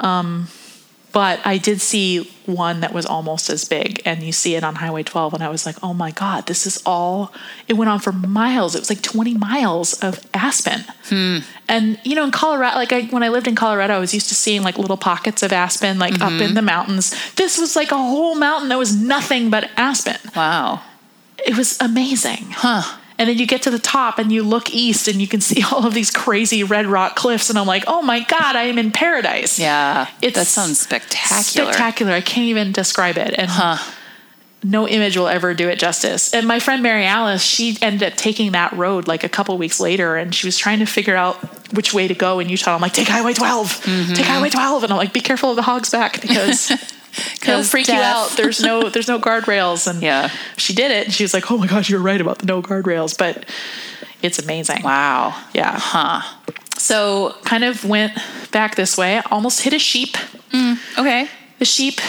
um, 0.00 0.48
but 1.14 1.40
I 1.46 1.58
did 1.58 1.80
see 1.80 2.28
one 2.44 2.80
that 2.80 2.92
was 2.92 3.06
almost 3.06 3.48
as 3.48 3.64
big, 3.64 4.02
and 4.04 4.20
you 4.22 4.32
see 4.32 4.56
it 4.56 4.64
on 4.64 4.74
Highway 4.74 5.04
12. 5.04 5.32
And 5.32 5.44
I 5.44 5.48
was 5.48 5.64
like, 5.64 5.76
oh 5.80 5.94
my 5.94 6.10
God, 6.10 6.46
this 6.46 6.66
is 6.66 6.82
all, 6.84 7.32
it 7.68 7.74
went 7.74 7.88
on 7.88 8.00
for 8.00 8.10
miles. 8.10 8.74
It 8.74 8.80
was 8.80 8.90
like 8.90 9.00
20 9.00 9.34
miles 9.34 9.94
of 10.02 10.20
aspen. 10.34 10.80
Hmm. 11.04 11.38
And, 11.68 12.00
you 12.02 12.16
know, 12.16 12.24
in 12.24 12.32
Colorado, 12.32 12.76
like 12.76 12.92
I, 12.92 13.02
when 13.04 13.22
I 13.22 13.28
lived 13.28 13.46
in 13.46 13.54
Colorado, 13.54 13.94
I 13.94 13.98
was 14.00 14.12
used 14.12 14.28
to 14.30 14.34
seeing 14.34 14.64
like 14.64 14.76
little 14.76 14.96
pockets 14.96 15.44
of 15.44 15.52
aspen, 15.52 16.00
like 16.00 16.14
up 16.20 16.32
in 16.32 16.38
mm-hmm. 16.38 16.54
the 16.54 16.62
mountains. 16.62 17.14
This 17.36 17.58
was 17.58 17.76
like 17.76 17.92
a 17.92 17.96
whole 17.96 18.34
mountain 18.34 18.68
that 18.70 18.78
was 18.78 18.94
nothing 18.94 19.50
but 19.50 19.70
aspen. 19.76 20.18
Wow. 20.34 20.82
It 21.46 21.56
was 21.56 21.80
amazing. 21.80 22.46
Huh. 22.50 22.98
And 23.18 23.28
then 23.28 23.38
you 23.38 23.46
get 23.46 23.62
to 23.62 23.70
the 23.70 23.78
top 23.78 24.18
and 24.18 24.32
you 24.32 24.42
look 24.42 24.74
east 24.74 25.06
and 25.06 25.20
you 25.20 25.28
can 25.28 25.40
see 25.40 25.62
all 25.72 25.86
of 25.86 25.94
these 25.94 26.10
crazy 26.10 26.64
red 26.64 26.86
rock 26.86 27.16
cliffs. 27.16 27.50
And 27.50 27.58
I'm 27.58 27.66
like, 27.66 27.84
oh 27.86 28.02
my 28.02 28.20
God, 28.20 28.56
I 28.56 28.64
am 28.64 28.78
in 28.78 28.90
paradise. 28.90 29.58
Yeah. 29.58 30.08
It's 30.20 30.36
that 30.36 30.46
sounds 30.46 30.80
spectacular. 30.80 31.72
Spectacular. 31.72 32.12
I 32.12 32.20
can't 32.20 32.46
even 32.46 32.72
describe 32.72 33.16
it. 33.18 33.34
And 33.38 33.50
Huh. 33.50 33.78
no 34.64 34.88
image 34.88 35.16
will 35.16 35.28
ever 35.28 35.54
do 35.54 35.68
it 35.68 35.78
justice. 35.78 36.34
And 36.34 36.48
my 36.48 36.58
friend 36.58 36.82
Mary 36.82 37.04
Alice, 37.04 37.42
she 37.42 37.78
ended 37.80 38.02
up 38.12 38.16
taking 38.16 38.52
that 38.52 38.72
road 38.72 39.06
like 39.06 39.22
a 39.22 39.28
couple 39.28 39.56
weeks 39.58 39.78
later 39.78 40.16
and 40.16 40.34
she 40.34 40.46
was 40.46 40.58
trying 40.58 40.80
to 40.80 40.86
figure 40.86 41.14
out 41.14 41.36
which 41.74 41.94
way 41.94 42.08
to 42.08 42.14
go 42.14 42.40
in 42.40 42.48
Utah. 42.48 42.74
I'm 42.74 42.80
like, 42.80 42.94
take 42.94 43.08
Highway 43.08 43.34
12, 43.34 43.68
take 43.68 43.82
mm-hmm. 43.84 44.22
Highway 44.22 44.50
12. 44.50 44.84
And 44.84 44.92
I'm 44.92 44.98
like, 44.98 45.12
be 45.12 45.20
careful 45.20 45.50
of 45.50 45.56
the 45.56 45.62
hog's 45.62 45.90
back 45.90 46.20
because 46.20 46.72
'Cause 47.40 47.70
freak 47.70 47.88
you 47.88 47.94
out. 47.94 48.30
There's 48.36 48.60
no, 48.62 48.88
there's 48.90 49.08
no 49.08 49.18
guardrails. 49.18 49.86
And 49.86 50.02
Yeah. 50.02 50.30
she 50.56 50.72
did 50.74 50.90
it. 50.90 51.06
And 51.06 51.14
she 51.14 51.24
was 51.24 51.34
like, 51.34 51.50
oh 51.50 51.58
my 51.58 51.66
gosh, 51.66 51.88
you're 51.90 52.00
right 52.00 52.20
about 52.20 52.38
the 52.38 52.46
no 52.46 52.62
guardrails. 52.62 53.16
But 53.16 53.44
it's 54.22 54.38
amazing. 54.38 54.82
Wow. 54.82 55.34
Yeah. 55.52 55.76
Huh. 55.78 56.22
So 56.76 57.34
kind 57.44 57.64
of 57.64 57.84
went 57.84 58.12
back 58.50 58.74
this 58.74 58.96
way, 58.98 59.20
almost 59.30 59.60
hit 59.62 59.72
a 59.72 59.78
sheep. 59.78 60.16
Mm, 60.52 60.78
okay. 60.98 61.28
The 61.58 61.64
sheep 61.64 62.00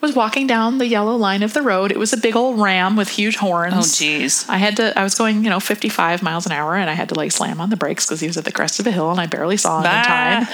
was 0.00 0.14
walking 0.14 0.46
down 0.46 0.78
the 0.78 0.86
yellow 0.86 1.16
line 1.16 1.42
of 1.42 1.52
the 1.54 1.62
road. 1.62 1.90
It 1.90 1.98
was 1.98 2.12
a 2.12 2.16
big 2.16 2.36
old 2.36 2.60
ram 2.60 2.96
with 2.96 3.08
huge 3.08 3.36
horns. 3.36 3.74
Oh, 3.74 3.78
jeez. 3.78 4.48
I 4.48 4.58
had 4.58 4.76
to, 4.76 4.98
I 4.98 5.02
was 5.02 5.14
going, 5.14 5.42
you 5.44 5.50
know, 5.50 5.58
55 5.60 6.22
miles 6.22 6.44
an 6.46 6.52
hour 6.52 6.74
and 6.76 6.88
I 6.90 6.94
had 6.94 7.08
to 7.10 7.14
like 7.14 7.32
slam 7.32 7.60
on 7.60 7.70
the 7.70 7.76
brakes 7.76 8.06
because 8.06 8.20
he 8.20 8.26
was 8.26 8.36
at 8.36 8.44
the 8.44 8.52
crest 8.52 8.78
of 8.80 8.86
a 8.86 8.90
hill 8.90 9.10
and 9.10 9.20
I 9.20 9.26
barely 9.26 9.56
saw 9.56 9.80
him 9.80 9.86
in 9.86 10.04
time. 10.04 10.46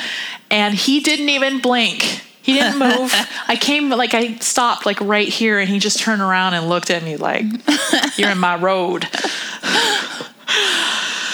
And 0.51 0.75
he 0.75 1.01
didn't 1.01 1.29
even 1.29 1.61
blink. 1.61 2.23
He 2.43 2.55
didn't 2.55 2.79
move. 2.79 3.13
I 3.49 3.57
came, 3.57 3.89
like, 3.91 4.15
I 4.15 4.37
stopped 4.37 4.85
like 4.85 5.01
right 5.01 5.29
here 5.29 5.59
and 5.59 5.69
he 5.69 5.79
just 5.79 6.01
turned 6.01 6.21
around 6.21 6.55
and 6.55 6.69
looked 6.69 6.91
at 6.91 7.03
me 7.03 7.17
like, 7.17 7.45
you're 8.17 8.31
in 8.31 8.39
my 8.39 8.57
road. 8.57 9.05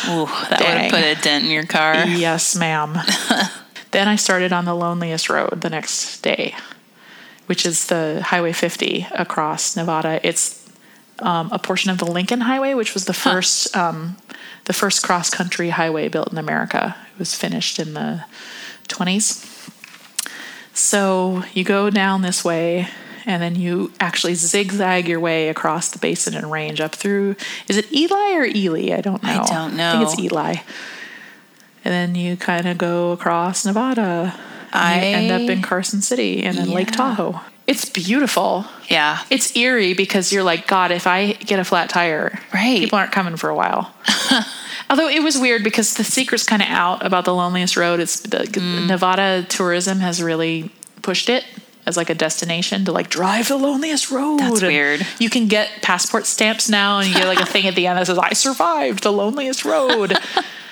Ooh, 0.09 0.27
that 0.49 0.61
would 0.61 0.69
have 0.69 0.91
put 0.91 1.05
a 1.05 1.15
dent 1.21 1.45
in 1.45 1.51
your 1.51 1.67
car. 1.67 2.07
Yes, 2.07 2.57
ma'am. 2.57 2.99
then 3.91 4.09
I 4.09 4.17
started 4.17 4.53
on 4.53 4.65
the 4.65 4.75
loneliest 4.75 5.29
road 5.29 5.61
the 5.61 5.71
next 5.71 6.21
day, 6.21 6.55
which 7.47 7.67
is 7.67 7.87
the 7.87 8.23
Highway 8.23 8.53
50 8.53 9.07
across 9.13 9.77
Nevada. 9.77 10.21
It's 10.27 10.67
um, 11.19 11.51
a 11.53 11.59
portion 11.59 11.91
of 11.91 11.99
the 11.99 12.07
Lincoln 12.07 12.43
Highway, 12.43 12.75
which 12.75 12.95
was 12.95 13.05
the 13.05 13.13
first 13.13 13.77
um, 13.77 14.17
the 14.65 14.73
first 14.73 15.03
cross 15.03 15.31
country 15.31 15.71
highway 15.71 16.09
built 16.09 16.31
in 16.31 16.39
America. 16.39 16.95
It 17.13 17.19
was 17.19 17.35
finished 17.35 17.79
in 17.79 17.95
the 17.95 18.25
20s. 18.89 19.48
So 20.79 21.43
you 21.55 21.65
go 21.65 21.91
down 21.91 22.23
this 22.23 22.45
way. 22.45 22.89
And 23.27 23.43
then 23.43 23.57
you 23.57 23.93
actually 24.01 24.35
zigzag 24.37 25.07
your 25.07 25.21
way 25.21 25.51
across 25.51 25.91
the 25.91 25.99
basin 25.99 26.35
and 26.35 26.51
range 26.51 26.81
up 26.81 26.95
through. 26.95 27.37
Is 27.69 27.77
it 27.77 27.93
Eli 27.93 28.33
or 28.37 28.47
Ely? 28.47 28.97
I 28.97 29.03
don't 29.03 29.23
know. 29.23 29.29
I 29.29 29.37
don't 29.47 29.79
I 29.79 29.93
think 29.99 30.03
it's 30.09 30.17
know. 30.17 30.25
Eli. 30.25 30.55
And 31.85 31.93
then 31.93 32.15
you 32.15 32.39
kind 32.39 32.67
of 32.67 32.79
go 32.79 33.13
across 33.13 33.67
Nevada. 33.67 34.35
I- 34.73 34.95
you 35.01 35.05
end 35.17 35.31
up 35.31 35.51
in 35.51 35.61
Carson 35.61 36.01
City 36.01 36.43
and 36.43 36.57
then 36.57 36.71
Lake 36.71 36.91
Tahoe. 36.91 37.41
It's 37.67 37.85
beautiful. 37.85 38.65
Yeah. 38.89 39.19
It's 39.29 39.55
eerie 39.55 39.93
because 39.93 40.33
you're 40.33 40.43
like, 40.43 40.67
God, 40.67 40.91
if 40.91 41.07
I 41.07 41.33
get 41.33 41.59
a 41.59 41.65
flat 41.65 41.91
tire, 41.91 42.39
Right. 42.55 42.79
people 42.81 42.97
aren't 42.99 43.13
coming 43.13 43.37
for 43.37 43.51
a 43.51 43.55
while. 43.55 43.93
Although 44.91 45.09
it 45.09 45.23
was 45.23 45.37
weird 45.39 45.63
because 45.65 45.95
the 45.95 46.05
secret's 46.05 46.45
kind 46.45 46.63
of 46.63 46.69
out 46.69 47.05
about 47.05 47.25
the 47.25 47.35
loneliest 47.35 47.77
road. 47.77 48.01
It's 48.01 48.21
the 48.21 48.39
Mm. 48.39 48.87
Nevada 48.87 49.45
tourism 49.49 50.01
has 50.01 50.23
really 50.23 50.71
pushed 51.03 51.29
it 51.29 51.45
as 51.87 51.97
like 51.97 52.11
a 52.11 52.15
destination 52.15 52.85
to 52.85 52.93
like 52.93 53.09
drive 53.11 53.49
the 53.49 53.57
loneliest 53.57 54.11
road. 54.11 54.41
That's 54.41 54.61
And 54.61 54.69
weird. 54.69 55.07
You 55.19 55.31
can 55.31 55.47
get 55.47 55.69
passport 55.83 56.27
stamps 56.27 56.69
now, 56.69 56.99
and 56.99 57.09
you 57.09 57.15
get 57.15 57.27
like 57.27 57.41
a 57.41 57.47
thing 57.47 57.67
at 57.67 57.75
the 57.75 57.87
end 57.87 57.99
that 57.99 58.07
says, 58.07 58.19
"I 58.19 58.33
survived 58.33 59.03
the 59.03 59.13
loneliest 59.13 59.65
road." 59.65 60.17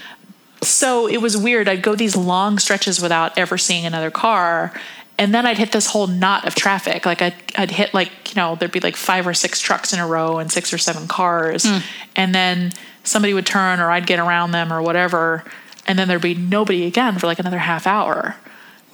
so 0.63 1.07
it 1.07 1.19
was 1.19 1.37
weird. 1.37 1.69
I'd 1.69 1.83
go 1.83 1.95
these 1.95 2.17
long 2.17 2.59
stretches 2.59 3.01
without 3.01 3.37
ever 3.39 3.57
seeing 3.59 3.85
another 3.87 4.11
car. 4.11 4.73
and 5.19 5.33
then 5.35 5.47
I'd 5.47 5.57
hit 5.57 5.73
this 5.73 5.87
whole 5.87 6.07
knot 6.07 6.47
of 6.47 6.55
traffic. 6.55 7.07
Like 7.07 7.23
I'd, 7.23 7.35
I'd 7.57 7.71
hit 7.71 7.95
like, 7.95 8.11
you 8.29 8.35
know, 8.41 8.55
there'd 8.55 8.71
be 8.71 8.81
like 8.81 8.97
five 8.97 9.27
or 9.27 9.33
six 9.33 9.61
trucks 9.61 9.95
in 9.95 9.99
a 9.99 10.07
row 10.07 10.37
and 10.39 10.53
six 10.53 10.75
or 10.75 10.79
seven 10.79 11.09
cars. 11.09 11.67
And 12.15 12.35
then 12.35 12.73
somebody 13.07 13.33
would 13.33 13.47
turn 13.47 13.81
or 13.81 13.91
I'd 13.91 14.07
get 14.07 14.19
around 14.19 14.51
them 14.51 14.73
or 14.73 14.83
whatever. 14.83 15.45
And 15.87 15.99
then 15.99 16.09
there'd 16.09 16.21
be 16.21 16.35
nobody 16.35 16.85
again 16.85 17.19
for 17.19 17.27
like 17.27 17.39
another 17.39 17.59
half 17.59 17.87
hour. 17.87 18.37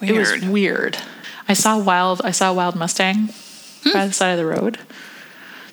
It 0.01 0.13
was 0.13 0.31
Weird. 0.31 0.43
weird. 0.49 0.97
I 1.47 1.53
saw 1.53 1.77
wild, 1.77 2.21
I 2.23 2.31
saw 2.31 2.51
a 2.51 2.53
wild 2.53 2.75
Mustang 2.75 3.27
by 3.93 4.07
the 4.07 4.13
side 4.13 4.31
of 4.31 4.37
the 4.37 4.45
road. 4.45 4.79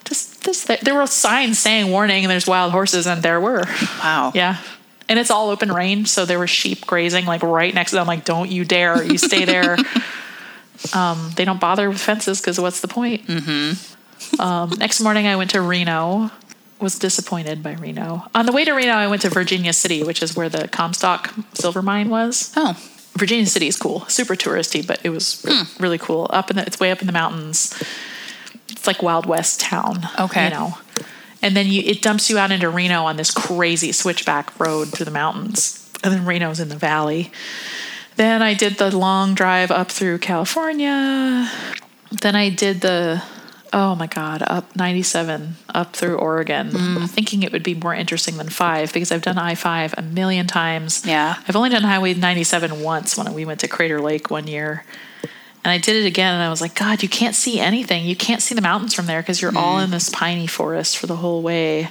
Just, 0.04 0.66
there, 0.66 0.78
there 0.82 0.94
were 0.94 1.06
signs 1.06 1.58
saying 1.58 1.90
warning 1.90 2.24
and 2.24 2.30
there's 2.30 2.46
wild 2.46 2.72
horses 2.72 3.06
and 3.06 3.22
there 3.22 3.40
were. 3.40 3.64
Wow. 4.02 4.32
Yeah. 4.34 4.56
And 5.08 5.18
it's 5.18 5.30
all 5.30 5.50
open 5.50 5.72
range, 5.72 6.08
so 6.08 6.24
there 6.24 6.38
were 6.38 6.46
sheep 6.46 6.86
grazing 6.86 7.26
like 7.26 7.42
right 7.42 7.74
next 7.74 7.90
to 7.90 7.96
them. 7.96 8.06
Like, 8.06 8.24
don't 8.24 8.48
you 8.48 8.64
dare! 8.64 9.02
You 9.02 9.18
stay 9.18 9.44
there. 9.44 9.76
um, 10.94 11.32
they 11.34 11.44
don't 11.44 11.60
bother 11.60 11.88
with 11.88 12.00
fences 12.00 12.40
because 12.40 12.60
what's 12.60 12.80
the 12.80 12.86
point? 12.86 13.26
Mm-hmm. 13.26 14.40
Um, 14.40 14.70
next 14.78 15.00
morning, 15.00 15.26
I 15.26 15.34
went 15.34 15.50
to 15.50 15.60
Reno. 15.60 16.30
Was 16.80 16.98
disappointed 16.98 17.62
by 17.62 17.74
Reno. 17.74 18.24
On 18.34 18.46
the 18.46 18.52
way 18.52 18.64
to 18.64 18.72
Reno, 18.72 18.94
I 18.94 19.06
went 19.06 19.22
to 19.22 19.28
Virginia 19.28 19.72
City, 19.72 20.02
which 20.02 20.22
is 20.22 20.34
where 20.34 20.48
the 20.48 20.66
Comstock 20.68 21.34
silver 21.52 21.82
mine 21.82 22.08
was. 22.08 22.52
Oh. 22.56 22.74
Virginia 23.14 23.46
City 23.46 23.66
is 23.66 23.76
cool, 23.76 24.00
super 24.06 24.34
touristy, 24.34 24.86
but 24.86 25.00
it 25.04 25.10
was 25.10 25.44
re- 25.46 25.54
hmm. 25.54 25.82
really 25.82 25.98
cool. 25.98 26.26
Up 26.30 26.50
in 26.50 26.56
the, 26.56 26.62
it's 26.62 26.80
way 26.80 26.90
up 26.90 27.00
in 27.00 27.06
the 27.06 27.12
mountains. 27.12 27.74
It's 28.68 28.86
like 28.86 29.02
Wild 29.02 29.26
West 29.26 29.60
town. 29.60 30.08
Okay. 30.18 30.44
you 30.44 30.50
know, 30.50 30.78
and 31.42 31.56
then 31.56 31.66
you 31.66 31.82
it 31.84 32.02
dumps 32.02 32.30
you 32.30 32.38
out 32.38 32.50
into 32.50 32.70
Reno 32.70 33.04
on 33.04 33.16
this 33.16 33.30
crazy 33.30 33.92
switchback 33.92 34.58
road 34.58 34.88
through 34.88 35.04
the 35.04 35.10
mountains, 35.10 35.90
and 36.02 36.12
then 36.12 36.24
Reno's 36.24 36.60
in 36.60 36.68
the 36.68 36.76
valley. 36.76 37.30
Then 38.16 38.42
I 38.42 38.54
did 38.54 38.78
the 38.78 38.96
long 38.96 39.34
drive 39.34 39.70
up 39.70 39.90
through 39.90 40.18
California. 40.18 41.50
Then 42.22 42.36
I 42.36 42.48
did 42.50 42.80
the 42.80 43.22
oh 43.72 43.94
my 43.94 44.06
god 44.06 44.42
up 44.46 44.74
97 44.76 45.56
up 45.74 45.94
through 45.94 46.16
Oregon, 46.16 46.70
mm. 46.70 47.10
thinking 47.10 47.42
it 47.42 47.52
would 47.52 47.62
be 47.62 47.74
more 47.74 47.94
interesting 47.94 48.36
than 48.36 48.48
five 48.48 48.92
because 48.92 49.12
I've 49.12 49.22
done 49.22 49.38
I 49.38 49.54
five 49.54 49.94
a 49.96 50.02
million 50.02 50.46
times. 50.46 51.04
Yeah. 51.06 51.36
I've 51.46 51.56
only 51.56 51.70
done 51.70 51.82
Highway 51.82 52.14
97 52.14 52.82
once 52.82 53.16
when 53.16 53.32
we 53.34 53.44
went 53.44 53.60
to 53.60 53.68
Crater 53.68 54.00
Lake 54.00 54.30
one 54.30 54.46
year. 54.46 54.84
And 55.62 55.70
I 55.70 55.76
did 55.76 55.96
it 55.96 56.06
again, 56.06 56.32
and 56.32 56.42
I 56.42 56.48
was 56.48 56.62
like, 56.62 56.74
God, 56.74 57.02
you 57.02 57.08
can't 57.08 57.34
see 57.34 57.60
anything. 57.60 58.06
You 58.06 58.16
can't 58.16 58.40
see 58.40 58.54
the 58.54 58.62
mountains 58.62 58.94
from 58.94 59.04
there 59.04 59.20
because 59.20 59.42
you're 59.42 59.56
all 59.56 59.78
mm. 59.78 59.84
in 59.84 59.90
this 59.90 60.08
piney 60.08 60.46
forest 60.46 60.96
for 60.96 61.06
the 61.06 61.16
whole 61.16 61.42
way. 61.42 61.90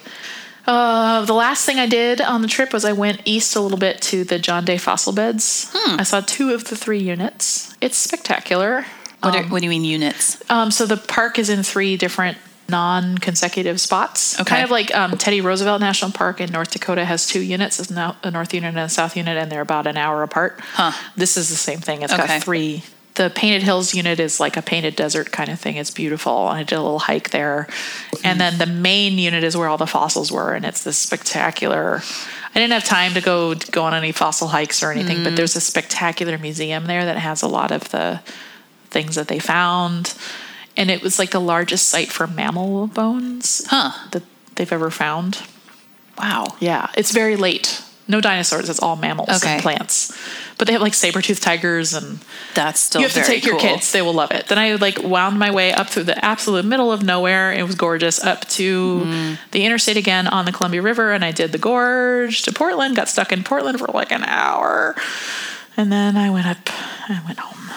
Uh, 0.66 1.26
the 1.26 1.34
last 1.34 1.66
thing 1.66 1.80
I 1.80 1.88
did 1.88 2.22
on 2.22 2.42
the 2.42 2.48
trip 2.48 2.74
was 2.74 2.86
I 2.86 2.94
went 2.94 3.22
east 3.26 3.56
a 3.56 3.60
little 3.60 3.78
bit 3.78 4.02
to 4.04 4.24
the 4.24 4.38
John 4.38 4.66
Day 4.66 4.78
fossil 4.78 5.14
beds. 5.14 5.72
Hmm. 5.74 6.00
I 6.00 6.04
saw 6.04 6.22
two 6.22 6.52
of 6.52 6.66
the 6.66 6.76
three 6.76 7.00
units. 7.00 7.76
It's 7.82 7.98
spectacular. 7.98 8.86
What, 9.22 9.36
are, 9.36 9.44
what 9.44 9.60
do 9.60 9.66
you 9.66 9.70
mean 9.70 9.84
units? 9.86 10.42
Um, 10.50 10.72
so 10.72 10.86
the 10.86 10.98
park 10.98 11.40
is 11.40 11.50
in 11.50 11.64
three 11.64 11.98
different 11.98 12.38
non-consecutive 12.70 13.82
spots. 13.82 14.40
Okay. 14.40 14.50
Kind 14.50 14.64
of 14.64 14.72
like 14.72 14.94
um, 14.96 15.18
Teddy 15.18 15.42
Roosevelt 15.42 15.82
National 15.82 16.12
Park 16.12 16.40
in 16.40 16.52
North 16.52 16.72
Dakota 16.72 17.04
has 17.04 17.28
two 17.28 17.42
units, 17.42 17.90
now 17.90 18.16
a 18.24 18.32
north 18.32 18.54
unit 18.54 18.70
and 18.70 18.80
a 18.80 18.90
south 18.90 19.18
unit, 19.18 19.38
and 19.38 19.52
they're 19.52 19.62
about 19.62 19.88
an 19.88 19.98
hour 19.98 20.24
apart. 20.24 20.60
Huh. 20.74 20.92
This 21.16 21.36
is 21.36 21.50
the 21.50 21.56
same 21.56 21.80
thing. 21.80 22.02
It's 22.02 22.14
Okay. 22.14 22.28
got 22.28 22.44
three. 22.44 22.84
The 23.16 23.30
Painted 23.30 23.64
Hills 23.64 23.94
unit 23.94 24.20
is 24.20 24.40
like 24.40 24.56
a 24.56 24.62
painted 24.62 24.96
desert 24.96 25.32
kind 25.32 25.50
of 25.50 25.60
thing. 25.60 25.76
It's 25.76 25.92
beautiful. 25.92 26.48
I 26.48 26.64
did 26.64 26.76
a 26.76 26.82
little 26.82 27.00
hike 27.00 27.32
there. 27.32 27.68
And 28.24 28.40
then 28.40 28.60
the 28.60 28.66
main 28.66 29.18
unit 29.18 29.44
is 29.44 29.58
where 29.58 29.68
all 29.68 29.78
the 29.78 29.88
fossils 29.88 30.32
were, 30.32 30.54
and 30.54 30.64
it's 30.64 30.84
this 30.84 30.98
spectacular. 30.98 32.02
I 32.56 32.60
didn't 32.60 32.72
have 32.72 32.86
time 32.86 33.14
to 33.16 33.22
go 33.22 33.56
go 33.56 33.84
on 33.84 33.94
any 33.94 34.14
fossil 34.14 34.48
hikes 34.48 34.82
or 34.82 34.92
anything, 34.92 35.24
but 35.24 35.36
there's 35.36 35.56
a 35.58 35.62
spectacular 35.62 36.38
museum 36.38 36.86
there 36.86 37.04
that 37.06 37.18
has 37.18 37.42
a 37.42 37.48
lot 37.48 37.72
of 37.72 37.90
the 37.90 38.22
things 38.92 39.16
that 39.16 39.28
they 39.28 39.40
found. 39.40 40.14
And 40.78 40.90
it 40.90 41.02
was 41.02 41.20
like 41.20 41.32
the 41.32 41.42
largest 41.42 41.88
site 41.90 42.10
for 42.12 42.26
mammal 42.28 42.88
bones 42.88 43.66
Huh. 43.68 43.92
that 44.12 44.24
they've 44.56 44.72
ever 44.72 44.90
found. 44.92 45.40
Wow. 46.18 46.56
Yeah, 46.60 46.88
it's 46.96 47.12
very 47.12 47.36
late. 47.36 47.82
No 48.08 48.20
dinosaurs, 48.22 48.70
it's 48.70 48.80
all 48.80 48.96
mammals 48.96 49.30
Okay. 49.30 49.54
and 49.54 49.62
plants. 49.62 50.12
But 50.58 50.66
they 50.68 50.74
have 50.74 50.82
like 50.82 50.96
saber-toothed 50.96 51.44
tigers 51.44 51.94
and 51.94 52.20
That's 52.56 52.80
still 52.80 53.02
you 53.02 53.08
have 53.08 53.14
to 53.16 53.24
take 53.24 53.46
your 53.46 53.60
kids, 53.60 53.92
they 53.92 54.02
will 54.02 54.14
love 54.14 54.32
it. 54.32 54.48
Then 54.48 54.58
I 54.58 54.74
like 54.76 54.98
wound 55.04 55.38
my 55.38 55.52
way 55.52 55.72
up 55.74 55.90
through 55.90 56.04
the 56.06 56.26
absolute 56.26 56.66
middle 56.66 56.92
of 56.92 57.04
nowhere. 57.04 57.54
It 57.54 57.64
was 57.64 57.76
gorgeous 57.76 58.22
up 58.24 58.48
to 58.50 59.02
Mm. 59.06 59.38
the 59.52 59.64
interstate 59.64 59.96
again 59.96 60.28
on 60.28 60.46
the 60.46 60.52
Columbia 60.52 60.82
River 60.82 61.12
and 61.14 61.24
I 61.24 61.32
did 61.32 61.52
the 61.52 61.58
gorge 61.60 62.42
to 62.44 62.52
Portland, 62.52 62.96
got 62.96 63.10
stuck 63.10 63.32
in 63.32 63.44
Portland 63.44 63.78
for 63.80 63.88
like 63.94 64.12
an 64.12 64.24
hour. 64.26 64.96
And 65.78 65.92
then 65.92 66.18
I 66.18 66.30
went 66.32 66.48
up 66.48 66.70
I 67.08 67.22
went 67.26 67.40
home. 67.40 67.70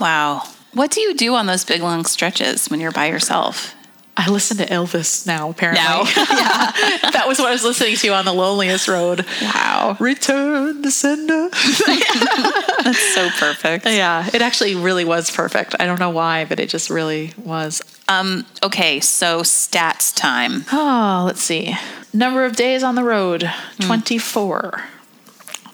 Wow. 0.00 0.42
What 0.72 0.90
do 0.90 1.00
you 1.00 1.14
do 1.14 1.34
on 1.34 1.46
those 1.46 1.64
big 1.64 1.82
long 1.82 2.04
stretches 2.04 2.68
when 2.68 2.80
you're 2.80 2.92
by 2.92 3.06
yourself? 3.06 3.74
I 4.16 4.28
listen 4.28 4.58
to 4.58 4.66
Elvis 4.66 5.26
now, 5.26 5.50
apparently. 5.50 5.82
Now? 5.82 6.02
yeah. 6.16 7.10
That 7.10 7.24
was 7.26 7.38
what 7.38 7.48
I 7.48 7.52
was 7.52 7.64
listening 7.64 7.96
to 7.96 8.08
on 8.08 8.24
the 8.24 8.34
loneliest 8.34 8.86
road. 8.86 9.24
Wow. 9.40 9.96
Return 9.98 10.82
the 10.82 10.90
sender. 10.90 11.48
That's 12.84 13.14
so 13.14 13.30
perfect. 13.30 13.86
yeah, 13.86 14.28
it 14.32 14.42
actually 14.42 14.74
really 14.74 15.04
was 15.04 15.30
perfect. 15.30 15.74
I 15.80 15.86
don't 15.86 15.98
know 15.98 16.10
why, 16.10 16.44
but 16.44 16.60
it 16.60 16.68
just 16.68 16.90
really 16.90 17.32
was. 17.42 17.82
Um, 18.08 18.44
okay, 18.62 19.00
so 19.00 19.40
stats 19.40 20.14
time. 20.14 20.64
Oh, 20.72 21.22
let's 21.26 21.42
see. 21.42 21.74
Number 22.12 22.44
of 22.44 22.56
days 22.56 22.82
on 22.82 22.96
the 22.96 23.04
road 23.04 23.50
24. 23.80 24.84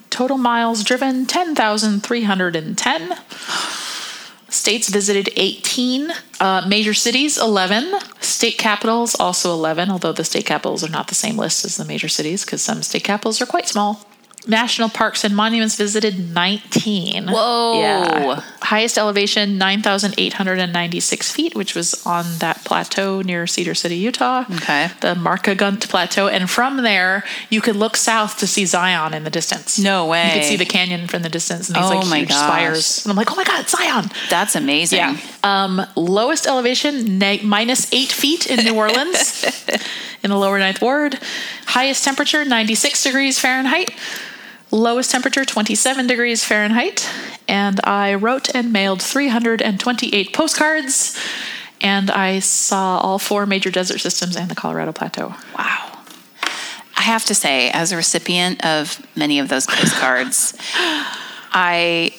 Total 0.09 0.37
miles 0.37 0.83
driven 0.83 1.25
10,310. 1.25 3.15
States 4.49 4.89
visited 4.89 5.29
18. 5.35 6.11
Uh, 6.39 6.65
major 6.67 6.93
cities 6.93 7.37
11. 7.37 7.93
State 8.21 8.57
capitals 8.57 9.15
also 9.15 9.51
11, 9.51 9.91
although 9.91 10.13
the 10.13 10.23
state 10.23 10.45
capitals 10.45 10.83
are 10.83 10.89
not 10.89 11.07
the 11.07 11.15
same 11.15 11.37
list 11.37 11.65
as 11.65 11.77
the 11.77 11.85
major 11.85 12.07
cities 12.07 12.45
because 12.45 12.61
some 12.61 12.81
state 12.81 13.03
capitals 13.03 13.41
are 13.41 13.45
quite 13.45 13.67
small. 13.67 14.06
National 14.47 14.89
parks 14.89 15.23
and 15.23 15.35
monuments 15.35 15.75
visited 15.75 16.33
19. 16.33 17.27
Whoa. 17.27 17.79
Yeah. 17.81 18.41
Highest 18.61 18.97
elevation 18.97 19.57
9,896 19.57 21.31
feet, 21.31 21.55
which 21.55 21.75
was 21.75 22.05
on 22.05 22.25
that 22.39 22.63
plateau 22.63 23.21
near 23.21 23.45
Cedar 23.47 23.75
City, 23.75 23.95
Utah. 23.97 24.45
Okay. 24.55 24.89
The 25.01 25.15
Markagunt 25.15 25.87
Plateau. 25.89 26.27
And 26.27 26.49
from 26.49 26.77
there, 26.83 27.23
you 27.49 27.61
could 27.61 27.75
look 27.75 27.95
south 27.97 28.37
to 28.39 28.47
see 28.47 28.65
Zion 28.65 29.13
in 29.13 29.23
the 29.23 29.29
distance. 29.29 29.77
No 29.79 30.07
way. 30.07 30.27
You 30.27 30.33
could 30.33 30.43
see 30.43 30.55
the 30.57 30.65
canyon 30.65 31.07
from 31.07 31.23
the 31.23 31.29
distance 31.29 31.67
and 31.69 31.75
these 31.75 31.83
Oh 31.85 31.89
like 31.99 32.07
my 32.07 32.19
huge 32.19 32.29
gosh. 32.29 32.37
spires. 32.47 33.05
And 33.05 33.11
I'm 33.11 33.17
like, 33.17 33.31
oh 33.31 33.35
my 33.35 33.43
God, 33.43 33.67
Zion. 33.67 34.05
That's 34.29 34.55
amazing. 34.55 34.99
Yeah. 34.99 35.17
Um, 35.43 35.81
lowest 35.95 36.47
elevation, 36.47 37.19
ne- 37.19 37.41
minus 37.43 37.91
eight 37.93 38.11
feet 38.11 38.47
in 38.47 38.63
New 38.65 38.75
Orleans, 38.75 39.43
in 40.23 40.29
the 40.29 40.37
lower 40.37 40.59
ninth 40.59 40.81
ward. 40.81 41.19
Highest 41.65 42.03
temperature, 42.03 42.43
96 42.45 43.03
degrees 43.03 43.39
Fahrenheit. 43.39 43.91
Lowest 44.71 45.11
temperature, 45.11 45.45
27 45.45 46.07
degrees 46.07 46.43
Fahrenheit. 46.43 47.09
And 47.47 47.79
I 47.83 48.15
wrote 48.15 48.53
and 48.53 48.73
mailed 48.73 49.01
328 49.01 50.33
postcards. 50.33 51.17
And 51.79 52.09
I 52.11 52.39
saw 52.39 52.99
all 52.99 53.19
four 53.19 53.45
major 53.45 53.71
desert 53.71 53.99
systems 53.99 54.35
and 54.35 54.49
the 54.49 54.55
Colorado 54.55 54.91
Plateau. 54.91 55.35
Wow. 55.57 56.03
I 56.97 57.01
have 57.01 57.25
to 57.25 57.35
say, 57.35 57.69
as 57.69 57.91
a 57.91 57.95
recipient 57.95 58.65
of 58.65 59.05
many 59.15 59.39
of 59.39 59.49
those 59.49 59.67
postcards, 59.67 60.57
I, 60.73 62.13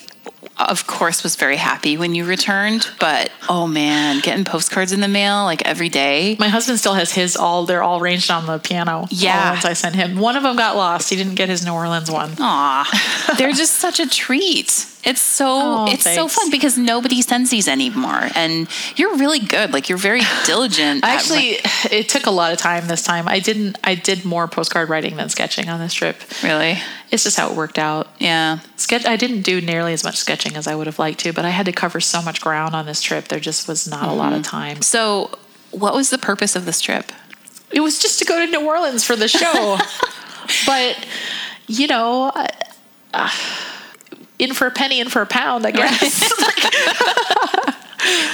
of 0.59 0.87
course, 0.87 1.23
was 1.23 1.37
very 1.37 1.57
happy 1.57 1.97
when 1.97 2.15
you 2.15 2.25
returned. 2.25 2.89
But 2.99 3.31
oh 3.49 3.67
man, 3.67 4.21
getting 4.21 4.45
postcards 4.45 4.93
in 4.93 5.01
the 5.01 5.09
mail 5.09 5.45
like 5.45 5.63
every 5.67 5.89
day. 5.89 6.37
My 6.39 6.49
husband 6.49 6.79
still 6.79 6.95
has 6.95 7.13
his 7.13 7.37
all, 7.37 7.65
they're 7.67 7.83
all 7.83 8.01
arranged 8.01 8.31
on 8.31 8.47
the 8.47 8.59
piano. 8.59 9.07
Yeah. 9.11 9.53
ones 9.53 9.65
I 9.65 9.73
sent 9.73 9.95
him. 9.95 10.19
One 10.19 10.37
of 10.37 10.43
them 10.43 10.57
got 10.57 10.77
lost. 10.77 11.11
He 11.11 11.17
didn't 11.17 11.37
get 11.37 11.49
his 11.49 11.65
New 11.65 11.73
Orleans 11.73 12.11
one. 12.11 12.33
Aw, 12.39 13.35
they're 13.39 13.53
just 13.53 13.75
such 13.75 14.01
a 14.01 14.09
treat. 14.09 14.87
It's 15.05 15.21
so 15.21 15.47
Oh, 15.49 15.87
it's 15.89 16.03
so 16.05 16.27
fun 16.29 16.51
because 16.51 16.77
nobody 16.77 17.23
sends 17.23 17.51
these 17.51 17.69
anymore, 17.69 18.29
and 18.35 18.69
you're 18.97 19.17
really 19.17 19.39
good. 19.39 19.73
Like 19.73 19.89
you're 19.89 19.97
very 19.99 20.23
diligent. 20.45 21.05
Actually, 21.05 21.59
it 21.91 22.09
took 22.09 22.27
a 22.27 22.31
lot 22.31 22.53
of 22.53 22.59
time 22.59 22.89
this 22.89 23.05
time. 23.05 23.29
I 23.29 23.39
didn't. 23.39 23.79
I 23.85 23.95
did 23.95 24.25
more 24.25 24.49
postcard 24.49 24.89
writing 24.89 25.17
than 25.17 25.29
sketching 25.29 25.69
on 25.69 25.79
this 25.79 25.95
trip. 25.95 26.17
really, 26.43 26.79
It's 27.13 27.23
just 27.23 27.37
how 27.39 27.49
it 27.51 27.57
worked 27.57 27.79
out. 27.79 28.09
yeah. 28.19 28.59
Sketch. 28.77 29.07
I 29.07 29.17
didn't 29.17 29.43
do 29.43 29.61
nearly 29.61 29.93
as 29.93 30.03
much 30.03 30.17
sketching 30.17 30.57
as 30.57 30.67
I 30.67 30.75
would 30.75 30.87
have 30.89 30.99
liked 30.99 31.21
to, 31.21 31.33
but 31.33 31.45
I 31.45 31.51
had 31.51 31.67
to 31.67 31.73
cover 31.73 32.01
so 32.01 32.21
much 32.21 32.41
ground 32.41 32.75
on 32.75 32.85
this 32.85 33.01
trip. 33.01 33.29
There 33.29 33.41
just 33.41 33.69
was 33.69 33.87
not 33.89 34.09
a 34.09 34.13
lot 34.13 34.33
of 34.33 34.43
time. 34.43 34.83
So, 34.83 35.31
what 35.71 35.95
was 35.95 36.11
the 36.11 36.19
purpose 36.19 36.57
of 36.57 36.65
this 36.67 36.81
trip? 36.81 37.13
It 37.71 37.81
was 37.81 37.99
just 38.01 38.19
to 38.19 38.25
go 38.25 38.45
to 38.45 38.51
New 38.51 38.67
Orleans 38.67 39.05
for 39.05 39.15
the 39.15 39.29
show, 39.29 39.79
but 40.67 41.07
you 41.69 41.87
know. 41.87 42.33
uh, 43.15 43.31
in 44.39 44.55
for 44.55 44.67
a 44.67 44.71
penny, 44.71 45.01
in 45.01 45.09
for 45.09 45.23
a 45.23 45.27
pound, 45.27 45.67
I 45.67 45.71
guess. 45.73 46.33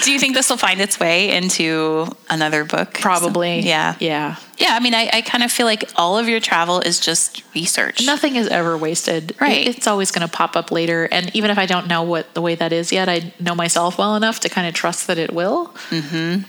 Do 0.05 0.13
you 0.13 0.19
think 0.19 0.35
this 0.35 0.51
will 0.51 0.59
find 0.59 0.81
its 0.81 1.01
way 1.01 1.35
into 1.35 2.07
another 2.29 2.65
book? 2.65 2.95
Probably. 3.01 3.61
Yeah. 3.61 3.97
Yeah. 3.99 4.37
Yeah. 4.59 4.69
I 4.73 4.81
mean, 4.81 4.95
I, 4.95 5.09
I 5.13 5.23
kind 5.23 5.43
of 5.43 5.51
feel 5.51 5.65
like 5.67 5.91
all 5.97 6.19
of 6.19 6.29
your 6.29 6.39
travel 6.39 6.81
is 6.81 7.01
just 7.01 7.43
research. 7.55 8.05
Nothing 8.05 8.37
is 8.37 8.47
ever 8.49 8.77
wasted. 8.77 9.35
Right. 9.41 9.67
It- 9.67 9.77
it's 9.77 9.87
always 9.87 10.11
going 10.11 10.27
to 10.29 10.33
pop 10.33 10.55
up 10.55 10.71
later. 10.71 11.09
And 11.11 11.35
even 11.35 11.51
if 11.51 11.59
I 11.59 11.65
don't 11.67 11.89
know 11.89 12.03
what 12.03 12.33
the 12.35 12.43
way 12.43 12.55
that 12.55 12.73
is 12.73 12.93
yet, 12.93 13.09
I 13.09 13.33
know 13.41 13.55
myself 13.55 13.97
well 13.97 14.15
enough 14.17 14.41
to 14.41 14.49
kind 14.51 14.69
of 14.69 14.75
trust 14.75 15.07
that 15.07 15.17
it 15.19 15.33
will. 15.33 15.69
Mm-hmm. 15.89 16.43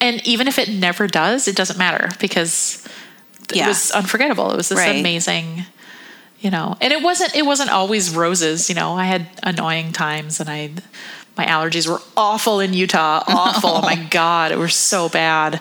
And 0.00 0.26
even 0.26 0.48
if 0.48 0.58
it 0.58 0.70
never 0.70 1.06
does, 1.06 1.46
it 1.46 1.54
doesn't 1.54 1.78
matter 1.78 2.08
because 2.18 2.84
it 3.54 3.64
was 3.66 3.90
unforgettable. 3.92 4.50
It 4.50 4.56
was 4.56 4.70
this 4.70 4.78
Right. 4.78 4.98
amazing, 4.98 5.64
you 6.42 6.50
know. 6.50 6.76
And 6.80 6.92
it 6.92 7.02
wasn't. 7.02 7.34
It 7.34 7.46
wasn't 7.46 7.70
always 7.70 8.14
roses. 8.14 8.68
You 8.68 8.74
know, 8.74 8.94
I 8.94 9.04
had 9.04 9.28
annoying 9.42 9.92
times, 9.92 10.40
and 10.40 10.50
I, 10.50 10.72
my 11.36 11.46
allergies 11.46 11.88
were 11.88 12.02
awful 12.16 12.60
in 12.60 12.74
Utah. 12.74 13.22
Awful. 13.26 13.70
oh 13.70 13.80
my 13.80 13.96
god, 14.10 14.52
it 14.52 14.58
was 14.58 14.74
so 14.74 15.08
bad. 15.08 15.60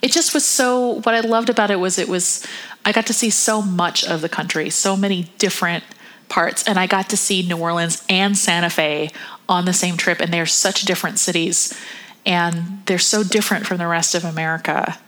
It 0.00 0.12
just 0.12 0.32
was 0.32 0.46
so. 0.46 1.00
What 1.02 1.14
I 1.14 1.20
loved 1.20 1.50
about 1.50 1.70
it 1.70 1.80
was 1.80 1.98
it 1.98 2.08
was. 2.08 2.46
I 2.84 2.92
got 2.92 3.06
to 3.08 3.12
see 3.12 3.28
so 3.28 3.60
much 3.60 4.04
of 4.04 4.22
the 4.22 4.28
country, 4.28 4.70
so 4.70 4.96
many 4.96 5.24
different 5.36 5.84
parts, 6.30 6.66
and 6.66 6.78
I 6.78 6.86
got 6.86 7.10
to 7.10 7.16
see 7.16 7.42
New 7.42 7.58
Orleans 7.58 8.02
and 8.08 8.38
Santa 8.38 8.70
Fe 8.70 9.10
on 9.48 9.64
the 9.66 9.74
same 9.74 9.96
trip, 9.98 10.20
and 10.20 10.32
they're 10.32 10.46
such 10.46 10.82
different 10.82 11.18
cities, 11.18 11.78
and 12.24 12.82
they're 12.86 12.98
so 12.98 13.22
different 13.22 13.66
from 13.66 13.78
the 13.78 13.86
rest 13.86 14.14
of 14.14 14.24
America 14.24 14.98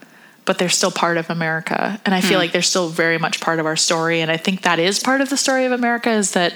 but 0.44 0.58
they're 0.58 0.68
still 0.68 0.90
part 0.90 1.16
of 1.16 1.30
America. 1.30 2.00
And 2.04 2.14
I 2.14 2.20
feel 2.20 2.32
hmm. 2.32 2.42
like 2.42 2.52
they're 2.52 2.62
still 2.62 2.88
very 2.88 3.18
much 3.18 3.40
part 3.40 3.60
of 3.60 3.66
our 3.66 3.76
story. 3.76 4.20
And 4.20 4.30
I 4.30 4.36
think 4.36 4.62
that 4.62 4.78
is 4.78 4.98
part 4.98 5.20
of 5.20 5.30
the 5.30 5.36
story 5.36 5.64
of 5.64 5.72
America 5.72 6.10
is 6.10 6.32
that 6.32 6.54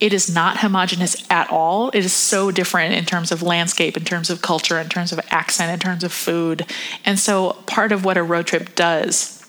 it 0.00 0.12
is 0.12 0.34
not 0.34 0.58
homogenous 0.58 1.24
at 1.30 1.48
all. 1.50 1.90
It 1.90 2.04
is 2.04 2.12
so 2.12 2.50
different 2.50 2.94
in 2.94 3.04
terms 3.04 3.30
of 3.30 3.40
landscape, 3.40 3.96
in 3.96 4.04
terms 4.04 4.30
of 4.30 4.42
culture, 4.42 4.78
in 4.80 4.88
terms 4.88 5.12
of 5.12 5.20
accent, 5.30 5.70
in 5.70 5.78
terms 5.78 6.02
of 6.02 6.12
food. 6.12 6.66
And 7.04 7.18
so 7.18 7.52
part 7.66 7.92
of 7.92 8.04
what 8.04 8.16
a 8.16 8.22
road 8.22 8.48
trip 8.48 8.74
does 8.74 9.41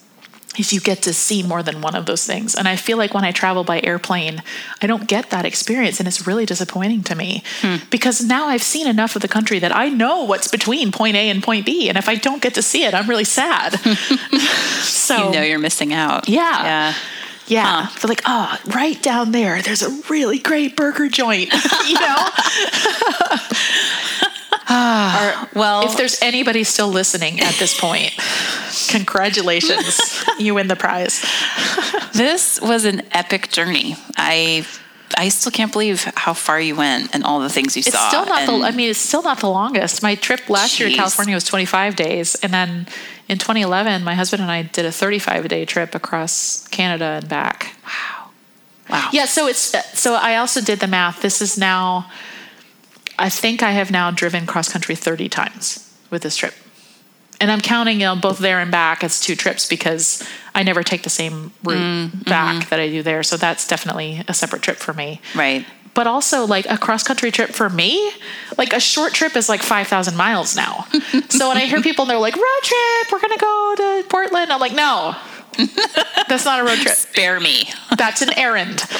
is 0.57 0.73
you 0.73 0.79
get 0.79 1.01
to 1.03 1.13
see 1.13 1.43
more 1.43 1.63
than 1.63 1.81
one 1.81 1.95
of 1.95 2.05
those 2.05 2.25
things. 2.25 2.55
And 2.55 2.67
I 2.67 2.75
feel 2.75 2.97
like 2.97 3.13
when 3.13 3.23
I 3.23 3.31
travel 3.31 3.63
by 3.63 3.81
airplane, 3.81 4.41
I 4.81 4.87
don't 4.87 5.07
get 5.07 5.29
that 5.31 5.45
experience. 5.45 5.99
And 5.99 6.07
it's 6.07 6.27
really 6.27 6.45
disappointing 6.45 7.03
to 7.03 7.15
me 7.15 7.43
hmm. 7.61 7.77
because 7.89 8.23
now 8.23 8.47
I've 8.47 8.63
seen 8.63 8.87
enough 8.87 9.15
of 9.15 9.21
the 9.21 9.27
country 9.27 9.59
that 9.59 9.75
I 9.75 9.89
know 9.89 10.23
what's 10.23 10.47
between 10.47 10.91
point 10.91 11.15
A 11.15 11.29
and 11.29 11.41
point 11.41 11.65
B. 11.65 11.89
And 11.89 11.97
if 11.97 12.07
I 12.09 12.15
don't 12.15 12.41
get 12.41 12.53
to 12.55 12.61
see 12.61 12.83
it, 12.83 12.93
I'm 12.93 13.09
really 13.09 13.23
sad. 13.23 13.79
so, 14.81 15.27
You 15.27 15.31
know 15.31 15.41
you're 15.41 15.59
missing 15.59 15.93
out. 15.93 16.29
Yeah. 16.29 16.63
Yeah. 16.63 16.93
yeah, 17.47 17.89
they're 17.99 18.09
like, 18.09 18.21
oh, 18.25 18.57
right 18.67 19.01
down 19.01 19.31
there, 19.33 19.61
there's 19.61 19.81
a 19.81 19.89
really 20.09 20.39
great 20.39 20.77
burger 20.77 21.09
joint, 21.09 21.51
you 21.87 21.99
know? 21.99 22.27
Or- 24.69 25.49
Well, 25.53 25.85
if 25.85 25.97
there's 25.97 26.19
anybody 26.21 26.63
still 26.63 26.87
listening 26.87 27.41
at 27.41 27.55
this 27.55 27.79
point, 27.79 28.13
congratulations, 28.89 30.23
you 30.39 30.55
win 30.55 30.67
the 30.67 30.75
prize. 30.75 31.21
this 32.13 32.59
was 32.61 32.85
an 32.85 33.01
epic 33.11 33.49
journey. 33.49 33.95
I 34.17 34.65
I 35.15 35.29
still 35.29 35.51
can't 35.51 35.71
believe 35.71 36.03
how 36.15 36.33
far 36.33 36.59
you 36.59 36.75
went 36.75 37.13
and 37.13 37.23
all 37.23 37.39
the 37.39 37.49
things 37.49 37.75
you 37.75 37.81
It's 37.81 37.91
saw. 37.91 38.07
still 38.09 38.25
not 38.25 38.45
the. 38.47 38.65
I 38.65 38.71
mean, 38.71 38.89
it's 38.89 38.99
still 38.99 39.21
not 39.21 39.39
the 39.39 39.49
longest. 39.49 40.01
My 40.01 40.15
trip 40.15 40.49
last 40.49 40.79
year 40.79 40.89
to 40.89 40.95
California 40.95 41.35
was 41.35 41.43
25 41.45 41.95
days, 41.95 42.35
and 42.35 42.51
then 42.53 42.87
in 43.29 43.37
2011, 43.37 44.03
my 44.03 44.15
husband 44.15 44.41
and 44.41 44.51
I 44.51 44.63
did 44.63 44.85
a 44.85 44.91
35 44.91 45.47
day 45.47 45.65
trip 45.65 45.93
across 45.95 46.67
Canada 46.69 47.19
and 47.21 47.29
back. 47.29 47.75
wow. 47.85 48.29
Wow. 48.89 49.09
Yeah, 49.13 49.25
so 49.25 49.47
it's 49.47 49.73
so 49.97 50.15
I 50.15 50.35
also 50.35 50.59
did 50.61 50.79
the 50.79 50.87
math. 50.87 51.21
This 51.21 51.41
is 51.41 51.57
now 51.57 52.09
I 53.17 53.29
think 53.29 53.61
I 53.63 53.71
have 53.71 53.91
now 53.91 54.11
driven 54.11 54.45
cross 54.45 54.71
country 54.71 54.95
30 54.95 55.29
times 55.29 55.79
with 56.09 56.23
this 56.23 56.35
trip. 56.35 56.53
And 57.43 57.51
I'm 57.51 57.59
counting 57.59 57.99
you 57.99 58.05
know, 58.05 58.15
both 58.15 58.37
there 58.39 58.61
and 58.61 58.71
back 58.71 59.03
as 59.03 59.19
two 59.19 59.35
trips 59.35 59.67
because 59.67 60.25
I 60.55 60.63
never 60.63 60.81
take 60.81 61.03
the 61.03 61.09
same 61.09 61.51
route 61.61 61.77
mm, 61.77 62.23
back 62.23 62.61
mm-hmm. 62.61 62.69
that 62.69 62.79
I 62.79 62.87
do 62.87 63.03
there. 63.03 63.21
So 63.21 63.35
that's 63.35 63.67
definitely 63.67 64.23
a 64.29 64.33
separate 64.33 64.61
trip 64.61 64.77
for 64.77 64.93
me. 64.93 65.19
Right. 65.35 65.65
But 65.93 66.07
also, 66.07 66.47
like 66.47 66.65
a 66.69 66.77
cross 66.77 67.03
country 67.03 67.31
trip 67.31 67.49
for 67.49 67.69
me, 67.69 68.13
like 68.57 68.71
a 68.71 68.79
short 68.79 69.13
trip 69.13 69.35
is 69.35 69.49
like 69.49 69.61
5,000 69.61 70.15
miles 70.15 70.55
now. 70.55 70.85
so 71.27 71.49
when 71.49 71.57
I 71.57 71.65
hear 71.65 71.81
people, 71.81 72.05
they're 72.05 72.17
like, 72.17 72.37
road 72.37 72.61
trip, 72.63 73.11
we're 73.11 73.19
going 73.19 73.37
to 73.37 73.41
go 73.41 73.73
to 73.75 74.07
Portland. 74.07 74.49
I'm 74.49 74.61
like, 74.61 74.73
no, 74.73 75.13
that's 76.29 76.45
not 76.45 76.61
a 76.61 76.63
road 76.63 76.77
trip. 76.77 76.95
Spare 76.95 77.41
me. 77.41 77.69
That's 77.97 78.21
an 78.21 78.31
errand. 78.37 78.85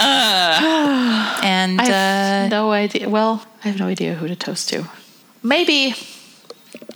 Uh, 0.00 1.40
and 1.42 1.80
I 1.80 2.44
uh, 2.44 2.48
no 2.48 2.70
idea. 2.70 3.08
Well, 3.08 3.44
I 3.64 3.68
have 3.68 3.80
no 3.80 3.86
idea 3.86 4.14
who 4.14 4.28
to 4.28 4.36
toast 4.36 4.68
to. 4.68 4.88
Maybe 5.42 5.92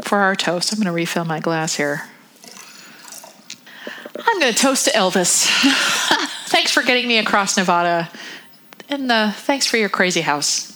for 0.02 0.18
our 0.18 0.34
toast, 0.34 0.72
I'm 0.72 0.78
going 0.78 0.86
to 0.86 0.92
refill 0.92 1.24
my 1.24 1.40
glass 1.40 1.76
here. 1.76 2.02
I'm 4.18 4.40
going 4.40 4.52
to 4.52 4.58
toast 4.58 4.86
to 4.86 4.90
Elvis. 4.92 5.46
thanks 6.48 6.70
for 6.70 6.82
getting 6.82 7.08
me 7.08 7.18
across 7.18 7.56
Nevada. 7.56 8.10
And 8.88 9.10
uh, 9.10 9.32
thanks 9.32 9.66
for 9.66 9.76
your 9.78 9.88
crazy 9.88 10.20
house. 10.20 10.70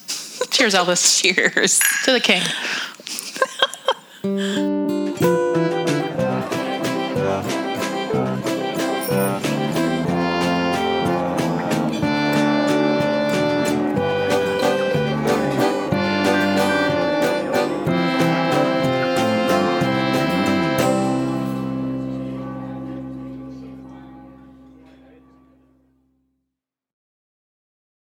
Cheers, 0.51 0.75
Elvis. 0.75 1.23
cheers. 1.23 1.79
To 2.05 2.13
the 2.13 2.21
king. 2.21 2.43